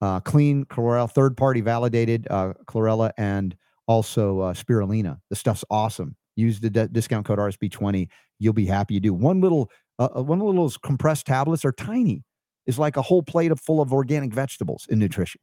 Uh, 0.00 0.20
clean 0.20 0.64
chlorella, 0.64 1.10
third 1.10 1.36
party 1.36 1.60
validated 1.60 2.26
uh, 2.30 2.54
chlorella, 2.66 3.10
and 3.18 3.56
also 3.86 4.40
uh, 4.40 4.54
spirulina. 4.54 5.18
The 5.28 5.36
stuff's 5.36 5.64
awesome. 5.70 6.16
Use 6.34 6.60
the 6.60 6.70
d- 6.70 6.88
discount 6.90 7.26
code 7.26 7.38
RSB 7.38 7.70
20. 7.70 8.08
You'll 8.38 8.54
be 8.54 8.66
happy 8.66 8.94
you 8.94 9.00
do. 9.00 9.12
One 9.12 9.42
little, 9.42 9.70
uh, 9.98 10.08
uh, 10.16 10.22
one 10.22 10.40
of 10.40 10.54
those 10.56 10.78
compressed 10.78 11.26
tablets 11.26 11.64
are 11.64 11.72
tiny. 11.72 12.24
It's 12.66 12.78
like 12.78 12.96
a 12.96 13.02
whole 13.02 13.22
plate 13.22 13.52
full 13.58 13.82
of 13.82 13.92
organic 13.92 14.32
vegetables 14.32 14.86
in 14.88 14.98
nutrition. 14.98 15.42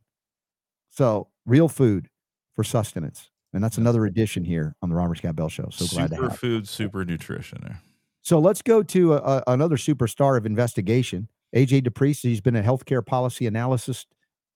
So 0.90 1.28
real 1.46 1.70
food 1.70 2.08
for 2.56 2.64
sustenance. 2.64 3.31
And 3.54 3.64
that's 3.64 3.78
another 3.78 4.06
addition 4.06 4.44
here 4.44 4.76
on 4.82 4.90
the 4.90 4.96
Robert 4.96 5.18
Scott 5.18 5.36
Bell 5.36 5.50
Show. 5.50 5.68
So 5.72 5.86
glad 5.88 6.10
to 6.10 6.16
super 6.16 6.24
have. 6.24 6.34
it. 6.34 6.38
food, 6.38 6.68
super 6.68 7.04
nutrition. 7.04 7.60
There. 7.62 7.82
So 8.22 8.40
let's 8.40 8.62
go 8.62 8.82
to 8.84 9.14
a, 9.14 9.18
a- 9.18 9.44
another 9.48 9.76
superstar 9.78 10.38
of 10.38 10.46
investigation, 10.46 11.28
AJ 11.56 11.88
DePriest. 11.88 12.22
He's 12.22 12.42
been 12.42 12.56
a 12.56 12.64
healthcare 12.64 13.06
policy 13.06 13.48
analyst, 13.48 14.08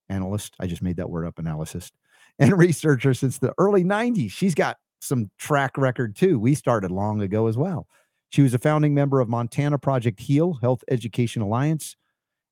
analyst. 0.08 0.54
I 0.60 0.66
just 0.66 0.82
made 0.82 0.96
that 0.96 1.10
word 1.10 1.26
up, 1.26 1.38
analyst, 1.38 1.92
and 2.38 2.56
researcher 2.56 3.12
since 3.12 3.38
the 3.38 3.52
early 3.58 3.84
90s. 3.84 4.30
She's 4.30 4.54
got 4.54 4.78
some 5.00 5.30
track 5.38 5.76
record 5.76 6.16
too. 6.16 6.38
We 6.38 6.54
started 6.54 6.90
long 6.90 7.20
ago 7.20 7.48
as 7.48 7.58
well. 7.58 7.86
She 8.30 8.42
was 8.42 8.54
a 8.54 8.58
founding 8.58 8.94
member 8.94 9.20
of 9.20 9.28
Montana 9.28 9.78
Project 9.78 10.20
HEAL, 10.20 10.54
Health 10.62 10.82
Education 10.90 11.42
Alliance, 11.42 11.96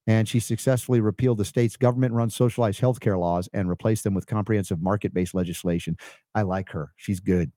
and 0.06 0.28
she 0.28 0.40
successfully 0.40 1.00
repealed 1.00 1.38
the 1.38 1.44
state's 1.44 1.76
government 1.76 2.12
run 2.12 2.30
socialized 2.30 2.80
healthcare 2.80 3.18
laws 3.18 3.48
and 3.52 3.68
replaced 3.68 4.04
them 4.04 4.14
with 4.14 4.26
comprehensive 4.26 4.82
market 4.82 5.14
based 5.14 5.34
legislation. 5.34 5.96
I 6.34 6.42
like 6.42 6.70
her. 6.70 6.92
She's 6.96 7.20
good. 7.20 7.52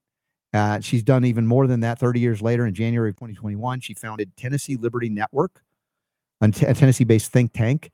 Uh, 0.53 0.79
she's 0.79 1.03
done 1.03 1.25
even 1.25 1.45
more 1.45 1.67
than 1.67 1.81
that 1.81 1.99
30 1.99 2.19
years 2.19 2.41
later. 2.41 2.65
In 2.65 2.73
January 2.73 3.09
of 3.09 3.15
2021, 3.15 3.81
she 3.81 3.93
founded 3.93 4.35
Tennessee 4.37 4.77
Liberty 4.77 5.09
Network, 5.09 5.61
a 6.41 6.49
Tennessee 6.49 7.03
based 7.03 7.31
think 7.31 7.53
tank. 7.53 7.91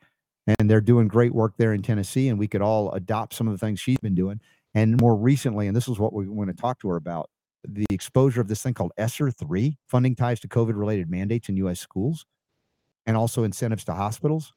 And 0.59 0.69
they're 0.69 0.81
doing 0.81 1.07
great 1.07 1.33
work 1.33 1.53
there 1.57 1.73
in 1.73 1.81
Tennessee. 1.81 2.27
And 2.27 2.37
we 2.37 2.49
could 2.49 2.61
all 2.61 2.91
adopt 2.91 3.33
some 3.33 3.47
of 3.47 3.53
the 3.53 3.65
things 3.65 3.79
she's 3.79 3.97
been 3.99 4.13
doing. 4.13 4.41
And 4.75 4.99
more 4.99 5.15
recently, 5.15 5.67
and 5.67 5.75
this 5.75 5.87
is 5.87 5.99
what 5.99 6.13
we 6.13 6.27
want 6.27 6.49
to 6.49 6.55
talk 6.55 6.79
to 6.81 6.89
her 6.89 6.97
about 6.97 7.29
the 7.65 7.85
exposure 7.89 8.41
of 8.41 8.49
this 8.49 8.61
thing 8.61 8.73
called 8.73 8.91
ESSER 8.97 9.31
3, 9.31 9.77
funding 9.87 10.15
ties 10.15 10.41
to 10.41 10.49
COVID 10.49 10.77
related 10.77 11.09
mandates 11.09 11.47
in 11.47 11.55
U.S. 11.57 11.79
schools 11.79 12.25
and 13.05 13.17
also 13.17 13.43
incentives 13.43 13.83
to 13.85 13.93
hospitals. 13.93 14.53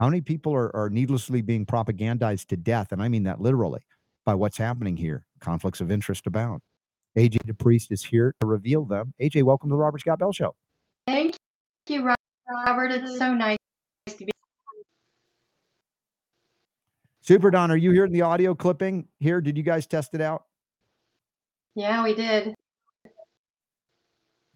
How 0.00 0.06
many 0.06 0.20
people 0.20 0.54
are, 0.54 0.74
are 0.76 0.90
needlessly 0.90 1.42
being 1.42 1.66
propagandized 1.66 2.46
to 2.48 2.56
death? 2.56 2.92
And 2.92 3.02
I 3.02 3.08
mean 3.08 3.24
that 3.24 3.40
literally 3.40 3.80
by 4.24 4.34
what's 4.34 4.56
happening 4.56 4.96
here. 4.96 5.24
Conflicts 5.40 5.80
of 5.80 5.90
interest 5.90 6.26
abound. 6.26 6.60
AJ 7.16 7.38
DePriest 7.46 7.90
is 7.90 8.04
here 8.04 8.34
to 8.40 8.46
reveal 8.46 8.84
them. 8.84 9.12
AJ, 9.20 9.42
welcome 9.42 9.70
to 9.70 9.74
the 9.74 9.78
Robert 9.78 10.00
Scott 10.00 10.18
Bell 10.18 10.32
Show. 10.32 10.54
Thank 11.06 11.34
you, 11.88 12.04
Robert. 12.66 12.92
It's 12.92 13.18
so 13.18 13.34
nice 13.34 13.56
to 14.06 14.24
be. 14.24 14.30
Super 17.22 17.50
Don, 17.50 17.70
are 17.70 17.76
you 17.76 17.90
hearing 17.90 18.12
the 18.12 18.22
audio 18.22 18.54
clipping 18.54 19.08
here? 19.18 19.40
Did 19.40 19.56
you 19.56 19.62
guys 19.62 19.86
test 19.86 20.14
it 20.14 20.20
out? 20.20 20.44
Yeah, 21.74 22.02
we 22.02 22.14
did. 22.14 22.54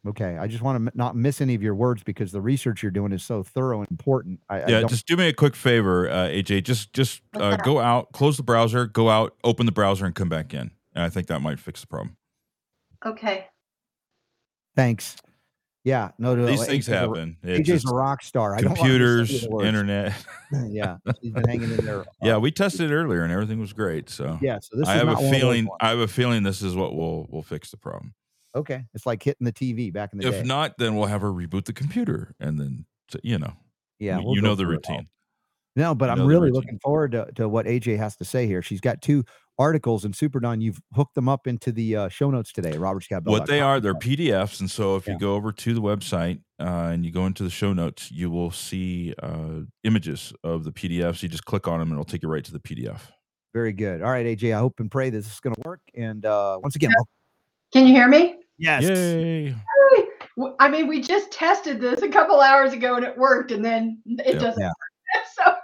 Okay, 0.06 0.36
I 0.36 0.48
just 0.48 0.62
want 0.64 0.84
to 0.84 0.96
not 0.98 1.14
miss 1.14 1.40
any 1.40 1.54
of 1.54 1.62
your 1.62 1.76
words 1.76 2.02
because 2.02 2.32
the 2.32 2.40
research 2.40 2.82
you're 2.82 2.90
doing 2.90 3.12
is 3.12 3.22
so 3.22 3.44
thorough 3.44 3.80
and 3.82 3.90
important. 3.90 4.40
I, 4.48 4.56
I 4.56 4.58
Yeah, 4.68 4.80
don't- 4.80 4.90
just 4.90 5.06
do 5.06 5.16
me 5.16 5.28
a 5.28 5.32
quick 5.32 5.54
favor, 5.54 6.10
uh, 6.10 6.26
AJ. 6.28 6.64
Just 6.64 6.92
just 6.92 7.22
uh, 7.36 7.56
go 7.58 7.78
out, 7.78 8.10
close 8.12 8.36
the 8.36 8.42
browser, 8.42 8.86
go 8.86 9.08
out, 9.08 9.36
open 9.44 9.64
the 9.66 9.72
browser, 9.72 10.04
and 10.04 10.14
come 10.14 10.28
back 10.28 10.52
in. 10.54 10.72
And 10.94 11.04
I 11.04 11.08
think 11.08 11.28
that 11.28 11.40
might 11.40 11.60
fix 11.60 11.80
the 11.82 11.86
problem. 11.86 12.16
Okay. 13.04 13.46
thanks. 14.76 15.16
Yeah, 15.84 16.12
no, 16.16 16.36
no, 16.36 16.46
These 16.46 16.60
no, 16.60 16.66
things 16.66 16.86
AJ's 16.86 16.92
happen. 16.94 17.36
It 17.42 17.60
AJ's 17.62 17.66
just- 17.66 17.88
a 17.90 17.94
rock 17.94 18.22
star. 18.22 18.54
I 18.54 18.60
don't 18.60 18.78
wanna 18.78 18.92
miss 18.92 18.94
any 18.94 18.94
of 18.94 19.28
computers, 19.28 19.48
the 19.48 19.66
internet. 19.66 20.24
yeah, 20.70 20.96
she's 21.20 21.32
been 21.32 21.48
hanging 21.48 21.70
in 21.72 21.84
there. 21.84 22.04
yeah, 22.22 22.36
we 22.38 22.50
tested 22.52 22.90
it 22.90 22.94
earlier, 22.94 23.22
and 23.24 23.32
everything 23.32 23.58
was 23.60 23.72
great. 23.72 24.08
So 24.10 24.38
yeah. 24.42 24.58
So 24.60 24.76
this 24.78 24.88
I 24.88 24.94
is 24.94 24.98
have 25.00 25.08
a 25.08 25.12
not 25.12 25.16
one 25.16 25.24
of 25.26 25.30
those 25.32 25.40
feeling. 25.40 25.68
I 25.80 25.88
have 25.90 25.98
a 25.98 26.06
feeling 26.08 26.42
this 26.44 26.62
is 26.62 26.74
what 26.76 26.94
will 26.94 27.26
will 27.30 27.42
fix 27.42 27.70
the 27.70 27.76
problem. 27.76 28.14
Okay, 28.54 28.84
it's 28.94 29.06
like 29.06 29.22
hitting 29.22 29.44
the 29.44 29.52
TV 29.52 29.92
back 29.92 30.12
in 30.12 30.18
the 30.18 30.26
If 30.26 30.34
day. 30.34 30.40
If 30.40 30.46
not, 30.46 30.76
then 30.78 30.94
we'll 30.96 31.06
have 31.06 31.22
her 31.22 31.32
reboot 31.32 31.64
the 31.64 31.72
computer, 31.72 32.34
and 32.40 32.58
then 32.60 32.84
t- 33.10 33.20
you 33.22 33.38
know, 33.38 33.52
yeah, 33.98 34.18
you, 34.18 34.24
we'll 34.24 34.34
you 34.36 34.42
know 34.42 34.54
the 34.54 34.64
through 34.64 34.74
it 34.74 34.86
all. 34.88 34.94
routine. 34.96 35.08
No, 35.74 35.94
but 35.94 36.14
You 36.14 36.22
I'm 36.22 36.28
really 36.28 36.50
looking 36.50 36.78
forward 36.80 37.12
to, 37.12 37.30
to 37.36 37.48
what 37.48 37.64
AJ 37.64 37.96
has 37.96 38.14
to 38.16 38.26
say 38.26 38.46
here. 38.46 38.60
She's 38.60 38.82
got 38.82 39.00
two 39.00 39.24
articles 39.58 40.04
in 40.04 40.12
Super 40.12 40.38
Don. 40.38 40.60
You've 40.60 40.78
hooked 40.92 41.14
them 41.14 41.30
up 41.30 41.46
into 41.46 41.72
the 41.72 41.96
uh, 41.96 42.08
show 42.10 42.30
notes 42.30 42.52
today. 42.52 42.76
Robert 42.76 43.04
Scott. 43.04 43.22
What 43.24 43.46
they 43.46 43.60
are, 43.62 43.80
they're 43.80 43.94
PDFs, 43.94 44.60
and 44.60 44.70
so 44.70 44.96
if 44.96 45.06
Yeah. 45.06 45.14
you 45.14 45.18
go 45.18 45.34
over 45.34 45.50
to 45.50 45.72
the 45.72 45.80
website 45.80 46.40
uh, 46.60 46.90
and 46.92 47.06
you 47.06 47.10
go 47.10 47.24
into 47.24 47.42
the 47.42 47.48
show 47.48 47.72
notes, 47.72 48.10
you 48.12 48.30
will 48.30 48.50
see 48.50 49.14
uh, 49.22 49.60
images 49.84 50.34
of 50.44 50.64
the 50.64 50.72
PDFs. 50.72 51.22
You 51.22 51.30
just 51.30 51.46
click 51.46 51.66
on 51.66 51.78
them, 51.78 51.88
and 51.88 51.92
it'll 51.98 52.04
take 52.04 52.22
you 52.22 52.28
right 52.28 52.44
to 52.44 52.52
the 52.52 52.60
PDF. 52.60 53.00
very 53.54 53.72
good. 53.72 54.02
All 54.02 54.10
right, 54.10 54.26
AJ. 54.26 54.54
I 54.54 54.58
hope 54.58 54.78
and 54.78 54.90
pray 54.90 55.08
this 55.08 55.26
is 55.26 55.40
going 55.40 55.54
to 55.54 55.62
work. 55.64 55.80
And 55.94 56.26
uh, 56.26 56.58
once 56.62 56.76
again, 56.76 56.90
welcome- 56.90 57.08
Can 57.72 57.86
you 57.86 57.94
hear 57.94 58.08
me? 58.08 58.36
Yes, 58.62 58.84
Yay! 58.84 59.54
W- 60.36 60.56
I 60.60 60.68
mean, 60.68 60.86
we 60.86 61.00
just 61.00 61.30
tested 61.30 61.80
this 61.80 62.00
a 62.02 62.08
couple 62.08 62.40
hours 62.40 62.72
ago 62.72 62.96
and 62.96 63.04
it 63.04 63.16
worked, 63.18 63.50
and 63.52 63.64
then 63.64 64.00
it 64.06 64.34
Yep. 64.34 64.40
doesn't. 64.40 64.62
Yeah. 64.62 64.72
So 65.36 65.54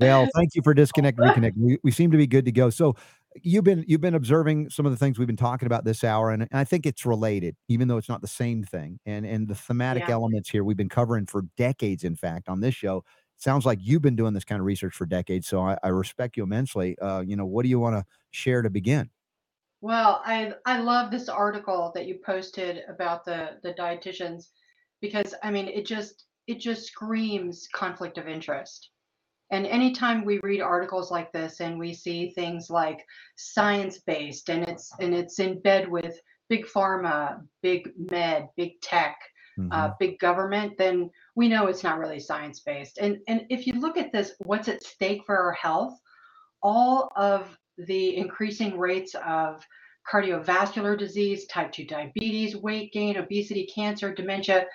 Well, 0.00 0.28
thank 0.34 0.54
you 0.54 0.62
for 0.62 0.74
disconnect, 0.74 1.18
reconnect. 1.20 1.54
We, 1.56 1.78
we 1.82 1.90
seem 1.90 2.10
to 2.10 2.16
be 2.16 2.26
good 2.26 2.44
to 2.44 2.52
go. 2.52 2.70
So 2.70 2.94
you've 3.42 3.64
been 3.64 3.84
you've 3.88 4.00
been 4.00 4.14
observing 4.14 4.70
some 4.70 4.86
of 4.86 4.92
the 4.92 4.98
things 4.98 5.18
we've 5.18 5.26
been 5.26 5.36
talking 5.36 5.66
about 5.66 5.84
this 5.84 6.04
hour, 6.04 6.30
and 6.30 6.46
I 6.52 6.64
think 6.64 6.86
it's 6.86 7.04
related, 7.06 7.56
even 7.68 7.88
though 7.88 7.96
it's 7.96 8.08
not 8.08 8.20
the 8.20 8.28
same 8.28 8.62
thing. 8.62 9.00
And 9.06 9.24
and 9.26 9.48
the 9.48 9.54
thematic 9.54 10.04
Yeah. 10.08 10.14
elements 10.14 10.48
here 10.50 10.62
we've 10.64 10.76
been 10.76 10.88
covering 10.88 11.26
for 11.26 11.42
decades. 11.56 12.04
In 12.04 12.14
fact, 12.16 12.48
on 12.48 12.60
this 12.60 12.74
show, 12.74 13.04
sounds 13.38 13.66
like 13.66 13.78
you've 13.82 14.02
been 14.02 14.16
doing 14.16 14.34
this 14.34 14.44
kind 14.44 14.60
of 14.60 14.66
research 14.66 14.94
for 14.94 15.06
decades. 15.06 15.46
So 15.48 15.60
I, 15.62 15.76
I 15.82 15.88
respect 15.88 16.36
you 16.36 16.42
immensely. 16.44 16.96
Uh, 17.00 17.20
you 17.20 17.36
know, 17.36 17.46
what 17.46 17.62
do 17.64 17.68
you 17.68 17.80
want 17.80 17.96
to 17.96 18.04
share 18.30 18.62
to 18.62 18.70
begin? 18.70 19.10
Well, 19.84 20.22
I 20.24 20.54
I 20.64 20.78
love 20.78 21.10
this 21.10 21.28
article 21.28 21.92
that 21.94 22.06
you 22.06 22.18
posted 22.24 22.84
about 22.88 23.26
the 23.26 23.58
the 23.62 23.74
dietitians 23.74 24.44
because 25.02 25.34
I 25.42 25.50
mean 25.50 25.68
it 25.68 25.84
just 25.84 26.24
it 26.46 26.58
just 26.58 26.86
screams 26.86 27.68
conflict 27.74 28.16
of 28.16 28.26
interest. 28.26 28.88
And 29.50 29.66
anytime 29.66 30.24
we 30.24 30.40
read 30.42 30.62
articles 30.62 31.10
like 31.10 31.30
this 31.32 31.60
and 31.60 31.78
we 31.78 31.92
see 31.92 32.30
things 32.30 32.70
like 32.70 33.04
science 33.36 33.98
based 33.98 34.48
and 34.48 34.66
it's 34.66 34.90
and 35.00 35.14
it's 35.14 35.38
in 35.38 35.60
bed 35.60 35.90
with 35.90 36.18
big 36.48 36.64
pharma, 36.64 37.46
big 37.60 37.92
med, 38.10 38.48
big 38.56 38.80
tech, 38.80 39.18
uh, 39.70 39.88
Mhm. 39.90 39.98
big 39.98 40.18
government, 40.18 40.78
then 40.78 41.10
we 41.36 41.46
know 41.46 41.66
it's 41.66 41.84
not 41.84 41.98
really 41.98 42.20
science 42.20 42.60
based. 42.60 42.96
And 42.96 43.18
and 43.28 43.44
if 43.50 43.66
you 43.66 43.74
look 43.74 43.98
at 43.98 44.12
this, 44.12 44.34
what's 44.38 44.68
at 44.68 44.82
stake 44.82 45.26
for 45.26 45.36
our 45.36 45.52
health, 45.52 46.00
all 46.62 47.10
of 47.16 47.58
the 47.78 48.16
increasing 48.16 48.78
rates 48.78 49.14
of 49.26 49.64
cardiovascular 50.10 50.98
disease, 50.98 51.46
type 51.46 51.72
2 51.72 51.86
diabetes, 51.86 52.56
weight 52.56 52.92
gain, 52.92 53.16
obesity, 53.16 53.68
cancer, 53.74 54.14
dementia, 54.14 54.66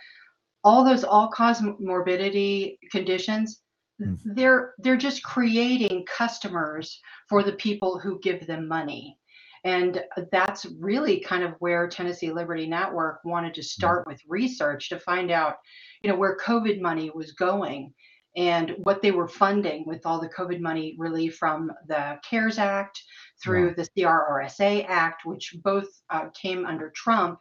all 0.64 0.84
those 0.84 1.04
all 1.04 1.30
cause 1.30 1.62
morbidity 1.80 2.80
conditions, 2.92 3.62
Mm. 4.02 4.18
they're 4.24 4.76
they're 4.78 4.98
just 4.98 5.24
creating 5.24 6.06
customers 6.06 7.02
for 7.28 7.44
the 7.44 7.54
people 7.54 8.00
who 8.00 8.20
give 8.20 8.48
them 8.48 8.68
money. 8.68 9.18
And 9.66 10.02
that's 10.32 10.66
really 10.80 11.20
kind 11.20 11.44
of 11.44 11.56
where 11.60 11.90
Tennessee 11.90 12.32
Liberty 12.32 12.66
Network 12.66 13.20
wanted 13.26 13.54
to 13.56 13.64
start 13.64 14.08
with 14.08 14.22
research 14.26 14.88
to 14.90 15.00
find 15.00 15.32
out, 15.32 15.56
you 16.02 16.10
know, 16.10 16.16
where 16.16 16.38
COVID 16.38 16.80
money 16.80 17.12
was 17.14 17.34
going 17.34 17.94
and 18.36 18.76
what 18.84 19.02
they 19.02 19.12
were 19.12 19.28
funding 19.28 19.86
with 19.86 20.06
all 20.06 20.20
the 20.20 20.30
COVID 20.30 20.60
money 20.60 20.96
relief 20.98 21.38
from 21.38 21.72
the 21.88 22.20
CARES 22.30 22.58
Act 22.60 23.02
through 23.44 23.74
the 23.76 23.88
CRRSA 23.98 24.86
Act, 24.88 25.26
which 25.26 25.56
both 25.64 25.88
uh, 26.10 26.30
came 26.40 26.66
under 26.66 26.92
Trump. 26.92 27.40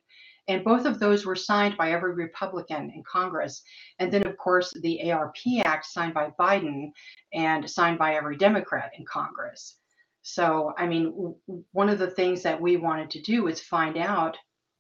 And 0.49 0.65
both 0.65 0.87
of 0.87 0.99
those 0.99 1.27
were 1.27 1.37
signed 1.37 1.77
by 1.77 1.93
every 1.93 2.15
Republican 2.15 2.91
in 2.95 3.03
Congress. 3.05 3.63
And 3.99 4.11
then, 4.11 4.27
of 4.27 4.39
course, 4.39 4.73
the 4.81 5.13
ARP 5.13 5.37
Act 5.65 5.85
signed 5.85 6.15
by 6.15 6.33
Biden 6.41 6.91
and 7.35 7.69
signed 7.69 7.99
by 7.99 8.15
every 8.15 8.39
Democrat 8.39 8.91
in 8.99 9.05
Congress. 9.05 9.77
So, 10.23 10.73
I 10.79 10.87
mean, 10.87 11.11
w- 11.11 11.37
one 11.73 11.91
of 11.91 11.99
the 11.99 12.11
things 12.11 12.43
that 12.45 12.59
we 12.59 12.79
wanted 12.79 13.11
to 13.11 13.21
do 13.21 13.43
was 13.45 13.61
find 13.61 13.99
out 13.99 14.39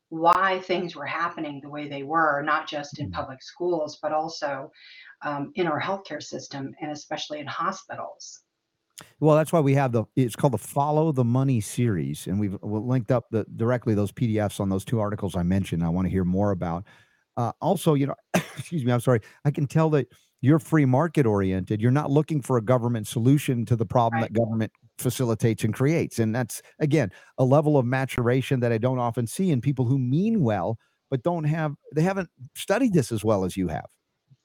why 0.08 0.60
things 0.60 0.96
were 0.96 1.04
happening 1.04 1.60
the 1.60 1.68
way 1.68 1.86
they 1.86 2.02
were, 2.02 2.40
not 2.42 2.66
just 2.66 2.98
in 2.98 3.10
Mhm. 3.10 3.12
public 3.12 3.42
schools, 3.42 3.98
but 4.00 4.10
also 4.12 4.72
um, 5.22 5.52
in 5.54 5.66
our 5.66 5.80
healthcare 5.80 6.22
system 6.22 6.74
and 6.80 6.90
especially 6.90 7.40
in 7.40 7.46
hospitals. 7.46 8.40
Well, 9.20 9.36
that's 9.36 9.52
why 9.52 9.60
we 9.60 9.74
have 9.74 9.92
the 9.92 10.04
it's 10.16 10.34
called 10.34 10.54
the 10.54 10.58
Follow 10.58 11.12
the 11.12 11.24
Money 11.24 11.60
series, 11.60 12.26
and 12.26 12.40
we've 12.40 12.58
we 12.62 12.80
linked 12.80 13.12
up 13.12 13.26
the 13.30 13.46
directly 13.56 13.94
those 13.94 14.10
PDFs 14.10 14.58
on 14.58 14.68
those 14.68 14.84
two 14.84 14.98
articles 14.98 15.36
I 15.36 15.42
mentioned. 15.44 15.84
I 15.84 15.88
want 15.88 16.06
to 16.06 16.10
hear 16.10 16.24
more 16.24 16.50
about. 16.50 16.84
Uh, 17.36 17.52
also, 17.60 17.94
you 17.94 18.06
know, 18.06 18.14
excuse 18.34 18.84
me, 18.84 18.92
I'm 18.92 19.00
sorry. 19.00 19.20
I 19.44 19.52
can 19.52 19.66
tell 19.68 19.90
that 19.90 20.08
you're 20.40 20.58
free 20.58 20.84
market 20.84 21.26
oriented. 21.26 21.80
You're 21.80 21.92
not 21.92 22.10
looking 22.10 22.40
for 22.40 22.58
a 22.58 22.62
government 22.62 23.06
solution 23.06 23.64
to 23.66 23.76
the 23.76 23.86
problem 23.86 24.20
Right. 24.20 24.32
that 24.32 24.38
government 24.38 24.72
facilitates 24.98 25.62
and 25.62 25.72
creates. 25.72 26.18
And 26.18 26.34
that's 26.34 26.60
again 26.80 27.12
a 27.38 27.44
level 27.44 27.76
of 27.76 27.86
maturation 27.86 28.58
that 28.60 28.72
I 28.72 28.78
don't 28.78 28.98
often 28.98 29.26
see 29.28 29.50
in 29.50 29.60
people 29.60 29.84
who 29.84 29.98
mean 29.98 30.42
well 30.42 30.78
but 31.10 31.22
don't 31.22 31.44
have 31.44 31.74
they 31.94 32.02
haven't 32.02 32.28
studied 32.54 32.92
this 32.92 33.12
as 33.12 33.24
well 33.24 33.44
as 33.44 33.56
you 33.56 33.68
have. 33.68 33.86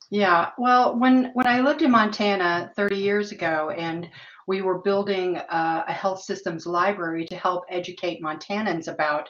Yeah, 0.09 0.51
well, 0.57 0.97
when 0.97 1.31
when 1.33 1.47
I 1.47 1.61
lived 1.61 1.81
in 1.81 1.91
Montana 1.91 2.71
30 2.75 2.95
years 2.95 3.31
ago, 3.31 3.71
and 3.71 4.09
we 4.47 4.61
were 4.61 4.79
building 4.79 5.37
uh, 5.37 5.85
a 5.87 5.93
health 5.93 6.21
systems 6.21 6.65
library 6.65 7.25
to 7.25 7.35
help 7.35 7.63
educate 7.69 8.21
Montanans 8.21 8.87
about 8.87 9.29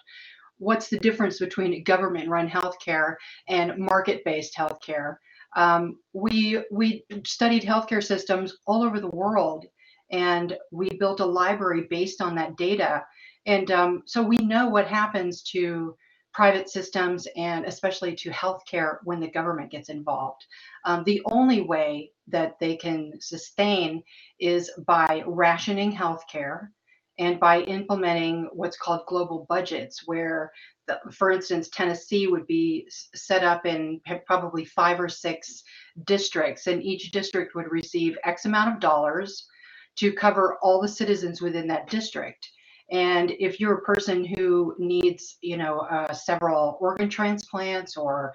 what's 0.58 0.90
the 0.90 1.00
difference 1.00 1.40
between 1.40 1.84
government-run 1.84 2.50
healthcare 2.50 3.16
and 3.48 3.78
market-based 3.78 4.56
healthcare. 4.58 5.16
Um, 5.56 6.00
we 6.14 6.64
we 6.72 7.06
studied 7.26 7.64
healthcare 7.64 8.04
systems 8.04 8.58
all 8.66 8.84
over 8.84 9.00
the 9.00 9.10
world, 9.10 9.66
and 10.12 10.58
we 10.72 10.90
built 10.98 11.20
a 11.20 11.26
library 11.26 11.88
based 11.90 12.22
on 12.22 12.36
that 12.36 12.58
data. 12.58 13.04
And 13.46 13.70
um, 13.72 14.04
so 14.06 14.24
we 14.24 14.38
know 14.38 14.70
what 14.70 14.88
happens 14.88 15.44
to 15.52 15.96
private 16.34 16.70
systems 16.70 17.28
and 17.36 17.66
especially 17.66 18.16
to 18.16 18.30
healthcare 18.32 18.98
when 19.04 19.20
the 19.20 19.28
government 19.28 19.72
gets 19.72 19.90
involved. 19.90 20.46
Um, 20.86 21.04
the 21.04 21.22
only 21.26 21.62
way 21.62 22.12
that 22.28 22.60
they 22.60 22.76
can 22.76 23.14
sustain 23.20 24.04
is 24.40 24.72
by 24.86 25.24
rationing 25.28 25.92
healthcare 25.92 26.70
and 27.20 27.40
by 27.40 27.62
implementing 27.62 28.50
what's 28.54 28.78
called 28.78 29.06
global 29.08 29.46
budgets, 29.48 30.08
where, 30.08 30.52
the, 30.88 31.00
for 31.12 31.32
instance, 31.32 31.70
Tennessee 31.70 32.28
would 32.28 32.48
be 32.48 32.88
set 33.14 33.44
up 33.44 33.66
in 33.66 34.02
probably 34.26 34.66
five 34.66 35.00
or 35.00 35.10
six 35.10 35.64
districts, 36.06 36.66
and 36.66 36.82
each 36.82 37.12
district 37.12 37.54
would 37.54 37.72
receive 37.72 38.18
X 38.24 38.46
amount 38.46 38.74
of 38.74 38.80
dollars 38.80 39.46
to 39.98 40.12
cover 40.12 40.58
all 40.64 40.82
the 40.82 40.88
citizens 40.88 41.40
within 41.42 41.68
that 41.68 41.88
district. 41.88 42.50
And 42.92 43.32
if 43.40 43.60
you're 43.60 43.76
a 43.76 43.82
person 43.82 44.24
who 44.24 44.76
needs, 44.78 45.38
you 45.42 45.58
know, 45.58 45.80
uh, 45.80 46.14
several 46.14 46.78
organ 46.80 47.10
transplants, 47.10 47.98
or 47.98 48.34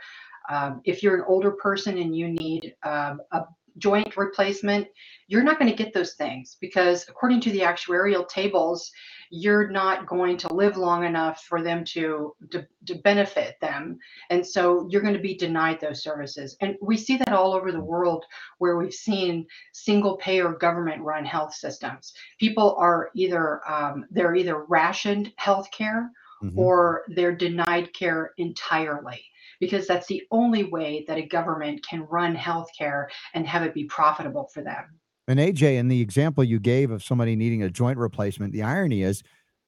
um, 0.51 0.81
if 0.85 1.03
you're 1.03 1.17
an 1.17 1.25
older 1.29 1.53
person 1.53 1.99
and 1.99 2.17
you 2.17 2.29
need 2.29 2.75
um, 2.85 3.21
a 3.33 3.43
joint 3.79 4.17
replacement, 4.17 4.89
you're 5.29 5.43
not 5.43 5.59
going 5.59 5.71
to 5.71 5.77
get 5.77 5.93
those 5.93 6.15
things 6.15 6.57
because 6.61 7.07
according 7.09 7.41
to 7.43 7.53
the 7.53 7.61
actuarial 7.61 8.27
tables, 8.29 8.91
you're 9.31 9.69
not 9.69 10.07
going 10.07 10.39
to 10.39 10.55
live 10.55 10.77
long 10.79 11.05
enough 11.05 11.45
for 11.45 11.63
them 11.63 11.85
to, 11.85 12.35
to, 12.51 12.67
to 12.87 12.95
benefit 12.97 13.57
them. 13.61 13.99
And 14.31 14.47
so 14.47 14.87
you're 14.89 15.03
going 15.03 15.15
to 15.15 15.21
be 15.21 15.37
denied 15.37 15.81
those 15.81 16.03
services. 16.03 16.57
And 16.63 16.77
we 16.81 16.97
see 16.97 17.19
that 17.19 17.33
all 17.33 17.53
over 17.53 17.71
the 17.71 17.81
world 17.81 18.25
where 18.57 18.79
we've 18.79 18.93
seen 18.93 19.47
single 19.73 20.17
payer 20.17 20.53
government 20.53 21.03
run 21.03 21.27
health 21.27 21.55
systems. 21.55 22.15
People 22.41 22.75
are 22.79 23.11
either, 23.15 23.61
um, 23.71 24.07
they're 24.11 24.35
either 24.35 24.65
rationed 24.65 25.33
health 25.37 25.71
care 25.71 26.11
mm-hmm. 26.43 26.59
or 26.59 27.03
they're 27.09 27.37
denied 27.37 27.93
care 27.93 28.33
entirely 28.39 29.23
because 29.61 29.87
that's 29.87 30.07
the 30.07 30.23
only 30.31 30.65
way 30.65 31.05
that 31.09 31.19
a 31.19 31.27
government 31.27 31.85
can 31.89 32.03
run 32.03 32.37
healthcare 32.37 33.07
and 33.35 33.47
have 33.47 33.63
it 33.63 33.75
be 33.75 33.85
profitable 33.85 34.49
for 34.53 34.63
them. 34.63 34.85
And 35.27 35.39
AJ, 35.39 35.77
in 35.77 35.89
the 35.89 36.01
example 36.01 36.43
you 36.43 36.59
gave 36.59 36.91
of 36.91 37.05
somebody 37.05 37.37
needing 37.37 37.63
a 37.63 37.71
joint 37.71 37.99
replacement, 37.99 38.53
the 38.53 38.63
irony 38.63 39.03
is 39.03 39.23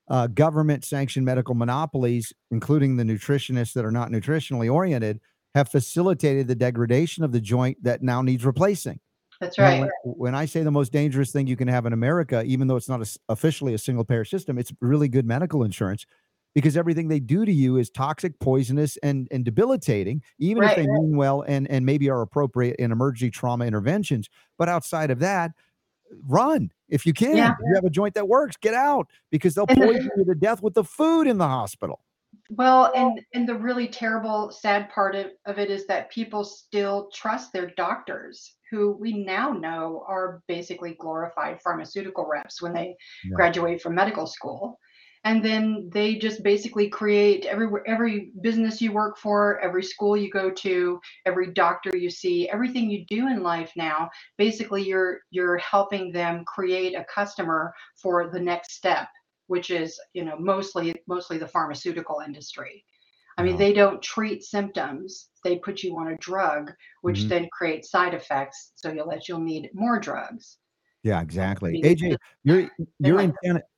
uh, 0.08 0.26
government 0.26 0.84
sanctioned 0.84 1.24
medical 1.24 1.54
monopolies, 1.54 2.32
including 2.50 2.96
the 2.96 3.04
nutritionists 3.04 3.74
that 3.74 3.84
are 3.84 3.92
not 3.92 4.10
nutritionally 4.10 4.72
oriented, 4.72 5.20
have 5.54 5.68
facilitated 5.68 6.48
the 6.48 6.54
degradation 6.54 7.24
of 7.24 7.32
the 7.32 7.40
joint 7.40 7.82
that 7.82 8.02
now 8.02 8.22
needs 8.22 8.44
replacing. 8.44 8.98
That's 9.40 9.58
right. 9.58 9.80
When, 9.80 9.90
when, 10.02 10.34
I 10.34 10.44
say 10.44 10.62
the 10.62 10.70
most 10.70 10.92
dangerous 10.92 11.32
thing 11.32 11.46
you 11.46 11.56
can 11.56 11.68
have 11.68 11.86
in 11.86 11.92
America, 11.92 12.42
even 12.44 12.68
though 12.68 12.76
it's 12.76 12.88
not 12.88 13.00
a, 13.00 13.18
officially 13.28 13.72
a 13.72 13.78
single 13.78 14.04
payer 14.04 14.24
system, 14.24 14.58
it's 14.58 14.72
really 14.80 15.08
good 15.08 15.26
medical 15.26 15.62
insurance 15.62 16.04
because 16.54 16.76
everything 16.76 17.08
they 17.08 17.20
do 17.20 17.44
to 17.44 17.52
you 17.52 17.76
is 17.76 17.90
toxic, 17.90 18.38
poisonous, 18.40 18.96
and 19.02 19.28
and 19.30 19.44
debilitating, 19.44 20.22
even 20.38 20.62
right. 20.62 20.70
if 20.70 20.76
they 20.76 20.86
mean 20.86 21.16
well 21.16 21.42
and 21.42 21.70
and 21.70 21.86
maybe 21.86 22.10
are 22.10 22.22
appropriate 22.22 22.76
in 22.76 22.92
emergency 22.92 23.30
trauma 23.30 23.66
interventions. 23.66 24.28
But 24.58 24.68
outside 24.68 25.10
of 25.10 25.18
that, 25.20 25.52
run 26.26 26.72
if 26.88 27.06
you 27.06 27.12
can. 27.12 27.36
Yeah. 27.36 27.52
If 27.52 27.58
you 27.66 27.74
have 27.74 27.84
a 27.84 27.90
joint 27.90 28.14
that 28.14 28.28
works, 28.28 28.56
get 28.56 28.74
out 28.74 29.08
because 29.30 29.54
they'll 29.54 29.66
poison 29.66 30.10
you 30.16 30.24
to 30.24 30.34
death 30.34 30.62
with 30.62 30.74
the 30.74 30.84
food 30.84 31.26
in 31.26 31.38
the 31.38 31.48
hospital. 31.48 32.00
Well, 32.50 32.92
and 32.96 33.20
and 33.34 33.48
the 33.48 33.54
really 33.54 33.86
terrible, 33.86 34.50
sad 34.50 34.90
part 34.90 35.14
of, 35.14 35.26
of 35.46 35.58
it 35.58 35.70
is 35.70 35.86
that 35.86 36.10
people 36.10 36.44
still 36.44 37.08
trust 37.14 37.52
their 37.52 37.70
doctors, 37.76 38.56
who 38.70 38.96
we 39.00 39.24
now 39.24 39.52
know 39.52 40.04
are 40.08 40.42
basically 40.48 40.96
glorified 40.98 41.60
pharmaceutical 41.62 42.28
reps 42.28 42.60
when 42.60 42.72
they 42.72 42.96
yeah. 43.24 43.34
graduate 43.34 43.80
from 43.80 43.94
medical 43.94 44.26
school 44.26 44.78
and 45.24 45.44
then 45.44 45.90
they 45.92 46.16
just 46.16 46.42
basically 46.42 46.88
create 46.88 47.44
every 47.44 47.68
every 47.86 48.32
business 48.40 48.80
you 48.80 48.92
work 48.92 49.18
for 49.18 49.60
every 49.60 49.82
school 49.82 50.16
you 50.16 50.30
go 50.30 50.50
to 50.50 50.98
every 51.26 51.52
doctor 51.52 51.96
you 51.96 52.08
see 52.08 52.48
everything 52.48 52.90
you 52.90 53.04
do 53.06 53.26
in 53.26 53.42
life 53.42 53.72
now 53.76 54.08
basically 54.38 54.82
you're 54.82 55.20
you're 55.30 55.58
helping 55.58 56.10
them 56.10 56.44
create 56.46 56.94
a 56.94 57.04
customer 57.12 57.72
for 57.96 58.30
the 58.30 58.40
next 58.40 58.72
step 58.72 59.08
which 59.50 59.70
is 59.70 60.00
you 60.14 60.24
know 60.24 60.36
mostly 60.38 60.94
mostly 61.08 61.36
the 61.36 61.48
pharmaceutical 61.48 62.22
industry. 62.24 62.84
I 63.36 63.42
mean 63.42 63.56
they 63.56 63.72
don't 63.72 64.00
treat 64.00 64.44
symptoms. 64.44 65.30
They 65.42 65.58
put 65.58 65.82
you 65.82 65.96
on 65.98 66.12
a 66.12 66.18
drug 66.18 66.70
which 67.02 67.20
mm-hmm. 67.20 67.28
then 67.28 67.48
creates 67.52 67.90
side 67.90 68.14
effects 68.14 68.72
so 68.76 68.92
you'll 68.92 69.10
that 69.10 69.28
you'll 69.28 69.40
need 69.40 69.70
more 69.74 69.98
drugs 69.98 70.58
yeah, 71.02 71.20
exactly. 71.20 71.82
AJ, 71.82 72.16
you're 72.44 72.70
you're 72.98 73.20
in 73.20 73.34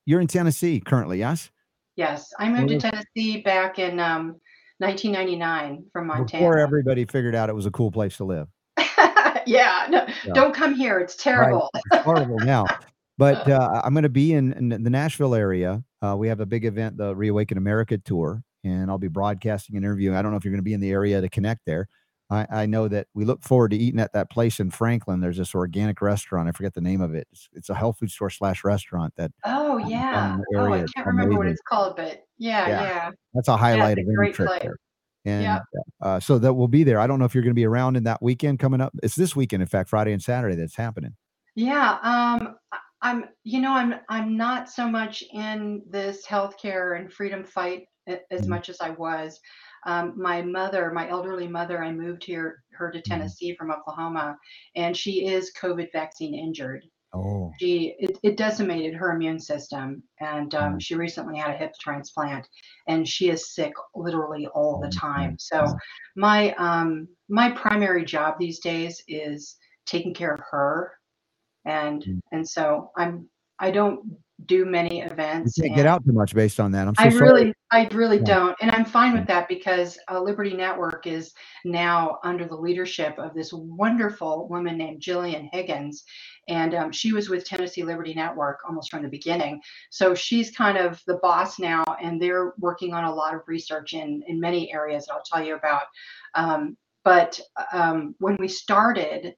you're 0.06 0.20
in 0.20 0.26
Tennessee 0.26 0.80
currently, 0.80 1.18
yes? 1.18 1.50
Yes, 1.96 2.32
I 2.38 2.48
moved 2.48 2.68
to 2.70 2.78
Tennessee 2.78 3.42
back 3.42 3.78
in 3.78 4.00
um, 4.00 4.36
1999 4.78 5.84
from 5.92 6.06
Montana. 6.06 6.42
Before 6.42 6.58
everybody 6.58 7.04
figured 7.04 7.34
out 7.34 7.50
it 7.50 7.54
was 7.54 7.66
a 7.66 7.70
cool 7.70 7.92
place 7.92 8.16
to 8.16 8.24
live. 8.24 8.48
yeah, 9.46 9.86
no, 9.90 10.06
yeah, 10.24 10.32
don't 10.32 10.54
come 10.54 10.74
here. 10.74 10.98
It's 10.98 11.16
terrible. 11.16 11.68
Right. 11.74 11.82
It's 11.92 12.04
horrible 12.04 12.38
now. 12.38 12.66
But 13.18 13.48
uh, 13.50 13.82
I'm 13.84 13.92
going 13.92 14.04
to 14.04 14.08
be 14.08 14.32
in, 14.32 14.52
in, 14.54 14.82
the 14.82 14.90
Nashville 14.90 15.34
area. 15.34 15.84
Uh, 16.00 16.16
we 16.16 16.28
have 16.28 16.40
a 16.40 16.46
big 16.46 16.64
event, 16.64 16.96
the 16.96 17.14
Reawaken 17.14 17.58
America 17.58 17.98
tour, 17.98 18.42
and 18.64 18.90
I'll 18.90 18.98
be 18.98 19.08
broadcasting 19.08 19.76
an 19.76 19.84
interview. 19.84 20.14
I 20.14 20.22
don't 20.22 20.30
know 20.30 20.38
if 20.38 20.44
you're 20.44 20.52
going 20.52 20.58
to 20.58 20.64
be 20.64 20.74
in 20.74 20.80
the 20.80 20.90
area 20.90 21.20
to 21.20 21.28
connect 21.28 21.60
there. 21.66 21.88
I, 22.32 22.46
I, 22.50 22.66
know 22.66 22.88
that 22.88 23.08
we 23.14 23.24
look 23.24 23.42
forward 23.42 23.72
to 23.72 23.76
eating 23.76 24.00
at 24.00 24.12
that 24.14 24.30
place 24.30 24.58
in 24.58 24.70
Franklin. 24.70 25.20
There's 25.20 25.36
this 25.36 25.54
organic 25.54 26.00
restaurant. 26.00 26.48
I 26.48 26.52
forget 26.52 26.74
the 26.74 26.80
name 26.80 27.00
of 27.00 27.14
it. 27.14 27.28
It's, 27.30 27.48
it's 27.52 27.70
a 27.70 27.74
health 27.74 27.98
food 27.98 28.10
store 28.10 28.30
slash 28.30 28.64
restaurant 28.64 29.12
that. 29.16 29.32
Oh 29.44 29.78
yeah. 29.78 30.38
Oh, 30.56 30.72
I 30.72 30.84
can't 30.94 31.06
remember 31.06 31.36
what 31.36 31.46
it's 31.46 31.60
called, 31.68 31.96
but 31.96 32.24
yeah, 32.38 32.68
yeah. 32.68 32.82
yeah. 32.82 33.10
That's 33.34 33.48
a 33.48 33.56
highlight 33.56 33.98
yeah, 33.98 34.04
of 34.04 34.18
any 34.22 34.32
trip 34.32 34.50
there. 34.60 34.76
And 35.24 35.42
yeah. 35.42 35.58
uh, 36.00 36.20
so 36.20 36.38
that 36.38 36.54
will 36.54 36.68
be 36.68 36.82
there. 36.84 36.98
I 36.98 37.06
don't 37.06 37.18
know 37.18 37.24
if 37.24 37.34
you're 37.34 37.44
going 37.44 37.54
to 37.54 37.54
be 37.54 37.66
around 37.66 37.96
in 37.96 38.04
that 38.04 38.22
weekend 38.22 38.58
coming 38.58 38.80
up. 38.80 38.92
It's 39.02 39.14
this 39.14 39.36
weekend, 39.36 39.62
in 39.62 39.68
fact, 39.68 39.88
Friday 39.88 40.12
and 40.12 40.22
Saturday 40.22 40.56
that's 40.56 40.74
happening. 40.74 41.14
Yeah. 41.54 41.98
Um, 42.02 42.56
I'm, 43.02 43.26
you 43.44 43.60
know, 43.60 43.72
I'm, 43.72 43.94
I'm 44.08 44.36
not 44.36 44.68
so 44.68 44.88
much 44.88 45.22
in 45.32 45.82
this 45.88 46.26
healthcare 46.26 46.98
and 46.98 47.12
freedom 47.12 47.44
fight 47.44 47.84
as 48.08 48.18
mm-hmm. 48.30 48.50
much 48.50 48.68
as 48.68 48.80
I 48.80 48.90
was. 48.90 49.38
Um, 49.84 50.14
my 50.16 50.42
mother, 50.42 50.90
my 50.92 51.08
elderly 51.08 51.48
mother, 51.48 51.82
I 51.82 51.92
moved 51.92 52.24
here 52.24 52.62
her 52.72 52.90
to 52.90 52.98
mm-hmm. 52.98 53.10
Tennessee 53.10 53.54
from 53.56 53.70
Oklahoma, 53.70 54.36
and 54.76 54.96
she 54.96 55.26
is 55.26 55.52
COVID 55.60 55.90
vaccine 55.92 56.34
injured. 56.34 56.84
Oh. 57.14 57.52
She 57.60 57.94
it, 57.98 58.18
it 58.22 58.36
decimated 58.36 58.94
her 58.94 59.12
immune 59.12 59.38
system, 59.38 60.02
and 60.20 60.54
um, 60.54 60.74
mm. 60.74 60.82
she 60.82 60.94
recently 60.94 61.36
had 61.36 61.50
a 61.54 61.58
hip 61.58 61.74
transplant, 61.78 62.48
and 62.88 63.06
she 63.06 63.28
is 63.28 63.54
sick 63.54 63.72
literally 63.94 64.46
all 64.54 64.80
the 64.80 64.86
oh, 64.86 64.90
time. 64.90 65.36
So 65.38 65.66
my 66.16 66.54
um 66.54 67.08
my 67.28 67.50
primary 67.50 68.04
job 68.04 68.36
these 68.38 68.60
days 68.60 69.02
is 69.08 69.56
taking 69.84 70.14
care 70.14 70.32
of 70.32 70.40
her, 70.50 70.92
and 71.66 72.02
mm. 72.02 72.20
and 72.32 72.48
so 72.48 72.90
I'm 72.96 73.28
I 73.58 73.70
don't 73.70 74.16
do 74.46 74.64
many 74.64 75.00
events. 75.02 75.56
You 75.56 75.64
can't 75.64 75.76
get 75.76 75.86
out 75.86 76.04
too 76.04 76.12
much 76.12 76.34
based 76.34 76.60
on 76.60 76.72
that. 76.72 76.88
I'm 76.88 76.94
so 76.94 77.04
I 77.04 77.08
sorry. 77.10 77.22
really, 77.22 77.54
I 77.70 77.88
really 77.92 78.18
yeah. 78.18 78.24
don't, 78.24 78.56
and 78.60 78.70
I'm 78.70 78.84
fine 78.84 79.12
with 79.14 79.26
that 79.26 79.48
because 79.48 79.98
uh, 80.10 80.20
Liberty 80.20 80.54
Network 80.54 81.06
is 81.06 81.32
now 81.64 82.18
under 82.24 82.46
the 82.46 82.56
leadership 82.56 83.18
of 83.18 83.34
this 83.34 83.52
wonderful 83.52 84.48
woman 84.48 84.76
named 84.76 85.00
Jillian 85.00 85.48
Higgins, 85.52 86.04
and 86.48 86.74
um, 86.74 86.92
she 86.92 87.12
was 87.12 87.28
with 87.28 87.44
Tennessee 87.44 87.82
Liberty 87.82 88.14
Network 88.14 88.60
almost 88.66 88.90
from 88.90 89.02
the 89.02 89.08
beginning. 89.08 89.60
So 89.90 90.14
she's 90.14 90.50
kind 90.50 90.78
of 90.78 91.00
the 91.06 91.18
boss 91.22 91.58
now, 91.58 91.84
and 92.02 92.20
they're 92.20 92.54
working 92.58 92.94
on 92.94 93.04
a 93.04 93.14
lot 93.14 93.34
of 93.34 93.42
research 93.46 93.94
in 93.94 94.22
in 94.26 94.40
many 94.40 94.72
areas 94.72 95.06
that 95.06 95.14
I'll 95.14 95.22
tell 95.22 95.44
you 95.44 95.56
about. 95.56 95.84
Um, 96.34 96.76
but 97.04 97.40
um, 97.72 98.14
when 98.18 98.36
we 98.38 98.48
started, 98.48 99.34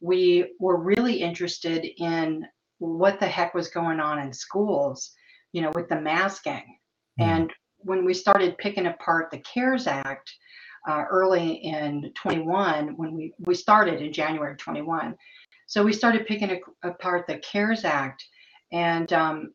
we 0.00 0.52
were 0.60 0.76
really 0.76 1.14
interested 1.14 1.86
in 1.96 2.46
what 2.78 3.20
the 3.20 3.26
heck 3.26 3.54
was 3.54 3.68
going 3.68 4.00
on 4.00 4.18
in 4.18 4.32
schools, 4.32 5.12
you 5.52 5.62
know, 5.62 5.70
with 5.74 5.88
the 5.88 6.00
masking. 6.00 6.78
Mm. 7.20 7.24
And 7.24 7.52
when 7.78 8.04
we 8.04 8.14
started 8.14 8.58
picking 8.58 8.86
apart 8.86 9.30
the 9.30 9.40
CARES 9.40 9.86
Act 9.86 10.30
uh, 10.88 11.04
early 11.10 11.54
in 11.54 12.12
21, 12.14 12.96
when 12.96 13.14
we, 13.14 13.32
we 13.40 13.54
started 13.54 14.00
in 14.00 14.12
January 14.12 14.56
21, 14.56 15.14
so 15.66 15.82
we 15.82 15.92
started 15.92 16.26
picking 16.26 16.50
a, 16.50 16.88
apart 16.88 17.26
the 17.26 17.38
CARES 17.38 17.84
Act, 17.84 18.24
and 18.72 19.12
um, 19.12 19.52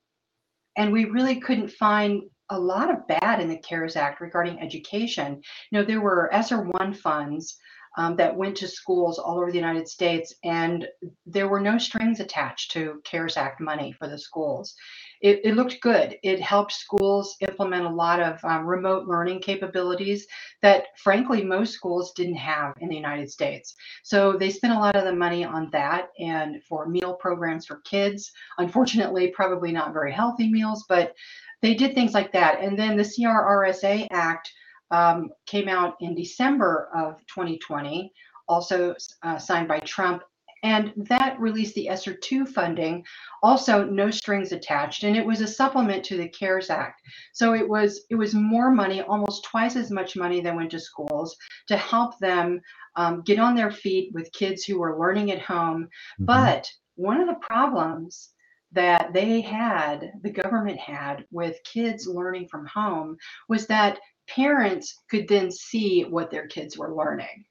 and 0.78 0.92
we 0.92 1.06
really 1.06 1.40
couldn't 1.40 1.72
find 1.72 2.24
a 2.50 2.60
lot 2.60 2.92
of 2.92 3.08
bad 3.08 3.40
in 3.40 3.50
the 3.50 3.58
CARES 3.58 3.96
Act 3.96 4.22
regarding 4.22 4.60
education. 4.60 5.42
You 5.72 5.80
know, 5.80 5.86
there 5.86 6.02
were 6.02 6.34
ESSER 6.34 6.70
one 6.72 6.94
funds 6.94 7.58
um, 7.96 8.16
that 8.16 8.36
went 8.36 8.58
to 8.58 8.68
schools 8.68 9.20
all 9.20 9.38
over 9.38 9.52
the 9.52 9.58
United 9.58 9.88
States, 9.88 10.34
and 10.44 10.88
there 11.26 11.48
were 11.48 11.60
no 11.60 11.78
strings 11.78 12.20
attached 12.20 12.72
to 12.72 13.02
CARES 13.04 13.38
Act 13.38 13.62
money 13.62 13.92
for 13.92 14.08
the 14.08 14.18
schools. 14.18 14.76
It, 15.22 15.40
it 15.46 15.56
looked 15.56 15.80
good. 15.80 16.18
It 16.22 16.42
helped 16.42 16.74
schools 16.74 17.38
implement 17.40 17.86
a 17.86 17.90
lot 17.90 18.20
of 18.20 18.44
um, 18.44 18.66
remote 18.66 19.08
learning 19.08 19.40
capabilities 19.42 20.28
that, 20.62 20.88
frankly, 20.98 21.44
most 21.44 21.74
schools 21.74 22.12
didn't 22.12 22.36
have 22.36 22.76
in 22.82 22.90
the 22.90 22.96
United 22.96 23.32
States. 23.32 23.76
So 24.04 24.34
they 24.34 24.50
spent 24.50 24.74
a 24.74 24.80
lot 24.80 24.98
of 24.98 25.06
the 25.06 25.16
money 25.16 25.46
on 25.46 25.70
that 25.72 26.10
and 26.20 26.62
for 26.64 26.90
meal 26.90 27.14
programs 27.14 27.66
for 27.66 27.78
kids. 27.86 28.32
Unfortunately, 28.58 29.28
probably 29.28 29.72
not 29.72 29.94
very 29.94 30.12
healthy 30.12 30.52
meals, 30.52 30.84
but 30.90 31.16
they 31.62 31.74
did 31.74 31.94
things 31.94 32.14
like 32.14 32.34
that. 32.34 32.60
And 32.60 32.78
then 32.78 32.98
the 32.98 33.04
CRRSA 33.04 34.08
Act 34.12 34.52
um, 34.94 35.32
came 35.48 35.68
out 35.68 35.96
in 36.02 36.14
December 36.14 36.90
of 36.96 37.18
2020, 37.28 38.14
also 38.48 38.96
uh, 39.24 39.40
signed 39.40 39.68
by 39.68 39.80
Trump. 39.80 40.22
And 40.62 40.94
that 41.10 41.38
released 41.40 41.76
the 41.76 41.90
ESSER 41.90 42.14
2 42.14 42.46
funding, 42.46 43.04
also 43.42 43.84
no 43.84 44.10
strings 44.12 44.54
attached, 44.54 45.04
and 45.04 45.18
it 45.18 45.26
was 45.26 45.42
a 45.42 45.48
supplement 45.48 46.06
to 46.06 46.16
the 46.16 46.30
CARES 46.30 46.70
Act. 46.70 47.02
So 47.34 47.54
it 47.54 47.68
was 47.68 48.06
it 48.10 48.16
was 48.16 48.34
more 48.34 48.72
money, 48.72 49.02
almost 49.02 49.44
twice 49.44 49.76
as 49.76 49.92
much 49.92 50.16
money 50.16 50.40
that 50.40 50.56
went 50.56 50.72
to 50.72 50.80
schools 50.80 51.36
to 51.68 51.76
help 51.76 52.18
them 52.20 52.62
um, 52.96 53.24
get 53.26 53.40
on 53.40 53.56
their 53.56 53.72
feet 53.72 54.14
with 54.14 54.32
kids 54.32 54.64
who 54.64 54.80
were 54.80 54.98
learning 54.98 55.32
at 55.32 55.42
home. 55.42 55.84
Mm-hmm. 55.84 56.26
But 56.26 56.72
one 56.96 57.20
of 57.20 57.28
the 57.28 57.46
problems 57.46 58.30
that 58.74 59.14
they 59.14 59.42
had, 59.42 60.14
the 60.22 60.32
government 60.32 60.80
had 60.80 61.26
with 61.32 61.58
kids 61.64 62.08
learning 62.08 62.48
from 62.48 62.66
home 62.66 63.18
was 63.48 63.68
that 63.68 64.00
parents 64.28 65.02
could 65.10 65.28
then 65.28 65.52
see 65.52 66.04
what 66.04 66.32
their 66.32 66.48
kids 66.48 66.78
were 66.78 66.96
learning. 66.96 67.46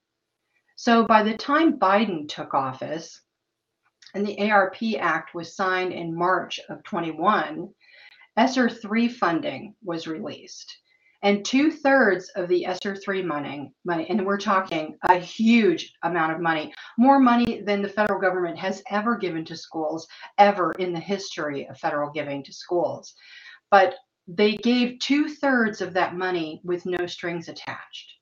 So 0.77 1.05
by 1.05 1.23
the 1.23 1.36
time 1.36 1.78
Biden 1.78 2.28
took 2.28 2.55
office 2.55 3.20
and 4.15 4.27
the 4.27 4.51
ARP 4.51 4.77
Act 4.99 5.35
was 5.35 5.57
signed 5.57 5.93
in 5.93 6.15
March 6.15 6.59
of 6.69 6.82
21, 6.85 7.69
ESSER 8.36 8.69
3 8.69 9.09
funding 9.09 9.74
was 9.82 10.07
released. 10.07 10.78
And 11.24 11.44
two 11.44 11.70
thirds 11.70 12.31
of 12.31 12.49
the 12.49 12.66
ESSER 12.66 12.97
3 12.97 13.23
money, 13.23 13.73
money, 13.85 14.11
and 14.11 14.27
we're 14.27 14.39
talking 14.39 14.99
a 15.05 15.19
huge 15.19 15.94
amount 16.03 16.32
of 16.32 16.40
money, 16.40 16.74
more 16.99 17.20
money 17.20 17.62
than 17.62 17.81
the 17.81 17.89
federal 17.89 18.20
government 18.20 18.59
has 18.59 18.82
ever 18.90 19.16
given 19.16 19.44
to 19.44 19.57
schools, 19.57 20.09
ever 20.39 20.73
in 20.81 20.93
the 20.93 20.99
history 20.99 21.69
of 21.69 21.78
federal 21.78 22.11
giving 22.11 22.43
to 22.43 22.53
schools. 22.53 23.15
But 23.70 23.94
they 24.36 24.56
gave 24.56 24.98
two 24.98 25.28
thirds 25.28 25.80
of 25.80 25.94
that 25.94 26.16
money 26.16 26.60
with 26.64 26.86
no 26.86 27.06
strings 27.06 27.48
attached. 27.48 28.12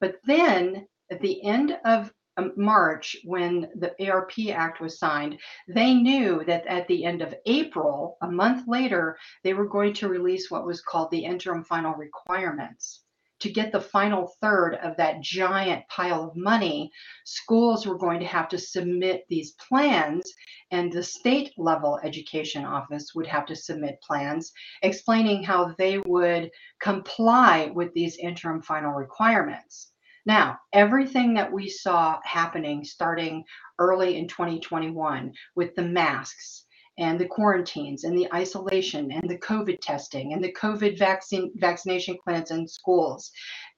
But 0.00 0.16
then 0.24 0.86
at 1.10 1.20
the 1.20 1.42
end 1.44 1.78
of 1.84 2.12
um, 2.36 2.52
March, 2.56 3.16
when 3.24 3.68
the 3.76 3.94
ARP 4.10 4.32
Act 4.50 4.80
was 4.80 4.98
signed, 4.98 5.38
they 5.66 5.94
knew 5.94 6.44
that 6.46 6.66
at 6.66 6.86
the 6.86 7.04
end 7.04 7.22
of 7.22 7.34
April, 7.46 8.16
a 8.22 8.30
month 8.30 8.68
later, 8.68 9.18
they 9.42 9.54
were 9.54 9.68
going 9.68 9.92
to 9.94 10.08
release 10.08 10.50
what 10.50 10.66
was 10.66 10.80
called 10.80 11.10
the 11.10 11.24
interim 11.24 11.64
final 11.64 11.94
requirements 11.94 13.02
to 13.40 13.50
get 13.50 13.72
the 13.72 13.80
final 13.80 14.32
third 14.40 14.74
of 14.82 14.96
that 14.96 15.20
giant 15.20 15.86
pile 15.88 16.24
of 16.24 16.36
money, 16.36 16.90
schools 17.24 17.86
were 17.86 17.98
going 17.98 18.20
to 18.20 18.26
have 18.26 18.48
to 18.48 18.58
submit 18.58 19.24
these 19.28 19.52
plans, 19.52 20.32
and 20.70 20.92
the 20.92 21.02
state 21.02 21.52
level 21.56 22.00
education 22.02 22.64
office 22.64 23.14
would 23.14 23.26
have 23.26 23.46
to 23.46 23.56
submit 23.56 24.02
plans 24.02 24.52
explaining 24.82 25.42
how 25.42 25.74
they 25.78 25.98
would 25.98 26.50
comply 26.80 27.70
with 27.74 27.92
these 27.94 28.16
interim 28.16 28.60
final 28.62 28.92
requirements. 28.92 29.92
Now, 30.26 30.58
everything 30.74 31.32
that 31.34 31.50
we 31.50 31.70
saw 31.70 32.20
happening 32.22 32.84
starting 32.84 33.44
early 33.78 34.18
in 34.18 34.28
2021 34.28 35.32
with 35.54 35.74
the 35.74 35.82
masks, 35.82 36.66
and 36.98 37.18
the 37.18 37.26
quarantines 37.26 38.04
and 38.04 38.18
the 38.18 38.28
isolation 38.34 39.10
and 39.12 39.30
the 39.30 39.38
COVID 39.38 39.80
testing 39.80 40.32
and 40.32 40.42
the 40.42 40.52
COVID 40.52 40.98
vaccine 40.98 41.52
vaccination 41.56 42.18
clinics 42.22 42.50
in 42.50 42.66
schools. 42.66 43.30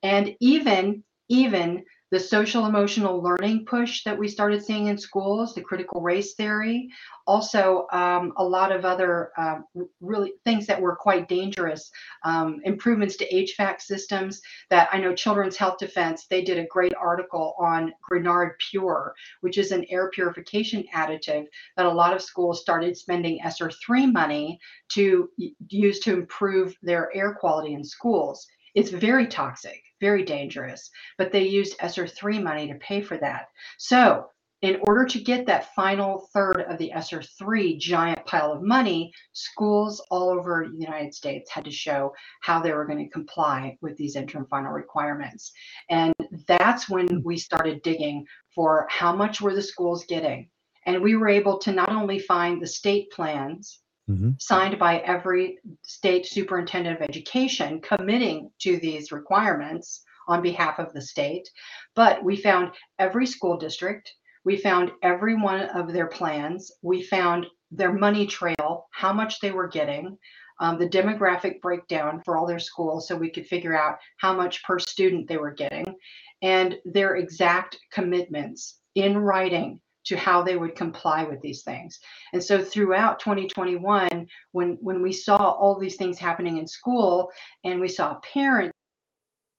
And 0.03 0.35
even, 0.41 1.05
even 1.29 1.85
the 2.11 2.19
social 2.19 2.67
emotional 2.67 3.23
learning 3.23 3.65
push 3.65 4.03
that 4.05 4.19
we 4.19 4.29
started 4.29 4.65
seeing 4.65 4.89
in 4.89 4.99
schools, 4.99 5.55
the 5.55 5.61
critical 5.61 6.01
race 6.01 6.35
theory, 6.35 6.89
also 7.27 7.87
um, 7.93 8.33
a 8.37 8.45
lot 8.45 8.73
of 8.73 8.85
other 8.85 9.31
uh, 9.37 9.59
really 10.01 10.33
things 10.45 10.67
that 10.67 10.81
were 10.81 10.97
quite 10.97 11.29
dangerous, 11.29 11.91
um, 12.25 12.61
improvements 12.65 13.17
to 13.17 13.33
HVAC 13.33 13.81
systems 13.81 14.41
that 14.71 14.89
I 14.93 14.99
know 14.99 15.15
Children's 15.15 15.57
Health 15.57 15.79
Defense, 15.79 16.27
they 16.27 16.43
did 16.43 16.59
a 16.59 16.67
great 16.67 16.95
article 16.95 17.55
on 17.61 17.93
Grignard 18.11 18.53
Pure, 18.71 19.15
which 19.43 19.59
is 19.59 19.71
an 19.71 19.85
air 19.89 20.11
purification 20.11 20.85
additive 20.93 21.47
that 21.77 21.87
a 21.87 21.93
lot 21.93 22.15
of 22.15 22.23
schools 22.23 22.61
started 22.61 22.97
spending 22.97 23.41
ESSER 23.43 23.71
3 23.71 24.07
money 24.07 24.59
to 24.89 25.31
use 25.69 26.01
to 26.01 26.15
improve 26.15 26.75
their 26.83 27.15
air 27.15 27.35
quality 27.35 27.75
in 27.75 27.85
schools. 27.85 28.49
It's 28.75 28.91
very 28.91 29.27
toxic, 29.27 29.83
very 30.01 30.25
dangerous, 30.25 30.91
but 31.19 31.33
they 31.33 31.47
used 31.47 31.77
ESSER 31.81 32.07
3 32.07 32.39
money 32.39 32.69
to 32.69 32.79
pay 32.79 33.01
for 33.01 33.17
that. 33.19 33.47
So, 33.79 34.27
in 34.63 34.79
order 34.83 35.07
to 35.07 35.21
get 35.21 35.47
that 35.47 35.75
final 35.75 36.29
third 36.35 36.67
of 36.69 36.77
the 36.77 36.93
ESSER 36.93 37.23
3 37.23 37.79
giant 37.79 38.27
pile 38.27 38.53
of 38.53 38.63
money, 38.63 39.11
schools 39.33 40.05
all 40.11 40.29
over 40.29 40.69
the 40.71 40.79
United 40.79 41.15
States 41.15 41.51
had 41.51 41.65
to 41.65 41.71
show 41.71 42.13
how 42.43 42.61
they 42.61 42.73
were 42.73 42.85
going 42.85 43.03
to 43.03 43.09
comply 43.09 43.79
with 43.81 43.97
these 43.97 44.17
interim 44.17 44.47
final 44.51 44.71
requirements. 44.71 45.51
And 45.89 46.13
that's 46.47 46.91
when 46.91 47.23
we 47.25 47.39
started 47.39 47.83
digging 47.83 48.27
for 48.55 48.87
how 48.91 49.17
much 49.17 49.41
were 49.41 49.55
the 49.55 49.63
schools 49.63 50.05
getting. 50.05 50.51
And 50.85 51.03
we 51.03 51.17
were 51.17 51.29
able 51.29 51.59
to 51.61 51.73
not 51.73 51.91
only 51.91 52.19
find 52.19 52.61
the 52.61 52.67
state 52.67 53.11
plans 53.13 53.81
mm-hmm. 54.11 54.31
signed 54.39 54.79
by 54.79 54.99
every 54.99 55.59
state 55.83 56.27
superintendent 56.27 56.97
of 56.97 57.09
education 57.09 57.81
committing 57.81 58.51
to 58.61 58.79
these 58.79 59.13
requirements 59.13 60.03
on 60.29 60.43
behalf 60.43 60.79
of 60.79 60.93
the 60.93 61.01
state. 61.01 61.49
But 61.95 62.23
we 62.23 62.37
found 62.37 62.73
every 62.99 63.27
school 63.27 63.57
district, 63.57 64.13
we 64.45 64.57
found 64.57 64.91
every 65.03 65.35
one 65.35 65.63
of 65.63 65.93
their 65.93 66.07
plans, 66.07 66.71
we 66.83 67.03
found 67.03 67.47
their 67.71 67.93
money 67.93 68.27
trail, 68.27 68.87
how 68.93 69.13
much 69.13 69.41
they 69.41 69.53
were 69.53 69.69
getting. 69.69 70.19
Um, 70.61 70.79
the 70.79 70.89
demographic 70.89 71.63
breakdown 71.63 72.21
for 72.23 72.37
all 72.37 72.47
their 72.47 72.59
schools 72.59 73.09
so 73.09 73.17
we 73.17 73.31
could 73.31 73.47
figure 73.47 73.75
out 73.75 73.97
how 74.19 74.35
much 74.35 74.63
per 74.63 74.79
student 74.79 75.27
they 75.27 75.39
were 75.39 75.53
getting 75.53 75.97
and 76.43 76.77
their 76.85 77.17
exact 77.17 77.79
commitments 77.91 78.79
in 78.95 79.17
writing 79.17 79.81
to 80.05 80.17
how 80.17 80.43
they 80.43 80.57
would 80.57 80.75
comply 80.75 81.25
with 81.25 81.41
these 81.41 81.63
things. 81.63 81.99
And 82.33 82.43
so 82.43 82.63
throughout 82.63 83.21
2021, 83.21 84.27
when 84.53 84.79
when 84.81 85.03
we 85.03 85.13
saw 85.13 85.37
all 85.37 85.79
these 85.79 85.97
things 85.97 86.19
happening 86.19 86.59
in 86.59 86.67
school 86.67 87.31
and 87.65 87.81
we 87.81 87.89
saw 87.89 88.19
parents 88.33 88.75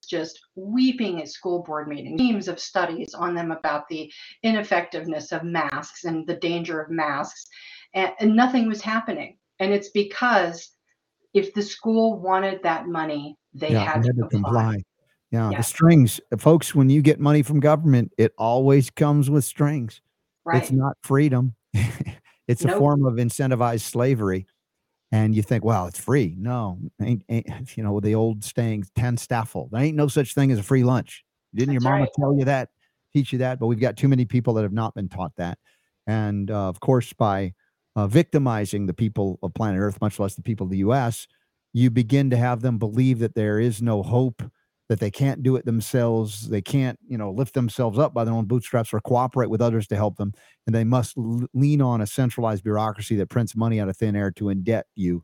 just 0.09 0.39
weeping 0.55 1.21
at 1.21 1.29
school 1.29 1.63
board 1.63 1.87
meetings, 1.87 2.19
teams 2.19 2.47
of 2.47 2.59
studies 2.59 3.13
on 3.13 3.35
them 3.35 3.51
about 3.51 3.87
the 3.87 4.11
ineffectiveness 4.43 5.31
of 5.31 5.43
masks 5.43 6.03
and 6.05 6.27
the 6.27 6.35
danger 6.35 6.81
of 6.81 6.89
masks, 6.89 7.47
and, 7.93 8.11
and 8.19 8.35
nothing 8.35 8.67
was 8.67 8.81
happening. 8.81 9.37
And 9.59 9.71
it's 9.71 9.89
because 9.89 10.71
if 11.33 11.53
the 11.53 11.61
school 11.61 12.19
wanted 12.19 12.61
that 12.63 12.87
money, 12.87 13.37
they 13.53 13.71
yeah, 13.71 13.93
had, 13.93 14.03
to, 14.03 14.13
comply. 14.13 14.29
comply. 14.29 14.83
Yeah, 15.31 15.51
yeah, 15.51 15.57
the 15.57 15.63
strings, 15.63 16.19
folks. 16.37 16.75
When 16.75 16.89
you 16.89 17.01
get 17.01 17.19
money 17.19 17.41
from 17.41 17.61
government, 17.61 18.11
it 18.17 18.33
always 18.37 18.89
comes 18.89 19.29
with 19.29 19.45
strings. 19.45 20.01
Right. 20.45 20.61
It's 20.61 20.71
not 20.71 20.97
freedom. 21.03 21.55
it's 22.47 22.63
nope. 22.63 22.75
a 22.75 22.79
form 22.79 23.05
of 23.05 23.13
incentivized 23.15 23.81
slavery. 23.81 24.47
And 25.13 25.35
you 25.35 25.41
think, 25.41 25.65
well, 25.65 25.87
it's 25.87 25.99
free. 25.99 26.35
No, 26.37 26.79
ain't, 27.01 27.23
ain't 27.29 27.47
you 27.77 27.83
know, 27.83 27.99
the 27.99 28.15
old 28.15 28.43
saying, 28.43 28.85
TANSTAAFL. 28.97 29.69
There 29.71 29.81
ain't 29.81 29.97
no 29.97 30.07
such 30.07 30.33
thing 30.33 30.51
as 30.51 30.59
a 30.59 30.63
free 30.63 30.83
lunch. 30.83 31.23
Didn't 31.53 31.73
That's 31.73 31.83
your 31.83 31.91
mama 31.91 32.03
right. 32.03 32.09
tell 32.17 32.37
you 32.37 32.45
that, 32.45 32.69
teach 33.13 33.33
you 33.33 33.39
that? 33.39 33.59
But 33.59 33.67
we've 33.67 33.79
got 33.79 33.97
too 33.97 34.07
many 34.07 34.25
people 34.25 34.53
that 34.53 34.63
have 34.63 34.71
not 34.71 34.95
been 34.95 35.09
taught 35.09 35.33
that. 35.35 35.57
And 36.07 36.49
uh, 36.49 36.69
of 36.69 36.79
course, 36.79 37.11
by 37.13 37.53
uh, 37.95 38.07
victimizing 38.07 38.85
the 38.85 38.93
people 38.93 39.37
of 39.43 39.53
planet 39.53 39.81
Earth, 39.81 39.99
much 40.01 40.17
less 40.17 40.35
the 40.35 40.41
people 40.41 40.65
of 40.65 40.71
the 40.71 40.77
US, 40.77 41.27
you 41.73 41.89
begin 41.89 42.29
to 42.29 42.37
have 42.37 42.61
them 42.61 42.77
believe 42.77 43.19
that 43.19 43.35
there 43.35 43.59
is 43.59 43.81
no 43.81 44.01
hope 44.01 44.41
that 44.91 44.99
they 44.99 45.09
can't 45.09 45.41
do 45.41 45.55
it 45.55 45.63
themselves. 45.63 46.49
They 46.49 46.61
can't, 46.61 46.99
you 47.07 47.17
know, 47.17 47.31
lift 47.31 47.53
themselves 47.53 47.97
up 47.97 48.13
by 48.13 48.25
their 48.25 48.33
own 48.33 48.43
bootstraps 48.43 48.91
or 48.91 48.99
cooperate 48.99 49.49
with 49.49 49.61
others 49.61 49.87
to 49.87 49.95
help 49.95 50.17
them. 50.17 50.33
And 50.67 50.75
they 50.75 50.83
must 50.83 51.17
l- 51.17 51.47
lean 51.53 51.81
on 51.81 52.01
a 52.01 52.05
centralized 52.05 52.65
bureaucracy 52.65 53.15
that 53.15 53.29
prints 53.29 53.55
money 53.55 53.79
out 53.79 53.87
of 53.87 53.95
thin 53.95 54.17
air 54.17 54.31
to 54.31 54.45
indebt 54.45 54.83
you 54.95 55.23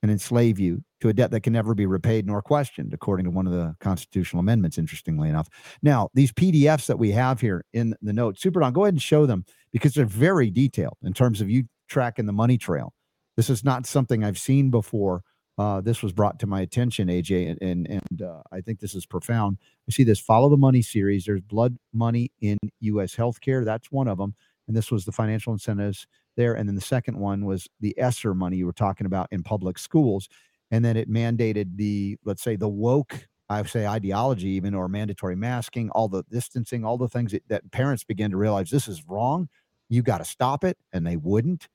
and 0.00 0.12
enslave 0.12 0.60
you 0.60 0.84
to 1.00 1.08
a 1.08 1.12
debt 1.12 1.32
that 1.32 1.40
can 1.40 1.52
never 1.52 1.74
be 1.74 1.86
repaid 1.86 2.24
nor 2.24 2.40
questioned, 2.40 2.94
according 2.94 3.24
to 3.24 3.32
one 3.32 3.48
of 3.48 3.52
the 3.52 3.74
constitutional 3.80 4.38
amendments, 4.38 4.78
interestingly 4.78 5.28
enough. 5.28 5.48
Now, 5.82 6.08
these 6.14 6.30
PDFs 6.30 6.86
that 6.86 7.00
we 7.00 7.10
have 7.10 7.40
here 7.40 7.64
in 7.72 7.96
the 8.02 8.12
notes, 8.12 8.40
Super 8.40 8.60
Don, 8.60 8.72
go 8.72 8.84
ahead 8.84 8.94
and 8.94 9.02
show 9.02 9.26
them 9.26 9.44
because 9.72 9.92
they're 9.92 10.06
very 10.06 10.52
detailed 10.52 10.98
in 11.02 11.14
terms 11.14 11.40
of 11.40 11.50
you 11.50 11.64
tracking 11.88 12.26
the 12.26 12.32
money 12.32 12.58
trail 12.58 12.94
This 13.36 13.50
is 13.50 13.64
not 13.64 13.86
something 13.86 14.22
I've 14.22 14.38
seen 14.38 14.70
before. 14.70 15.22
Uh, 15.60 15.78
this 15.78 16.02
was 16.02 16.10
brought 16.10 16.38
to 16.38 16.46
my 16.46 16.62
attention, 16.62 17.08
AJ, 17.08 17.50
and 17.50 17.58
and, 17.60 17.86
and 17.86 18.22
uh, 18.22 18.40
I 18.50 18.62
think 18.62 18.80
this 18.80 18.94
is 18.94 19.04
profound. 19.04 19.58
I 19.86 19.92
see 19.92 20.04
this 20.04 20.18
follow 20.18 20.48
the 20.48 20.56
money 20.56 20.80
series. 20.80 21.26
There's 21.26 21.42
blood 21.42 21.76
money 21.92 22.32
in 22.40 22.56
U.S. 22.80 23.14
healthcare. 23.14 23.62
That's 23.62 23.92
one 23.92 24.08
of 24.08 24.16
them, 24.16 24.34
and 24.66 24.74
this 24.74 24.90
was 24.90 25.04
the 25.04 25.12
financial 25.12 25.52
incentives 25.52 26.06
there. 26.34 26.54
And 26.54 26.66
then 26.66 26.76
the 26.76 26.80
second 26.80 27.18
one 27.18 27.44
was 27.44 27.68
the 27.78 27.94
ESSER 27.98 28.32
money 28.32 28.56
you 28.56 28.64
were 28.64 28.72
talking 28.72 29.04
about 29.06 29.28
in 29.32 29.42
public 29.42 29.78
schools, 29.78 30.30
and 30.70 30.82
then 30.82 30.96
it 30.96 31.10
mandated 31.10 31.76
the 31.76 32.16
let's 32.24 32.42
say 32.42 32.56
the 32.56 32.66
woke 32.66 33.28
I 33.50 33.62
say 33.64 33.86
ideology, 33.86 34.48
even 34.48 34.74
or 34.74 34.88
mandatory 34.88 35.36
masking, 35.36 35.90
all 35.90 36.08
the 36.08 36.22
distancing, 36.30 36.86
all 36.86 36.96
the 36.96 37.08
things 37.08 37.32
that, 37.32 37.42
that 37.48 37.70
parents 37.70 38.02
begin 38.02 38.30
to 38.30 38.38
realize 38.38 38.70
this 38.70 38.88
is 38.88 39.06
wrong. 39.06 39.50
You 39.90 40.00
got 40.00 40.18
to 40.18 40.24
stop 40.24 40.64
it, 40.64 40.78
and 40.94 41.06
they 41.06 41.18
wouldn't 41.18 41.68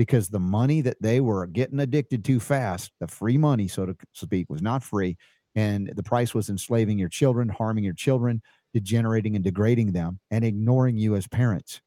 because 0.00 0.30
the 0.30 0.40
money 0.40 0.80
that 0.80 0.96
they 1.02 1.20
were 1.20 1.46
getting 1.46 1.78
addicted 1.78 2.24
to 2.24 2.40
fast, 2.40 2.90
the 3.00 3.06
free 3.06 3.36
money, 3.36 3.68
so 3.68 3.84
to 3.84 3.94
speak, 4.14 4.48
was 4.48 4.62
not 4.62 4.82
free, 4.82 5.14
and 5.54 5.92
the 5.94 6.02
price 6.02 6.32
was 6.34 6.48
enslaving 6.48 6.98
your 6.98 7.10
children, 7.10 7.50
harming 7.50 7.84
your 7.84 7.92
children, 7.92 8.40
degenerating 8.72 9.36
and 9.36 9.44
degrading 9.44 9.92
them, 9.92 10.18
and 10.30 10.42
ignoring 10.42 10.96
you 10.96 11.16
as 11.16 11.28
parents. 11.28 11.82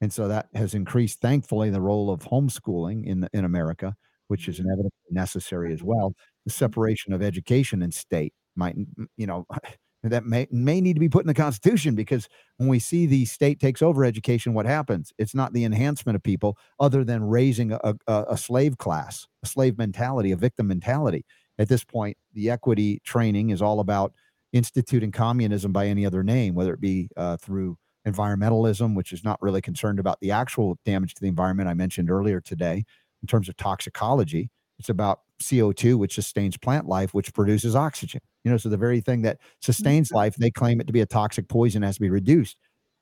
And 0.00 0.12
so 0.12 0.26
that 0.26 0.48
has 0.54 0.74
increased, 0.74 1.20
thankfully, 1.20 1.70
the 1.70 1.80
role 1.80 2.10
of 2.10 2.22
homeschooling 2.22 3.06
in 3.06 3.28
in 3.32 3.44
America, 3.44 3.94
which 4.26 4.48
is 4.48 4.58
inevitably 4.58 4.90
necessary 5.12 5.72
as 5.72 5.84
well. 5.84 6.14
The 6.46 6.50
separation 6.50 7.12
of 7.12 7.22
education 7.22 7.80
and 7.82 7.94
state 7.94 8.34
might 8.56 8.74
you 9.16 9.28
know 9.28 9.46
that 10.02 10.24
may 10.24 10.48
may 10.50 10.80
need 10.80 10.94
to 10.94 11.00
be 11.00 11.08
put 11.08 11.22
in 11.22 11.28
the 11.28 11.34
constitution 11.34 11.94
because 11.94 12.28
when 12.56 12.68
we 12.68 12.78
see 12.78 13.06
the 13.06 13.24
state 13.24 13.60
takes 13.60 13.82
over 13.82 14.04
education 14.04 14.54
what 14.54 14.66
happens? 14.66 15.12
It's 15.18 15.34
not 15.34 15.52
the 15.52 15.64
enhancement 15.64 16.16
of 16.16 16.22
people 16.22 16.58
other 16.80 17.04
than 17.04 17.24
raising 17.24 17.72
a, 17.72 17.94
a, 18.06 18.24
a 18.30 18.36
slave 18.36 18.78
class 18.78 19.26
a 19.44 19.46
slave 19.46 19.78
mentality 19.78 20.32
a 20.32 20.36
victim 20.36 20.66
mentality. 20.66 21.24
At 21.58 21.68
this 21.68 21.84
point 21.84 22.16
the 22.32 22.50
equity 22.50 23.00
training 23.04 23.50
is 23.50 23.62
all 23.62 23.80
about 23.80 24.12
instituting 24.52 25.12
communism 25.12 25.72
by 25.72 25.86
any 25.86 26.04
other 26.04 26.22
name 26.22 26.54
whether 26.54 26.74
it 26.74 26.80
be 26.80 27.08
uh, 27.16 27.36
through 27.36 27.76
environmentalism 28.06 28.94
which 28.94 29.12
is 29.12 29.24
not 29.24 29.40
really 29.40 29.60
concerned 29.60 29.98
about 29.98 30.18
the 30.20 30.30
actual 30.30 30.76
damage 30.84 31.14
to 31.14 31.20
the 31.20 31.28
environment 31.28 31.68
i 31.68 31.74
mentioned 31.74 32.10
earlier 32.10 32.40
today 32.40 32.84
in 33.22 33.28
terms 33.28 33.48
of 33.48 33.56
toxicology 33.56 34.50
it's 34.82 34.88
about 34.88 35.20
CO2, 35.40 35.96
which 35.96 36.16
sustains 36.16 36.56
plant 36.56 36.88
life, 36.88 37.14
which 37.14 37.32
produces 37.32 37.76
oxygen. 37.76 38.20
You 38.42 38.50
know, 38.50 38.56
so 38.56 38.68
the 38.68 38.76
very 38.76 39.00
thing 39.00 39.22
that 39.22 39.38
sustains 39.60 40.08
mm-hmm. 40.08 40.16
life, 40.16 40.34
they 40.34 40.50
claim 40.50 40.80
it 40.80 40.88
to 40.88 40.92
be 40.92 41.02
a 41.02 41.06
toxic 41.06 41.46
poison 41.46 41.82
has 41.82 41.94
to 41.94 42.00
be 42.00 42.10
reduced. 42.10 42.56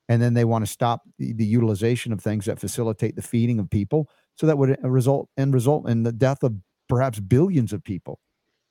And 0.07 0.21
then 0.21 0.35
they 0.35 0.45
want 0.45 0.63
to 0.63 0.71
stop 0.71 1.01
the, 1.17 1.33
the 1.33 1.45
utilization 1.45 2.13
of 2.13 2.21
things 2.21 2.45
that 2.45 2.59
facilitate 2.59 3.15
the 3.15 3.23
feeding 3.23 3.57
of 3.57 3.67
people. 3.67 4.09
So 4.35 4.45
that 4.45 4.59
would 4.59 4.77
uh, 4.83 4.89
result 4.91 5.27
and 5.37 5.55
result 5.55 5.89
in 5.89 6.03
the 6.03 6.11
death 6.11 6.43
of 6.43 6.53
perhaps 6.87 7.19
billions 7.19 7.73
of 7.73 7.83
people. 7.83 8.19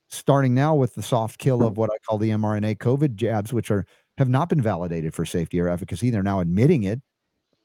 Starting 0.09 0.55
now 0.55 0.77
with 0.77 0.95
the 0.95 1.03
soft 1.03 1.41
kill 1.41 1.65
of 1.65 1.77
what 1.77 1.91
I 1.91 1.99
call 2.09 2.19
the 2.19 2.31
mRNA 2.31 2.79
COVID 2.79 3.17
jabs, 3.17 3.53
which 3.53 3.73
are 3.73 3.87
have 4.19 4.29
not 4.29 4.49
been 4.49 4.63
validated 4.63 5.15
for 5.15 5.25
safety 5.25 5.59
or 5.59 5.69
efficacy. 5.69 6.11
They're 6.11 6.23
now 6.23 6.39
admitting 6.39 6.85
it, 6.85 7.01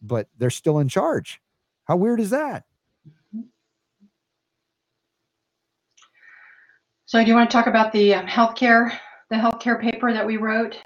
but 0.02 0.28
they're 0.40 0.50
still 0.50 0.80
in 0.80 0.90
charge. 0.90 1.40
How 1.86 1.98
weird 1.98 2.20
is 2.20 2.32
that? 2.32 2.64
So 7.16 7.24
do 7.24 7.30
you 7.30 7.36
want 7.36 7.50
to 7.50 7.56
talk 7.56 7.68
about 7.68 7.94
the 7.94 8.14
um, 8.14 8.28
healthcare, 8.28 8.92
the 9.30 9.38
healthcare 9.38 9.80
paper 9.80 10.12
that 10.12 10.28
we 10.28 10.36
wrote? 10.36 10.78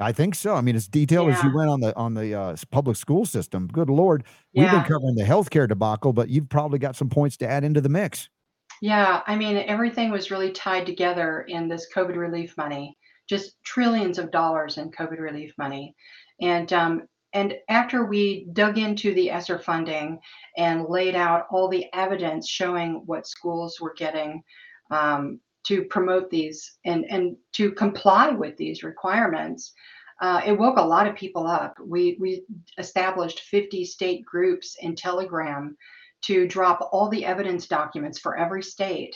I 0.00 0.10
think 0.10 0.34
so. 0.34 0.56
I 0.56 0.60
mean, 0.60 0.74
as 0.74 0.88
detailed 0.88 1.28
yeah. 1.28 1.38
as 1.38 1.44
you 1.44 1.54
went 1.54 1.70
on 1.70 1.78
the 1.78 1.96
on 1.96 2.12
the 2.12 2.34
uh, 2.34 2.56
public 2.72 2.96
school 2.96 3.24
system. 3.24 3.68
Good 3.68 3.88
lord, 3.88 4.24
we've 4.52 4.68
been 4.68 4.82
covering 4.82 5.14
the 5.14 5.22
healthcare 5.22 5.68
debacle, 5.68 6.12
but 6.12 6.28
you've 6.28 6.48
probably 6.48 6.80
got 6.80 6.96
some 6.96 7.08
points 7.08 7.36
to 7.36 7.48
add 7.48 7.62
into 7.62 7.80
the 7.80 7.88
mix. 7.88 8.28
Yeah, 8.82 9.22
I 9.28 9.36
mean, 9.36 9.58
everything 9.58 10.10
was 10.10 10.32
really 10.32 10.50
tied 10.50 10.86
together 10.86 11.42
in 11.42 11.68
this 11.68 11.86
COVID 11.94 12.16
relief 12.16 12.56
money, 12.56 12.98
just 13.28 13.54
trillions 13.62 14.18
of 14.18 14.32
dollars 14.32 14.78
in 14.78 14.90
COVID 14.90 15.20
relief 15.20 15.52
money, 15.56 15.94
and 16.40 16.72
um, 16.72 17.02
and 17.32 17.54
after 17.68 18.06
we 18.06 18.48
dug 18.54 18.76
into 18.76 19.14
the 19.14 19.30
ESSER 19.30 19.60
funding 19.60 20.18
and 20.56 20.86
laid 20.88 21.14
out 21.14 21.46
all 21.52 21.68
the 21.68 21.86
evidence 21.94 22.48
showing 22.48 23.04
what 23.06 23.28
schools 23.28 23.78
were 23.80 23.94
getting 23.96 24.42
um, 24.90 25.40
to 25.66 25.84
promote 25.84 26.30
these 26.30 26.78
and, 26.84 27.04
and 27.10 27.36
to 27.52 27.72
comply 27.72 28.30
with 28.30 28.56
these 28.56 28.82
requirements, 28.82 29.72
uh, 30.20 30.40
it 30.46 30.58
woke 30.58 30.78
a 30.78 30.82
lot 30.82 31.06
of 31.06 31.14
people 31.14 31.46
up. 31.46 31.76
We, 31.84 32.16
we 32.20 32.44
established 32.78 33.40
50 33.40 33.84
state 33.84 34.24
groups 34.24 34.76
in 34.80 34.94
Telegram 34.94 35.76
to 36.22 36.48
drop 36.48 36.88
all 36.92 37.08
the 37.08 37.24
evidence 37.24 37.66
documents 37.66 38.18
for 38.18 38.36
every 38.36 38.62
state. 38.62 39.14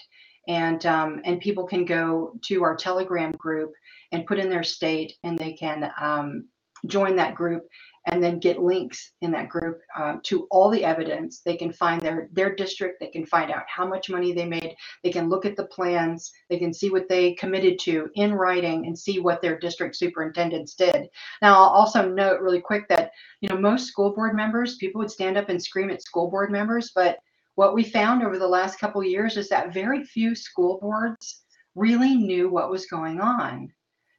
And, 0.48 0.84
um, 0.86 1.20
and 1.24 1.40
people 1.40 1.66
can 1.66 1.84
go 1.84 2.32
to 2.46 2.62
our 2.62 2.76
Telegram 2.76 3.32
group 3.32 3.72
and 4.12 4.26
put 4.26 4.38
in 4.38 4.50
their 4.50 4.62
state, 4.62 5.14
and 5.22 5.38
they 5.38 5.52
can 5.52 5.90
um, 6.00 6.48
join 6.86 7.16
that 7.16 7.34
group 7.34 7.66
and 8.10 8.22
then 8.22 8.38
get 8.38 8.62
links 8.62 9.12
in 9.20 9.30
that 9.30 9.48
group 9.48 9.80
uh, 9.96 10.16
to 10.24 10.46
all 10.50 10.68
the 10.70 10.84
evidence. 10.84 11.40
They 11.40 11.56
can 11.56 11.72
find 11.72 12.00
their 12.00 12.28
their 12.32 12.54
district. 12.54 12.98
They 13.00 13.08
can 13.08 13.24
find 13.26 13.50
out 13.50 13.64
how 13.68 13.86
much 13.86 14.10
money 14.10 14.32
they 14.32 14.46
made. 14.46 14.74
They 15.02 15.10
can 15.10 15.28
look 15.28 15.46
at 15.46 15.56
the 15.56 15.66
plans. 15.66 16.30
They 16.48 16.58
can 16.58 16.74
see 16.74 16.90
what 16.90 17.08
they 17.08 17.34
committed 17.34 17.78
to 17.80 18.08
in 18.14 18.34
writing 18.34 18.86
and 18.86 18.98
see 18.98 19.20
what 19.20 19.40
their 19.40 19.58
district 19.58 19.96
superintendents 19.96 20.74
did. 20.74 21.08
Now, 21.40 21.54
I'll 21.54 21.70
also 21.70 22.08
note 22.08 22.40
really 22.40 22.60
quick 22.60 22.88
that 22.88 23.12
you 23.40 23.48
know 23.48 23.56
most 23.56 23.86
school 23.86 24.14
board 24.14 24.34
members, 24.34 24.76
people 24.76 25.00
would 25.00 25.10
stand 25.10 25.36
up 25.36 25.48
and 25.48 25.62
scream 25.62 25.90
at 25.90 26.02
school 26.02 26.30
board 26.30 26.50
members, 26.50 26.92
but 26.94 27.18
what 27.54 27.74
we 27.74 27.84
found 27.84 28.22
over 28.22 28.38
the 28.38 28.48
last 28.48 28.78
couple 28.78 29.02
years 29.04 29.36
is 29.36 29.48
that 29.48 29.74
very 29.74 30.04
few 30.04 30.34
school 30.34 30.78
boards 30.80 31.42
really 31.74 32.16
knew 32.16 32.48
what 32.48 32.70
was 32.70 32.86
going 32.86 33.20
on. 33.20 33.72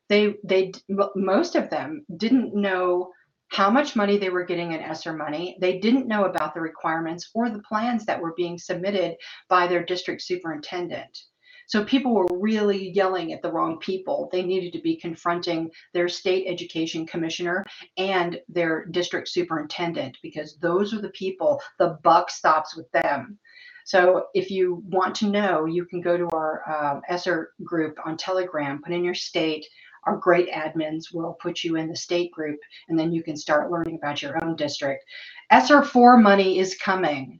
They 0.10 0.36
they 0.44 0.74
most 1.16 1.56
of 1.56 1.70
them 1.70 2.06
didn't 2.18 2.54
know 2.54 3.12
how 3.52 3.70
much 3.70 3.98
money 3.98 4.18
they 4.18 4.30
were 4.30 4.46
getting 4.46 4.72
in 4.72 4.82
ESSER 4.82 5.14
money. 5.14 5.58
They 5.60 5.78
didn't 5.80 6.08
know 6.08 6.24
about 6.24 6.54
the 6.54 6.62
requirements 6.62 7.30
or 7.36 7.50
the 7.50 7.62
plans 7.64 8.06
that 8.06 8.20
were 8.20 8.34
being 8.36 8.58
submitted 8.58 9.18
by 9.50 9.68
their 9.68 9.84
district 9.84 10.22
superintendent. 10.22 11.18
So 11.68 11.84
people 11.84 12.14
were 12.14 12.28
really 12.32 12.92
yelling 12.92 13.34
at 13.34 13.42
the 13.42 13.52
wrong 13.52 13.78
people. 13.80 14.30
They 14.32 14.42
needed 14.42 14.74
to 14.74 14.82
be 14.82 14.98
confronting 14.98 15.70
their 15.94 16.08
state 16.08 16.46
education 16.48 17.06
commissioner 17.06 17.66
and 17.98 18.40
their 18.48 18.86
district 18.86 19.28
superintendent 19.28 20.18
because 20.24 20.58
those 20.58 20.94
are 20.94 21.02
the 21.02 21.10
people, 21.10 21.62
the 21.78 21.98
buck 22.04 22.32
stops 22.32 22.76
with 22.76 22.90
them. 22.92 23.38
So 23.86 24.28
if 24.34 24.50
you 24.50 24.84
want 24.88 25.16
to 25.16 25.30
know, 25.30 25.66
you 25.66 25.86
can 25.86 26.02
go 26.02 26.18
to 26.18 26.30
our 26.30 26.62
uh, 26.70 27.00
ESSER 27.10 27.52
group 27.64 27.98
on 28.06 28.16
Telegram, 28.16 28.82
put 28.82 28.94
in 28.94 29.04
your 29.04 29.16
state, 29.16 29.66
our 30.04 30.18
great 30.18 30.50
admins 30.52 31.14
will 31.14 31.38
put 31.42 31.64
you 31.64 31.76
in 31.76 31.88
the 31.88 31.96
state 31.96 32.32
group 32.32 32.60
and 32.90 32.98
then 32.98 33.12
you 33.12 33.24
can 33.24 33.38
start 33.38 33.72
learning 33.72 33.96
about 33.96 34.22
your 34.22 34.44
own 34.44 34.56
district. 34.56 35.06
ESSER 35.52 35.84
4 35.84 36.18
money 36.18 36.60
is 36.60 36.76
coming. 36.76 37.40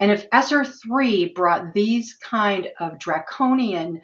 And 0.00 0.10
if 0.10 0.26
ESSER 0.32 0.64
3 0.64 1.32
brought 1.34 1.74
these 1.74 2.14
kind 2.14 2.68
of 2.80 2.98
draconian, 2.98 4.00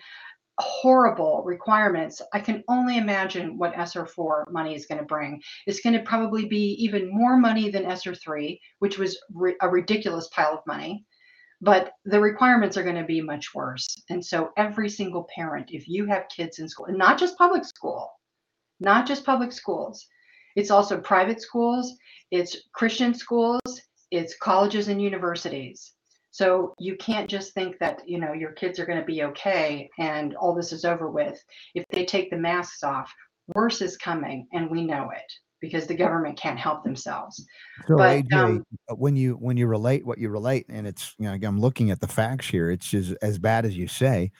horrible 0.59 1.43
requirements, 1.45 2.23
I 2.33 2.41
can 2.41 2.65
only 2.69 2.99
imagine 2.99 3.59
what 3.59 3.77
ESSER 3.77 4.07
4 4.07 4.49
money 4.51 4.74
is 4.74 4.87
going 4.87 4.99
to 4.99 5.07
bring. 5.07 5.43
It's 5.66 5.81
going 5.81 5.95
to 5.95 6.03
probably 6.03 6.47
be 6.47 6.74
even 6.83 7.11
more 7.11 7.37
money 7.37 7.70
than 7.70 7.87
ESSER 7.87 8.15
3, 8.15 8.61
which 8.78 8.99
was 8.99 9.19
a 9.61 9.69
ridiculous 9.69 10.28
pile 10.28 10.55
of 10.55 10.66
money 10.66 11.05
but 11.61 11.93
the 12.05 12.20
requirements 12.20 12.77
are 12.77 12.83
going 12.83 12.97
to 12.97 13.05
be 13.05 13.20
much 13.20 13.55
worse. 13.55 13.87
And 14.11 14.24
so 14.24 14.51
every 14.57 14.89
single 14.89 15.27
parent, 15.35 15.70
if 15.70 15.89
you 15.89 16.07
have 16.07 16.28
kids 16.28 16.59
in 16.59 16.69
school, 16.69 16.87
and 16.87 16.99
not 16.99 17.19
just 17.19 17.39
public 17.39 17.65
school, 17.65 18.11
not 18.81 19.07
just 19.07 19.24
public 19.24 19.53
schools, 19.53 20.07
it's 20.55 20.70
also 20.70 21.01
private 21.01 21.41
schools, 21.41 21.97
it's 22.31 22.57
Christian 22.73 23.15
schools, 23.15 23.81
it's 24.11 24.37
colleges 24.37 24.89
and 24.89 25.01
universities. 25.01 25.93
So 26.31 26.74
you 26.78 26.97
can't 26.97 27.31
just 27.31 27.55
think 27.55 27.78
that, 27.78 28.07
you 28.07 28.20
know, 28.20 28.35
your 28.35 28.53
kids 28.53 28.78
are 28.78 28.85
going 28.85 29.01
to 29.01 29.05
be 29.05 29.23
okay 29.24 29.89
and 29.99 30.37
all 30.37 30.55
this 30.55 30.73
is 30.73 30.85
over 30.85 31.11
with. 31.11 31.43
If 31.74 31.85
they 31.91 32.05
take 32.05 32.31
the 32.31 32.37
masks 32.37 32.83
off, 32.83 33.11
worse 33.55 33.81
is 33.81 33.97
coming 33.97 34.47
and 34.53 34.70
we 34.70 34.85
know 34.85 35.11
it 35.11 35.33
because 35.61 35.87
the 35.87 35.95
government 35.95 36.39
can't 36.39 36.59
help 36.59 36.85
themselves. 36.85 37.45
So 37.87 37.97
but, 37.97 38.24
AJ, 38.24 38.33
um, 38.35 38.65
uh, 38.91 38.95
when 38.95 39.16
you 39.16 39.35
when 39.35 39.57
you 39.57 39.66
relate 39.66 40.05
what 40.05 40.19
you 40.19 40.28
relate, 40.28 40.66
and 40.69 40.87
it's 40.87 41.15
you 41.19 41.27
know 41.27 41.39
I'm 41.47 41.61
looking 41.61 41.91
at 41.91 42.01
the 42.01 42.07
facts 42.07 42.49
here, 42.49 42.70
it's 42.70 42.89
just 42.89 43.15
as 43.23 43.39
bad 43.39 43.65
as 43.65 43.77
you 43.77 43.89
say. 43.89 44.33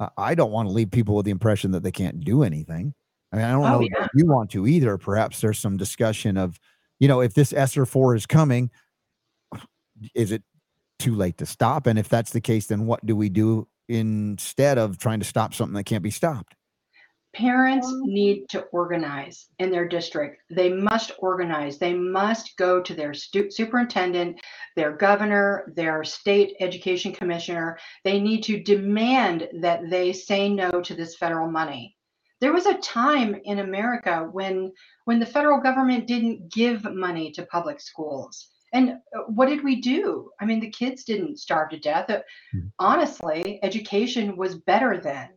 Uh, 0.00 0.08
I 0.16 0.34
don't 0.34 0.52
want 0.52 0.68
to 0.68 0.72
leave 0.72 0.90
people 0.90 1.14
with 1.14 1.24
the 1.24 1.30
impression 1.30 1.70
that 1.72 1.82
they 1.82 1.92
can't 1.92 2.20
do 2.20 2.42
anything. 2.42 2.94
I 3.32 3.36
mean, 3.36 3.44
I 3.44 3.52
don't 3.52 3.64
oh, 3.64 3.78
know 3.78 3.80
yeah. 3.80 4.04
if 4.04 4.10
you 4.14 4.26
want 4.26 4.50
to 4.50 4.66
either. 4.66 4.98
Perhaps 4.98 5.40
there's 5.40 5.58
some 5.58 5.76
discussion 5.76 6.36
of, 6.36 6.58
you 6.98 7.08
know, 7.08 7.20
if 7.20 7.34
this 7.34 7.52
ESSER 7.52 7.86
four 7.86 8.14
is 8.14 8.26
coming, 8.26 8.70
is 10.14 10.32
it 10.32 10.42
too 10.98 11.14
late 11.14 11.38
to 11.38 11.46
stop? 11.46 11.86
And 11.86 11.98
if 11.98 12.08
that's 12.08 12.30
the 12.30 12.40
case, 12.40 12.66
then 12.66 12.86
what 12.86 13.04
do 13.06 13.16
we 13.16 13.28
do 13.28 13.68
instead 13.88 14.78
of 14.78 14.98
trying 14.98 15.20
to 15.20 15.26
stop 15.26 15.54
something 15.54 15.74
that 15.74 15.84
can't 15.84 16.02
be 16.02 16.10
stopped? 16.10 16.54
Parents 17.34 17.88
need 18.02 18.48
to 18.50 18.62
organize 18.72 19.48
in 19.58 19.70
their 19.70 19.88
district. 19.88 20.42
They 20.50 20.70
must 20.70 21.12
organize. 21.18 21.78
They 21.78 21.94
must 21.94 22.56
go 22.58 22.82
to 22.82 22.94
their 22.94 23.14
stu- 23.14 23.50
superintendent, 23.50 24.38
their 24.76 24.92
governor, 24.92 25.72
their 25.74 26.04
state 26.04 26.56
education 26.60 27.12
commissioner. 27.12 27.78
They 28.04 28.20
need 28.20 28.42
to 28.42 28.62
demand 28.62 29.48
that 29.60 29.88
they 29.88 30.12
say 30.12 30.50
no 30.50 30.82
to 30.82 30.94
this 30.94 31.16
federal 31.16 31.50
money. 31.50 31.96
There 32.40 32.52
was 32.52 32.66
a 32.66 32.74
time 32.78 33.40
in 33.44 33.60
America 33.60 34.28
when 34.32 34.72
when 35.06 35.18
the 35.18 35.26
federal 35.26 35.60
government 35.60 36.06
didn't 36.06 36.52
give 36.52 36.84
money 36.84 37.30
to 37.32 37.46
public 37.46 37.80
schools. 37.80 38.48
And 38.74 38.90
uh, 38.90 39.22
what 39.28 39.48
did 39.48 39.62
we 39.64 39.80
do? 39.80 40.30
I 40.40 40.44
mean, 40.44 40.60
the 40.60 40.70
kids 40.70 41.04
didn't 41.04 41.38
starve 41.38 41.70
to 41.70 41.78
death. 41.78 42.10
Uh, 42.10 42.20
Hmm. 42.52 42.66
Honestly, 42.78 43.58
education 43.62 44.36
was 44.36 44.56
better 44.56 45.00
then 45.00 45.28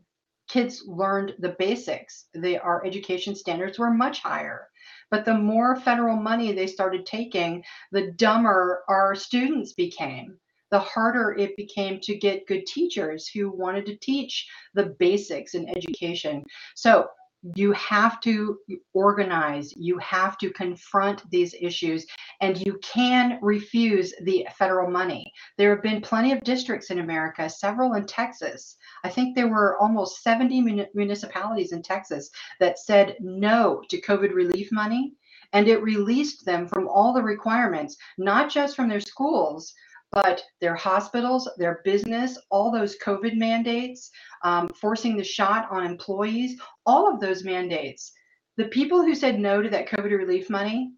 kids 0.48 0.84
learned 0.88 1.36
the 1.40 1.56
basics. 1.58 2.26
They, 2.34 2.58
our 2.58 2.86
education 2.86 3.36
standards 3.36 3.80
were 3.80 3.92
much 3.92 4.20
higher. 4.20 4.70
But 5.12 5.26
the 5.26 5.34
more 5.34 5.76
federal 5.76 6.16
money 6.16 6.52
they 6.52 6.68
started 6.68 7.06
taking, 7.06 7.64
the 7.92 8.12
dumber 8.12 8.84
our 8.88 9.16
students 9.16 9.74
became. 9.74 10.38
The 10.72 10.80
harder 10.80 11.34
it 11.38 11.56
became 11.56 12.00
to 12.02 12.18
get 12.18 12.48
good 12.48 12.66
teachers 12.66 13.28
who 13.28 13.50
wanted 13.50 13.86
to 13.86 13.98
teach 13.98 14.48
the 14.74 14.96
basics 15.00 15.54
in 15.54 15.70
education. 15.70 16.44
So 16.76 17.08
you 17.54 17.72
have 17.74 18.20
to 18.22 18.58
organize, 18.94 19.74
you 19.76 19.98
have 20.00 20.38
to 20.40 20.50
confront 20.50 21.30
these 21.30 21.54
issues, 21.60 22.06
and 22.42 22.58
you 22.66 22.80
can 22.82 23.38
refuse 23.42 24.14
the 24.24 24.48
federal 24.58 24.90
money. 24.90 25.32
There 25.58 25.70
have 25.70 25.84
been 25.84 26.02
plenty 26.02 26.32
of 26.32 26.44
districts 26.44 26.90
in 26.90 27.00
America, 27.00 27.48
several 27.50 27.94
in 27.94 28.08
Texas. 28.08 28.78
I 29.04 29.10
think 29.10 29.36
there 29.36 29.48
were 29.48 29.78
almost 29.80 30.24
70 30.24 30.62
mun- 30.62 30.88
municipalities 30.96 31.72
in 31.72 31.84
Texas 31.84 32.32
that 32.60 32.80
said 32.80 33.18
no 33.20 33.84
to 33.90 34.02
COVID 34.02 34.34
relief 34.34 34.72
money, 34.72 35.14
and 35.54 35.68
it 35.68 35.84
released 35.84 36.46
them 36.46 36.68
from 36.68 36.88
all 36.88 37.14
the 37.14 37.22
requirements, 37.22 37.96
not 38.18 38.50
just 38.50 38.76
from 38.76 38.90
their 38.90 39.00
schools, 39.00 39.74
but 40.12 40.44
their 40.62 40.76
hospitals, 40.76 41.50
their 41.58 41.82
business, 41.84 42.38
all 42.50 42.72
those 42.72 42.98
COVID 43.04 43.36
mandates, 43.36 44.10
um, 44.44 44.70
forcing 44.70 45.18
the 45.18 45.24
shot 45.24 45.68
on 45.70 45.86
employees, 45.86 46.60
all 46.86 47.14
of 47.14 47.20
those 47.20 47.44
mandates. 47.44 48.14
The 48.58 48.66
people 48.66 49.02
who 49.02 49.16
said 49.16 49.40
no 49.40 49.62
to 49.62 49.70
that 49.70 49.90
COVID 49.90 50.18
relief 50.18 50.50
money, 50.50 50.94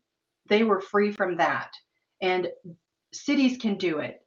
they 0.47 0.63
were 0.63 0.81
free 0.81 1.11
from 1.11 1.37
that. 1.37 1.71
And 2.21 2.47
cities 3.13 3.57
can 3.57 3.75
do 3.77 3.99
it, 3.99 4.21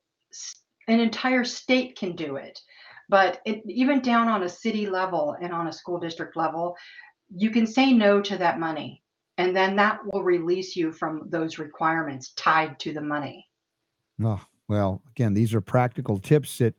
an 0.88 1.00
entire 1.00 1.44
state 1.44 1.96
can 1.96 2.16
do 2.16 2.36
it. 2.36 2.58
But 3.08 3.40
it, 3.44 3.62
even 3.66 4.00
down 4.00 4.28
on 4.28 4.44
a 4.44 4.48
city 4.48 4.88
level 4.88 5.36
and 5.40 5.52
on 5.52 5.66
a 5.66 5.72
school 5.72 5.98
district 5.98 6.36
level, 6.36 6.76
you 7.34 7.50
can 7.50 7.66
say 7.66 7.92
no 7.92 8.20
to 8.20 8.36
that 8.38 8.60
money. 8.60 9.02
And 9.38 9.56
then 9.56 9.76
that 9.76 10.00
will 10.04 10.22
release 10.22 10.76
you 10.76 10.92
from 10.92 11.28
those 11.28 11.58
requirements 11.58 12.32
tied 12.32 12.78
to 12.80 12.92
the 12.92 13.00
money. 13.00 13.48
Oh, 14.22 14.40
well, 14.70 15.02
again, 15.10 15.34
these 15.34 15.52
are 15.52 15.60
practical 15.60 16.18
tips 16.18 16.58
that 16.58 16.74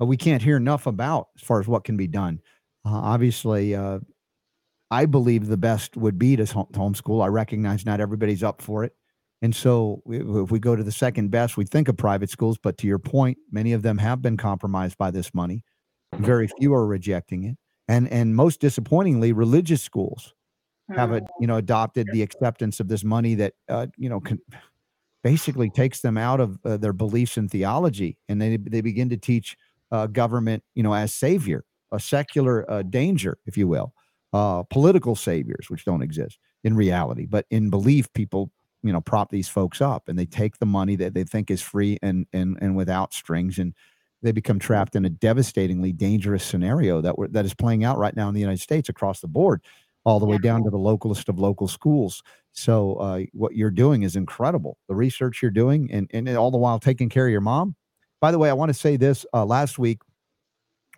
uh, 0.00 0.06
we 0.06 0.16
can't 0.16 0.40
hear 0.40 0.56
enough 0.56 0.86
about 0.86 1.28
as 1.36 1.42
far 1.42 1.60
as 1.60 1.66
what 1.66 1.82
can 1.82 1.96
be 1.96 2.06
done. 2.06 2.40
Uh, 2.86 2.90
obviously, 2.90 3.74
uh, 3.74 3.98
I 4.92 5.06
believe 5.06 5.48
the 5.48 5.56
best 5.56 5.96
would 5.96 6.18
be 6.18 6.36
to 6.36 6.44
homeschool. 6.44 7.22
I 7.22 7.26
recognize 7.26 7.84
not 7.84 8.00
everybody's 8.00 8.44
up 8.44 8.62
for 8.62 8.84
it. 8.84 8.94
And 9.42 9.54
so 9.56 10.02
if 10.06 10.52
we 10.52 10.60
go 10.60 10.76
to 10.76 10.84
the 10.84 10.92
second 10.92 11.32
best, 11.32 11.56
we 11.56 11.64
think 11.64 11.88
of 11.88 11.96
private 11.96 12.30
schools. 12.30 12.58
But 12.62 12.78
to 12.78 12.86
your 12.86 13.00
point, 13.00 13.38
many 13.50 13.72
of 13.72 13.82
them 13.82 13.98
have 13.98 14.22
been 14.22 14.36
compromised 14.36 14.96
by 14.98 15.10
this 15.10 15.34
money. 15.34 15.64
Very 16.14 16.48
few 16.58 16.72
are 16.74 16.86
rejecting 16.86 17.42
it. 17.44 17.56
And, 17.88 18.08
and 18.12 18.36
most 18.36 18.60
disappointingly, 18.60 19.32
religious 19.32 19.82
schools 19.82 20.32
have 20.90 21.10
Mm. 21.10 21.22
a, 21.22 21.26
you 21.40 21.46
know 21.46 21.56
adopted 21.56 22.08
the 22.12 22.22
acceptance 22.22 22.80
of 22.80 22.88
this 22.88 23.04
money 23.04 23.34
that 23.36 23.54
uh, 23.68 23.86
you 23.96 24.08
know 24.08 24.20
can, 24.20 24.38
basically 25.22 25.70
takes 25.70 26.00
them 26.00 26.18
out 26.18 26.40
of 26.40 26.58
uh, 26.64 26.76
their 26.76 26.92
beliefs 26.92 27.36
and 27.36 27.50
theology 27.50 28.18
and 28.28 28.40
they 28.40 28.56
they 28.56 28.80
begin 28.80 29.08
to 29.08 29.16
teach 29.16 29.56
uh, 29.90 30.06
government 30.06 30.62
you 30.74 30.82
know 30.82 30.94
as 30.94 31.12
savior 31.12 31.64
a 31.92 32.00
secular 32.00 32.68
uh, 32.70 32.82
danger 32.82 33.38
if 33.46 33.56
you 33.56 33.68
will 33.68 33.92
uh, 34.32 34.62
political 34.64 35.14
saviors 35.14 35.66
which 35.68 35.84
don't 35.84 36.02
exist 36.02 36.38
in 36.64 36.74
reality 36.74 37.26
but 37.26 37.46
in 37.50 37.70
belief 37.70 38.12
people 38.12 38.50
you 38.82 38.92
know 38.92 39.00
prop 39.00 39.30
these 39.30 39.48
folks 39.48 39.80
up 39.80 40.08
and 40.08 40.18
they 40.18 40.26
take 40.26 40.58
the 40.58 40.66
money 40.66 40.96
that 40.96 41.14
they 41.14 41.24
think 41.24 41.50
is 41.50 41.62
free 41.62 41.98
and 42.02 42.26
and 42.32 42.58
and 42.60 42.76
without 42.76 43.12
strings 43.12 43.58
and 43.58 43.74
they 44.22 44.32
become 44.32 44.58
trapped 44.58 44.94
in 44.94 45.04
a 45.04 45.10
devastatingly 45.10 45.92
dangerous 45.92 46.44
scenario 46.44 47.00
that 47.00 47.14
that 47.30 47.44
is 47.44 47.54
playing 47.54 47.84
out 47.84 47.98
right 47.98 48.16
now 48.16 48.28
in 48.28 48.34
the 48.34 48.40
United 48.40 48.60
States 48.60 48.88
across 48.88 49.20
the 49.20 49.28
board 49.28 49.60
all 50.04 50.18
the 50.18 50.26
way 50.26 50.38
down 50.38 50.64
to 50.64 50.70
the 50.70 50.78
localest 50.78 51.28
of 51.28 51.38
local 51.38 51.68
schools 51.68 52.22
so 52.52 52.94
uh, 52.96 53.20
what 53.32 53.54
you're 53.56 53.70
doing 53.70 54.02
is 54.02 54.14
incredible. 54.14 54.76
The 54.88 54.94
research 54.94 55.42
you're 55.42 55.50
doing, 55.50 55.90
and 55.90 56.08
and 56.12 56.28
all 56.36 56.50
the 56.50 56.58
while 56.58 56.78
taking 56.78 57.08
care 57.08 57.26
of 57.26 57.32
your 57.32 57.40
mom. 57.40 57.74
By 58.20 58.30
the 58.30 58.38
way, 58.38 58.50
I 58.50 58.52
want 58.52 58.68
to 58.68 58.74
say 58.74 58.96
this. 58.96 59.26
Uh, 59.34 59.44
last 59.44 59.78
week, 59.78 60.00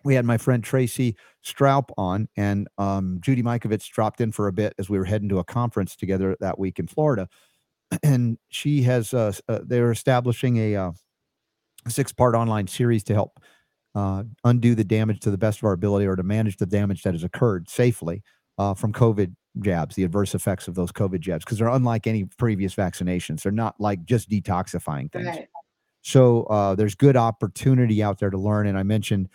we 0.03 0.13
had 0.13 0.25
my 0.25 0.37
friend 0.37 0.63
Tracy 0.63 1.15
Stroup 1.43 1.89
on, 1.97 2.27
and 2.35 2.67
um, 2.77 3.19
Judy 3.21 3.41
Mikovits 3.41 3.89
dropped 3.89 4.21
in 4.21 4.31
for 4.31 4.47
a 4.47 4.53
bit 4.53 4.73
as 4.77 4.89
we 4.89 4.99
were 4.99 5.05
heading 5.05 5.29
to 5.29 5.39
a 5.39 5.43
conference 5.43 5.95
together 5.95 6.35
that 6.41 6.59
week 6.59 6.77
in 6.77 6.87
Florida. 6.87 7.27
And 8.03 8.39
she 8.49 8.81
has, 8.81 9.13
uh, 9.13 9.31
uh, 9.47 9.59
they're 9.63 9.91
establishing 9.91 10.57
a 10.57 10.75
uh, 10.75 10.91
six 11.87 12.11
part 12.11 12.33
online 12.33 12.67
series 12.67 13.03
to 13.05 13.13
help 13.13 13.39
uh, 13.93 14.23
undo 14.43 14.73
the 14.73 14.83
damage 14.83 15.19
to 15.21 15.31
the 15.31 15.37
best 15.37 15.59
of 15.59 15.65
our 15.65 15.73
ability 15.73 16.07
or 16.07 16.15
to 16.15 16.23
manage 16.23 16.57
the 16.57 16.65
damage 16.65 17.03
that 17.03 17.13
has 17.13 17.23
occurred 17.23 17.69
safely 17.69 18.23
uh, 18.57 18.73
from 18.73 18.93
COVID 18.93 19.33
jabs, 19.61 19.95
the 19.95 20.03
adverse 20.03 20.35
effects 20.35 20.67
of 20.67 20.75
those 20.75 20.91
COVID 20.91 21.19
jabs, 21.19 21.45
because 21.45 21.57
they're 21.57 21.69
unlike 21.69 22.07
any 22.07 22.25
previous 22.37 22.75
vaccinations. 22.75 23.43
They're 23.43 23.51
not 23.51 23.79
like 23.79 24.05
just 24.05 24.29
detoxifying 24.29 25.11
things. 25.11 25.27
Right. 25.27 25.47
So 26.01 26.43
uh, 26.43 26.75
there's 26.75 26.95
good 26.95 27.17
opportunity 27.17 28.03
out 28.03 28.19
there 28.19 28.29
to 28.29 28.37
learn. 28.37 28.67
And 28.67 28.77
I 28.77 28.83
mentioned 28.83 29.29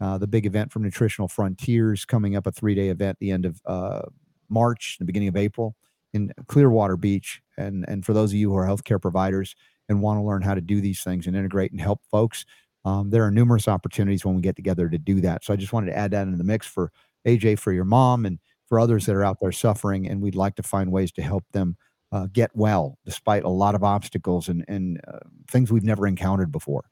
uh, 0.00 0.18
the 0.18 0.26
big 0.26 0.46
event 0.46 0.72
from 0.72 0.82
Nutritional 0.82 1.28
Frontiers 1.28 2.04
coming 2.04 2.36
up, 2.36 2.46
a 2.46 2.52
three 2.52 2.74
day 2.74 2.88
event 2.88 3.18
the 3.20 3.30
end 3.30 3.46
of 3.46 3.60
uh, 3.64 4.02
March, 4.48 4.96
the 4.98 5.04
beginning 5.04 5.28
of 5.28 5.36
April 5.36 5.76
in 6.12 6.32
Clearwater 6.46 6.96
Beach. 6.96 7.40
And, 7.56 7.84
and 7.88 8.04
for 8.04 8.12
those 8.12 8.32
of 8.32 8.36
you 8.36 8.50
who 8.50 8.56
are 8.56 8.66
healthcare 8.66 9.00
providers 9.00 9.54
and 9.88 10.02
want 10.02 10.18
to 10.18 10.22
learn 10.22 10.42
how 10.42 10.54
to 10.54 10.60
do 10.60 10.80
these 10.80 11.02
things 11.02 11.26
and 11.26 11.36
integrate 11.36 11.72
and 11.72 11.80
help 11.80 12.00
folks, 12.10 12.44
um, 12.84 13.10
there 13.10 13.24
are 13.24 13.30
numerous 13.30 13.68
opportunities 13.68 14.24
when 14.24 14.34
we 14.34 14.42
get 14.42 14.56
together 14.56 14.88
to 14.88 14.98
do 14.98 15.20
that. 15.20 15.44
So 15.44 15.52
I 15.52 15.56
just 15.56 15.72
wanted 15.72 15.86
to 15.86 15.96
add 15.96 16.10
that 16.12 16.22
into 16.22 16.38
the 16.38 16.44
mix 16.44 16.66
for 16.66 16.92
AJ, 17.26 17.58
for 17.58 17.72
your 17.72 17.84
mom, 17.84 18.24
and 18.24 18.38
for 18.70 18.80
others 18.80 19.04
that 19.04 19.14
are 19.14 19.24
out 19.24 19.36
there 19.40 19.52
suffering. 19.52 20.08
And 20.08 20.22
we'd 20.22 20.34
like 20.36 20.54
to 20.54 20.62
find 20.62 20.90
ways 20.90 21.12
to 21.12 21.22
help 21.22 21.44
them 21.52 21.76
uh, 22.12 22.28
get 22.32 22.50
well 22.54 22.96
despite 23.04 23.44
a 23.44 23.48
lot 23.48 23.74
of 23.74 23.84
obstacles 23.84 24.48
and, 24.48 24.64
and 24.68 24.98
uh, 25.06 25.18
things 25.50 25.70
we've 25.70 25.84
never 25.84 26.06
encountered 26.06 26.50
before. 26.50 26.84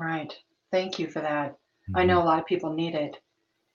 Right. 0.00 0.34
Thank 0.72 0.98
you 0.98 1.06
for 1.06 1.20
that. 1.20 1.56
I 1.94 2.02
Mhm. 2.02 2.06
know 2.08 2.22
a 2.22 2.24
lot 2.24 2.38
of 2.40 2.46
people 2.46 2.72
need 2.72 2.94
it. 2.94 3.16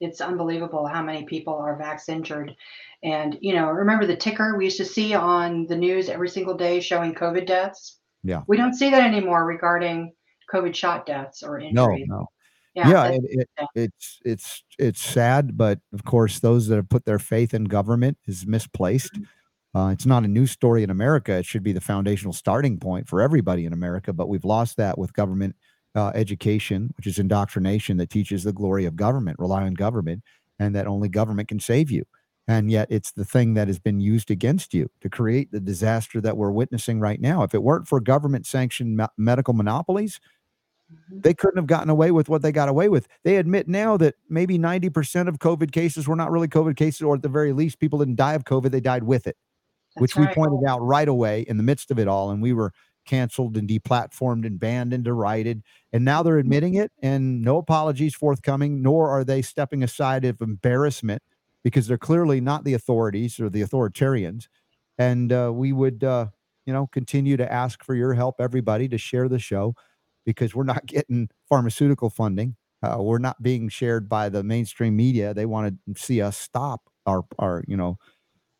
It's 0.01 0.19
unbelievable 0.19 0.85
how 0.85 1.01
many 1.01 1.23
people 1.25 1.53
are 1.55 1.79
vax 1.79 2.09
injured. 2.09 2.55
And, 3.03 3.37
you 3.39 3.53
know, 3.53 3.69
remember 3.69 4.05
the 4.05 4.17
ticker 4.17 4.57
we 4.57 4.65
used 4.65 4.77
to 4.77 4.85
see 4.85 5.13
on 5.13 5.65
the 5.67 5.77
news 5.77 6.09
every 6.09 6.29
single 6.29 6.55
day 6.55 6.79
showing 6.79 7.13
COVID 7.13 7.45
deaths? 7.45 7.99
Yeah. 8.23 8.41
We 8.47 8.57
don't 8.57 8.73
see 8.73 8.89
that 8.89 9.03
anymore 9.03 9.45
regarding 9.45 10.13
COVID 10.51 10.75
shot 10.75 11.05
deaths 11.05 11.41
or 11.43 11.59
injuries. 11.59 12.05
No, 12.07 12.17
no. 12.17 12.27
Yeah. 12.75 12.89
yeah, 12.89 13.05
it, 13.09 13.21
it, 13.25 13.49
yeah. 13.59 13.65
it's 13.75 14.19
it's 14.25 14.63
it's 14.79 15.01
sad, 15.01 15.55
but 15.55 15.79
of 15.93 16.05
course, 16.05 16.39
those 16.39 16.67
that 16.67 16.75
have 16.77 16.89
put 16.89 17.05
their 17.05 17.19
faith 17.19 17.53
in 17.53 17.65
government 17.65 18.17
is 18.25 18.47
misplaced. 18.47 19.13
Mm-hmm. 19.13 19.77
Uh, 19.77 19.91
it's 19.91 20.05
not 20.05 20.23
a 20.23 20.27
new 20.27 20.45
story 20.45 20.83
in 20.83 20.89
America. 20.89 21.33
It 21.33 21.45
should 21.45 21.63
be 21.63 21.71
the 21.71 21.81
foundational 21.81 22.33
starting 22.33 22.79
point 22.79 23.07
for 23.07 23.21
everybody 23.21 23.65
in 23.65 23.73
America, 23.73 24.13
but 24.13 24.27
we've 24.27 24.45
lost 24.45 24.77
that 24.77 24.97
with 24.97 25.13
government 25.13 25.55
uh, 25.95 26.11
education, 26.15 26.91
which 26.97 27.07
is 27.07 27.19
indoctrination 27.19 27.97
that 27.97 28.09
teaches 28.09 28.43
the 28.43 28.53
glory 28.53 28.85
of 28.85 28.95
government, 28.95 29.39
rely 29.39 29.63
on 29.63 29.73
government, 29.73 30.23
and 30.59 30.75
that 30.75 30.87
only 30.87 31.09
government 31.09 31.47
can 31.47 31.59
save 31.59 31.91
you. 31.91 32.03
And 32.47 32.69
yet, 32.69 32.87
it's 32.91 33.11
the 33.11 33.23
thing 33.23 33.53
that 33.53 33.67
has 33.67 33.79
been 33.79 33.99
used 33.99 34.29
against 34.29 34.73
you 34.73 34.89
to 35.01 35.09
create 35.09 35.51
the 35.51 35.61
disaster 35.61 36.19
that 36.21 36.35
we're 36.37 36.51
witnessing 36.51 36.99
right 36.99 37.21
now. 37.21 37.43
If 37.43 37.53
it 37.53 37.63
weren't 37.63 37.87
for 37.87 37.99
government 38.01 38.45
sanctioned 38.45 38.97
me- 38.97 39.05
medical 39.17 39.53
monopolies, 39.53 40.19
Mhm. 40.91 41.23
they 41.23 41.33
couldn't 41.33 41.57
have 41.57 41.67
gotten 41.67 41.89
away 41.89 42.11
with 42.11 42.29
what 42.29 42.41
they 42.41 42.51
got 42.51 42.69
away 42.69 42.89
with. 42.89 43.07
They 43.23 43.37
admit 43.37 43.67
now 43.67 43.97
that 43.97 44.15
maybe 44.29 44.57
90% 44.57 45.27
of 45.29 45.39
COVID 45.39 45.71
cases 45.71 46.07
were 46.07 46.15
not 46.15 46.31
really 46.31 46.47
COVID 46.47 46.75
cases, 46.75 47.01
or 47.01 47.15
at 47.15 47.21
the 47.21 47.29
very 47.29 47.53
least, 47.53 47.79
people 47.79 47.99
didn't 47.99 48.15
die 48.15 48.33
of 48.33 48.43
COVID, 48.43 48.71
they 48.71 48.81
died 48.81 49.03
with 49.03 49.25
it, 49.27 49.37
which 49.97 50.15
That's 50.15 50.27
we 50.29 50.33
pointed 50.35 50.67
out 50.67 50.81
right 50.81 51.07
away 51.07 51.41
in 51.43 51.57
the 51.57 51.63
midst 51.63 51.91
of 51.91 51.99
it 51.99 52.07
all. 52.07 52.31
And 52.31 52.41
we 52.41 52.53
were 52.53 52.73
canceled 53.05 53.57
and 53.57 53.67
deplatformed 53.67 54.45
and 54.45 54.59
banned 54.59 54.93
and 54.93 55.03
derided. 55.03 55.63
And 55.91 56.05
now 56.05 56.23
they're 56.23 56.37
admitting 56.39 56.75
it, 56.75 56.91
and 57.01 57.41
no 57.41 57.57
apologies 57.57 58.15
forthcoming, 58.15 58.81
nor 58.81 59.09
are 59.09 59.23
they 59.23 59.41
stepping 59.41 59.83
aside 59.83 60.25
of 60.25 60.41
embarrassment 60.41 61.21
because 61.63 61.87
they're 61.87 61.97
clearly 61.97 62.41
not 62.41 62.63
the 62.65 62.73
authorities 62.73 63.39
or 63.39 63.49
the 63.49 63.61
authoritarians. 63.61 64.47
And 64.97 65.31
uh, 65.33 65.51
we 65.53 65.73
would, 65.73 66.03
uh, 66.03 66.27
you 66.65 66.73
know, 66.73 66.87
continue 66.87 67.35
to 67.37 67.51
ask 67.51 67.83
for 67.83 67.95
your 67.95 68.13
help, 68.13 68.35
everybody, 68.39 68.87
to 68.89 68.97
share 68.97 69.27
the 69.29 69.39
show 69.39 69.75
because 70.25 70.55
we're 70.55 70.63
not 70.63 70.85
getting 70.85 71.29
pharmaceutical 71.49 72.09
funding. 72.09 72.55
Uh, 72.81 72.97
we're 72.99 73.17
not 73.17 73.41
being 73.41 73.69
shared 73.69 74.09
by 74.09 74.29
the 74.29 74.43
mainstream 74.43 74.95
media. 74.95 75.33
They 75.33 75.45
want 75.45 75.75
to 75.87 76.01
see 76.01 76.21
us 76.21 76.37
stop 76.37 76.81
our 77.05 77.23
our 77.39 77.63
you 77.67 77.77
know 77.77 77.97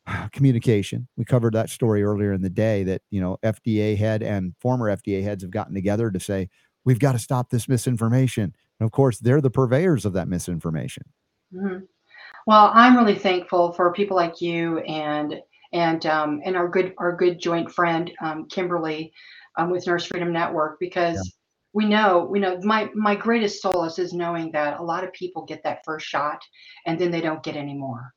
communication. 0.32 1.08
We 1.16 1.24
covered 1.24 1.54
that 1.54 1.70
story 1.70 2.02
earlier 2.02 2.32
in 2.32 2.42
the 2.42 2.50
day 2.50 2.84
that 2.84 3.02
you 3.10 3.20
know 3.20 3.38
FDA 3.42 3.96
head 3.96 4.22
and 4.22 4.54
former 4.60 4.94
FDA 4.94 5.22
heads 5.22 5.42
have 5.42 5.50
gotten 5.50 5.74
together 5.74 6.10
to 6.10 6.20
say 6.20 6.48
we've 6.84 6.98
got 6.98 7.12
to 7.12 7.18
stop 7.18 7.50
this 7.50 7.68
misinformation. 7.68 8.54
And 8.80 8.86
of 8.86 8.92
course, 8.92 9.18
they're 9.18 9.40
the 9.40 9.50
purveyors 9.50 10.04
of 10.04 10.12
that 10.14 10.28
misinformation. 10.28 11.04
Mhm. 11.52 11.86
Well, 12.46 12.70
I'm 12.74 12.96
really 12.96 13.14
thankful 13.14 13.72
for 13.72 13.92
people 13.92 14.16
like 14.16 14.40
you 14.40 14.78
and 14.80 15.40
and 15.72 16.06
um, 16.06 16.40
and 16.44 16.56
our 16.56 16.68
good 16.68 16.94
our 16.98 17.14
good 17.14 17.38
joint 17.38 17.70
friend 17.70 18.10
um, 18.20 18.46
Kimberly 18.48 19.12
um, 19.56 19.70
with 19.70 19.86
Nurse 19.86 20.06
Freedom 20.06 20.32
Network 20.32 20.78
because 20.78 21.36
we 21.74 21.84
know 21.86 22.26
we 22.30 22.38
know 22.38 22.58
my 22.62 22.88
my 22.94 23.14
greatest 23.14 23.60
solace 23.60 23.98
is 23.98 24.12
knowing 24.14 24.52
that 24.52 24.80
a 24.80 24.82
lot 24.82 25.04
of 25.04 25.12
people 25.12 25.44
get 25.44 25.62
that 25.64 25.84
first 25.84 26.06
shot 26.06 26.40
and 26.86 26.98
then 26.98 27.10
they 27.10 27.20
don't 27.20 27.42
get 27.42 27.56
any 27.56 27.74
more. 27.74 28.14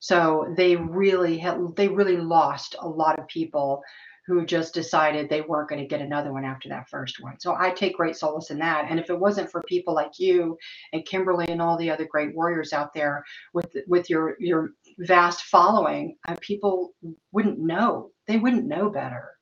So 0.00 0.54
they 0.56 0.76
really 0.76 1.38
had 1.38 1.58
they 1.76 1.88
really 1.88 2.18
lost 2.18 2.76
a 2.78 2.88
lot 2.88 3.18
of 3.18 3.26
people 3.26 3.82
who 4.26 4.44
just 4.44 4.74
decided 4.74 5.28
they 5.28 5.40
weren't 5.40 5.70
going 5.70 5.80
to 5.80 5.88
get 5.88 6.02
another 6.02 6.34
one 6.34 6.44
after 6.44 6.68
that 6.68 6.86
first 6.90 7.16
one. 7.22 7.40
So 7.40 7.56
I 7.58 7.70
take 7.70 7.96
great 7.96 8.14
solace 8.14 8.50
in 8.50 8.58
that. 8.58 8.86
And 8.90 9.00
if 9.00 9.08
it 9.08 9.18
wasn't 9.18 9.50
for 9.50 9.62
people 9.62 9.94
like 9.94 10.18
you 10.18 10.58
and 10.92 11.06
Kimberly 11.06 11.46
and 11.48 11.62
all 11.62 11.78
the 11.78 11.90
other 11.90 12.06
great 12.06 12.36
warriors 12.36 12.74
out 12.74 12.92
there 12.92 13.24
with 13.54 13.74
with 13.86 14.10
your 14.10 14.36
your 14.38 14.72
vast 14.98 15.44
following, 15.44 16.16
uh, 16.28 16.36
people 16.42 16.92
wouldn't 17.32 17.58
know. 17.58 18.10
They 18.26 18.36
wouldn't 18.36 18.66
know 18.66 18.90
better. 18.90 19.37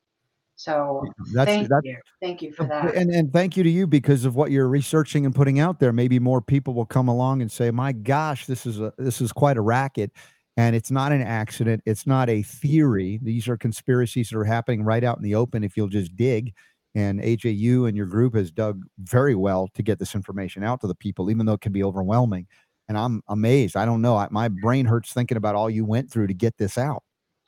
So 0.57 1.05
That's 1.33 1.49
thank 1.49 1.69
that's 1.69 1.85
you, 1.85 1.97
thank 2.19 2.41
you 2.41 2.51
for 2.51 2.65
that. 2.65 2.95
and 2.95 3.11
and 3.11 3.31
thank 3.31 3.55
you 3.55 3.63
to 3.63 3.69
you 3.69 3.85
because 3.85 4.25
of 4.25 4.35
what 4.35 4.49
you're 4.49 4.67
researching 4.67 5.23
and 5.25 5.33
putting 5.33 5.59
out 5.59 5.79
there. 5.79 5.93
Maybe 5.93 6.17
more 6.17 6.41
people 6.41 6.73
will 6.73 6.85
come 6.85 7.07
along 7.07 7.43
and 7.43 7.51
say, 7.51 7.69
"My 7.69 7.91
gosh, 7.91 8.47
this 8.47 8.65
is 8.65 8.79
a 8.81 8.91
this 8.97 9.21
is 9.21 9.31
quite 9.31 9.57
a 9.57 9.61
racket." 9.61 10.11
And 10.57 10.75
it's 10.75 10.89
not 10.89 11.11
an 11.11 11.21
accident. 11.21 11.83
It's 11.85 12.07
not 12.07 12.27
a 12.29 12.41
theory. 12.41 13.19
These 13.21 13.47
are 13.47 13.55
conspiracies 13.55 14.29
that 14.29 14.37
are 14.39 14.43
happening 14.43 14.83
right 14.83 15.03
out 15.03 15.17
in 15.17 15.23
the 15.23 15.35
open 15.35 15.63
if 15.63 15.77
you'll 15.77 15.87
just 15.87 16.15
dig. 16.15 16.53
And 16.95 17.21
AJU 17.21 17.87
and 17.87 17.95
your 17.95 18.07
group 18.07 18.33
has 18.33 18.49
dug 18.49 18.81
very 18.97 19.35
well 19.35 19.67
to 19.75 19.83
get 19.83 19.99
this 19.99 20.15
information 20.15 20.63
out 20.63 20.81
to 20.81 20.87
the 20.87 20.95
people, 20.95 21.29
even 21.29 21.45
though 21.45 21.53
it 21.53 21.61
can 21.61 21.71
be 21.71 21.83
overwhelming. 21.83 22.47
And 22.89 22.97
I'm 22.97 23.21
amazed. 23.27 23.77
I 23.77 23.85
don't 23.85 24.01
know. 24.01 24.15
I, 24.17 24.27
my 24.31 24.47
brain 24.47 24.87
hurts 24.87 25.13
thinking 25.13 25.37
about 25.37 25.53
all 25.53 25.69
you 25.69 25.85
went 25.85 26.09
through 26.09 26.25
to 26.25 26.33
get 26.33 26.57
this 26.57 26.79
out. 26.79 27.03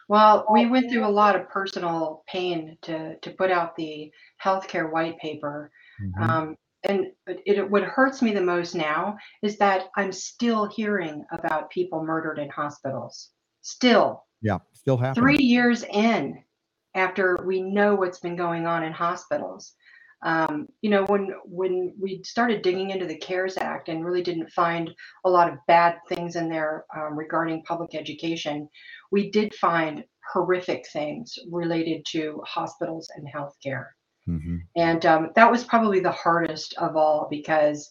Well, 0.09 0.47
we 0.51 0.65
went 0.65 0.89
through 0.91 1.05
a 1.05 1.17
lot 1.21 1.35
of 1.35 1.47
personal 1.49 2.23
pain 2.27 2.77
to 2.81 3.17
to 3.19 3.31
put 3.31 3.51
out 3.51 3.75
the 3.75 4.11
healthcare 4.43 4.91
white 4.91 5.17
paper. 5.19 5.71
Mhm. 6.01 6.29
Um, 6.29 6.57
and 6.83 7.11
it, 7.27 7.41
it 7.45 7.69
what 7.69 7.83
hurts 7.83 8.21
me 8.21 8.33
the 8.33 8.41
most 8.41 8.73
now 8.73 9.17
is 9.43 9.57
that 9.59 9.89
I'm 9.95 10.11
still 10.11 10.65
hearing 10.65 11.23
about 11.31 11.69
people 11.69 12.03
murdered 12.03 12.39
in 12.39 12.49
hospitals. 12.49 13.29
Still, 13.61 14.25
Yeah, 14.41 14.57
still 14.73 14.97
happening. 14.97 15.21
three 15.21 15.43
years 15.45 15.83
in 15.83 16.43
after 16.95 17.37
we 17.45 17.61
know 17.61 17.93
what's 17.93 18.19
been 18.19 18.35
going 18.35 18.65
on 18.65 18.83
in 18.83 18.91
hospitals. 18.91 19.75
Um, 20.21 20.67
you 20.81 20.89
know, 20.89 21.05
when 21.05 21.33
when 21.45 21.93
we 21.99 22.21
started 22.23 22.61
digging 22.61 22.89
into 22.89 23.05
the 23.05 23.17
CARES 23.17 23.57
Act 23.57 23.87
and 23.89 24.05
really 24.05 24.21
didn't 24.21 24.51
find 24.51 24.89
a 25.25 25.29
lot 25.29 25.51
of 25.51 25.59
bad 25.67 25.97
things 26.09 26.35
in 26.35 26.49
there 26.49 26.85
um, 26.95 27.17
regarding 27.17 27.63
public 27.63 27.95
education, 27.95 28.67
we 29.11 29.31
did 29.31 29.53
find 29.55 30.03
horrific 30.33 30.85
things 30.91 31.33
related 31.49 32.05
to 32.11 32.41
hospitals 32.45 33.09
and 33.15 33.27
healthcare. 33.33 33.87
Mhm. 34.27 34.59
And 34.75 35.05
um, 35.05 35.29
that 35.35 35.49
was 35.49 35.63
probably 35.63 36.01
the 36.01 36.11
hardest 36.11 36.75
of 36.77 36.95
all 36.95 37.27
because 37.29 37.89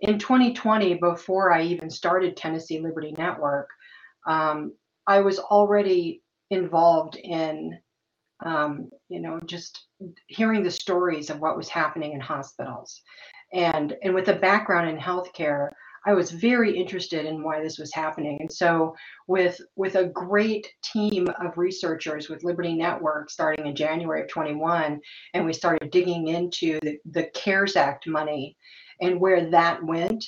in 0.00 0.18
2020, 0.18 0.94
before 0.94 1.52
I 1.52 1.62
even 1.62 1.90
started 1.90 2.36
Tennessee 2.36 2.80
Liberty 2.80 3.14
Network, 3.16 3.68
um, 4.26 4.74
I 5.06 5.20
was 5.20 5.38
already 5.38 6.22
involved 6.50 7.16
in, 7.16 7.78
um, 8.44 8.90
you 9.08 9.20
know, 9.20 9.40
just 9.46 9.86
hearing 10.26 10.62
the 10.62 10.70
stories 10.70 11.30
of 11.30 11.40
what 11.40 11.56
was 11.56 11.68
happening 11.68 12.12
in 12.12 12.20
hospitals. 12.20 13.02
And, 13.52 13.96
and 14.02 14.14
with 14.14 14.28
a 14.28 14.34
background 14.34 14.88
in 14.90 14.96
healthcare, 14.96 15.70
I 16.06 16.14
was 16.14 16.30
very 16.30 16.76
interested 16.76 17.26
in 17.26 17.42
why 17.42 17.60
this 17.60 17.78
was 17.78 17.92
happening. 17.92 18.38
And 18.40 18.50
so 18.50 18.94
with 19.26 19.60
with 19.76 19.96
a 19.96 20.06
great 20.06 20.72
team 20.82 21.28
of 21.40 21.58
researchers 21.58 22.28
with 22.28 22.44
Liberty 22.44 22.74
Network 22.74 23.30
starting 23.30 23.66
in 23.66 23.74
January 23.74 24.22
of 24.22 24.28
21, 24.28 25.00
and 25.34 25.44
we 25.44 25.52
started 25.52 25.90
digging 25.90 26.28
into 26.28 26.78
the, 26.82 26.98
the 27.10 27.24
CARES 27.34 27.76
Act 27.76 28.06
money 28.06 28.56
and 29.00 29.20
where 29.20 29.50
that 29.50 29.82
went, 29.84 30.24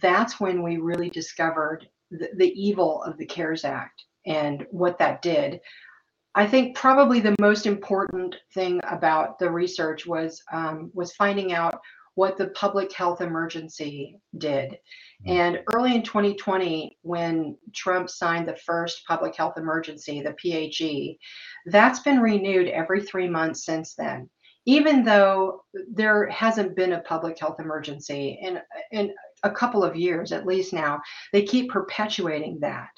that's 0.00 0.40
when 0.40 0.62
we 0.62 0.78
really 0.78 1.10
discovered 1.10 1.88
the, 2.10 2.28
the 2.36 2.52
evil 2.60 3.02
of 3.02 3.16
the 3.18 3.26
CARES 3.26 3.64
Act 3.64 4.04
and 4.26 4.66
what 4.70 4.98
that 4.98 5.22
did. 5.22 5.60
I 6.34 6.46
think 6.46 6.76
probably 6.76 7.20
the 7.20 7.34
most 7.40 7.66
important 7.66 8.36
thing 8.54 8.80
about 8.88 9.38
the 9.38 9.50
research 9.50 10.06
was 10.06 10.42
um, 10.52 10.90
was 10.94 11.12
finding 11.14 11.52
out 11.52 11.80
what 12.14 12.36
the 12.36 12.48
public 12.48 12.92
health 12.92 13.20
emergency 13.20 14.18
did. 14.38 14.76
And 15.26 15.60
early 15.74 15.94
in 15.94 16.02
2020, 16.02 16.98
when 17.02 17.56
Trump 17.74 18.10
signed 18.10 18.48
the 18.48 18.56
first 18.56 19.06
public 19.06 19.34
health 19.36 19.54
emergency, 19.56 20.20
the 20.20 20.34
PHE, 20.40 21.18
that's 21.66 22.00
been 22.00 22.20
renewed 22.20 22.68
every 22.68 23.02
three 23.02 23.28
months 23.28 23.64
since 23.64 23.94
then. 23.94 24.28
Even 24.66 25.04
though 25.04 25.64
there 25.90 26.28
hasn't 26.28 26.76
been 26.76 26.92
a 26.92 27.00
public 27.00 27.38
health 27.38 27.58
emergency 27.58 28.38
in 28.42 28.60
in 28.92 29.14
a 29.42 29.50
couple 29.50 29.82
of 29.82 29.96
years 29.96 30.32
at 30.32 30.46
least 30.46 30.72
now, 30.72 31.00
they 31.32 31.42
keep 31.42 31.70
perpetuating 31.70 32.60
that. 32.60 32.90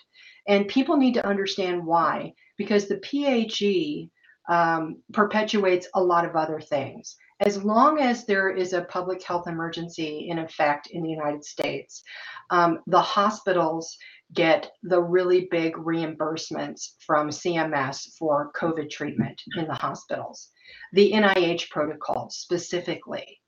And 0.47 0.69
people 0.69 0.97
need 0.97 1.14
to 1.14 1.27
understand 1.27 1.85
why, 1.85 2.35
because 2.56 2.89
the 2.89 2.98
PHE 2.98 4.10
um, 4.48 5.02
perpetuates 5.12 5.89
a 5.94 6.02
lot 6.02 6.24
of 6.24 6.36
other 6.36 6.60
things. 6.60 7.16
As 7.40 7.62
long 7.64 7.98
as 7.98 8.24
there 8.24 8.51
is 8.51 8.73
a 8.73 8.82
public 8.82 9.23
health 9.23 9.48
emergency 9.48 10.28
in 10.28 10.39
effect 10.39 10.89
in 10.89 11.02
the 11.02 11.10
United 11.10 11.44
States, 11.44 12.02
um, 12.51 12.81
the 12.86 13.01
hospitals 13.01 13.97
get 14.35 14.70
the 14.82 15.01
really 15.01 15.48
big 15.51 15.74
reimbursements 15.74 16.94
from 17.05 17.28
CMS 17.28 18.14
for 18.19 18.51
COVID 18.56 18.90
treatment 18.90 19.40
in 19.56 19.66
the 19.66 19.74
hospitals. 19.74 20.51
The 20.93 21.12
NIH 21.12 21.69
protocol 21.70 22.31
specifically. 22.31 23.41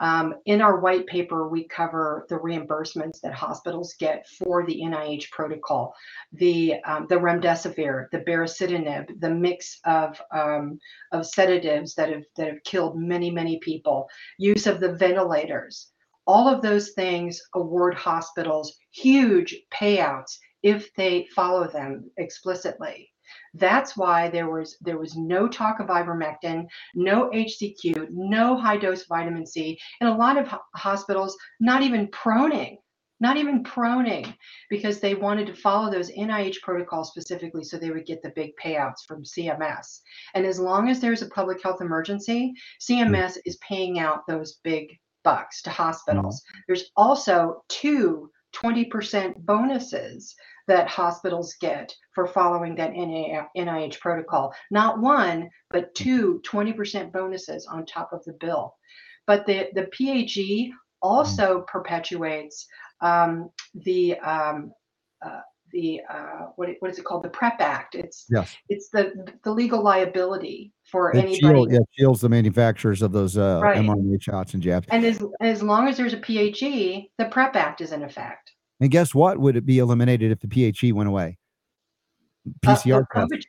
Um, 0.00 0.34
in 0.46 0.60
our 0.60 0.80
white 0.80 1.06
paper, 1.06 1.48
we 1.48 1.66
cover 1.66 2.26
the 2.28 2.36
reimbursements 2.36 3.20
that 3.22 3.32
hospitals 3.32 3.94
get 3.98 4.26
for 4.28 4.64
the 4.64 4.80
NIH 4.80 5.30
protocol, 5.30 5.94
the 6.32 6.74
um, 6.84 7.06
the 7.08 7.16
remdesivir, 7.16 8.06
the 8.12 8.20
baricitinib, 8.20 9.20
the 9.20 9.30
mix 9.30 9.80
of 9.84 10.20
um, 10.32 10.78
of 11.12 11.26
sedatives 11.26 11.94
that 11.94 12.10
have 12.10 12.24
that 12.36 12.48
have 12.48 12.62
killed 12.64 12.98
many 12.98 13.30
many 13.30 13.58
people, 13.58 14.08
use 14.38 14.66
of 14.66 14.80
the 14.80 14.94
ventilators. 14.94 15.90
All 16.26 16.46
of 16.46 16.62
those 16.62 16.90
things 16.90 17.40
award 17.54 17.94
hospitals 17.94 18.76
huge 18.92 19.56
payouts 19.72 20.36
if 20.62 20.92
they 20.94 21.26
follow 21.34 21.66
them 21.66 22.10
explicitly. 22.18 23.10
That's 23.54 23.96
why 23.96 24.28
there 24.28 24.50
was 24.50 24.76
there 24.80 24.98
was 24.98 25.16
no 25.16 25.48
talk 25.48 25.80
of 25.80 25.88
ivermectin, 25.88 26.66
no 26.94 27.30
HCQ, 27.30 28.10
no 28.10 28.56
high 28.56 28.76
dose 28.76 29.06
vitamin 29.06 29.46
C, 29.46 29.78
and 30.00 30.08
a 30.08 30.14
lot 30.14 30.36
of 30.36 30.48
ho- 30.48 30.60
hospitals 30.74 31.36
not 31.60 31.82
even 31.82 32.08
proning, 32.08 32.76
not 33.20 33.36
even 33.36 33.64
proning, 33.64 34.34
because 34.70 35.00
they 35.00 35.14
wanted 35.14 35.46
to 35.46 35.54
follow 35.54 35.90
those 35.90 36.10
NIH 36.10 36.60
protocols 36.62 37.10
specifically 37.10 37.64
so 37.64 37.76
they 37.76 37.90
would 37.90 38.06
get 38.06 38.22
the 38.22 38.32
big 38.36 38.52
payouts 38.62 39.04
from 39.06 39.24
CMS. 39.24 40.00
And 40.34 40.44
as 40.46 40.58
long 40.58 40.88
as 40.88 41.00
there's 41.00 41.22
a 41.22 41.30
public 41.30 41.62
health 41.62 41.80
emergency, 41.80 42.54
hmm. 42.86 42.92
CMS 42.92 43.38
is 43.44 43.56
paying 43.56 43.98
out 43.98 44.26
those 44.26 44.60
big 44.62 44.98
bucks 45.24 45.62
to 45.62 45.70
hospitals. 45.70 46.40
Mm-hmm. 46.40 46.60
There's 46.68 46.90
also 46.96 47.64
two 47.68 48.30
20% 48.54 49.34
bonuses 49.44 50.34
that 50.68 50.86
hospitals 50.88 51.54
get 51.60 51.92
for 52.14 52.26
following 52.26 52.74
that 52.76 52.92
NIH 52.92 53.98
protocol. 53.98 54.54
Not 54.70 55.00
one, 55.00 55.50
but 55.70 55.94
two 55.94 56.40
20% 56.46 57.10
bonuses 57.12 57.66
on 57.66 57.84
top 57.84 58.12
of 58.12 58.22
the 58.24 58.34
bill. 58.34 58.74
But 59.26 59.46
the, 59.46 59.68
the 59.74 59.88
PHE 59.92 60.72
also 61.02 61.64
perpetuates 61.68 62.66
um, 63.00 63.50
the 63.74 64.18
um, 64.18 64.72
uh, 65.24 65.40
the 65.72 66.00
uh, 66.10 66.46
what, 66.56 66.70
what 66.80 66.90
is 66.90 66.98
it 66.98 67.04
called? 67.04 67.22
The 67.22 67.28
PREP 67.28 67.60
Act. 67.60 67.94
It's 67.94 68.24
Yes. 68.30 68.56
it's 68.68 68.88
the 68.88 69.12
the 69.44 69.52
legal 69.52 69.82
liability 69.82 70.72
for 70.90 71.14
It 71.14 71.18
anybody. 71.18 71.38
shield, 71.40 71.72
yeah, 71.72 71.78
shields 71.98 72.20
the 72.22 72.28
manufacturers 72.28 73.02
of 73.02 73.12
those 73.12 73.36
uh, 73.36 73.60
Right. 73.62 73.76
mRNA 73.78 74.22
shots 74.22 74.54
and 74.54 74.62
jabs. 74.62 74.86
And 74.90 75.04
as 75.04 75.22
as 75.40 75.62
long 75.62 75.86
as 75.88 75.96
there's 75.98 76.14
a 76.14 76.18
PHE, 76.18 77.10
the 77.18 77.26
PREP 77.26 77.54
Act 77.56 77.80
is 77.82 77.92
in 77.92 78.02
effect. 78.02 78.52
And 78.80 78.90
guess 78.90 79.14
what? 79.14 79.38
Would 79.38 79.56
it 79.56 79.66
be 79.66 79.78
eliminated 79.78 80.30
if 80.30 80.40
the 80.40 80.48
PHE 80.48 80.92
went 80.92 81.08
away? 81.08 81.38
Uh, 82.66 82.74
PCR 82.74 83.06
the 83.12 83.20
test. 83.20 83.32
COVID, 83.32 83.42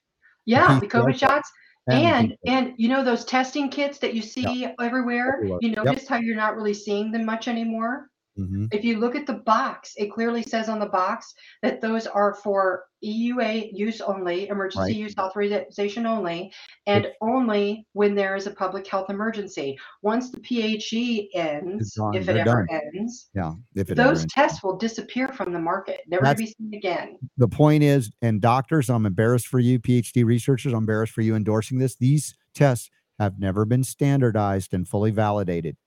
yeah, 0.45 0.79
the 0.79 0.87
PCR 0.87 1.05
COVID 1.05 1.19
shots, 1.19 1.51
and 1.87 2.05
and 2.05 2.37
and 2.45 2.73
you 2.77 2.89
know 2.89 3.03
those 3.03 3.25
testing 3.25 3.69
kits 3.69 3.99
that 3.99 4.13
you 4.13 4.21
see 4.21 4.67
everywhere. 4.79 5.35
Everywhere. 5.35 5.59
You 5.61 5.69
Yep. 5.69 5.85
notice 5.85 6.07
how 6.07 6.17
you're 6.17 6.35
not 6.35 6.55
really 6.55 6.73
seeing 6.73 7.11
them 7.11 7.25
much 7.25 7.47
anymore. 7.47 8.09
Mhm. 8.39 8.73
If 8.73 8.83
you 8.83 8.97
look 8.99 9.15
at 9.15 9.25
the 9.27 9.33
box, 9.33 9.93
it 9.97 10.11
clearly 10.11 10.43
says 10.43 10.69
on 10.69 10.79
the 10.79 10.85
box 10.87 11.33
that 11.61 11.81
those 11.81 12.07
are 12.07 12.33
for 12.33 12.85
EUA 13.03 13.71
use 13.73 14.01
only, 14.01 14.49
emergency 14.49 14.79
Right. 14.91 14.95
use 14.95 15.13
authorization 15.17 16.05
only, 16.05 16.51
and 16.85 17.07
only 17.21 17.85
when 17.93 18.13
there 18.15 18.35
is 18.35 18.45
a 18.45 18.51
public 18.51 18.85
health 18.87 19.09
emergency. 19.09 19.77
Once 20.01 20.31
the 20.31 20.39
PHE 20.41 21.29
ends, 21.33 21.97
if 22.13 22.27
it 22.27 22.35
ever 22.37 22.65
done. 22.65 22.67
ends, 22.93 23.29
Yeah. 23.33 23.53
If 23.75 23.87
those 23.87 24.25
tests 24.25 24.63
will 24.63 24.75
disappear 24.77 25.29
from 25.29 25.53
the 25.53 25.59
market, 25.59 26.01
never 26.07 26.25
to 26.25 26.35
be 26.35 26.47
seen 26.47 26.73
again. 26.73 27.17
the 27.37 27.47
point 27.47 27.83
is, 27.83 28.11
and 28.21 28.41
doctors, 28.41 28.89
I'm 28.89 29.05
embarrassed 29.05 29.47
for 29.47 29.59
you, 29.59 29.79
PhD 29.79 30.25
researchers, 30.25 30.73
I'm 30.73 30.79
embarrassed 30.79 31.13
for 31.13 31.21
you 31.21 31.35
endorsing 31.35 31.77
this. 31.79 31.95
These 31.95 32.35
tests 32.53 32.89
have 33.17 33.39
never 33.39 33.63
been 33.65 33.83
standardized 33.83 34.73
and 34.73 34.87
fully 34.87 35.11
validated. 35.11 35.77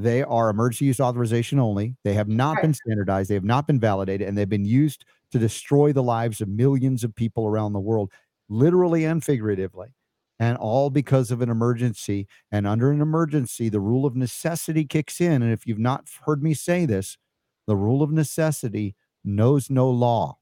They 0.00 0.22
are 0.22 0.50
emergency 0.50 0.86
use 0.86 1.00
authorization 1.00 1.58
only. 1.58 1.96
They 2.04 2.14
have 2.14 2.28
not 2.28 2.54
Right. 2.56 2.62
been 2.62 2.74
standardized. 2.74 3.30
They 3.30 3.34
have 3.34 3.44
not 3.44 3.66
been 3.66 3.80
validated, 3.80 4.28
and 4.28 4.36
they've 4.38 4.48
been 4.48 4.64
used 4.64 5.04
to 5.32 5.38
destroy 5.38 5.92
the 5.92 6.02
lives 6.02 6.40
of 6.40 6.48
millions 6.48 7.04
of 7.04 7.14
people 7.14 7.46
around 7.46 7.72
the 7.72 7.80
world, 7.80 8.10
literally 8.48 9.04
and 9.04 9.22
figuratively. 9.24 9.94
And 10.38 10.56
all 10.56 10.88
because 10.88 11.30
of 11.30 11.42
an 11.42 11.50
emergency. 11.50 12.26
And 12.50 12.66
under 12.66 12.90
an 12.90 13.02
emergency, 13.02 13.68
the 13.68 13.80
rule 13.80 14.06
of 14.06 14.16
necessity 14.16 14.86
kicks 14.86 15.20
in. 15.20 15.42
And 15.42 15.52
if 15.52 15.66
you've 15.66 15.78
not 15.78 16.08
heard 16.24 16.42
me 16.42 16.54
say 16.54 16.86
this, 16.86 17.18
the 17.66 17.76
rule 17.76 18.02
of 18.02 18.10
necessity 18.10 18.96
knows 19.22 19.68
no 19.68 19.90
law. 19.90 20.38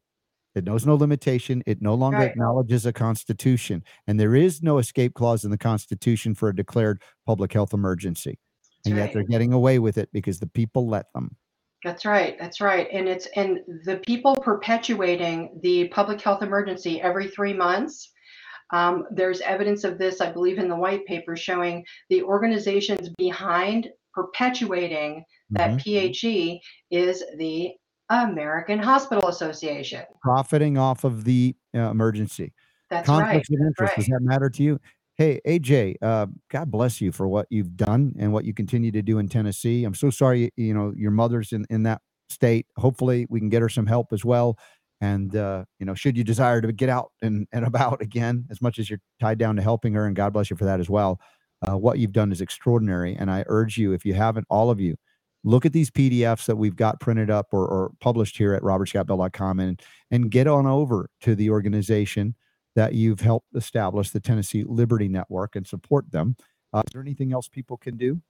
It 0.54 0.64
knows 0.64 0.86
no 0.86 0.94
limitation. 0.96 1.62
It 1.66 1.82
no 1.82 1.94
longer 1.94 2.22
Right. 2.22 2.32
acknowledges 2.32 2.86
a 2.86 2.92
constitution. 2.92 3.82
And 4.06 4.20
there 4.20 4.34
is 4.36 4.62
no 4.62 4.78
escape 4.78 5.14
clause 5.14 5.44
in 5.44 5.50
the 5.50 5.58
constitution 5.58 6.34
for 6.34 6.48
a 6.48 6.56
declared 6.56 7.02
public 7.26 7.52
health 7.52 7.74
emergency. 7.74 8.38
And 8.86 8.96
yet 8.96 9.12
they're 9.12 9.24
getting 9.24 9.52
away 9.52 9.78
with 9.78 9.98
it 9.98 10.08
because 10.12 10.38
the 10.38 10.46
people 10.46 10.88
let 10.88 11.12
them. 11.12 11.36
That's 11.84 12.04
right. 12.04 12.36
That's 12.38 12.60
right. 12.60 12.88
And 12.92 13.08
it's 13.08 13.26
and 13.36 13.60
the 13.84 13.98
people 13.98 14.34
perpetuating 14.36 15.60
the 15.62 15.88
public 15.88 16.20
health 16.20 16.42
emergency 16.42 17.00
every 17.00 17.28
three 17.28 17.52
months. 17.52 18.10
Um, 18.72 19.04
there's 19.10 19.40
evidence 19.40 19.84
of 19.84 19.96
this, 19.96 20.20
I 20.20 20.30
believe, 20.30 20.58
in 20.58 20.68
the 20.68 20.76
white 20.76 21.06
paper 21.06 21.36
showing 21.36 21.84
the 22.10 22.22
organizations 22.22 23.08
behind 23.16 23.88
perpetuating 24.12 25.24
that 25.50 25.70
Mhm. 25.70 25.80
PHE 25.80 26.60
is 26.90 27.24
the 27.36 27.72
American 28.10 28.78
Hospital 28.78 29.28
Association. 29.28 30.02
Profiting 30.22 30.76
off 30.76 31.04
of 31.04 31.24
the 31.24 31.54
uh, 31.74 31.90
emergency. 31.90 32.52
That's 32.90 33.08
right. 33.08 33.22
Conflicts 33.22 33.50
of 33.50 33.60
interest. 33.60 33.96
Does 33.96 34.08
right. 34.08 34.18
that 34.18 34.24
matter 34.24 34.50
to 34.50 34.62
you? 34.62 34.80
Hey, 35.18 35.40
AJ, 35.44 35.96
uh, 36.00 36.26
God 36.48 36.70
bless 36.70 37.00
you 37.00 37.10
for 37.10 37.26
what 37.26 37.48
you've 37.50 37.76
done 37.76 38.14
and 38.20 38.32
what 38.32 38.44
you 38.44 38.54
continue 38.54 38.92
to 38.92 39.02
do 39.02 39.18
in 39.18 39.28
Tennessee. 39.28 39.82
I'm 39.82 39.94
so 39.94 40.10
sorry, 40.10 40.52
you 40.54 40.72
know, 40.72 40.92
your 40.96 41.10
mother's 41.10 41.50
in, 41.50 41.66
in 41.70 41.82
that 41.82 42.02
state. 42.28 42.66
Hopefully, 42.76 43.26
we 43.28 43.40
can 43.40 43.48
get 43.48 43.60
her 43.60 43.68
some 43.68 43.86
help 43.86 44.12
as 44.12 44.24
well. 44.24 44.56
And, 45.00 45.34
uh, 45.34 45.64
you 45.80 45.86
know, 45.86 45.94
should 45.94 46.16
you 46.16 46.22
desire 46.22 46.60
to 46.60 46.72
get 46.72 46.88
out 46.88 47.10
and, 47.20 47.48
and 47.50 47.64
about 47.66 48.00
again, 48.00 48.46
as 48.48 48.62
much 48.62 48.78
as 48.78 48.88
you're 48.88 49.00
tied 49.18 49.38
down 49.38 49.56
to 49.56 49.62
helping 49.62 49.92
her, 49.94 50.06
and 50.06 50.14
God 50.14 50.32
bless 50.32 50.50
you 50.50 50.56
for 50.56 50.66
that 50.66 50.78
as 50.78 50.88
well, 50.88 51.18
uh, 51.68 51.76
what 51.76 51.98
you've 51.98 52.12
done 52.12 52.30
is 52.30 52.40
extraordinary. 52.40 53.16
And 53.16 53.28
I 53.28 53.42
urge 53.48 53.76
you, 53.76 53.92
if 53.94 54.04
you 54.04 54.14
haven't, 54.14 54.46
all 54.48 54.70
of 54.70 54.78
you, 54.78 54.94
look 55.42 55.66
at 55.66 55.72
these 55.72 55.90
PDFs 55.90 56.46
that 56.46 56.54
we've 56.54 56.76
got 56.76 57.00
printed 57.00 57.28
up 57.28 57.48
or, 57.50 57.66
or 57.66 57.90
published 58.00 58.38
here 58.38 58.54
at 58.54 58.62
robertscottbell.com 58.62 59.58
and, 59.58 59.82
and 60.12 60.30
get 60.30 60.46
on 60.46 60.64
over 60.64 61.10
to 61.22 61.34
the 61.34 61.50
organization 61.50 62.36
that 62.78 62.94
you've 62.94 63.18
helped 63.18 63.48
establish, 63.56 64.10
the 64.10 64.20
Tennessee 64.20 64.62
Liberty 64.62 65.08
Network, 65.08 65.56
and 65.56 65.66
support 65.66 66.08
them. 66.12 66.36
Uh, 66.72 66.80
is 66.86 66.92
there 66.92 67.02
anything 67.02 67.32
else 67.32 67.48
people 67.48 67.76
can 67.76 67.96
do? 67.96 68.20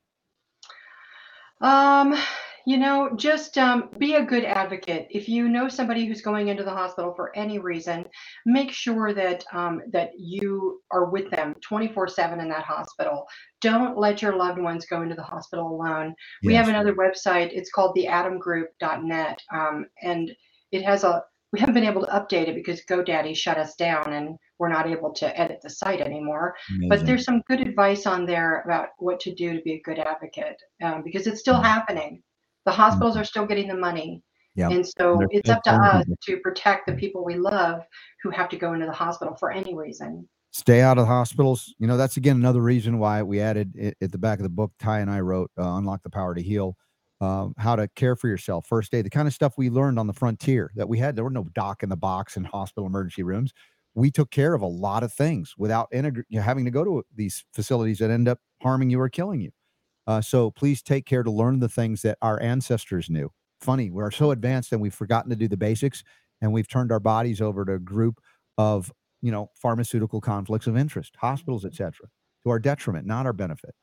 Um, 1.61 2.17
you 2.65 2.79
know, 2.79 3.11
just 3.15 3.59
um, 3.59 3.91
be 3.99 4.15
a 4.15 4.25
good 4.25 4.45
advocate. 4.45 5.07
If 5.11 5.29
you 5.29 5.51
know 5.51 5.69
somebody 5.69 6.07
who's 6.07 6.23
going 6.23 6.49
into 6.49 6.65
the 6.65 6.71
hospital 6.71 7.13
for 7.15 7.31
any 7.37 7.59
reason, 7.59 8.07
make 8.47 8.73
sure 8.73 9.13
that 9.13 9.45
um, 9.53 9.83
that 9.93 10.13
you 10.19 10.81
are 10.91 11.11
with 11.11 11.31
them 11.31 11.55
24/7 11.71 12.41
in 12.41 12.49
that 12.49 12.65
hospital. 12.65 13.27
Don't 13.61 13.99
let 13.99 14.23
your 14.23 14.35
loved 14.35 14.59
ones 14.59 14.87
go 14.87 15.03
into 15.03 15.15
the 15.15 15.23
hospital 15.23 15.69
alone. 15.69 16.15
We 16.43 16.55
have 16.55 16.69
another 16.69 16.95
website. 16.95 17.51
It's 17.53 17.71
called 17.71 17.95
theatomgroup.net, 17.99 19.43
um, 19.53 19.85
and 20.03 20.35
it 20.73 20.83
has 20.87 21.05
a. 21.05 21.23
We 21.53 21.61
haven't 21.61 21.75
been 21.75 21.85
able 21.85 22.05
to 22.05 22.13
update 22.13 22.49
it 22.49 22.55
because 22.55 22.83
GoDaddy 22.85 23.35
shut 23.37 23.57
us 23.57 23.75
down, 23.75 24.13
and 24.13 24.37
we're 24.59 24.69
not 24.69 24.87
able 24.87 25.13
to 25.15 25.41
edit 25.41 25.61
the 25.63 25.71
site 25.71 26.01
anymore 26.01 26.55
but 26.89 27.07
there's 27.07 27.25
some 27.25 27.43
good 27.49 27.61
advice 27.61 28.07
on 28.07 28.27
there 28.27 28.63
about 28.63 28.89
what 28.99 29.21
to 29.21 29.35
do 29.35 29.55
to 29.55 29.63
be 29.63 29.75
a 29.75 29.81
good 29.83 29.99
advocate 29.99 30.61
um, 30.83 31.03
because 31.05 31.27
it's 31.27 31.41
still 31.41 31.61
happening. 31.61 32.23
The 32.67 32.73
hospitals 32.73 33.17
are 33.17 33.25
still 33.25 33.47
getting 33.47 33.69
the 33.69 33.77
money. 33.77 34.23
Yeah. 34.55 34.71
And 34.71 34.87
so 34.87 35.17
they're 35.19 35.29
it's 35.31 35.49
up 35.49 35.63
to 35.65 35.71
us 35.71 36.05
to 36.23 36.37
protect 36.39 36.87
the 36.87 36.95
people 36.95 37.25
we 37.25 37.37
love 37.37 37.83
who 38.23 38.31
have 38.31 38.49
to 38.51 38.57
go 38.57 38.73
into 38.75 38.87
the 38.87 38.93
hospital 38.93 39.37
for 39.39 39.53
any 39.53 39.75
reason. 39.75 40.29
Stay 40.51 40.81
out 40.81 40.99
of 40.99 41.03
the 41.03 41.13
hospitals. 41.13 41.75
You 41.79 41.87
know, 41.87 41.97
that's 41.97 42.17
again 42.17 42.37
another 42.37 42.61
reason 42.61 42.99
why 42.99 43.23
we 43.23 43.41
added 43.41 43.73
it, 43.77 43.97
at 44.01 44.11
the 44.11 44.19
back 44.19 44.39
of 44.39 44.43
the 44.43 44.49
book, 44.49 44.73
Ty 44.81 45.01
and 45.01 45.11
I 45.11 45.21
wrote, 45.21 45.51
uh, 45.59 45.77
Unlock 45.77 46.03
the 46.03 46.11
Power 46.11 46.35
to 46.35 46.43
Heal, 46.43 46.77
um, 47.21 47.55
how 47.59 47.77
to 47.77 47.89
care 47.89 48.17
for 48.17 48.29
yourself, 48.29 48.67
first 48.67 48.95
aid, 48.95 49.05
the 49.05 49.11
kind 49.11 49.27
of 49.27 49.35
stuff 49.35 49.55
we 49.57 49.71
learned 49.71 49.99
on 49.99 50.07
the 50.07 50.13
frontier 50.13 50.71
that 50.77 50.89
we 50.89 50.99
had. 50.99 51.17
There 51.17 51.25
were 51.25 51.31
no 51.31 51.49
doc 51.55 51.83
in 51.83 51.89
the 51.89 51.97
box 51.97 52.37
in 52.37 52.45
hospital 52.45 52.87
emergency 52.87 53.23
rooms. 53.23 53.53
We 53.95 54.11
took 54.11 54.31
care 54.31 54.55
of 54.55 54.63
a 54.63 54.67
lot 54.67 55.03
of 55.03 55.13
things 55.13 55.55
without 55.59 55.91
integ- 55.93 56.25
having 56.41 56.65
to 56.65 56.71
go 56.71 56.85
to 56.85 57.05
these 57.15 57.45
facilities 57.53 57.99
that 57.99 58.11
end 58.11 58.29
up 58.29 58.39
harming 58.63 58.91
you 58.91 59.01
or 59.01 59.09
killing 59.09 59.41
you. 59.41 59.51
Uh, 60.07 60.21
so 60.21 60.51
please 60.51 60.83
take 60.83 61.05
care 61.05 61.23
to 61.23 61.31
learn 61.31 61.61
the 61.61 61.69
things 61.69 62.03
that 62.03 62.17
our 62.23 62.41
ancestors 62.41 63.11
knew. 63.11 63.31
Funny, 63.61 63.91
we're 63.91 64.11
so 64.11 64.31
advanced 64.31 64.73
and 64.73 64.81
we've 64.81 64.95
forgotten 64.95 65.29
to 65.31 65.37
do 65.37 65.49
the 65.49 65.57
basics, 65.57 66.05
and 66.41 66.53
we've 66.53 66.69
turned 66.69 66.93
our 66.93 67.01
bodies 67.01 67.41
over 67.41 67.65
to 67.65 67.75
a 67.75 67.79
group 67.79 68.21
of 68.57 68.93
you 69.21 69.33
know 69.33 69.51
pharmaceutical 69.55 70.21
conflicts 70.21 70.67
of 70.67 70.77
interest, 70.77 71.15
hospitals, 71.19 71.65
etc., 71.65 72.09
to 72.45 72.51
our 72.51 72.59
detriment, 72.59 73.07
not 73.07 73.27
our 73.27 73.33
benefit. 73.33 73.75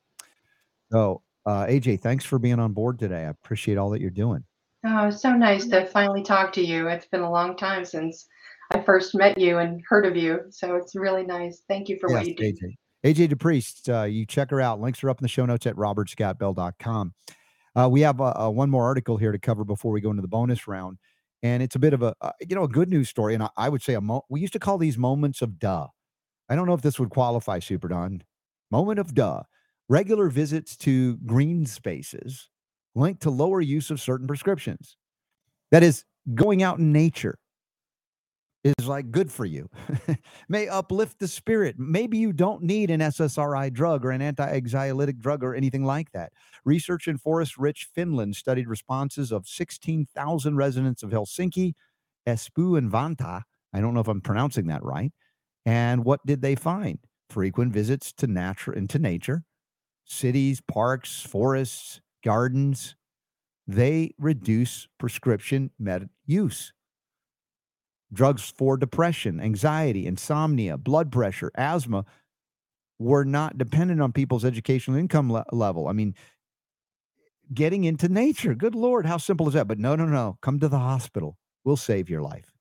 So, 0.92 1.22
uh, 1.46 1.66
AJ, 1.66 2.02
thanks 2.02 2.26
for 2.26 2.40
being 2.40 2.60
on 2.60 2.74
board 2.74 3.00
today. 3.00 3.26
I 3.26 3.30
appreciate 3.30 3.78
all 3.78 3.90
that 3.92 4.02
you're 4.02 4.10
doing. 4.10 4.44
Oh, 4.86 5.08
it's 5.08 5.22
so 5.22 5.34
nice 5.34 5.66
to 5.68 5.86
finally 5.88 6.24
talk 6.24 6.54
to 6.54 6.66
you. 6.66 6.88
It's 6.88 7.08
been 7.08 7.22
a 7.22 7.32
long 7.32 7.58
time 7.58 7.86
since 7.86 8.28
I 8.72 8.82
first 8.82 9.16
met 9.16 9.38
you 9.38 9.58
and 9.58 9.82
heard 9.88 10.06
of 10.06 10.16
you. 10.16 10.42
So 10.50 10.76
it's 10.76 10.96
really 10.96 11.24
nice. 11.24 11.64
Thank 11.68 11.90
you 11.90 11.98
for 12.00 12.10
what 12.10 12.28
you 12.28 12.36
do. 12.36 12.44
AJ. 12.44 12.76
AJ 13.06 13.30
DePriest, 13.30 14.02
uh, 14.02 14.06
you 14.06 14.26
check 14.26 14.50
her 14.50 14.60
out. 14.60 14.82
Links 14.82 15.04
are 15.04 15.10
up 15.10 15.20
in 15.20 15.24
the 15.24 15.30
show 15.30 15.46
notes 15.46 15.68
at 15.68 15.76
robertscottbell.com. 15.76 17.14
Uh, 17.76 17.90
we 17.92 18.02
have 18.02 18.20
uh, 18.20 18.34
uh, 18.36 18.50
one 18.50 18.70
more 18.70 18.84
article 18.84 19.18
here 19.18 19.32
to 19.32 19.38
cover 19.38 19.64
before 19.64 19.92
we 19.92 20.02
go 20.02 20.10
into 20.10 20.22
the 20.22 20.28
bonus 20.28 20.68
round, 20.68 20.98
and 21.44 21.62
it's 21.62 21.76
a 21.76 21.80
bit 21.80 21.94
of 21.94 22.02
a 22.02 22.16
uh, 22.22 22.32
you 22.48 22.56
know 22.56 22.64
a 22.64 22.70
good 22.70 22.90
news 22.90 23.10
story, 23.10 23.34
and 23.34 23.44
I, 23.44 23.50
I 23.58 23.70
would 23.70 23.84
say 23.84 23.94
a 23.96 24.02
mo- 24.02 24.26
we 24.30 24.40
used 24.40 24.54
to 24.54 24.60
call 24.60 24.78
these 24.78 24.98
moments 24.98 25.42
of 25.42 25.60
duh. 25.60 25.88
I 26.50 26.56
don't 26.56 26.68
know 26.68 26.74
if 26.74 26.82
this 26.82 26.98
would 27.00 27.10
qualify, 27.10 27.60
Super 27.60 27.90
Don. 27.90 28.24
Moment 28.72 28.98
of 28.98 29.14
duh. 29.14 29.44
Regular 29.88 30.30
visits 30.30 30.76
to 30.78 31.18
green 31.18 31.66
spaces 31.66 32.50
linked 32.96 33.22
to 33.24 33.30
lower 33.30 33.62
use 33.62 33.92
of 33.92 34.02
certain 34.02 34.28
prescriptions. 34.28 34.98
That 35.72 35.84
is, 35.84 36.04
going 36.34 36.64
out 36.64 36.80
in 36.80 36.92
nature 36.92 37.38
is 38.64 38.88
like 38.88 39.12
good 39.12 39.32
for 39.32 39.46
you, 39.46 39.70
may 40.50 40.68
uplift 40.68 41.20
the 41.20 41.28
spirit. 41.28 41.76
Maybe 41.78 42.18
you 42.18 42.34
don't 42.34 42.64
need 42.64 42.90
an 42.90 43.00
SSRI 43.00 43.72
drug 43.72 44.04
or 44.04 44.10
an 44.10 44.24
anti 44.24 44.60
anxiolytic 44.60 45.20
drug 45.20 45.44
or 45.44 45.54
anything 45.54 45.84
like 45.84 46.12
that. 46.14 46.34
Research 46.64 47.08
in 47.08 47.20
forest 47.20 47.58
rich 47.58 47.88
Finland 47.94 48.36
studied 48.36 48.68
responses 48.68 49.32
of 49.32 49.48
16,000 49.48 50.56
residents 50.56 51.04
of 51.04 51.12
Helsinki, 51.12 51.74
Espoo, 52.28 52.76
and 52.76 52.92
Vantaa. 52.92 53.44
I 53.72 53.82
don't 53.82 53.94
know 53.94 54.00
if 54.00 54.08
I'm 54.08 54.22
pronouncing 54.22 54.68
that 54.68 54.84
right. 54.84 55.12
And 55.66 56.04
what 56.04 56.26
did 56.26 56.42
they 56.42 56.56
find? 56.56 56.98
Frequent 57.30 57.72
visits 57.72 58.14
to 58.14 58.28
nature 58.28 58.74
into 58.74 58.98
nature, 58.98 59.44
cities, 60.06 60.62
parks, 60.62 61.22
forests, 61.22 62.00
gardens. 62.24 62.96
They 63.68 64.14
reduce 64.20 64.88
prescription 65.00 65.72
med 65.80 66.10
use. 66.26 66.72
Drugs 68.14 68.54
for 68.56 68.78
depression, 68.78 69.40
anxiety, 69.40 70.06
insomnia, 70.06 70.78
blood 70.78 71.12
pressure, 71.12 71.52
asthma 71.56 72.06
were 73.00 73.26
not 73.26 73.58
dependent 73.58 74.02
on 74.02 74.14
people's 74.14 74.46
educational 74.46 74.98
income 74.98 75.32
le- 75.32 75.44
level. 75.52 75.88
I 75.88 75.92
mean, 75.94 76.16
getting 77.54 77.84
into 77.84 78.08
nature. 78.08 78.54
Good 78.56 78.76
Lord, 78.76 79.06
how 79.06 79.18
simple 79.18 79.48
is 79.48 79.56
that? 79.56 79.68
But 79.68 79.80
no, 79.80 79.96
no, 79.96 80.06
no. 80.06 80.38
Come 80.42 80.60
to 80.60 80.70
the 80.70 80.80
hospital. 80.80 81.38
We'll 81.66 81.76
save 81.78 82.10
your 82.10 82.22
life. 82.22 82.54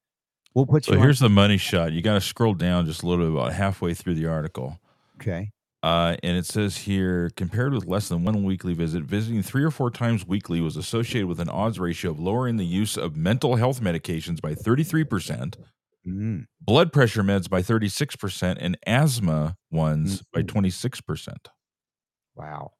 We'll 0.54 0.66
put 0.66 0.84
So 0.86 0.92
you. 0.92 0.98
on- 0.98 1.04
here's 1.04 1.20
the 1.20 1.28
money 1.28 1.56
shot. 1.58 1.92
You 1.92 2.00
got 2.02 2.14
to 2.14 2.20
scroll 2.20 2.54
down 2.54 2.86
just 2.86 3.02
a 3.02 3.06
little 3.06 3.26
bit, 3.26 3.34
about 3.38 3.52
halfway 3.52 3.92
through 3.94 4.14
the 4.14 4.26
article. 4.26 4.80
okay. 5.20 5.50
Uh, 5.84 6.16
and 6.22 6.34
it 6.38 6.46
says 6.46 6.78
here, 6.78 7.28
compared 7.36 7.74
with 7.74 7.84
less 7.84 8.08
than 8.08 8.24
one 8.24 8.42
weekly 8.42 8.72
visit, 8.72 9.02
visiting 9.02 9.42
three 9.42 9.62
or 9.62 9.70
four 9.70 9.90
times 9.90 10.26
weekly 10.26 10.62
was 10.62 10.78
associated 10.78 11.26
with 11.28 11.38
an 11.38 11.48
odds 11.50 11.78
ratio 11.78 12.10
of 12.10 12.18
lowering 12.18 12.56
the 12.56 12.64
use 12.64 12.96
of 12.96 13.16
mental 13.18 13.56
health 13.56 13.80
medications 13.82 14.40
by 14.40 14.54
33%, 14.54 15.58
Mm, 16.06 16.46
blood 16.60 16.90
pressure 16.90 17.22
meds 17.22 17.50
by 17.50 17.60
36%, 17.62 18.56
and 18.62 18.78
asthma 18.86 19.56
ones 19.70 20.22
by 20.32 20.40
Mhm. 20.42 20.48
26%. 20.48 21.48
wow. 22.34 22.72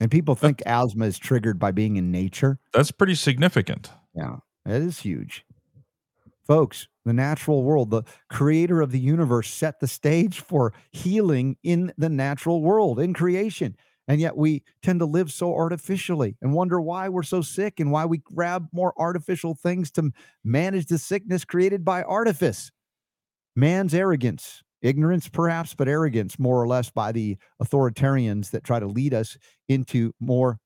And 0.00 0.10
people 0.10 0.34
think 0.34 0.60
asthma 0.66 1.06
is 1.06 1.18
triggered 1.18 1.60
by 1.60 1.70
being 1.70 1.94
in 1.96 2.10
nature. 2.10 2.58
That's 2.72 2.90
pretty 2.90 3.14
significant. 3.14 3.92
Yeah, 4.14 4.38
that 4.64 4.82
is 4.82 5.00
huge. 5.00 5.44
Folks, 6.46 6.88
the 7.04 7.12
natural 7.12 7.62
world, 7.62 7.90
the 7.90 8.02
creator 8.30 8.80
of 8.80 8.92
the 8.92 8.98
universe 8.98 9.50
set 9.50 9.80
the 9.80 9.88
stage 9.88 10.40
for 10.40 10.72
healing 10.92 11.56
in 11.62 11.92
the 11.98 12.08
natural 12.08 12.62
world, 12.62 12.98
in 12.98 13.12
creation. 13.12 13.76
And 14.06 14.20
yet 14.20 14.36
we 14.36 14.62
tend 14.82 15.00
to 15.00 15.06
live 15.06 15.32
so 15.32 15.54
artificially 15.54 16.36
and 16.42 16.52
wonder 16.52 16.80
why 16.80 17.08
we're 17.08 17.22
so 17.22 17.40
sick 17.40 17.80
and 17.80 17.90
why 17.90 18.04
we 18.04 18.18
grab 18.18 18.68
more 18.72 18.92
artificial 18.98 19.54
things 19.54 19.90
to 19.92 20.10
manage 20.44 20.86
the 20.86 20.98
sickness 20.98 21.44
created 21.44 21.84
by 21.84 22.02
artifice. 22.02 22.70
Man's 23.56 23.94
arrogance, 23.94 24.62
ignorance 24.82 25.28
perhaps, 25.28 25.74
but 25.74 25.88
arrogance 25.88 26.38
more 26.38 26.60
or 26.60 26.66
less 26.66 26.90
by 26.90 27.12
the 27.12 27.38
authoritarians 27.62 28.50
that 28.50 28.64
try 28.64 28.78
to 28.78 28.86
lead 28.86 29.14
us 29.14 29.38
into 29.68 30.12
more 30.20 30.58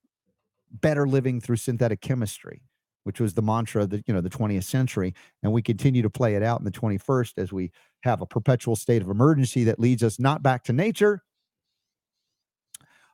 better 0.70 1.06
living 1.06 1.40
through 1.40 1.56
synthetic 1.56 2.00
chemistry 2.00 2.62
which 3.08 3.20
was 3.20 3.32
the 3.32 3.40
mantra 3.40 3.84
of 3.84 3.88
the 3.88 4.04
you 4.06 4.12
know 4.12 4.20
the 4.20 4.28
20th 4.28 4.64
century 4.64 5.14
and 5.42 5.50
we 5.50 5.62
continue 5.62 6.02
to 6.02 6.10
play 6.10 6.34
it 6.34 6.42
out 6.42 6.60
in 6.60 6.64
the 6.66 6.70
21st 6.70 7.32
as 7.38 7.50
we 7.50 7.72
have 8.02 8.20
a 8.20 8.26
perpetual 8.26 8.76
state 8.76 9.00
of 9.00 9.08
emergency 9.08 9.64
that 9.64 9.80
leads 9.80 10.02
us 10.02 10.18
not 10.18 10.42
back 10.42 10.62
to 10.62 10.74
nature 10.74 11.22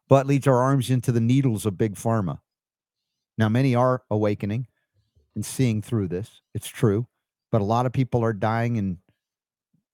but 0.08 0.26
leads 0.26 0.48
our 0.48 0.60
arms 0.60 0.90
into 0.90 1.12
the 1.12 1.20
needles 1.20 1.64
of 1.64 1.78
big 1.78 1.94
pharma. 1.94 2.40
Now 3.38 3.48
many 3.48 3.76
are 3.76 4.02
awakening 4.10 4.66
and 5.36 5.46
seeing 5.46 5.80
through 5.80 6.08
this. 6.08 6.40
It's 6.54 6.66
true 6.66 7.06
but 7.52 7.60
a 7.60 7.64
lot 7.64 7.86
of 7.86 7.92
people 7.92 8.24
are 8.24 8.32
dying 8.32 8.76
and 8.78 8.96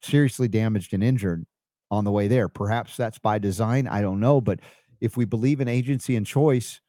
seriously 0.00 0.48
damaged 0.48 0.94
and 0.94 1.04
injured 1.04 1.44
on 1.90 2.04
the 2.04 2.10
way 2.10 2.26
there. 2.26 2.48
Perhaps 2.48 2.96
that's 2.96 3.18
by 3.18 3.38
design 3.38 3.86
i 3.86 4.00
don't 4.00 4.18
know 4.18 4.40
but 4.40 4.60
if 4.98 5.18
we 5.18 5.26
believe 5.26 5.60
in 5.60 5.68
agency 5.68 6.16
and 6.16 6.26
choice 6.26 6.80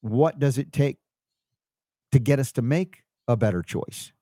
what 0.00 0.40
does 0.40 0.58
it 0.58 0.72
take 0.72 0.98
to 2.12 2.18
get 2.18 2.38
us 2.38 2.52
to 2.52 2.62
make 2.62 3.02
a 3.28 3.36
better 3.36 3.62
choice. 3.62 4.12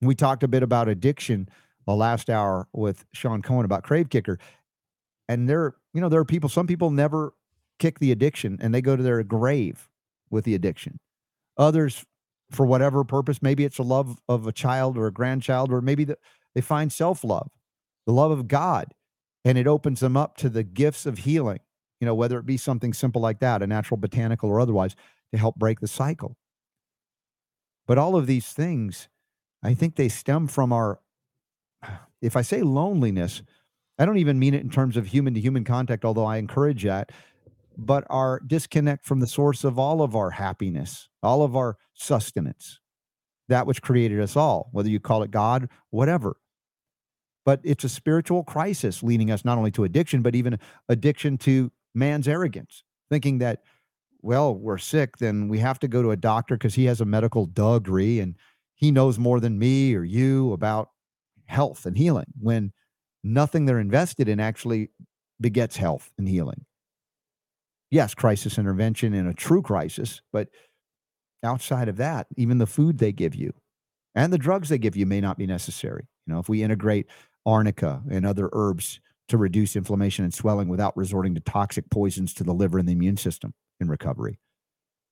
We 0.00 0.14
talked 0.14 0.42
a 0.42 0.48
bit 0.48 0.62
about 0.62 0.88
addiction 0.88 1.48
the 1.86 1.94
last 1.94 2.28
hour 2.28 2.68
with 2.72 3.04
Sean 3.12 3.42
Cohen 3.42 3.64
about 3.64 3.84
Krave 3.84 4.10
Kicker. 4.10 4.38
And 5.28 5.48
there, 5.48 5.74
you 5.94 6.00
know, 6.00 6.08
there 6.08 6.20
are 6.20 6.24
people, 6.24 6.48
some 6.48 6.66
people 6.66 6.90
never 6.90 7.32
kick 7.78 7.98
the 7.98 8.12
addiction 8.12 8.58
and 8.60 8.74
they 8.74 8.82
go 8.82 8.96
to 8.96 9.02
their 9.02 9.22
grave 9.22 9.88
with 10.30 10.44
the 10.44 10.54
addiction. 10.54 10.98
Others, 11.56 12.04
for 12.50 12.66
whatever 12.66 13.04
purpose, 13.04 13.42
maybe 13.42 13.64
it's 13.64 13.78
a 13.78 13.82
love 13.82 14.18
of 14.28 14.46
a 14.46 14.52
child 14.52 14.96
or 14.96 15.06
a 15.06 15.12
grandchild, 15.12 15.72
or 15.72 15.80
maybe 15.80 16.04
the, 16.04 16.18
they 16.54 16.60
find 16.60 16.92
self 16.92 17.24
love, 17.24 17.50
the 18.06 18.12
love 18.12 18.30
of 18.30 18.46
God, 18.46 18.94
and 19.44 19.58
it 19.58 19.66
opens 19.66 20.00
them 20.00 20.16
up 20.16 20.36
to 20.38 20.48
the 20.48 20.62
gifts 20.62 21.06
of 21.06 21.18
healing, 21.18 21.60
you 22.00 22.06
know, 22.06 22.14
whether 22.14 22.38
it 22.38 22.46
be 22.46 22.56
something 22.56 22.92
simple 22.92 23.20
like 23.20 23.40
that, 23.40 23.62
a 23.62 23.66
natural 23.66 23.96
botanical 23.96 24.48
or 24.48 24.60
otherwise, 24.60 24.94
to 25.32 25.38
help 25.38 25.56
break 25.56 25.80
the 25.80 25.88
cycle. 25.88 26.36
But 27.86 27.98
all 27.98 28.16
of 28.16 28.26
these 28.26 28.52
things, 28.52 29.08
I 29.62 29.74
think 29.74 29.96
they 29.96 30.08
stem 30.08 30.48
from 30.48 30.72
our, 30.72 31.00
if 32.20 32.36
I 32.36 32.42
say 32.42 32.62
loneliness, 32.62 33.42
I 33.98 34.04
don't 34.04 34.18
even 34.18 34.38
mean 34.38 34.54
it 34.54 34.62
in 34.62 34.70
terms 34.70 34.96
of 34.96 35.06
human 35.06 35.34
to 35.34 35.40
human 35.40 35.64
contact, 35.64 36.04
although 36.04 36.24
I 36.24 36.36
encourage 36.36 36.82
that, 36.82 37.12
but 37.76 38.04
our 38.10 38.40
disconnect 38.46 39.04
from 39.04 39.20
the 39.20 39.26
source 39.26 39.64
of 39.64 39.78
all 39.78 40.02
of 40.02 40.14
our 40.16 40.30
happiness, 40.30 41.08
all 41.22 41.42
of 41.42 41.56
our 41.56 41.76
sustenance, 41.94 42.80
that 43.48 43.66
which 43.66 43.82
created 43.82 44.20
us 44.20 44.36
all, 44.36 44.68
whether 44.72 44.88
you 44.88 45.00
call 45.00 45.22
it 45.22 45.30
God, 45.30 45.68
whatever. 45.90 46.36
But 47.44 47.60
it's 47.62 47.84
a 47.84 47.88
spiritual 47.88 48.42
crisis 48.42 49.02
leading 49.02 49.30
us 49.30 49.44
not 49.44 49.56
only 49.56 49.70
to 49.72 49.84
addiction, 49.84 50.20
but 50.22 50.34
even 50.34 50.58
addiction 50.88 51.38
to 51.38 51.70
man's 51.94 52.26
arrogance, 52.26 52.82
thinking 53.08 53.38
that 53.38 53.62
well, 54.22 54.54
we're 54.54 54.78
sick, 54.78 55.18
then 55.18 55.48
we 55.48 55.58
have 55.58 55.78
to 55.80 55.88
go 55.88 56.02
to 56.02 56.10
a 56.10 56.16
doctor 56.16 56.56
because 56.56 56.74
he 56.74 56.84
has 56.86 57.00
a 57.00 57.04
medical 57.04 57.46
degree 57.46 58.20
and 58.20 58.36
he 58.74 58.90
knows 58.90 59.18
more 59.18 59.40
than 59.40 59.58
me 59.58 59.94
or 59.94 60.04
you 60.04 60.52
about 60.52 60.90
health 61.46 61.86
and 61.86 61.96
healing 61.96 62.26
when 62.40 62.72
nothing 63.22 63.64
they're 63.64 63.80
invested 63.80 64.28
in 64.28 64.40
actually 64.40 64.90
begets 65.40 65.76
health 65.76 66.10
and 66.18 66.28
healing. 66.28 66.64
Yes, 67.90 68.14
crisis 68.14 68.58
intervention 68.58 69.14
in 69.14 69.26
a 69.26 69.34
true 69.34 69.62
crisis, 69.62 70.20
but 70.32 70.48
outside 71.44 71.88
of 71.88 71.96
that, 71.98 72.26
even 72.36 72.58
the 72.58 72.66
food 72.66 72.98
they 72.98 73.12
give 73.12 73.34
you 73.34 73.52
and 74.14 74.32
the 74.32 74.38
drugs 74.38 74.68
they 74.68 74.78
give 74.78 74.96
you 74.96 75.06
may 75.06 75.20
not 75.20 75.38
be 75.38 75.46
necessary. 75.46 76.08
You 76.26 76.34
know, 76.34 76.40
if 76.40 76.48
we 76.48 76.62
integrate 76.62 77.06
arnica 77.44 78.02
and 78.10 78.26
other 78.26 78.48
herbs 78.52 79.00
to 79.28 79.36
reduce 79.36 79.76
inflammation 79.76 80.24
and 80.24 80.34
swelling 80.34 80.68
without 80.68 80.96
resorting 80.96 81.34
to 81.34 81.40
toxic 81.40 81.88
poisons 81.90 82.34
to 82.34 82.44
the 82.44 82.54
liver 82.54 82.78
and 82.78 82.88
the 82.88 82.92
immune 82.92 83.16
system 83.16 83.54
in 83.80 83.88
recovery. 83.88 84.38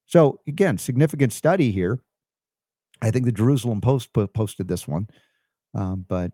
So, 0.07 0.41
again, 0.47 0.79
significant 0.79 1.33
study 1.33 1.71
here. 1.71 2.01
I 3.01 3.11
think 3.11 3.25
the 3.25 3.33
Jerusalem 3.33 3.81
Post 3.81 4.13
posted 4.13 4.69
this 4.69 4.87
one. 4.87 5.09
Um, 5.75 6.05
but 6.09 6.33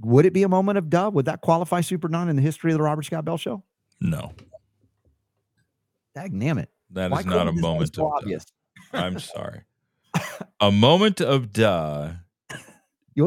would 0.00 0.26
it 0.26 0.32
be 0.32 0.42
a 0.42 0.48
moment 0.48 0.78
of 0.78 0.90
dove? 0.90 1.14
Would 1.14 1.26
that 1.26 1.40
qualify 1.40 1.80
Super 1.80 2.08
Don 2.08 2.28
in 2.28 2.36
the 2.36 2.42
history 2.42 2.72
of 2.72 2.78
the 2.78 2.84
Robert 2.84 3.04
Scott 3.04 3.24
Bell 3.24 3.36
Show? 3.36 3.62
No. 4.00 4.32
Dag 6.14 6.38
damn 6.38 6.58
it. 6.58 6.70
That 6.90 7.10
Why 7.10 7.20
is 7.20 7.26
not 7.26 7.48
a 7.48 7.52
moment 7.52 7.96
of 7.98 8.04
obvious? 8.04 8.44
Duh. 8.92 8.98
I'm 8.98 9.18
sorry. 9.18 9.62
a 10.60 10.70
moment 10.70 11.20
of 11.20 11.52
duh 11.52 12.12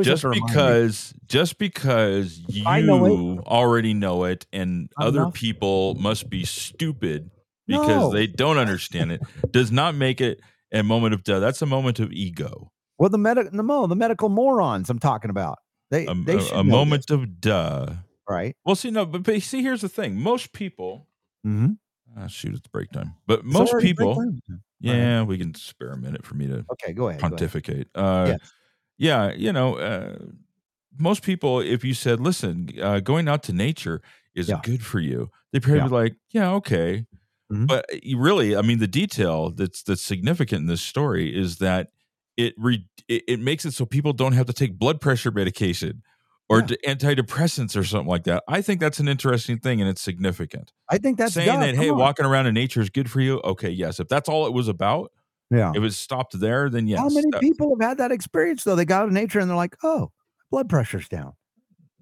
just 0.02 0.26
because 0.32 1.14
just 1.28 1.58
because 1.58 2.42
you 2.48 2.64
know 2.64 3.40
already 3.46 3.94
know 3.94 4.24
it 4.24 4.46
and 4.52 4.90
other 4.98 5.30
people 5.32 5.96
must 5.96 6.30
be 6.30 6.44
stupid 6.44 7.30
because 7.68 7.88
no. 7.88 8.12
they 8.12 8.28
don't 8.28 8.58
understand 8.58 9.12
it 9.12 9.22
does 9.52 9.72
not 9.72 9.96
make 9.96 10.22
it 10.22 10.42
a 10.72 10.84
moment 10.84 11.14
of 11.14 11.24
death. 11.24 11.42
That's 11.42 11.62
a 11.62 11.66
moment 11.66 12.00
of 12.00 12.12
ego. 12.12 12.72
Well, 12.98 13.10
the 13.10 13.18
medical 13.18 13.52
no, 13.52 13.88
the 13.88 13.96
medical 13.96 14.30
morons 14.30 14.90
I'm 14.90 15.00
talking 15.00 15.30
about. 15.30 15.60
They 15.92 16.08
a, 16.08 16.14
they 16.14 16.38
a, 16.38 16.60
a 16.60 16.64
moment 16.64 17.08
this. 17.08 17.16
of 17.16 17.40
duh. 17.40 17.94
Right. 18.28 18.56
Well, 18.66 18.76
see, 18.76 18.90
no, 18.90 19.06
but, 19.06 19.24
but 19.24 19.42
see, 19.42 19.62
here's 19.62 19.82
the 19.82 19.90
thing. 19.90 20.20
Most 20.20 20.52
people. 20.52 21.08
Mm-hmm. 21.46 21.74
Oh, 22.18 22.28
shoot, 22.28 22.56
it's 22.56 22.68
break 22.68 22.92
time. 22.92 23.16
But 23.28 23.40
it's 23.40 23.48
most 23.48 23.78
people. 23.80 24.26
Yeah, 24.80 25.20
right. 25.20 25.28
we 25.28 25.38
can 25.38 25.54
spare 25.54 25.92
a 25.92 25.98
minute 25.98 26.26
for 26.26 26.36
me 26.36 26.48
to. 26.48 26.66
Okay, 26.74 26.94
go 26.94 27.10
ahead. 27.10 27.22
Pontificate. 27.22 27.92
Go 27.94 28.02
ahead. 28.02 28.30
Uh, 28.30 28.38
yes. 28.38 28.52
Yeah, 28.98 29.34
you 29.34 29.52
know, 29.52 29.76
uh, 29.76 30.16
most 30.98 31.22
people, 31.22 31.60
if 31.60 31.84
you 31.84 31.94
said, 31.94 32.20
"Listen, 32.20 32.70
uh, 32.82 33.00
going 33.00 33.28
out 33.28 33.44
to 33.44 33.54
nature 33.54 34.02
is 34.34 34.50
yeah. 34.50 34.60
good 34.64 34.84
for 34.84 35.00
you," 35.00 35.30
they 35.52 35.60
probably 35.60 35.80
yeah. 35.80 35.88
be 35.88 35.94
like, 35.94 36.16
"Yeah, 36.32 36.52
okay." 36.54 37.06
Mm-hmm. 37.52 37.66
But 37.66 37.86
eh, 37.92 38.14
really, 38.18 38.56
I 38.56 38.62
mean, 38.62 38.80
the 38.80 38.88
detail 38.88 39.52
that's 39.52 39.84
that's 39.84 40.02
significant 40.02 40.62
in 40.62 40.68
this 40.68 40.82
story 40.82 41.36
is 41.36 41.58
that 41.58 41.90
it 42.38 42.54
re, 42.58 42.86
it, 43.08 43.24
it 43.28 43.40
makes 43.40 43.66
it 43.66 43.74
so 43.74 43.86
people 43.86 44.14
don't 44.14 44.34
have 44.34 44.48
to 44.48 44.54
take 44.54 44.78
blood 44.78 45.00
pressure 45.00 45.32
medication 45.32 46.02
or 46.50 46.60
yeah. 46.60 46.94
antidepressants 46.94 47.78
or 47.78 47.84
something 47.84 48.08
like 48.08 48.24
that. 48.26 48.44
I 48.48 48.62
think 48.62 48.80
that's 48.80 49.00
an 49.00 49.08
interesting 49.08 49.60
thing 49.60 49.82
and 49.82 49.90
it's 49.90 50.02
significant. 50.02 50.72
I 50.90 50.98
think 50.98 51.18
that's 51.18 51.34
saying 51.34 51.60
that 51.60 51.76
hey, 51.76 51.90
on. 51.90 51.98
walking 51.98 52.26
around 52.26 52.48
in 52.48 52.54
nature 52.54 52.82
is 52.82 52.90
good 52.90 53.10
for 53.10 53.22
you. 53.22 53.40
Okay, 53.44 53.70
yes. 53.70 54.00
If 54.00 54.08
that's 54.08 54.30
all 54.30 54.46
it 54.48 54.54
was 54.54 54.68
about, 54.68 55.12
yeah. 55.52 55.72
If 55.76 55.84
it 55.84 55.94
stopped 55.94 56.40
there, 56.40 56.70
then 56.70 56.88
yes. 56.88 57.00
How 57.00 57.10
many 57.10 57.28
that, 57.32 57.42
people 57.42 57.76
have 57.80 57.90
had 57.90 57.98
that 58.00 58.12
experience 58.12 58.64
though? 58.64 58.76
They 58.76 58.86
got 58.86 59.04
out 59.04 59.08
of 59.10 59.14
nature 59.14 59.40
and 59.40 59.50
they're 59.50 59.56
like, 59.56 59.76
oh, 59.84 60.12
blood 60.50 60.70
pressure's 60.70 61.08
down. 61.08 61.34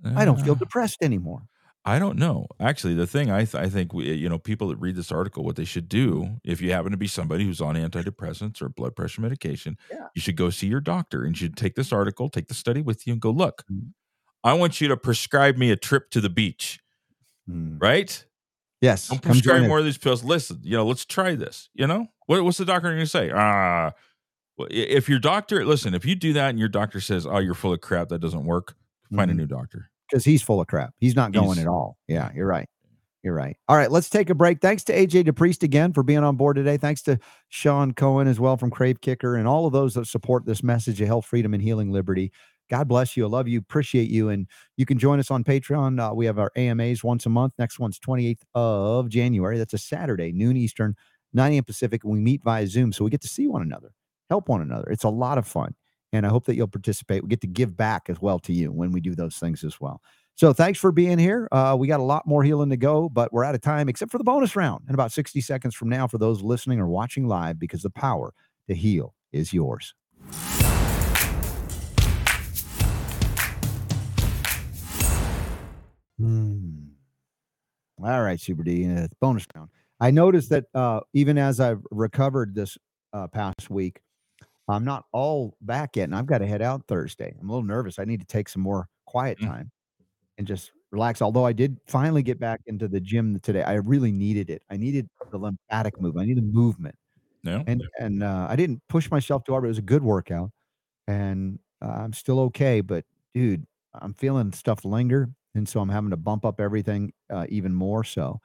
Uh, 0.03 0.14
I 0.15 0.26
don't 0.26 0.40
feel 0.41 0.56
depressed 0.56 1.02
anymore. 1.02 1.44
I 1.85 1.99
don't 1.99 2.18
know. 2.18 2.47
Actually, 2.61 2.93
the 2.93 3.07
thing 3.07 3.30
I 3.30 3.43
th- 3.43 3.61
I 3.61 3.68
think 3.68 3.93
we, 3.93 4.14
you 4.14 4.30
know 4.30 4.39
people 4.39 4.69
that 4.69 4.77
read 4.77 4.95
this 4.95 5.11
article, 5.11 5.43
what 5.43 5.57
they 5.57 5.65
should 5.65 5.89
do 5.89 6.39
if 6.43 6.61
you 6.61 6.72
happen 6.72 6.91
to 6.91 6.97
be 6.97 7.07
somebody 7.07 7.45
who's 7.45 7.60
on 7.60 7.76
antidepressants 7.76 8.61
or 8.61 8.69
blood 8.69 8.95
pressure 8.95 9.22
medication, 9.22 9.77
yeah. 9.91 10.07
you 10.15 10.22
should 10.22 10.38
go 10.38 10.49
see 10.49 10.68
your 10.68 10.80
doctor 10.80 11.23
and 11.23 11.35
you 11.35 11.47
should 11.47 11.57
take 11.57 11.76
this 11.76 11.91
article, 11.91 12.30
take 12.30 12.47
the 12.47 12.53
study 12.53 12.81
with 12.81 13.05
you, 13.05 13.14
and 13.14 13.22
go 13.22 13.31
look. 13.31 13.64
Mm-hmm. 13.72 13.89
I 14.45 14.53
want 14.53 14.80
you 14.80 14.88
to 14.89 14.97
prescribe 14.97 15.57
me 15.57 15.72
a 15.72 15.76
trip 15.76 16.10
to 16.11 16.22
the 16.22 16.30
beach, 16.30 16.80
mm. 17.49 17.81
right? 17.81 18.26
Yes. 18.80 19.07
Don't 19.07 19.22
prescribe 19.22 19.64
more 19.64 19.80
of 19.80 19.85
these 19.85 19.97
pills. 19.97 20.23
Listen, 20.23 20.60
you 20.64 20.76
know, 20.76 20.85
let's 20.85 21.05
try 21.05 21.35
this. 21.35 21.69
You 21.73 21.88
know, 21.88 22.07
what, 22.27 22.43
what's 22.43 22.57
the 22.57 22.65
doctor 22.65 22.89
going 22.89 22.99
to 22.99 23.07
say? 23.07 23.31
Ah, 23.34 23.91
if 24.69 25.10
your 25.10 25.19
doctor, 25.19 25.65
listen, 25.65 25.93
if 25.93 26.05
you 26.05 26.15
do 26.15 26.34
that 26.34 26.49
and 26.49 26.60
your 26.60 26.69
doctor 26.69 27.01
says, 27.01 27.26
"Oh, 27.26 27.39
you're 27.39 27.55
full 27.55 27.73
of 27.73 27.81
crap," 27.81 28.10
that 28.10 28.19
doesn't 28.19 28.45
work. 28.45 28.76
Find 29.15 29.30
mm-hmm. 29.30 29.39
a 29.39 29.41
new 29.41 29.47
doctor 29.47 29.89
because 30.14 30.23
he's 30.23 30.44
full 30.44 30.61
of 30.61 30.68
crap. 30.68 30.94
He's 30.99 31.15
not 31.15 31.31
going 31.31 31.49
he's, 31.49 31.60
at 31.60 31.68
all. 31.68 31.98
Yeah, 32.07 32.30
you're 32.35 32.45
right. 32.45 32.69
You're 33.23 33.34
right. 33.34 33.57
All 33.68 33.76
right, 33.76 33.90
let's 33.90 34.10
take 34.10 34.30
a 34.30 34.35
break. 34.35 34.61
Thanks 34.61 34.84
to 34.84 34.94
AJ 34.94 35.23
DePriest 35.23 35.64
again 35.64 35.91
for 35.91 36.03
being 36.03 36.23
on 36.23 36.35
board 36.35 36.56
today. 36.56 36.77
Thanks 36.77 37.02
to 37.03 37.18
Sean 37.49 37.94
Cohen 37.94 38.27
as 38.27 38.40
well 38.40 38.57
from 38.57 38.69
Krave 38.69 39.02
Kicker 39.02 39.35
and 39.35 39.48
all 39.48 39.65
of 39.65 39.73
those 39.73 39.95
that 39.95 40.06
support 40.06 40.45
this 40.45 40.61
message 40.61 41.02
of 41.02 41.07
health, 41.07 41.26
freedom, 41.26 41.53
and 41.53 41.64
healing 41.64 41.91
liberty. 41.91 42.31
God 42.69 42.88
bless 42.88 43.18
you. 43.18 43.26
I 43.26 43.30
love 43.30 43.48
you. 43.48 43.60
Appreciate 43.60 44.10
you. 44.10 44.30
And 44.30 44.48
you 44.77 44.85
can 44.85 44.99
join 44.99 45.19
us 45.19 45.31
on 45.31 45.44
Patreon. 45.44 45.99
Uh, 45.99 46.14
we 46.14 46.26
have 46.27 46.38
our 46.38 46.52
AMAs 46.56 47.03
once 47.03 47.26
a 47.26 47.30
month. 47.30 47.53
Next 47.57 47.80
one's 47.80 47.98
28th 47.98 48.41
of 48.53 49.10
January. 49.10 49.57
That's 49.57 49.73
a 49.73 49.80
Saturday, 49.80 50.31
noon 50.31 50.57
Eastern, 50.57 50.95
9 51.34 51.53
a.m. 51.53 51.64
Pacific. 51.64 52.03
And 52.03 52.14
we 52.14 52.19
meet 52.19 52.44
via 52.44 52.68
Zoom. 52.68 52.91
So 52.91 53.03
we 53.03 53.10
get 53.10 53.22
to 53.22 53.27
see 53.27 53.48
one 53.48 53.61
another, 53.61 53.94
help 54.30 54.48
one 54.48 54.61
another. 54.61 54.90
It's 54.91 55.06
a 55.06 55.10
lot 55.10 55.38
of 55.38 55.48
fun. 55.48 55.76
And 56.14 56.26
I 56.26 56.30
hope 56.30 56.45
that 56.45 56.56
you'll 56.56 56.68
participate. 56.68 57.23
We 57.23 57.30
get 57.30 57.41
to 57.41 57.48
give 57.48 57.76
back 57.76 58.03
as 58.07 58.22
well 58.22 58.40
to 58.40 58.53
you 58.53 58.72
when 58.72 58.91
we 58.91 59.02
do 59.02 59.15
those 59.15 59.35
things 59.35 59.64
as 59.64 59.81
well. 59.81 60.02
So 60.35 60.53
thanks 60.53 60.80
for 60.80 60.91
being 60.91 61.18
here. 61.18 61.48
Uh, 61.52 61.76
we 61.77 61.88
got 61.88 61.99
a 61.99 62.03
lot 62.03 62.26
more 62.26 62.44
healing 62.44 62.69
to 62.69 62.77
go, 62.77 63.10
but 63.10 63.34
we're 63.34 63.44
out 63.44 63.56
of 63.56 63.61
time, 63.61 63.90
except 63.90 64.11
for 64.11 64.18
the 64.19 64.23
bonus 64.23 64.56
round 64.56 64.85
in 64.88 64.94
about 64.94 65.11
60 65.11 65.41
seconds 65.41 65.76
from 65.76 65.90
now 65.90 66.07
for 66.07 66.18
those 66.18 66.41
listening 66.41 66.80
or 66.80 66.88
watching 66.88 67.27
live, 67.27 67.60
because 67.60 67.81
the 67.81 67.90
power 67.90 68.34
to 68.68 68.76
heal 68.76 69.14
is 69.31 69.52
yours. 69.52 69.94
Hmm. 76.19 76.84
All 78.03 78.22
right, 78.22 78.40
Super 78.40 78.64
D, 78.64 78.90
uh, 78.90 79.07
bonus 79.19 79.45
round. 79.56 79.69
I 79.99 80.11
noticed 80.11 80.49
that 80.49 80.65
uh, 80.73 81.02
even 81.14 81.38
as 81.38 81.60
I've 81.60 81.81
recovered 81.91 82.56
this 82.56 82.77
uh, 83.14 83.27
past 83.27 83.69
week, 83.69 84.02
I'm 84.68 84.85
not 84.85 85.06
all 85.11 85.57
back 85.61 85.95
yet, 85.98 86.06
and 86.06 86.15
I've 86.15 86.26
got 86.26 86.40
to 86.40 86.48
head 86.48 86.61
out 86.61 86.88
Thursday. 86.88 87.35
I'm 87.40 87.49
a 87.49 87.52
little 87.52 87.68
nervous. 87.68 87.99
I 87.99 88.06
need 88.06 88.22
to 88.22 88.26
take 88.26 88.49
some 88.49 88.61
more 88.61 88.88
quiet 89.06 89.40
Mm. 89.40 89.48
time 89.48 89.72
and 90.38 90.48
just 90.48 90.72
relax. 90.91 91.22
Although 91.22 91.45
I 91.45 91.53
did 91.53 91.80
finally 91.88 92.23
get 92.23 92.40
back 92.40 92.61
into 92.68 92.88
the 92.88 92.99
gym 93.02 93.40
today, 93.41 93.64
I 93.64 93.76
really 93.76 94.11
needed 94.11 94.49
it. 94.49 94.64
I 94.69 94.77
needed 94.77 95.10
the 95.31 95.38
lymphatic 95.40 95.99
movement. 96.02 96.26
I 96.26 96.27
needed 96.27 96.53
movement, 96.53 96.95
No. 97.44 97.68
and 97.68 97.84
and 97.99 98.23
uh, 98.23 98.48
I 98.49 98.56
didn't 98.57 98.81
push 98.90 99.11
myself 99.11 99.44
too 99.45 99.53
hard. 99.53 99.64
But 99.64 99.68
it 99.68 99.69
was 99.69 99.77
a 99.80 99.84
good 99.84 100.03
workout, 100.03 100.52
and 101.07 101.60
uh, 101.84 101.90
I'm 101.90 102.14
still 102.14 102.40
okay. 102.41 102.81
But 102.81 103.06
dude, 103.34 103.65
I'm 103.94 104.14
feeling 104.15 104.53
stuff 104.53 104.85
linger, 104.85 105.30
and 105.56 105.68
so 105.69 105.81
I'm 105.81 105.90
having 105.90 106.11
to 106.11 106.18
bump 106.18 106.45
up 106.45 106.61
everything 106.61 107.14
uh, 107.31 107.48
even 107.49 107.73
more. 107.76 108.03
So 108.03 108.41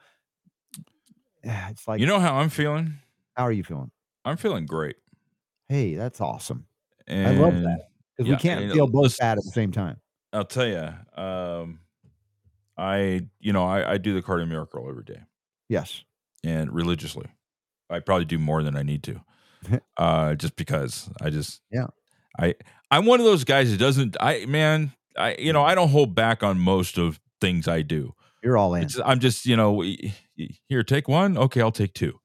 it's 1.43 1.87
like, 1.87 1.99
You 1.99 2.05
know 2.05 2.19
how 2.19 2.35
I'm 2.37 2.49
feeling? 2.49 2.99
how 3.35 3.43
are 3.43 3.51
you 3.51 3.63
feeling? 3.63 3.91
I'm 4.25 4.37
feeling 4.37 4.65
great. 4.65 4.97
Hey, 5.69 5.95
that's 5.95 6.19
awesome. 6.19 6.65
And 7.07 7.39
love 7.39 7.53
that. 7.53 7.89
Because 8.17 8.29
Yeah, 8.29 8.35
we 8.35 8.41
can't 8.41 8.73
feel 8.73 8.87
both 8.87 9.17
bad 9.17 9.37
at 9.37 9.43
the 9.43 9.51
same 9.51 9.71
time. 9.71 9.97
I'll 10.33 10.43
tell 10.45 10.67
you, 10.67 11.23
um, 11.23 11.79
I 12.77 13.21
you 13.39 13.53
know 13.53 13.63
I, 13.65 13.93
I 13.93 13.97
do 13.97 14.13
the 14.13 14.21
cardio 14.21 14.47
miracle 14.47 14.87
every 14.89 15.03
day 15.03 15.21
Yes. 15.69 16.03
and 16.43 16.71
religiously. 16.73 17.27
I 17.89 17.99
probably 17.99 18.25
do 18.25 18.37
more 18.37 18.61
than 18.61 18.75
I 18.77 18.83
need 18.83 19.03
to, 19.03 19.21
uh, 19.97 20.35
just 20.35 20.55
because 20.55 21.09
I 21.21 21.29
just 21.29 21.61
Yeah. 21.71 21.87
I 22.39 22.55
I'm 22.91 23.05
one 23.05 23.19
of 23.19 23.25
those 23.25 23.43
guys 23.43 23.71
that 23.71 23.77
doesn't. 23.77 24.15
I 24.19 24.45
man, 24.45 24.93
I 25.17 25.35
you 25.39 25.51
know 25.53 25.63
I 25.63 25.75
don't 25.75 25.89
hold 25.89 26.13
back 26.15 26.43
on 26.43 26.59
most 26.59 26.97
of 26.97 27.19
things 27.41 27.67
I 27.67 27.81
do. 27.81 28.13
You're 28.43 28.57
all 28.57 28.73
in. 28.75 28.83
It's, 28.83 28.99
I'm 29.03 29.19
just 29.19 29.45
you 29.45 29.55
know 29.55 29.83
here 30.67 30.83
take 30.83 31.07
one. 31.07 31.37
Okay, 31.37 31.61
I'll 31.61 31.71
take 31.71 31.93
two. 31.93 32.19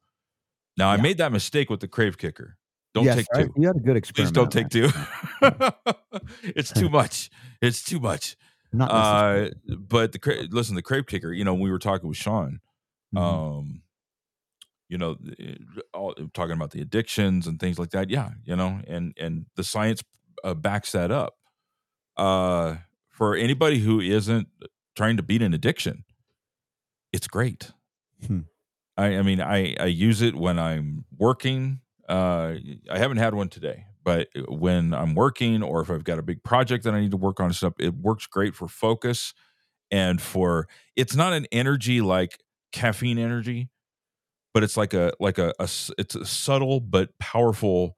Now 0.77 0.91
I 0.91 0.97
made 0.99 1.19
that 1.19 1.33
mistake 1.33 1.71
with 1.71 1.81
the 1.81 1.89
Krave 1.89 2.19
Kicker. 2.19 2.57
Don't 2.95 3.05
Yes, 3.05 3.17
take 3.17 3.27
I- 3.35 3.43
two. 3.43 3.53
You 3.57 3.67
had 3.67 3.77
a 3.77 3.81
good 3.81 3.97
experience. 3.97 4.31
Please 4.31 4.35
don't 4.35 4.53
take 4.53 4.69
two. 4.69 4.89
it's 6.43 6.73
too 6.73 6.89
much. 6.89 7.31
It's 7.61 7.83
too 7.83 7.99
much. 8.01 8.37
Not 8.73 8.91
Uh, 8.91 9.51
but 9.67 10.13
the 10.13 10.49
listen, 10.51 10.75
the 10.77 10.83
Krave 10.83 11.07
Kicker. 11.07 11.33
You 11.33 11.45
know, 11.45 11.55
when 11.55 11.63
we 11.63 11.71
were 11.71 11.79
talking 11.79 12.09
with 12.09 12.17
Sean. 12.19 12.61
Mhm. 13.15 13.21
Um, 13.21 13.83
you 14.89 14.99
know, 14.99 15.17
eh, 15.39 15.55
all, 15.93 16.15
talking 16.35 16.53
about 16.55 16.71
the 16.73 16.81
addictions 16.81 17.47
and 17.47 17.59
things 17.59 17.79
like 17.79 17.91
that. 17.91 18.11
Yeah, 18.11 18.31
you 18.45 18.55
know, 18.57 18.81
and 18.87 19.13
and 19.19 19.47
the 19.57 19.65
science 19.65 20.03
uh, 20.45 20.55
backs 20.55 20.93
that 20.93 21.11
up. 21.11 21.35
Uh, 22.17 22.77
for 23.11 23.35
anybody 23.37 23.79
who 23.81 24.01
isn't 24.01 24.49
trying 24.95 25.17
to 25.17 25.23
beat 25.23 25.43
an 25.43 25.55
addiction, 25.55 26.05
it's 27.13 27.27
great. 27.29 27.71
Hmm. 28.27 28.41
I, 28.97 29.17
I 29.19 29.23
mean, 29.23 29.41
I 29.41 29.75
I 29.81 29.87
use 29.87 30.21
it 30.23 30.35
when 30.37 30.59
I'm 30.59 31.05
working. 31.17 31.81
Uh, 32.09 32.55
I 32.91 32.99
haven't 32.99 33.17
had 33.17 33.35
one 33.35 33.49
today, 33.49 33.87
but 34.05 34.29
when 34.49 34.93
I'm 34.93 35.15
working 35.15 35.63
or 35.63 35.81
if 35.81 35.91
I've 35.91 36.05
got 36.05 36.19
a 36.19 36.23
big 36.23 36.43
project 36.43 36.85
that 36.85 36.95
I 36.95 37.01
need 37.01 37.13
to 37.13 37.17
work 37.17 37.41
on 37.41 37.53
stuff, 37.53 37.75
it 37.79 37.95
works 37.95 38.27
great 38.27 38.55
for 38.55 38.69
focus 38.69 39.33
and 39.91 40.21
for 40.21 40.69
it's 40.97 41.17
not 41.17 41.33
an 41.33 41.47
energy 41.53 42.01
like 42.01 42.39
caffeine 42.73 43.19
energy, 43.19 43.71
but 44.53 44.63
it's 44.63 44.77
like 44.77 44.93
a 44.95 45.13
like 45.21 45.39
a 45.39 45.53
it's 45.59 46.15
a 46.15 46.25
subtle 46.25 46.81
but 46.81 47.19
powerful, 47.19 47.97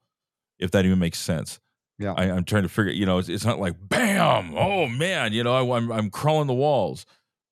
if 0.59 0.71
that 0.71 0.85
even 0.85 0.99
makes 0.99 1.19
sense. 1.19 1.59
Yeah. 1.99 2.13
I, 2.15 2.25
I'm 2.25 2.45
trying 2.45 2.63
to 2.63 2.69
figure. 2.69 2.91
You 2.91 3.05
know, 3.05 3.17
it's, 3.17 3.29
it's 3.29 3.45
not 3.45 3.59
like 3.59 3.75
bam, 3.79 4.53
oh 4.55 4.87
man, 4.87 5.33
you 5.33 5.43
know, 5.43 5.53
I, 5.53 5.77
I'm 5.77 5.91
I'm 5.91 6.09
crawling 6.09 6.47
the 6.47 6.53
walls, 6.53 7.05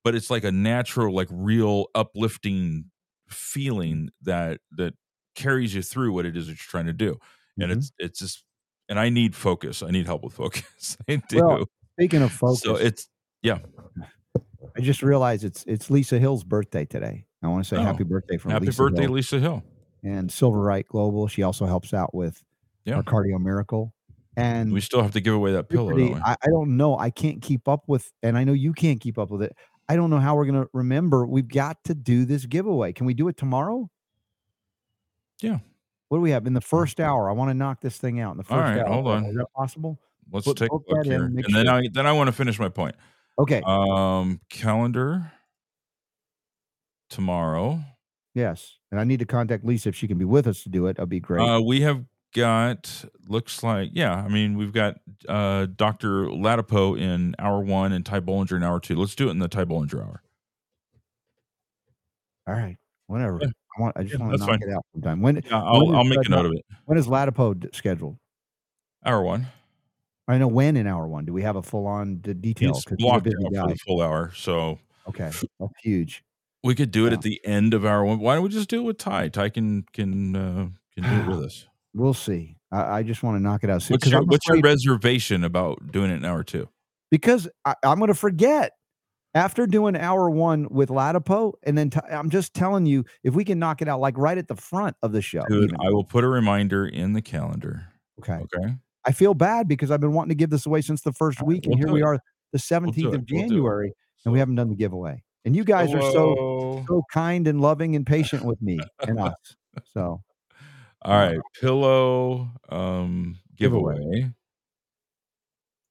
but 0.04 0.16
it's 0.16 0.30
like 0.30 0.44
a 0.44 0.52
natural, 0.52 1.14
like 1.14 1.28
real 1.32 1.88
uplifting 1.96 2.92
feeling 3.28 4.10
that 4.22 4.60
that 4.78 4.94
carries 5.36 5.74
you 5.76 5.82
through 5.82 6.14
what 6.14 6.26
it 6.26 6.36
is 6.38 6.48
that 6.48 6.54
you're 6.54 6.58
trying 6.58 6.86
to 6.88 6.94
do, 6.94 7.20
and 7.60 7.72
Mhm. 7.72 7.78
it's 7.78 7.92
it's 8.00 8.20
just. 8.20 8.44
And 8.88 9.00
I 9.00 9.10
need 9.10 9.36
focus. 9.36 9.82
I 9.82 9.90
need 9.90 10.06
help 10.06 10.24
with 10.24 10.34
focus. 10.34 10.96
I 11.10 11.16
do. 11.28 11.38
Well, 11.44 11.66
Speaking 11.98 12.22
of 12.22 12.32
focus, 12.32 12.62
so 12.62 12.76
it's 12.76 13.10
yeah. 13.42 13.58
I 14.78 14.82
just 14.82 15.02
realized 15.02 15.44
it's 15.44 15.64
it's 15.66 15.90
Lisa 15.90 16.20
Hill's 16.20 16.44
birthday 16.44 16.86
today. 16.86 17.26
I 17.42 17.48
want 17.48 17.64
to 17.66 17.68
say 17.68 17.78
Oh, 17.78 17.84
happy 17.84 18.04
birthday 18.04 18.38
from 18.38 18.52
Happy 18.52 18.68
Lisa 18.68 18.84
birthday, 18.84 19.02
Hill 19.04 19.12
Lisa 19.12 19.40
Hill. 19.40 19.64
and 20.04 20.32
Silver 20.32 20.60
Right 20.62 20.88
Global. 20.88 21.28
She 21.28 21.42
also 21.44 21.66
helps 21.66 21.94
out 21.96 22.14
with 22.14 22.44
Yeah. 22.86 22.96
our 22.98 23.04
cardio 23.04 23.40
miracle. 23.40 23.94
And 24.38 24.72
We 24.74 24.82
still 24.82 25.02
have 25.02 25.14
to 25.14 25.22
give 25.22 25.34
away 25.34 25.54
that 25.54 25.70
pillow, 25.70 25.86
Liberty, 25.86 26.10
don't? 26.10 26.22
I, 26.24 26.36
I 26.44 26.48
don't 26.50 26.76
know. 26.78 26.98
I 26.98 27.10
can't 27.10 27.42
keep 27.42 27.68
up 27.70 27.86
with, 27.88 28.12
and 28.22 28.38
I 28.38 28.44
know 28.44 28.52
you 28.54 28.74
can't 28.74 29.00
keep 29.00 29.18
up 29.18 29.32
with 29.32 29.42
it. 29.42 29.56
I 29.88 29.96
don't 29.96 30.10
know 30.10 30.20
how 30.20 30.36
we're 30.36 30.46
gonna 30.46 30.68
remember. 30.74 31.26
We've 31.26 31.48
got 31.48 31.84
to 31.86 31.96
do 31.96 32.26
this 32.26 32.46
giveaway. 32.46 32.92
Can 32.94 33.06
we 33.08 33.14
do 33.16 33.28
it 33.30 33.38
tomorrow? 33.38 33.90
Yeah. 35.42 35.60
What 36.10 36.18
do 36.20 36.22
we 36.22 36.32
have 36.32 36.46
in 36.48 36.54
the 36.54 36.62
first 36.62 37.00
hour? 37.00 37.30
I 37.30 37.34
want 37.34 37.50
to 37.50 37.54
knock 37.54 37.82
this 37.82 37.98
thing 37.98 38.20
out 38.20 38.32
in 38.32 38.38
the 38.38 38.44
first 38.44 38.54
All 38.54 38.60
right, 38.60 38.80
hour. 38.80 38.88
hold 38.94 39.08
on. 39.08 39.26
Is 39.26 39.36
that 39.36 39.48
possible? 39.56 40.00
Let's 40.32 40.46
put- 40.48 40.58
take 40.58 40.70
a 40.70 40.74
look 40.74 40.86
that 40.88 41.06
in, 41.06 41.12
here, 41.12 41.24
and 41.26 41.38
then 41.54 41.66
sure- 41.66 41.74
I 41.74 41.88
then 41.92 42.06
I 42.08 42.12
want 42.14 42.28
to 42.28 42.32
finish 42.32 42.60
my 42.60 42.70
point. 42.70 42.96
Okay. 43.38 43.62
Um, 43.66 44.40
calendar 44.50 45.32
tomorrow. 47.10 47.80
yes. 48.34 48.78
And 48.92 49.00
I 49.00 49.04
need 49.04 49.20
to 49.20 49.26
contact 49.26 49.66
Lisa 49.66 49.90
if 49.90 49.96
she 49.96 50.08
can 50.08 50.18
be 50.18 50.24
with 50.26 50.48
us 50.48 50.64
to 50.64 50.70
do 50.70 50.88
it. 50.88 50.96
That'd 50.98 51.10
be 51.10 51.20
great. 51.20 51.42
Uh, 51.42 51.60
we 51.60 51.82
have 51.82 52.06
got 52.34 53.04
looks 53.28 53.62
like 53.64 53.90
yeah. 53.94 54.14
I 54.16 54.30
mean, 54.30 54.58
we've 54.58 54.72
got 54.72 54.98
uh 55.28 55.66
Doctor 55.76 56.26
Ladapo 56.28 56.98
in 57.00 57.36
hour 57.40 57.60
one 57.62 57.92
and 57.92 58.06
Ty 58.06 58.22
Bollinger 58.22 58.56
in 58.56 58.64
hour 58.64 58.80
two. 58.80 58.96
Let's 58.96 59.16
do 59.16 59.28
it 59.28 59.32
in 59.32 59.40
the 59.40 59.48
Ty 59.50 59.66
Bollinger 59.66 60.02
hour. 60.02 60.22
All 62.48 62.54
right. 62.54 62.78
Whatever. 63.08 63.40
Yeah. 63.42 63.48
I 63.78 63.82
want. 63.82 63.98
I 63.98 64.04
just 64.04 64.14
Yeah, 64.20 64.26
want 64.26 64.32
to 64.34 64.38
knock 64.40 64.50
fine. 64.50 64.70
it 64.70 64.74
out 64.74 64.86
sometime. 64.94 65.22
When? 65.22 65.36
Yeah, 65.36 65.62
I'll 65.62 65.86
when 65.88 65.96
I'll 65.96 66.04
make 66.04 66.26
a 66.26 66.30
note 66.30 66.46
of 66.46 66.52
it. 66.54 66.66
When 66.86 66.98
is 66.98 67.08
Ladapo 67.08 67.74
scheduled? 67.76 68.18
Hour 69.06 69.22
one. 69.22 69.48
I 70.28 70.38
know 70.38 70.48
when 70.48 70.76
in 70.78 70.88
hour 70.88 71.08
one. 71.08 71.26
Do 71.26 71.34
we 71.34 71.44
have 71.44 71.56
a 71.56 71.62
full 71.62 71.86
on 71.88 72.18
detail? 72.18 72.74
He's 72.74 72.86
blocked 72.98 73.28
out 73.28 73.34
for 73.34 73.68
the 73.70 73.78
full 73.86 74.02
hour, 74.02 74.32
so 74.36 74.80
Okay, 75.08 75.30
that's 75.60 75.74
huge. 75.84 76.24
we 76.64 76.74
could 76.74 76.90
do 76.90 77.06
it 77.06 77.10
Yeah. 77.12 77.18
at 77.18 77.22
the 77.22 77.40
end 77.46 77.74
of 77.76 77.86
hour 77.86 78.04
one. 78.04 78.20
Why 78.20 78.34
don't 78.36 78.44
we 78.44 78.50
just 78.50 78.70
do 78.70 78.80
it 78.80 78.84
with 78.84 78.98
Ty? 78.98 79.28
Ty 79.30 79.50
can 79.50 79.86
can 79.94 80.36
uh, 80.36 80.68
can 80.96 81.04
do 81.04 81.22
it 81.22 81.28
with 81.38 81.46
us. 81.46 81.68
We'll 81.94 82.16
see. 82.16 82.56
I, 82.72 82.98
I 83.00 83.04
just 83.04 83.22
want 83.22 83.38
to 83.38 83.44
knock 83.44 83.64
it 83.64 83.70
out 83.70 83.84
soon. 83.84 83.96
What's 83.96 84.08
your 84.10 84.24
What's 84.24 84.48
your 84.48 84.60
reservation 84.62 85.44
about 85.44 85.92
doing 85.92 86.10
it 86.10 86.16
in 86.16 86.26
hour 86.26 86.44
two? 86.44 86.68
because 87.12 87.48
I, 87.64 87.76
I'm 87.84 88.00
going 88.00 88.08
to 88.08 88.16
forget 88.16 88.72
after 89.36 89.68
doing 89.68 89.96
hour 89.96 90.30
one 90.30 90.68
with 90.72 90.90
Ladapo, 90.90 91.54
and 91.64 91.78
then 91.78 91.92
i 92.10 92.16
I'm 92.16 92.30
just 92.30 92.54
telling 92.54 92.86
you, 92.86 93.04
if 93.24 93.36
we 93.36 93.44
can 93.44 93.60
knock 93.60 93.82
it 93.82 93.88
out 93.88 94.00
like 94.00 94.18
right 94.18 94.38
at 94.38 94.48
the 94.48 94.56
front 94.56 94.96
of 95.04 95.12
the 95.12 95.22
show. 95.22 95.44
Dude, 95.48 95.66
even. 95.66 95.78
I 95.86 95.90
will 95.92 96.04
put 96.06 96.24
a 96.24 96.28
reminder 96.28 96.88
in 96.88 97.14
the 97.14 97.22
calendar. 97.22 97.86
okay. 98.20 98.40
Okay. 98.56 98.74
I 99.08 99.12
feel 99.12 99.36
bad 99.36 99.68
because 99.68 99.92
I've 99.92 100.00
been 100.00 100.14
wanting 100.14 100.30
to 100.30 100.36
give 100.36 100.50
this 100.50 100.66
away 100.66 100.82
since 100.82 101.02
the 101.02 101.12
first 101.14 101.44
week, 101.44 101.66
and 101.66 101.76
we'll 101.76 101.86
here 101.86 101.94
we 101.94 102.02
it. 102.02 102.06
are, 102.06 102.16
the 102.54 102.64
We'll 102.82 102.92
17th 102.92 102.96
do 102.96 103.10
it. 103.10 103.16
of 103.16 103.26
We'll. 103.30 103.42
January, 103.42 103.94
and 104.24 104.34
we 104.34 104.40
haven't 104.40 104.56
done 104.56 104.70
the 104.70 104.76
giveaway. 104.76 105.22
And 105.44 105.56
you 105.56 105.64
guys 105.64 105.94
are 105.94 106.02
so 106.02 106.84
so 106.88 107.04
kind 107.14 107.48
and 107.48 107.62
loving 107.62 107.96
and 107.96 108.04
patient 108.08 108.44
with 108.46 108.60
me 108.64 108.80
and 109.08 109.20
us. 109.20 109.36
So 109.94 110.24
All 111.04 111.14
right, 111.20 111.38
pillow 111.62 112.50
um 112.70 113.38
Giveaway. 113.58 113.96
giveaway. 113.98 114.32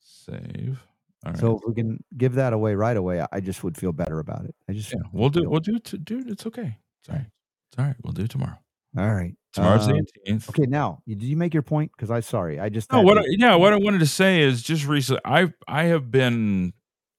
Save. 0.01 0.81
Right. 1.25 1.39
so 1.39 1.57
if 1.57 1.63
we 1.67 1.75
can 1.75 2.03
give 2.17 2.35
that 2.35 2.53
away 2.53 2.75
right 2.75 2.97
away, 2.97 3.25
I- 3.33 3.41
just 3.41 3.65
would 3.65 3.77
feel 3.77 3.93
better 3.93 4.19
about 4.19 4.45
it. 4.45 4.55
I 4.69 4.73
just 4.75 4.93
yeah, 4.93 5.01
we'll 5.13 5.31
do 5.31 5.49
we'll 5.49 5.61
do 5.61 5.77
it 5.77 5.85
to, 5.85 5.99
dude, 5.99 6.29
it's 6.31 6.47
okay. 6.47 6.77
It's 7.01 7.09
all 7.09 7.17
right. 7.17 7.27
It's 7.71 7.79
all 7.79 7.85
right. 7.87 7.97
We'll 8.03 8.13
do 8.13 8.23
it 8.25 8.31
tomorrow. 8.31 8.59
all 8.99 9.15
right. 9.15 9.35
Tomorrow's 9.53 9.87
Um, 9.89 9.97
the 9.97 10.33
18th. 10.33 10.49
Okay, 10.51 10.67
now 10.67 11.01
did 11.07 11.23
you 11.23 11.37
make 11.37 11.55
your 11.55 11.63
point? 11.63 11.93
Because 11.97 12.11
I 12.11 12.21
sorry, 12.21 12.59
I 12.61 12.69
just 12.69 12.91
No, 12.93 13.03
what 13.03 13.19
I, 13.19 13.25
yeah, 13.29 13.55
what 13.55 13.73
I 13.73 13.77
wanted 13.77 14.01
to 14.01 14.07
say 14.07 14.43
is 14.43 14.63
just 14.63 14.87
recently 14.87 15.21
I 15.25 15.53
I 15.69 15.85
have 15.85 16.11
been 16.11 16.73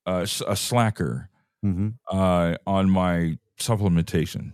uh, 0.06 0.26
a 0.48 0.56
slacker 0.56 1.30
Mhm. 1.66 1.96
uh, 2.12 2.56
on 2.68 2.90
my 2.92 3.38
supplementation. 3.60 4.52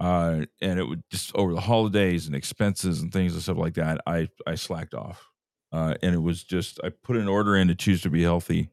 Uh, 0.00 0.44
and 0.60 0.78
it 0.78 0.84
would 0.84 1.02
just 1.10 1.34
over 1.34 1.52
the 1.54 1.60
holidays 1.60 2.26
and 2.26 2.36
expenses 2.36 3.00
and 3.00 3.12
things 3.12 3.32
and 3.34 3.42
stuff 3.42 3.56
like 3.56 3.74
that. 3.74 4.00
I 4.06 4.28
I 4.46 4.54
slacked 4.54 4.94
off, 4.94 5.24
uh, 5.72 5.94
and 6.02 6.14
it 6.14 6.18
was 6.22 6.42
just 6.44 6.80
I 6.84 6.90
put 6.90 7.16
an 7.16 7.28
order 7.28 7.56
in 7.56 7.68
to 7.68 7.74
choose 7.74 8.02
to 8.02 8.10
be 8.10 8.22
healthy 8.22 8.70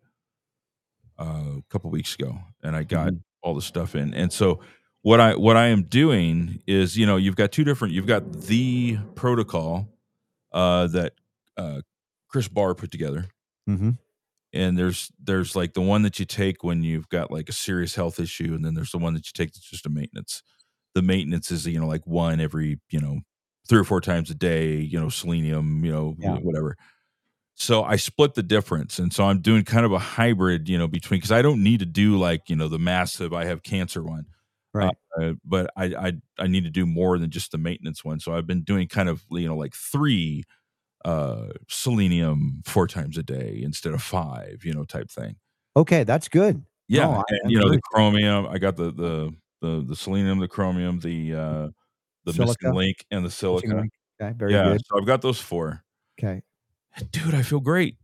uh, 1.20 1.58
a 1.60 1.64
couple 1.70 1.90
weeks 1.90 2.16
ago, 2.16 2.38
and 2.64 2.76
I 2.76 2.84
got 2.84 3.14
Mhm. 3.14 3.24
all 3.42 3.56
the 3.56 3.62
stuff 3.62 3.96
in. 3.96 4.14
And 4.14 4.32
so 4.32 4.60
what 5.02 5.20
I 5.20 5.36
what 5.36 5.56
I 5.58 5.68
am 5.68 5.84
doing 5.84 6.62
is, 6.68 6.98
you 6.98 7.06
know, 7.06 7.18
you've 7.18 7.36
got 7.36 7.52
two 7.52 7.64
different. 7.64 7.94
You've 7.94 8.08
got 8.08 8.32
the 8.34 8.98
protocol 9.16 9.88
uh, 10.52 10.88
that 10.88 11.14
uh, 11.58 11.82
Chris 12.30 12.48
Barr 12.48 12.76
put 12.76 12.92
together, 12.92 13.28
Mhm. 13.68 13.98
and 14.54 14.78
there's 14.78 15.12
there's 15.24 15.56
like 15.56 15.74
the 15.74 15.82
one 15.82 16.04
that 16.04 16.20
you 16.20 16.26
take 16.26 16.64
when 16.64 16.84
you've 16.84 17.10
got 17.10 17.32
like 17.32 17.50
a 17.50 17.54
serious 17.54 17.96
health 17.96 18.20
issue, 18.20 18.54
and 18.56 18.66
then 18.66 18.74
there's 18.74 18.92
the 18.92 18.98
one 19.00 19.14
that 19.16 19.28
you 19.28 19.32
take 19.34 19.54
that's 19.54 19.70
just 19.70 19.86
a 19.86 19.90
maintenance. 19.90 20.44
The 20.96 21.02
maintenance 21.02 21.52
is 21.52 21.68
you 21.68 21.80
know 21.80 21.88
like 21.88 22.08
one 22.08 22.40
every 22.42 22.80
you 22.90 23.00
know 23.02 23.22
three 23.68 23.80
or 23.80 23.84
four 23.84 24.02
times 24.02 24.30
a 24.30 24.36
day. 24.36 24.76
You 24.78 25.00
know 25.00 25.10
selenium, 25.10 25.84
you 25.86 25.92
know 25.92 26.16
Yeah. 26.18 26.38
whatever. 26.42 26.78
So 27.56 27.84
I 27.84 27.96
split 27.98 28.34
the 28.36 28.44
difference, 28.44 29.00
and 29.00 29.14
so 29.14 29.24
I'm 29.26 29.42
doing 29.42 29.64
kind 29.64 29.86
of 29.86 29.94
a 29.94 30.00
hybrid, 30.00 30.68
you 30.70 30.78
know, 30.78 30.88
between 30.88 31.20
because 31.20 31.32
I 31.32 31.42
don't 31.42 31.64
need 31.64 31.80
to 31.80 31.86
do 31.86 32.18
like 32.18 32.50
you 32.50 32.56
know 32.56 32.68
the 32.68 32.80
massive 32.80 33.34
I 33.34 33.46
have 33.46 33.64
cancer 33.64 34.04
one, 34.04 34.26
Right. 34.74 34.96
uh, 35.20 35.34
but 35.46 35.72
I, 35.78 35.86
I 35.96 36.14
I 36.40 36.48
need 36.48 36.66
to 36.66 36.70
do 36.70 36.86
more 36.86 37.18
than 37.18 37.30
just 37.32 37.52
the 37.52 37.58
maintenance 37.58 38.04
one. 38.06 38.20
So 38.20 38.36
I've 38.36 38.48
been 38.48 38.64
doing 38.64 38.88
kind 38.90 39.10
of 39.10 39.24
you 39.32 39.48
know 39.48 39.56
like 39.58 39.74
three 39.76 40.44
uh 41.06 41.50
selenium 41.70 42.64
four 42.66 42.88
times 42.88 43.18
a 43.18 43.24
day 43.24 43.62
instead 43.64 43.94
of 43.94 44.04
five, 44.04 44.64
you 44.66 44.74
know, 44.74 44.86
type 44.86 45.10
thing. 45.12 45.38
Okay, 45.76 46.04
that's 46.04 46.28
good. 46.30 46.64
Yeah, 46.88 47.06
No, 47.06 47.14
and, 47.14 47.20
I 47.20 47.24
you 47.48 47.60
know 47.60 47.70
the 47.70 47.80
chromium. 47.82 48.46
I 48.48 48.58
got 48.58 48.76
the 48.78 48.92
the 48.92 49.36
the 49.62 49.84
the 49.88 49.96
selenium, 49.96 50.40
the 50.40 50.48
chromium, 50.48 51.00
the 51.00 51.34
uh 51.36 51.70
the 52.26 52.34
Silica? 52.34 52.58
missing 52.66 52.74
link, 52.76 53.06
and 53.12 53.26
the 53.26 53.32
silica. 53.32 53.84
Okay, 54.22 54.34
very 54.38 54.54
yeah, 54.54 54.64
good. 54.74 54.82
so 54.86 54.98
I've 55.00 55.06
got 55.06 55.22
those 55.22 55.40
four. 55.40 55.84
Okay, 56.20 56.42
Dude, 57.12 57.34
I 57.36 57.42
feel 57.42 57.60
great. 57.60 57.98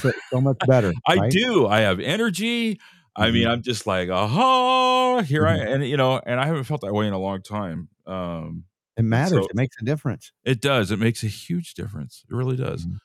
so, 0.00 0.12
so 0.30 0.40
much 0.40 0.58
better. 0.66 0.92
I 1.06 1.16
right? 1.16 1.30
do. 1.30 1.66
I 1.66 1.80
have 1.80 2.00
energy. 2.00 2.80
I 3.14 3.30
mean, 3.30 3.46
Mhm. 3.46 3.50
I'm 3.52 3.62
just 3.62 3.86
like, 3.86 4.08
aha, 4.08 5.22
here 5.22 5.46
I 5.46 5.58
Mhm. 5.58 5.74
and 5.74 5.86
you 5.86 5.96
know, 5.96 6.18
and 6.24 6.40
I 6.40 6.46
haven't 6.46 6.64
felt 6.64 6.80
that 6.82 6.92
way 6.94 7.06
in 7.06 7.12
a 7.12 7.18
long 7.18 7.42
time. 7.42 7.88
Um, 8.06 8.64
It 8.96 9.02
matters. 9.04 9.44
so- 9.44 9.48
it 9.48 9.54
makes 9.54 9.76
a 9.80 9.84
difference. 9.84 10.32
it 10.44 10.60
does. 10.60 10.90
It 10.90 10.98
makes 10.98 11.22
a 11.22 11.28
huge 11.28 11.74
difference. 11.74 12.24
It 12.30 12.34
really 12.34 12.56
does. 12.56 12.84
Mhm. 12.86 12.98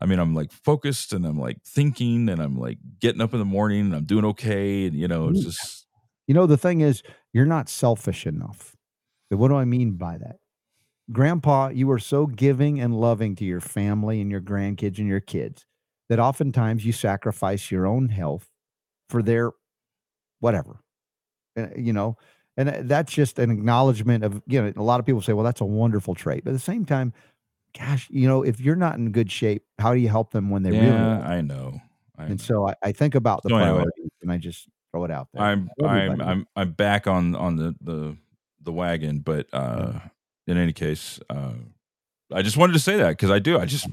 I 0.00 0.06
mean, 0.06 0.18
I'm 0.20 0.34
like 0.34 0.52
focused 0.52 1.12
and 1.12 1.26
I'm 1.26 1.38
like 1.38 1.58
thinking 1.64 2.28
and 2.28 2.40
I'm 2.40 2.56
like 2.56 2.78
getting 3.00 3.20
up 3.20 3.32
in 3.32 3.40
the 3.40 3.44
morning 3.44 3.80
and 3.86 3.94
I'm 3.96 4.04
doing 4.04 4.24
okay. 4.26 4.86
And 4.86 4.96
you 4.96 5.08
know, 5.08 5.28
it's 5.28 5.42
just 5.44 5.86
You 6.28 6.34
know, 6.34 6.46
the 6.46 6.56
thing 6.58 6.80
is, 6.82 7.02
you're 7.32 7.46
not 7.46 7.68
selfish 7.68 8.26
enough. 8.26 8.76
But 9.30 9.38
what 9.38 9.48
do 9.48 9.56
I 9.56 9.64
mean 9.64 9.92
by 9.92 10.18
that? 10.18 10.36
Grandpa, 11.10 11.68
you 11.68 11.90
are 11.90 11.98
so 11.98 12.26
giving 12.26 12.80
and 12.80 12.98
loving 13.00 13.34
to 13.36 13.44
your 13.44 13.60
family 13.60 14.20
and 14.20 14.30
your 14.30 14.40
grandkids 14.40 14.98
and 14.98 15.08
your 15.08 15.20
kids 15.20 15.64
that 16.08 16.18
oftentimes 16.18 16.84
you 16.84 16.92
sacrifice 16.92 17.70
your 17.70 17.86
own 17.86 18.08
health 18.08 18.48
for 19.08 19.22
their 19.22 19.52
whatever. 20.40 20.80
Uh, 21.56 21.68
you 21.76 21.92
know, 21.92 22.16
and 22.56 22.68
uh, 22.68 22.78
that's 22.82 23.12
just 23.12 23.38
an 23.38 23.50
acknowledgement 23.50 24.24
of, 24.24 24.42
you 24.46 24.60
know, 24.60 24.72
a 24.76 24.82
lot 24.82 25.00
of 25.00 25.06
people 25.06 25.22
say, 25.22 25.32
well, 25.32 25.44
that's 25.44 25.60
a 25.60 25.66
wonderful 25.66 26.14
trait. 26.14 26.44
But 26.44 26.50
at 26.50 26.54
the 26.54 26.60
same 26.60 26.84
time, 26.84 27.12
gosh, 27.78 28.08
you 28.10 28.28
know, 28.28 28.42
if 28.42 28.60
you're 28.60 28.76
not 28.76 28.96
in 28.96 29.10
good 29.12 29.30
shape, 29.32 29.64
how 29.78 29.94
do 29.94 30.00
you 30.00 30.08
help 30.08 30.32
them 30.32 30.50
when 30.50 30.62
they 30.62 30.70
really 30.70 30.86
yeah? 30.86 31.20
I 31.20 31.40
know. 31.40 31.80
I 32.18 32.24
know. 32.24 32.30
And 32.30 32.40
so 32.40 32.68
I, 32.68 32.74
I 32.82 32.92
think 32.92 33.14
about 33.14 33.42
the 33.42 33.50
So 33.50 33.56
anyway. 33.56 33.70
priorities 33.70 34.10
and 34.22 34.32
I 34.32 34.36
just 34.36 34.68
throw 34.90 35.04
it 35.04 35.10
out 35.10 35.28
there. 35.32 35.42
I'm 35.42 35.70
I'm. 35.84 36.20
I'm 36.20 36.46
I'm 36.56 36.72
back 36.72 37.06
on 37.06 37.34
on 37.34 37.56
the 37.56 37.74
the 37.80 38.16
the 38.68 38.72
wagon, 38.72 39.20
but 39.20 39.46
uh 39.52 39.98
in 40.46 40.58
any 40.58 40.72
case, 40.74 41.18
uh 41.30 41.54
I 42.32 42.42
just 42.42 42.58
wanted 42.58 42.74
to 42.74 42.78
say 42.78 42.98
that 42.98 43.10
because 43.10 43.30
I 43.30 43.38
do. 43.38 43.58
I 43.58 43.64
just 43.64 43.88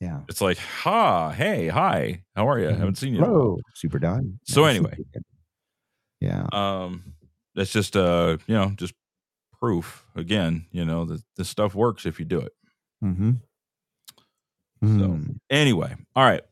yeah. 0.00 0.20
it's 0.28 0.40
like, 0.40 0.58
ha, 0.58 1.30
hey, 1.30 1.68
hi, 1.68 2.22
how 2.34 2.48
are 2.48 2.58
you? 2.58 2.68
I 2.68 2.72
Mhm. 2.72 2.78
haven't 2.78 2.98
seen 2.98 3.14
you. 3.14 3.20
Hello, 3.20 3.58
Super 3.74 3.98
Don. 4.00 4.40
So 4.44 4.64
Yeah, 4.64 4.70
anyway. 4.70 4.96
yeah, 6.20 6.46
um 6.52 7.14
that's 7.54 7.72
just 7.72 7.96
uh 7.96 8.38
you 8.48 8.54
know 8.54 8.72
just 8.76 8.94
proof 9.60 10.04
again 10.14 10.66
you 10.70 10.84
know 10.84 11.04
that 11.04 11.20
this 11.36 11.48
stuff 11.48 11.74
works 11.74 12.06
if 12.06 12.20
you 12.20 12.24
do 12.24 12.38
it 12.38 12.52
mm-hmm. 13.04 13.32
So, 14.84 15.18
anyway 15.50 15.96
all 16.14 16.24
right 16.24 16.42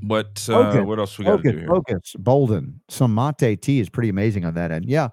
what 0.00 0.48
uh 0.48 0.82
what 0.84 0.98
else 0.98 1.18
we 1.18 1.26
got 1.26 1.42
to 1.42 1.52
do 1.52 1.58
here 1.58 1.68
focus, 1.68 2.14
Bolden. 2.18 2.80
Some 2.88 3.14
mate 3.14 3.60
tea 3.60 3.80
is 3.80 3.90
pretty 3.90 4.08
amazing 4.08 4.44
on 4.46 4.54
that 4.54 4.72
end. 4.72 4.86
Yeah, 4.86 5.08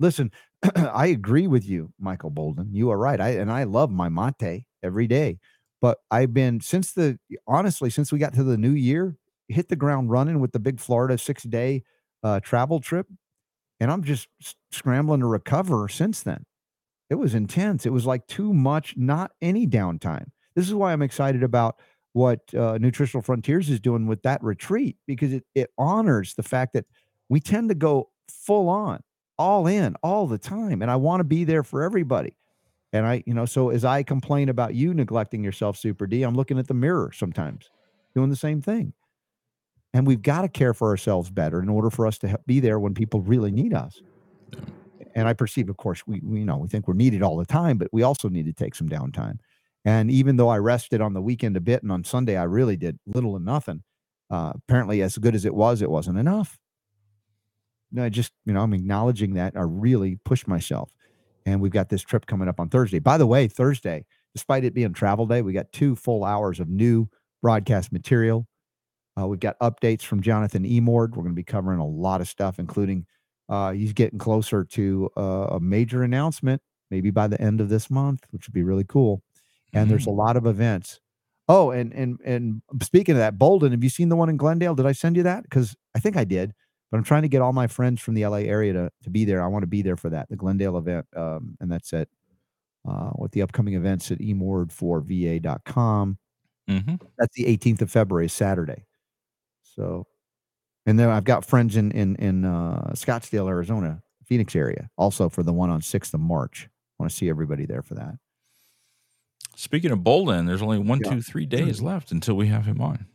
listen, 0.00 0.30
I 0.76 1.06
agree 1.08 1.46
with 1.46 1.68
you, 1.68 1.92
Michael 1.98 2.30
Bolden. 2.30 2.68
You 2.72 2.90
are 2.90 2.98
right. 2.98 3.20
I 3.20 3.30
and 3.30 3.50
I 3.50 3.64
love 3.64 3.90
my 3.90 4.08
mate 4.08 4.64
every 4.82 5.06
day, 5.06 5.38
but 5.80 5.98
I've 6.10 6.34
been 6.34 6.60
since 6.60 6.92
the 6.92 7.18
honestly 7.46 7.90
since 7.90 8.12
we 8.12 8.18
got 8.18 8.34
to 8.34 8.44
the 8.44 8.56
new 8.58 8.72
year, 8.72 9.16
hit 9.48 9.68
the 9.68 9.76
ground 9.76 10.10
running 10.10 10.40
with 10.40 10.52
the 10.52 10.60
big 10.60 10.80
Florida 10.80 11.18
six 11.18 11.42
day 11.42 11.82
uh, 12.22 12.40
travel 12.40 12.80
trip, 12.80 13.06
and 13.80 13.90
I'm 13.90 14.04
just 14.04 14.28
scrambling 14.72 15.20
to 15.20 15.26
recover 15.26 15.88
since 15.88 16.22
then. 16.22 16.44
It 17.10 17.14
was 17.16 17.34
intense. 17.34 17.86
It 17.86 17.92
was 17.92 18.06
like 18.06 18.26
too 18.26 18.52
much, 18.52 18.94
not 18.96 19.32
any 19.40 19.66
downtime. 19.66 20.26
This 20.54 20.66
is 20.66 20.74
why 20.74 20.92
I'm 20.92 21.02
excited 21.02 21.42
about 21.42 21.76
what 22.12 22.40
uh, 22.54 22.78
Nutritional 22.80 23.22
Frontiers 23.22 23.70
is 23.70 23.80
doing 23.80 24.06
with 24.06 24.22
that 24.22 24.42
retreat 24.42 24.96
because 25.06 25.32
it, 25.32 25.44
it 25.54 25.70
honors 25.78 26.34
the 26.34 26.42
fact 26.42 26.72
that 26.74 26.84
we 27.28 27.40
tend 27.40 27.68
to 27.68 27.74
go 27.74 28.10
full 28.28 28.68
on, 28.68 29.00
all 29.38 29.66
in, 29.66 29.94
all 30.02 30.26
the 30.26 30.38
time. 30.38 30.82
And 30.82 30.90
I 30.90 30.96
want 30.96 31.20
to 31.20 31.24
be 31.24 31.44
there 31.44 31.62
for 31.62 31.82
everybody. 31.82 32.34
And 32.92 33.06
I, 33.06 33.22
you 33.26 33.34
know, 33.34 33.44
so 33.44 33.70
as 33.70 33.84
I 33.84 34.02
complain 34.02 34.48
about 34.48 34.74
you 34.74 34.94
neglecting 34.94 35.44
yourself, 35.44 35.76
Super 35.76 36.06
D, 36.06 36.22
I'm 36.22 36.34
looking 36.34 36.58
at 36.58 36.68
the 36.68 36.74
mirror 36.74 37.10
sometimes 37.14 37.70
doing 38.14 38.30
the 38.30 38.36
same 38.36 38.62
thing. 38.62 38.94
And 39.94 40.06
we've 40.06 40.22
got 40.22 40.42
to 40.42 40.48
care 40.48 40.74
for 40.74 40.88
ourselves 40.88 41.30
better 41.30 41.62
in 41.62 41.68
order 41.68 41.90
for 41.90 42.06
us 42.06 42.18
to 42.18 42.38
be 42.46 42.60
there 42.60 42.78
when 42.78 42.94
people 42.94 43.20
really 43.20 43.50
need 43.50 43.74
us. 43.74 44.00
And 45.14 45.26
I 45.26 45.32
perceive, 45.32 45.68
of 45.68 45.76
course, 45.76 46.06
we, 46.06 46.20
we 46.22 46.40
you 46.40 46.44
know 46.44 46.58
we 46.58 46.68
think 46.68 46.86
we're 46.86 46.94
needed 46.94 47.22
all 47.22 47.36
the 47.36 47.46
time, 47.46 47.78
but 47.78 47.88
we 47.92 48.02
also 48.02 48.28
need 48.28 48.46
to 48.46 48.52
take 48.52 48.74
some 48.74 48.88
downtime. 48.88 49.38
And 49.84 50.10
even 50.10 50.36
though 50.36 50.48
I 50.48 50.58
rested 50.58 51.00
on 51.00 51.14
the 51.14 51.22
weekend 51.22 51.56
a 51.56 51.60
bit, 51.60 51.82
and 51.82 51.90
on 51.90 52.04
Sunday 52.04 52.36
I 52.36 52.44
really 52.44 52.76
did 52.76 52.98
little 53.06 53.36
and 53.36 53.44
nothing, 53.44 53.82
uh, 54.30 54.52
apparently 54.54 55.02
as 55.02 55.16
good 55.16 55.34
as 55.34 55.44
it 55.44 55.54
was, 55.54 55.80
it 55.82 55.90
wasn't 55.90 56.18
enough. 56.18 56.58
No, 57.90 58.04
I 58.04 58.08
just 58.08 58.32
you 58.44 58.52
know 58.52 58.62
I'm 58.62 58.74
acknowledging 58.74 59.34
that 59.34 59.56
I 59.56 59.62
really 59.62 60.18
pushed 60.24 60.46
myself, 60.46 60.90
and 61.46 61.60
we've 61.60 61.72
got 61.72 61.88
this 61.88 62.02
trip 62.02 62.26
coming 62.26 62.48
up 62.48 62.60
on 62.60 62.68
Thursday. 62.68 62.98
By 62.98 63.18
the 63.18 63.26
way, 63.26 63.48
Thursday, 63.48 64.04
despite 64.34 64.64
it 64.64 64.74
being 64.74 64.92
travel 64.92 65.26
day, 65.26 65.42
we 65.42 65.52
got 65.52 65.72
two 65.72 65.96
full 65.96 66.24
hours 66.24 66.60
of 66.60 66.68
new 66.68 67.08
broadcast 67.42 67.92
material. 67.92 68.46
Uh, 69.18 69.26
we've 69.26 69.40
got 69.40 69.58
updates 69.58 70.02
from 70.02 70.20
Jonathan 70.20 70.64
Emord. 70.64 71.10
We're 71.10 71.22
going 71.22 71.28
to 71.28 71.32
be 71.32 71.42
covering 71.42 71.80
a 71.80 71.86
lot 71.86 72.20
of 72.20 72.28
stuff, 72.28 72.58
including 72.58 73.06
uh, 73.48 73.72
he's 73.72 73.92
getting 73.92 74.18
closer 74.18 74.64
to 74.64 75.10
uh, 75.16 75.46
a 75.52 75.60
major 75.60 76.02
announcement, 76.02 76.62
maybe 76.90 77.10
by 77.10 77.26
the 77.26 77.40
end 77.40 77.60
of 77.60 77.68
this 77.68 77.90
month, 77.90 78.20
which 78.30 78.46
would 78.46 78.54
be 78.54 78.62
really 78.62 78.84
cool. 78.84 79.22
And 79.72 79.90
there's 79.90 80.06
a 80.06 80.10
lot 80.10 80.36
of 80.36 80.46
events. 80.46 81.00
Oh, 81.48 81.70
and 81.70 81.92
and 81.94 82.20
and 82.24 82.62
speaking 82.82 83.14
of 83.14 83.18
that, 83.18 83.38
Bolden, 83.38 83.72
have 83.72 83.82
you 83.82 83.90
seen 83.90 84.08
the 84.08 84.16
one 84.16 84.28
in 84.28 84.36
Glendale? 84.36 84.74
Did 84.74 84.86
I 84.86 84.92
send 84.92 85.16
you 85.16 85.22
that? 85.24 85.42
Because 85.42 85.74
I 85.94 85.98
think 85.98 86.16
I 86.16 86.24
did, 86.24 86.54
but 86.90 86.98
I'm 86.98 87.04
trying 87.04 87.22
to 87.22 87.28
get 87.28 87.42
all 87.42 87.52
my 87.52 87.66
friends 87.66 88.00
from 88.00 88.14
the 88.14 88.26
LA 88.26 88.38
area 88.38 88.72
to 88.72 88.90
to 89.02 89.10
be 89.10 89.24
there. 89.24 89.42
I 89.42 89.46
want 89.48 89.62
to 89.62 89.66
be 89.68 89.82
there 89.82 89.96
for 89.96 90.10
that, 90.10 90.28
the 90.28 90.36
Glendale 90.36 90.78
event, 90.78 91.06
um, 91.16 91.56
and 91.60 91.70
that's 91.70 91.92
at 91.92 92.08
uh, 92.88 93.10
with 93.18 93.32
the 93.32 93.42
upcoming 93.42 93.74
events 93.74 94.10
at 94.10 94.18
emord4va.com. 94.18 96.18
mm-hmm. 96.70 96.94
That's 97.18 97.34
the 97.36 97.44
18th 97.44 97.82
of 97.82 97.90
February, 97.90 98.28
Saturday. 98.28 98.84
So, 99.62 100.06
and 100.86 100.98
then 100.98 101.08
I've 101.10 101.24
got 101.24 101.44
friends 101.44 101.76
in 101.76 101.90
in 101.92 102.16
in 102.16 102.44
uh, 102.44 102.92
Scottsdale, 102.94 103.48
Arizona, 103.48 104.02
Phoenix 104.24 104.56
area, 104.56 104.88
also 104.96 105.28
for 105.28 105.42
the 105.42 105.52
one 105.52 105.70
on 105.70 105.80
6th 105.80 106.14
of 106.14 106.20
March. 106.20 106.68
I 106.98 107.02
want 107.02 107.10
to 107.12 107.16
see 107.16 107.28
everybody 107.28 107.66
there 107.66 107.82
for 107.82 107.94
that. 107.94 108.14
speaking 109.56 109.90
of 109.90 110.02
bolden 110.04 110.46
there's 110.46 110.62
only 110.62 110.78
one 110.78 111.00
Yeah. 111.04 111.10
two 111.10 111.22
three 111.22 111.46
days 111.46 111.80
left 111.82 112.12
until 112.12 112.36
we 112.36 112.46
have 112.48 112.64
him 112.64 112.80
on 112.80 113.06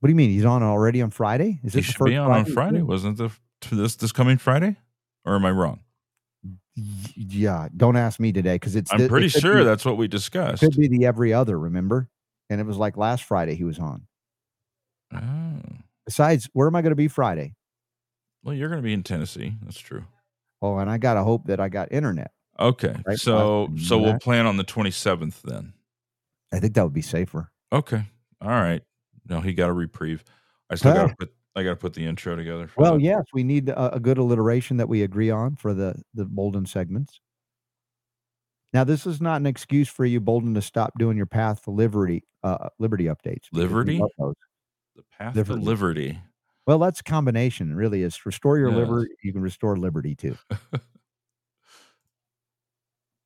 What 0.00 0.06
do 0.08 0.10
you 0.12 0.16
mean? 0.16 0.30
He's 0.30 0.44
on 0.46 0.62
already 0.62 1.02
on 1.02 1.10
Friday? 1.10 1.60
Is 1.62 1.74
he 1.74 1.82
should 1.82 2.04
be 2.04 2.16
on 2.16 2.30
on 2.30 2.44
Friday? 2.46 2.52
friday 2.54 2.82
wasn't 2.82 3.18
the 3.18 3.30
this 3.70 3.96
this 3.96 4.12
coming 4.12 4.38
friday 4.38 4.76
or 5.26 5.34
am 5.36 5.44
i 5.44 5.50
wrong 5.50 5.80
Yeah, 6.74 7.68
don't 7.76 7.96
ask 7.96 8.18
me 8.18 8.32
today 8.32 8.54
because 8.54 8.74
it's. 8.76 8.90
i'm 8.92 8.98
the- 9.00 9.08
pretty 9.08 9.28
could 9.30 9.42
sure 9.42 9.58
be- 9.58 9.64
that's 9.64 9.84
what 9.84 9.96
we 9.98 10.08
discussed 10.08 10.60
could 10.62 10.76
be 10.76 10.88
the 10.88 11.04
every 11.06 11.32
other. 11.34 11.58
Remember, 11.58 12.08
and 12.48 12.60
it 12.60 12.64
was 12.66 12.76
like 12.78 12.96
last 12.96 13.24
Friday 13.24 13.54
he 13.54 13.64
was 13.64 13.78
on. 13.78 14.06
oh. 15.14 15.60
Besides, 16.06 16.48
where 16.54 16.66
am 16.66 16.74
I 16.74 16.82
going 16.82 16.90
to 16.92 16.96
be 16.96 17.08
Friday? 17.08 17.54
well 18.42 18.54
you're 18.54 18.70
going 18.70 18.80
to 18.80 18.82
be 18.86 18.94
in 18.94 19.02
tennessee 19.02 19.54
that's 19.62 19.78
true 19.78 20.04
Oh, 20.62 20.78
and 20.78 20.88
I 20.90 20.96
got 20.98 21.14
to 21.14 21.22
hope 21.22 21.44
that 21.46 21.60
I 21.60 21.68
got 21.68 21.92
internet. 21.92 22.30
okay 22.58 22.96
Right, 23.06 23.18
so 23.18 23.68
so 23.76 23.98
we'll 23.98 24.18
plan 24.18 24.46
on 24.46 24.56
the 24.56 24.64
27th 24.64 25.42
then 25.42 25.74
I 26.52 26.58
think 26.58 26.72
that 26.74 26.82
would 26.84 26.94
be 26.94 27.02
safer. 27.02 27.50
Okay. 27.72 28.02
All 28.42 28.48
right. 28.48 28.82
No, 29.30 29.40
he 29.40 29.54
got 29.54 29.70
a 29.70 29.72
reprieve. 29.72 30.22
I 30.68 30.74
still 30.74 30.92
got 30.92 31.08
to 31.08 31.14
put 31.16 31.32
I 31.56 31.62
got 31.62 31.70
to 31.70 31.76
put 31.76 31.94
the 31.94 32.04
intro 32.04 32.36
together. 32.36 32.68
For 32.68 32.82
Well, 32.82 32.94
that. 32.94 33.00
yes, 33.02 33.24
we 33.32 33.42
need 33.42 33.68
a, 33.70 33.94
a 33.94 34.00
good 34.00 34.18
alliteration 34.18 34.76
that 34.76 34.88
we 34.88 35.02
agree 35.02 35.30
on 35.30 35.56
for 35.56 35.72
the 35.72 35.94
the 36.14 36.24
Bolden 36.26 36.66
segments. 36.66 37.20
Now, 38.72 38.84
this 38.84 39.04
is 39.06 39.20
not 39.20 39.40
an 39.40 39.46
excuse 39.46 39.88
for 39.88 40.04
you, 40.04 40.20
Bolden, 40.20 40.54
to 40.54 40.62
stop 40.62 40.92
doing 40.98 41.16
your 41.16 41.26
path 41.26 41.62
to 41.64 41.70
liberty 41.70 42.22
uh, 42.42 42.68
liberty 42.78 43.04
updates. 43.06 43.44
Liberty? 43.52 43.98
the 44.18 44.34
path 45.18 45.34
Liberty. 45.36 45.60
to 45.60 45.66
liberty. 45.66 46.18
Well, 46.66 46.78
that's 46.78 47.00
a 47.00 47.04
combination. 47.04 47.74
Really 47.74 48.02
is. 48.02 48.24
Restore 48.26 48.58
your 48.58 48.68
Yes. 48.70 48.78
liver. 48.78 49.08
You 49.24 49.32
can 49.32 49.42
restore 49.42 49.76
liberty 49.76 50.14
too. 50.14 50.36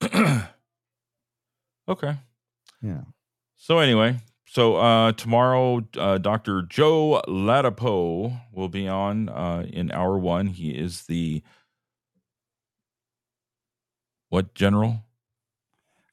okay. 1.89 2.17
Yeah. 2.83 3.01
So 3.57 3.79
anyway, 3.79 4.17
So 4.47 4.77
uh, 4.77 5.13
tomorrow, 5.13 5.85
uh, 5.99 6.19
Dr. 6.19 6.63
Joe 6.63 7.23
Ladapo 7.27 8.41
will 8.53 8.69
be 8.69 8.87
on 8.87 9.29
uh, 9.29 9.67
in 9.69 9.91
hour 9.91 10.19
one. 10.19 10.47
He 10.49 10.71
is 10.71 11.03
the 11.07 11.43
what 14.29 14.55
general? 14.55 15.01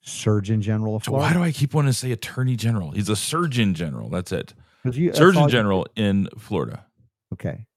Surgeon 0.04 0.62
General 0.62 0.96
of 0.96 1.04
Florida. 1.04 1.28
why 1.28 1.34
do 1.34 1.44
I 1.44 1.52
keep 1.52 1.74
wanting 1.76 1.90
to 1.92 1.98
say 1.98 2.12
Attorney 2.12 2.56
General? 2.56 2.92
He's 2.92 3.10
a 3.10 3.16
Surgeon 3.16 3.76
General. 3.76 4.10
That's 4.10 4.32
it. 4.32 4.54
you- 4.84 5.14
Surgeon 5.14 5.42
all 5.44 5.48
you- 5.48 5.52
General 5.52 5.88
in 5.96 6.28
Florida. 6.40 6.86
Okay. 7.34 7.68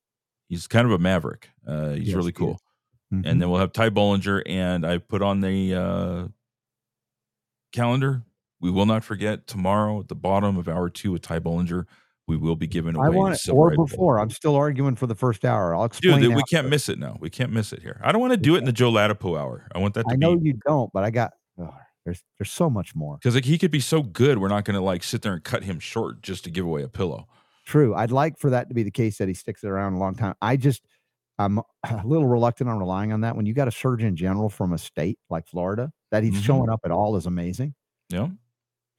He's 0.48 0.66
kind 0.66 0.86
of 0.86 0.93
a 0.93 0.98
maverick. 0.98 1.51
Uh, 1.66 1.90
he's 1.90 2.09
Yes, 2.09 2.16
really 2.16 2.32
cool. 2.32 2.60
Mhm. 3.12 3.26
And 3.26 3.43
then 3.43 3.51
we'll 3.51 3.60
have 3.60 3.72
Ty 3.72 3.90
Bollinger, 3.90 4.43
and 4.47 4.86
I 4.86 4.98
put 4.98 5.20
on 5.20 5.40
the 5.43 5.74
uh, 5.74 6.28
calendar. 7.72 8.22
We 8.65 8.70
will 8.70 8.86
not 8.86 9.05
forget 9.05 9.47
tomorrow 9.47 10.01
at 10.01 10.09
the 10.09 10.15
bottom 10.15 10.57
of 10.57 10.69
hour 10.70 10.89
two 10.89 11.12
with 11.12 11.20
Ty 11.20 11.41
Bollinger. 11.41 11.85
We 12.27 12.39
will 12.39 12.57
be 12.57 12.66
giving 12.66 12.97
away 12.97 13.09
I 13.09 13.11
want 13.11 13.35
it, 13.35 13.51
or 13.51 13.70
before. 13.77 14.19
I'm 14.19 14.31
still 14.31 14.57
arguing 14.57 14.97
for 14.97 15.07
the 15.07 15.15
first 15.15 15.45
hour. 15.45 15.74
I'll 15.74 15.85
explain. 15.85 16.19
Dude, 16.23 16.31
we 16.35 16.41
after. 16.41 16.57
can't 16.57 16.70
miss 16.70 16.89
it 16.89 16.99
now. 16.99 17.19
We 17.20 17.28
can't 17.28 17.53
miss 17.53 17.74
it 17.74 17.82
here. 17.82 18.01
I 18.03 18.11
don't 18.11 18.23
want 18.23 18.32
to 18.32 18.39
do 18.39 18.55
it 18.55 18.61
in 18.61 18.65
the 18.65 18.73
Joe 18.73 18.91
Ladapo 18.91 19.39
hour. 19.39 19.69
I 19.74 19.81
want 19.81 19.93
that 19.93 20.05
to 20.05 20.12
I 20.12 20.15
be 20.15 20.20
know 20.20 20.39
you 20.41 20.59
don't, 20.66 20.91
but 20.95 21.05
I 21.05 21.11
got. 21.11 21.35
oh, 21.61 21.74
there's 22.07 22.23
there's 22.39 22.51
so 22.51 22.70
much 22.70 22.95
more. 22.95 23.19
because 23.19 23.35
like, 23.35 23.45
he 23.45 23.59
could 23.59 23.70
be 23.70 23.81
so 23.81 24.03
good. 24.03 24.39
We're 24.39 24.49
not 24.49 24.65
going 24.65 24.77
to 24.77 24.81
like 24.82 25.03
sit 25.05 25.20
there 25.20 25.35
and 25.35 25.45
cut 25.45 25.62
him 25.65 25.78
short 25.78 26.23
just 26.23 26.45
to 26.45 26.51
give 26.51 26.65
away 26.65 26.82
a 26.85 26.89
pillow. 26.89 27.28
True. 27.66 27.95
I'd 27.95 28.12
like 28.12 28.39
for 28.39 28.49
that 28.49 28.69
to 28.70 28.74
be 28.74 28.82
the 28.82 28.91
case 28.91 29.19
that 29.19 29.28
he 29.28 29.35
sticks 29.35 29.62
it 29.62 29.69
around 29.69 29.93
a 29.93 29.99
long 29.99 30.15
time. 30.15 30.36
I 30.41 30.57
just 30.57 30.81
I'm 31.39 31.59
a 31.85 32.01
little 32.03 32.27
reluctant 32.28 32.70
on 32.70 32.78
relying 32.78 33.12
on 33.12 33.20
that. 33.20 33.36
When 33.36 33.45
you 33.45 33.53
got 33.53 33.69
a 33.69 33.73
surgeon 33.73 34.16
general 34.16 34.49
from 34.49 34.73
a 34.73 34.78
state 34.78 35.19
like 35.28 35.47
Florida, 35.49 35.93
that 36.12 36.23
he's 36.23 36.32
Mhm. 36.41 36.45
showing 36.45 36.70
up 36.70 36.81
at 36.86 36.91
all 36.91 37.16
is 37.16 37.27
amazing. 37.27 37.74
Yeah. 38.09 38.28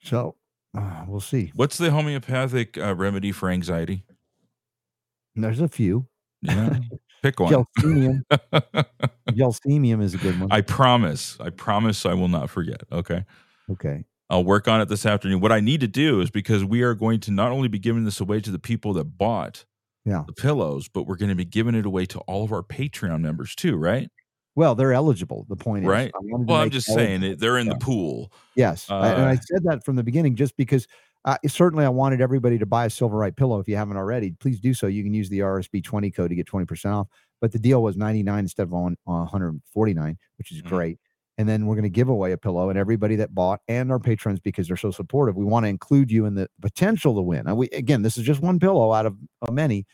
So 0.06 0.36
uh, 0.78 1.04
we'll 1.08 1.20
see. 1.20 1.52
What's 1.56 1.78
the 1.78 1.92
homeopathic 1.92 2.78
uh, 2.78 2.96
remedy 2.96 3.32
for 3.32 3.50
anxiety? 3.50 4.04
There's 5.36 5.60
a 5.60 5.68
few. 5.68 6.08
Yeah. 6.42 6.78
Pick 7.24 7.40
one. 7.40 7.52
Gelsemium. 7.52 8.22
Gelsemium 9.32 10.02
is 10.02 10.14
a 10.14 10.18
good 10.18 10.40
one. 10.40 10.50
I 10.52 10.62
promise. 10.62 11.38
I 11.40 11.50
promise 11.50 12.06
I 12.06 12.14
will 12.14 12.28
not 12.28 12.50
forget. 12.50 12.84
Okay. 12.92 13.26
okay. 13.72 14.06
I'll 14.30 14.44
work 14.44 14.68
on 14.68 14.82
it 14.82 14.90
this 14.90 15.06
afternoon. 15.06 15.40
What 15.40 15.52
I 15.52 15.60
need 15.60 15.82
to 15.82 15.88
do 15.88 16.22
is 16.22 16.30
because 16.30 16.64
we 16.64 16.82
are 16.84 16.94
going 16.94 17.20
to 17.22 17.32
not 17.32 17.52
only 17.52 17.68
be 17.68 17.80
giving 17.80 18.06
this 18.06 18.20
away 18.20 18.40
to 18.42 18.52
the 18.52 18.60
people 18.60 18.94
that 18.94 19.18
bought 19.18 19.66
Yeah. 20.06 20.24
the 20.28 20.34
pillows, 20.34 20.88
but 20.88 21.08
we're 21.08 21.16
going 21.18 21.30
to 21.30 21.36
be 21.36 21.46
giving 21.46 21.76
it 21.76 21.86
away 21.86 22.06
to 22.08 22.20
all 22.22 22.44
of 22.44 22.52
our 22.52 22.64
Patreon 22.64 23.22
members 23.22 23.56
too, 23.56 23.76
right? 23.76 24.10
Well, 24.56 24.74
they're 24.76 24.94
eligible. 24.94 25.46
The 25.50 25.56
point 25.56 25.84
is, 25.84 25.90
Right. 25.90 26.12
well, 26.22 26.60
I'm 26.62 26.70
just 26.70 26.88
saying 26.88 27.24
it, 27.24 27.40
they're 27.40 27.58
in 27.58 27.68
Yeah. 27.68 27.74
the 27.74 27.80
pool. 27.80 28.32
Yes, 28.56 28.90
I- 28.90 29.10
and 29.14 29.26
I 29.26 29.34
Uh, 29.34 29.38
said 29.42 29.64
that 29.66 29.84
from 29.84 29.96
the 29.98 30.04
beginning, 30.04 30.36
just 30.36 30.56
because 30.58 30.88
uh, 31.26 31.38
certainly 31.48 31.84
I 31.84 31.90
wanted 31.90 32.22
everybody 32.22 32.58
to 32.60 32.66
buy 32.68 32.86
a 32.86 32.90
Silverite 32.90 33.36
pillow. 33.36 33.60
If 33.60 33.68
you 33.68 33.76
haven't 33.76 33.98
already, 33.98 34.32
please 34.40 34.60
do 34.60 34.74
so. 34.76 34.86
You 34.88 35.04
can 35.04 35.14
use 35.14 35.28
the 35.28 35.40
RSB 35.42 35.82
twenty 35.82 36.12
code 36.12 36.30
to 36.30 36.36
get 36.36 36.46
twenty 36.46 36.66
percent 36.68 36.94
off. 36.94 37.08
But 37.42 37.52
the 37.52 37.58
deal 37.60 37.82
was 37.84 37.98
ninety 37.98 38.22
nine 38.24 38.40
instead 38.46 38.64
of 38.64 38.74
on 38.74 38.96
forty 39.74 39.94
nine, 39.96 40.18
which 40.38 40.52
is 40.52 40.62
Mhm. 40.62 40.70
great. 40.70 41.00
And 41.38 41.50
then 41.50 41.66
we're 41.66 41.76
going 41.76 41.84
to 41.84 41.90
give 41.90 42.08
away 42.08 42.32
a 42.32 42.38
pillow, 42.38 42.70
and 42.70 42.78
everybody 42.80 43.16
that 43.18 43.34
bought 43.36 43.60
and 43.68 43.92
our 43.92 44.00
patrons 44.00 44.40
because 44.40 44.68
they're 44.68 44.78
so 44.78 44.92
supportive, 44.92 45.36
we 45.36 45.44
want 45.44 45.66
to 45.66 45.68
include 45.70 46.10
you 46.12 46.26
in 46.28 46.36
the 46.36 46.48
potential 46.62 47.14
to 47.16 47.22
win. 47.22 47.46
And 47.48 47.58
we 47.58 47.68
again, 47.70 48.04
this 48.04 48.18
is 48.18 48.24
just 48.24 48.42
one 48.42 48.60
pillow 48.60 48.94
out 48.94 49.06
of 49.08 49.18
uh, 49.42 49.52
many 49.52 49.86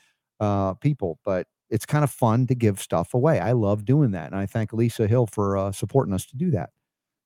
uh, 0.41 0.73
people, 0.75 1.17
but 1.25 1.47
it's 1.71 1.85
kind 1.85 2.03
of 2.03 2.11
fun 2.11 2.45
to 2.47 2.55
give 2.55 2.81
stuff 2.81 3.13
away. 3.13 3.39
I 3.39 3.53
love 3.53 3.85
doing 3.85 4.11
that, 4.11 4.27
and 4.27 4.35
I 4.35 4.45
thank 4.45 4.73
Lisa 4.73 5.07
Hill 5.07 5.25
for 5.25 5.57
uh, 5.57 5.71
supporting 5.71 6.13
us 6.13 6.25
to 6.27 6.37
do 6.37 6.51
that. 6.51 6.71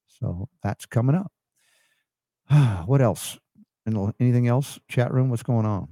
So 0.08 0.48
that's 0.62 0.86
coming 0.86 1.16
up. 1.16 1.32
what 2.86 3.02
else? 3.02 3.38
Any- 3.88 4.14
Anything 4.20 4.48
else? 4.48 4.80
Chat 4.88 5.12
room, 5.12 5.30
what's 5.30 5.44
going 5.44 5.66
on? 5.66 5.90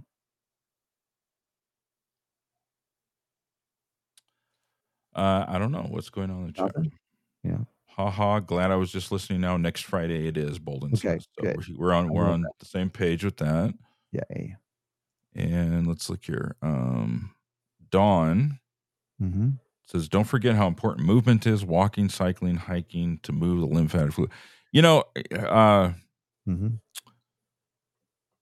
Uh, 5.16 5.46
I 5.48 5.60
don't 5.60 5.72
know 5.72 5.86
what's 5.90 6.10
going 6.10 6.32
on 6.32 6.40
in 6.42 6.46
the 6.48 6.54
chat. 6.54 6.72
Yeah. 7.44 7.58
Ha 7.90 8.10
ha. 8.10 8.40
Glad 8.40 8.72
I 8.72 8.76
was 8.76 8.92
just 8.92 9.12
listening 9.12 9.42
now. 9.42 9.58
Next 9.58 9.82
Friday 9.82 10.28
it 10.28 10.38
is 10.38 10.58
Bolden. 10.58 10.90
Okay, 10.94 11.20
says. 11.20 11.28
So 11.38 11.44
good. 11.44 11.58
we're, 11.58 11.78
we're 11.78 11.94
on 11.94 12.10
we're 12.12 12.26
on 12.26 12.42
the 12.60 12.66
same 12.66 12.90
page 12.90 13.24
with 13.24 13.38
that. 13.38 13.76
Yay. 14.12 14.56
And 15.36 15.86
let's 15.86 16.10
look 16.10 16.26
here. 16.26 16.56
Um, 16.64 17.33
Dawn 17.94 18.60
Mm-hmm. 19.22 19.49
says, 19.86 20.10
"Don't 20.10 20.24
forget 20.26 20.56
how 20.56 20.68
important 20.68 21.06
movement 21.06 21.45
is: 21.48 21.64
walking, 21.64 22.10
cycling, 22.10 22.56
hiking 22.57 23.20
to 23.24 23.32
move 23.32 23.61
the 23.61 23.68
lymphatic 23.68 24.14
fluid." 24.14 24.32
You 24.72 24.82
know, 24.82 25.03
uh, 25.38 25.94
Mm-hmm. 26.49 26.68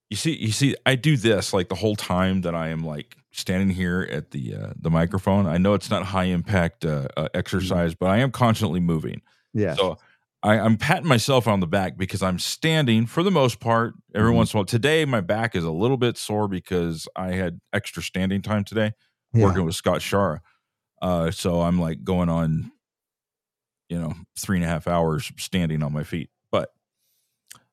you 0.09 0.17
see, 0.17 0.35
you 0.37 0.51
see, 0.51 0.75
I 0.85 0.95
do 0.95 1.15
this 1.17 1.53
like 1.53 1.69
the 1.69 1.75
whole 1.75 1.95
time 1.95 2.41
that 2.41 2.55
I 2.55 2.69
am 2.69 2.83
like 2.83 3.15
standing 3.31 3.69
here 3.69 4.07
at 4.11 4.31
the 4.31 4.55
uh, 4.55 4.73
the 4.75 4.89
microphone. 4.89 5.45
I 5.45 5.57
know 5.57 5.73
it's 5.73 5.89
not 5.89 6.03
high 6.03 6.25
impact 6.25 6.83
uh, 6.85 7.07
uh, 7.15 7.27
exercise, 7.33 7.95
but 7.95 8.07
I 8.09 8.17
am 8.19 8.31
constantly 8.31 8.79
moving. 8.79 9.21
Yeah. 9.53 9.75
So 9.75 9.97
I, 10.43 10.57
I'm 10.59 10.75
patting 10.77 11.07
myself 11.07 11.47
on 11.47 11.59
the 11.59 11.67
back 11.67 11.97
because 11.97 12.23
I'm 12.23 12.39
standing 12.39 13.05
for 13.05 13.23
the 13.23 13.31
most 13.31 13.59
part. 13.59 13.93
Every 14.15 14.31
Mhm. 14.31 14.35
once 14.35 14.53
in 14.53 14.57
a 14.57 14.59
while, 14.59 14.65
today 14.65 15.05
my 15.05 15.21
back 15.21 15.55
is 15.55 15.63
a 15.63 15.71
little 15.71 15.97
bit 15.97 16.17
sore 16.17 16.47
because 16.47 17.07
I 17.15 17.33
had 17.33 17.59
extra 17.71 18.01
standing 18.01 18.41
time 18.41 18.63
today 18.63 18.93
yeah. 19.33 19.45
working 19.45 19.65
with 19.65 19.75
Scott 19.75 20.01
Schara. 20.01 20.39
Uh, 21.01 21.31
so 21.31 21.61
I'm 21.61 21.79
like 21.79 22.03
going 22.03 22.29
on, 22.29 22.71
you 23.89 23.99
know, 23.99 24.13
three 24.37 24.57
and 24.57 24.63
a 24.65 24.67
half 24.67 24.87
hours 24.87 25.31
standing 25.37 25.83
on 25.83 25.93
my 25.93 26.03
feet, 26.03 26.29
but 26.51 26.69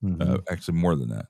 Mhm. 0.04 0.20
uh, 0.26 0.38
actually 0.50 0.78
more 0.78 0.94
than 0.96 1.08
that, 1.10 1.26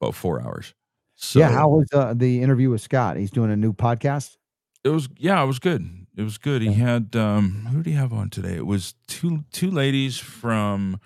about 0.00 0.14
four 0.14 0.40
hours. 0.40 0.74
So 1.16 1.38
yeah. 1.38 1.50
How 1.50 1.68
was 1.68 1.86
uh, 1.92 2.14
the 2.14 2.42
interview 2.42 2.70
with 2.70 2.80
Scott? 2.80 3.16
He's 3.16 3.30
doing 3.30 3.50
a 3.50 3.56
new 3.56 3.72
podcast. 3.72 4.36
it 4.84 4.90
was 4.90 5.08
yeah, 5.18 5.42
it 5.42 5.46
was 5.46 5.58
good. 5.58 6.06
It 6.16 6.22
was 6.22 6.38
good. 6.38 6.62
He 6.62 6.72
had 6.74 7.16
um 7.16 7.66
who 7.70 7.78
did 7.82 7.90
he 7.90 7.96
have 7.96 8.12
on 8.12 8.30
today? 8.30 8.54
It 8.56 8.66
was 8.66 8.94
two 9.08 9.44
two 9.52 9.70
ladies 9.70 10.18
from 10.18 11.00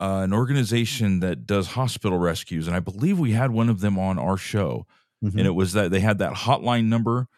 uh, 0.00 0.22
an 0.24 0.32
organization 0.32 1.20
that 1.20 1.46
does 1.46 1.66
hospital 1.68 2.18
rescues, 2.18 2.66
and 2.66 2.74
I 2.74 2.80
believe 2.80 3.18
we 3.18 3.32
had 3.32 3.50
one 3.50 3.68
of 3.68 3.80
them 3.80 3.98
on 3.98 4.18
our 4.18 4.38
show. 4.38 4.86
Mhm. 5.22 5.32
And 5.36 5.40
it 5.46 5.54
was 5.54 5.74
that 5.74 5.90
they 5.90 6.00
had 6.00 6.16
that 6.18 6.32
hotline 6.32 6.86
number 6.86 7.28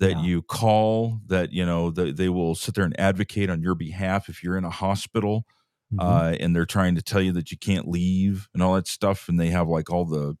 that 0.00 0.12
Yeah. 0.12 0.22
you 0.22 0.42
call 0.42 1.20
that 1.26 1.52
you 1.52 1.66
know 1.66 1.90
that 1.90 2.16
they 2.16 2.28
will 2.28 2.54
sit 2.54 2.74
there 2.74 2.84
and 2.84 2.98
advocate 3.00 3.50
on 3.50 3.62
your 3.62 3.74
behalf 3.74 4.28
if 4.28 4.42
you're 4.42 4.56
in 4.56 4.64
a 4.64 4.70
hospital 4.70 5.44
Mhm. 5.92 5.98
uh, 6.00 6.36
and 6.38 6.54
they're 6.54 6.66
trying 6.66 6.94
to 6.96 7.02
tell 7.02 7.22
you 7.22 7.32
that 7.32 7.50
you 7.50 7.56
can't 7.56 7.88
leave 7.88 8.48
and 8.52 8.62
all 8.62 8.74
that 8.74 8.86
stuff, 8.86 9.28
and 9.28 9.40
they 9.40 9.48
have 9.48 9.68
like 9.68 9.90
all 9.90 10.04
the 10.04 10.36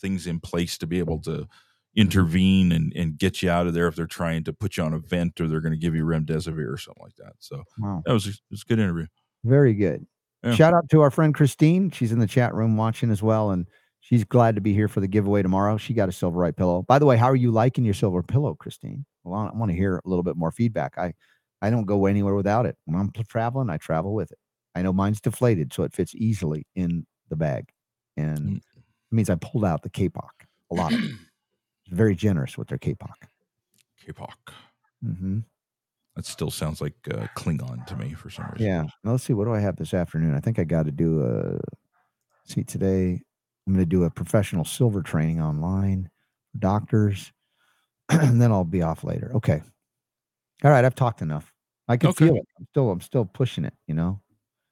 things 0.00 0.26
in 0.26 0.40
place 0.40 0.78
to 0.78 0.86
be 0.86 0.98
able 0.98 1.20
to 1.20 1.46
intervene 1.94 2.72
and, 2.72 2.92
and 2.94 3.18
get 3.18 3.42
you 3.42 3.48
out 3.50 3.66
of 3.66 3.74
there 3.74 3.88
if 3.88 3.96
they're 3.96 4.06
trying 4.06 4.44
to 4.44 4.52
put 4.52 4.76
you 4.76 4.82
on 4.82 4.92
a 4.92 4.98
vent 4.98 5.40
or 5.40 5.48
they're 5.48 5.60
going 5.62 5.72
to 5.72 5.78
give 5.78 5.94
you 5.94 6.04
remdesivir 6.04 6.70
or 6.70 6.76
something 6.76 7.02
like 7.02 7.16
that. 7.16 7.32
So 7.38 7.62
wow. 7.78 8.02
that 8.04 8.12
was 8.12 8.26
a, 8.26 8.30
it 8.30 8.40
was 8.50 8.62
a 8.62 8.68
good 8.68 8.78
interview. 8.78 9.06
Very 9.44 9.72
good. 9.74 10.06
Yeah. 10.42 10.54
Shout 10.54 10.74
out 10.74 10.88
to 10.90 11.00
our 11.00 11.10
friend 11.10 11.34
Christine. 11.34 11.90
She's 11.90 12.12
in 12.12 12.18
the 12.18 12.26
chat 12.26 12.54
room 12.54 12.76
watching 12.76 13.10
as 13.10 13.22
well, 13.22 13.50
and 13.50 13.66
she's 14.06 14.24
glad 14.24 14.54
to 14.54 14.60
be 14.60 14.72
here 14.72 14.86
for 14.88 15.00
the 15.00 15.08
giveaway 15.08 15.42
tomorrow. 15.42 15.76
She 15.76 15.92
got 15.94 16.08
a 16.08 16.12
silver 16.12 16.38
Silverite 16.40 16.56
pillow. 16.56 16.82
By 16.82 16.98
the 17.00 17.06
way, 17.06 17.16
how 17.16 17.26
are 17.26 17.36
you 17.36 17.50
liking 17.50 17.84
your 17.84 17.94
silver 17.94 18.22
pillow, 18.22 18.54
Christine? 18.54 19.04
Well, 19.24 19.50
I 19.52 19.56
want 19.56 19.70
to 19.72 19.76
hear 19.76 19.96
a 19.96 20.08
little 20.08 20.22
bit 20.22 20.36
more 20.36 20.52
feedback. 20.52 20.96
I 20.96 21.12
I 21.60 21.70
don't 21.70 21.86
go 21.86 22.06
anywhere 22.06 22.34
without 22.34 22.66
it. 22.66 22.76
When 22.84 23.00
I'm 23.00 23.10
traveling, 23.28 23.68
I 23.70 23.78
travel 23.78 24.14
with 24.14 24.30
it. 24.30 24.38
I 24.74 24.82
know 24.82 24.92
mine's 24.92 25.20
deflated, 25.20 25.72
so 25.72 25.82
it 25.82 25.94
fits 25.94 26.14
easily 26.14 26.66
in 26.76 27.06
the 27.28 27.36
bag, 27.36 27.70
and 28.16 28.38
Mm. 28.38 28.56
it 28.56 28.62
means 29.10 29.30
I 29.30 29.34
pulled 29.36 29.64
out 29.64 29.82
the 29.82 29.90
Kapok 29.90 30.46
a 30.70 30.74
lot. 30.74 30.92
Very 31.88 32.14
generous 32.14 32.56
with 32.58 32.68
their 32.68 32.78
Kapok. 32.78 33.28
K-Pop. 34.04 34.50
hmm 35.02 35.40
That 36.14 36.26
still 36.26 36.50
sounds 36.50 36.80
like 36.80 36.94
uh, 37.10 37.26
Klingon 37.36 37.84
to 37.86 37.96
me 37.96 38.12
for 38.14 38.30
some 38.30 38.46
reason. 38.52 38.66
Yeah. 38.66 38.82
Now, 39.02 39.12
let's 39.12 39.24
see. 39.24 39.32
What 39.32 39.44
do 39.46 39.54
I 39.54 39.60
have 39.60 39.76
this 39.76 39.94
afternoon? 39.94 40.34
I 40.34 40.40
think 40.40 40.58
I 40.58 40.64
got 40.64 40.84
to 40.86 40.92
do 40.92 41.22
a. 41.22 41.58
See 42.44 42.62
today, 42.62 43.22
I'm 43.66 43.72
going 43.74 43.84
to 43.84 43.88
do 43.88 44.04
a 44.04 44.10
professional 44.10 44.64
silver 44.64 45.02
training 45.02 45.40
online, 45.42 46.08
doctors, 46.58 47.32
and 48.08 48.40
then 48.40 48.52
I'll 48.52 48.64
be 48.64 48.82
off 48.82 49.02
later. 49.02 49.32
Okay. 49.34 49.60
All 50.64 50.70
right. 50.70 50.84
I've 50.84 50.94
talked 50.94 51.20
enough. 51.22 51.52
I 51.88 51.96
can 51.96 52.10
Okay. 52.10 52.26
feel 52.26 52.36
it. 52.36 52.46
I'm 52.58 52.66
still. 52.70 52.90
I'm 52.90 53.00
still 53.00 53.24
pushing 53.24 53.64
it. 53.64 53.74
You 53.86 53.94
know. 53.94 54.20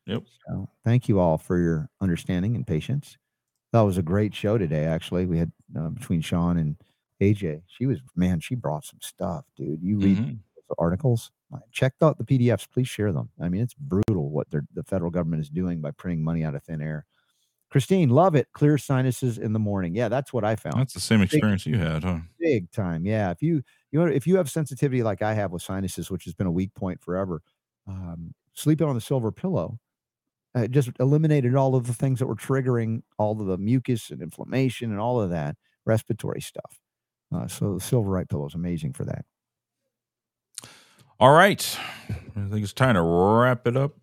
Yep. 0.06 0.22
So 0.48 0.68
thank 0.84 1.08
you 1.08 1.18
all 1.18 1.38
for 1.38 1.58
your 1.58 1.88
understanding 2.00 2.54
and 2.56 2.66
patience. 2.66 3.16
That 3.72 3.80
was 3.80 3.98
a 3.98 4.02
great 4.02 4.34
show 4.34 4.58
today. 4.58 4.84
Actually, 4.84 5.26
we 5.26 5.38
had 5.38 5.50
uh, 5.78 5.88
between 5.88 6.20
Sean 6.20 6.56
and 6.58 6.76
AJ. 7.20 7.62
She 7.66 7.86
was 7.86 7.98
man. 8.14 8.40
She 8.40 8.54
brought 8.54 8.84
some 8.84 9.00
stuff, 9.02 9.44
dude. 9.56 9.82
You 9.82 9.98
read 9.98 10.18
Mhm. 10.18 10.38
the 10.68 10.74
articles. 10.78 11.30
Check 11.70 11.94
out 12.02 12.18
the 12.18 12.24
PDFs. 12.24 12.68
Please 12.70 12.88
share 12.88 13.12
them. 13.12 13.30
I 13.40 13.48
mean, 13.48 13.62
it's 13.62 13.74
brutal 13.74 14.30
what 14.30 14.50
the 14.50 14.64
federal 14.86 15.10
government 15.10 15.42
is 15.42 15.50
doing 15.50 15.80
by 15.80 15.92
printing 15.92 16.24
money 16.24 16.42
out 16.44 16.54
of 16.56 16.64
thin 16.64 16.82
air. 16.82 17.06
Christine, 17.74 18.08
love 18.08 18.36
it. 18.36 18.46
Clear 18.52 18.78
sinuses 18.78 19.36
in 19.36 19.52
the 19.52 19.58
morning. 19.58 19.96
Yeah, 19.96 20.08
that's 20.08 20.32
what 20.32 20.44
I 20.44 20.54
found. 20.54 20.78
That's 20.78 20.94
the 20.94 21.00
same 21.00 21.22
experience 21.22 21.66
you 21.66 21.76
had, 21.76 22.04
huh? 22.04 22.18
Big 22.38 22.70
time. 22.70 23.04
Yeah. 23.04 23.32
If 23.32 23.42
you 23.42 23.64
you 23.90 23.98
know 23.98 24.06
if 24.06 24.28
you 24.28 24.36
have 24.36 24.48
sensitivity 24.48 25.02
like 25.02 25.22
I 25.22 25.34
have 25.34 25.50
with 25.50 25.62
sinuses, 25.62 26.08
which 26.08 26.22
has 26.22 26.34
been 26.34 26.46
a 26.46 26.52
weak 26.52 26.72
point 26.74 27.02
forever, 27.02 27.42
um, 27.88 28.32
sleeping 28.52 28.86
on 28.86 28.94
the 28.94 29.00
silver 29.00 29.32
pillow 29.32 29.80
uh, 30.54 30.68
just 30.68 30.90
eliminated 31.00 31.56
all 31.56 31.74
of 31.74 31.88
the 31.88 31.94
things 31.94 32.20
that 32.20 32.28
were 32.28 32.36
triggering 32.36 33.02
all 33.18 33.40
of 33.40 33.48
the 33.48 33.58
mucus 33.58 34.10
and 34.10 34.22
inflammation 34.22 34.92
and 34.92 35.00
all 35.00 35.20
of 35.20 35.30
that 35.30 35.56
respiratory 35.84 36.40
stuff. 36.40 36.78
Uh, 37.34 37.48
so 37.48 37.74
the 37.74 37.80
Silverite 37.80 38.28
pillow 38.28 38.46
is 38.46 38.54
amazing 38.54 38.92
for 38.92 39.04
that. 39.04 39.24
All 41.18 41.32
right. 41.32 41.76
I 42.08 42.48
think 42.48 42.62
it's 42.62 42.72
time 42.72 42.94
to 42.94 43.02
wrap 43.02 43.66
it 43.66 43.76
up. 43.76 43.96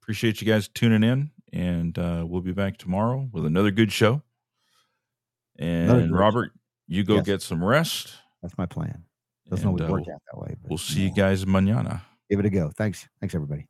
Appreciate 0.00 0.40
you 0.40 0.46
guys 0.46 0.68
tuning 0.68 1.02
in, 1.02 1.30
and 1.54 1.96
uh, 1.98 2.24
we'll 2.26 2.42
be 2.42 2.52
back 2.52 2.76
tomorrow 2.76 3.28
with 3.32 3.46
another 3.46 3.70
good 3.70 3.92
show. 3.92 4.20
And 5.56 6.10
great 6.10 6.10
Robert, 6.10 6.52
you 6.88 7.04
go 7.04 7.14
Yes. 7.16 7.26
get 7.26 7.42
some 7.42 7.62
rest. 7.62 8.12
That's 8.42 8.58
my 8.58 8.66
plan. 8.66 9.04
Doesn't 9.48 9.66
and, 9.66 9.80
always 9.80 9.88
uh, 9.88 9.92
work 9.92 10.08
out 10.12 10.20
that 10.32 10.40
way. 10.40 10.56
But, 10.60 10.68
We'll 10.70 10.78
see 10.78 11.02
you 11.02 11.08
know, 11.10 11.14
guys 11.14 11.44
mañana. 11.44 12.02
Give 12.28 12.40
it 12.40 12.46
a 12.46 12.50
go. 12.50 12.70
Thanks. 12.76 13.08
Thanks, 13.20 13.34
everybody. 13.34 13.66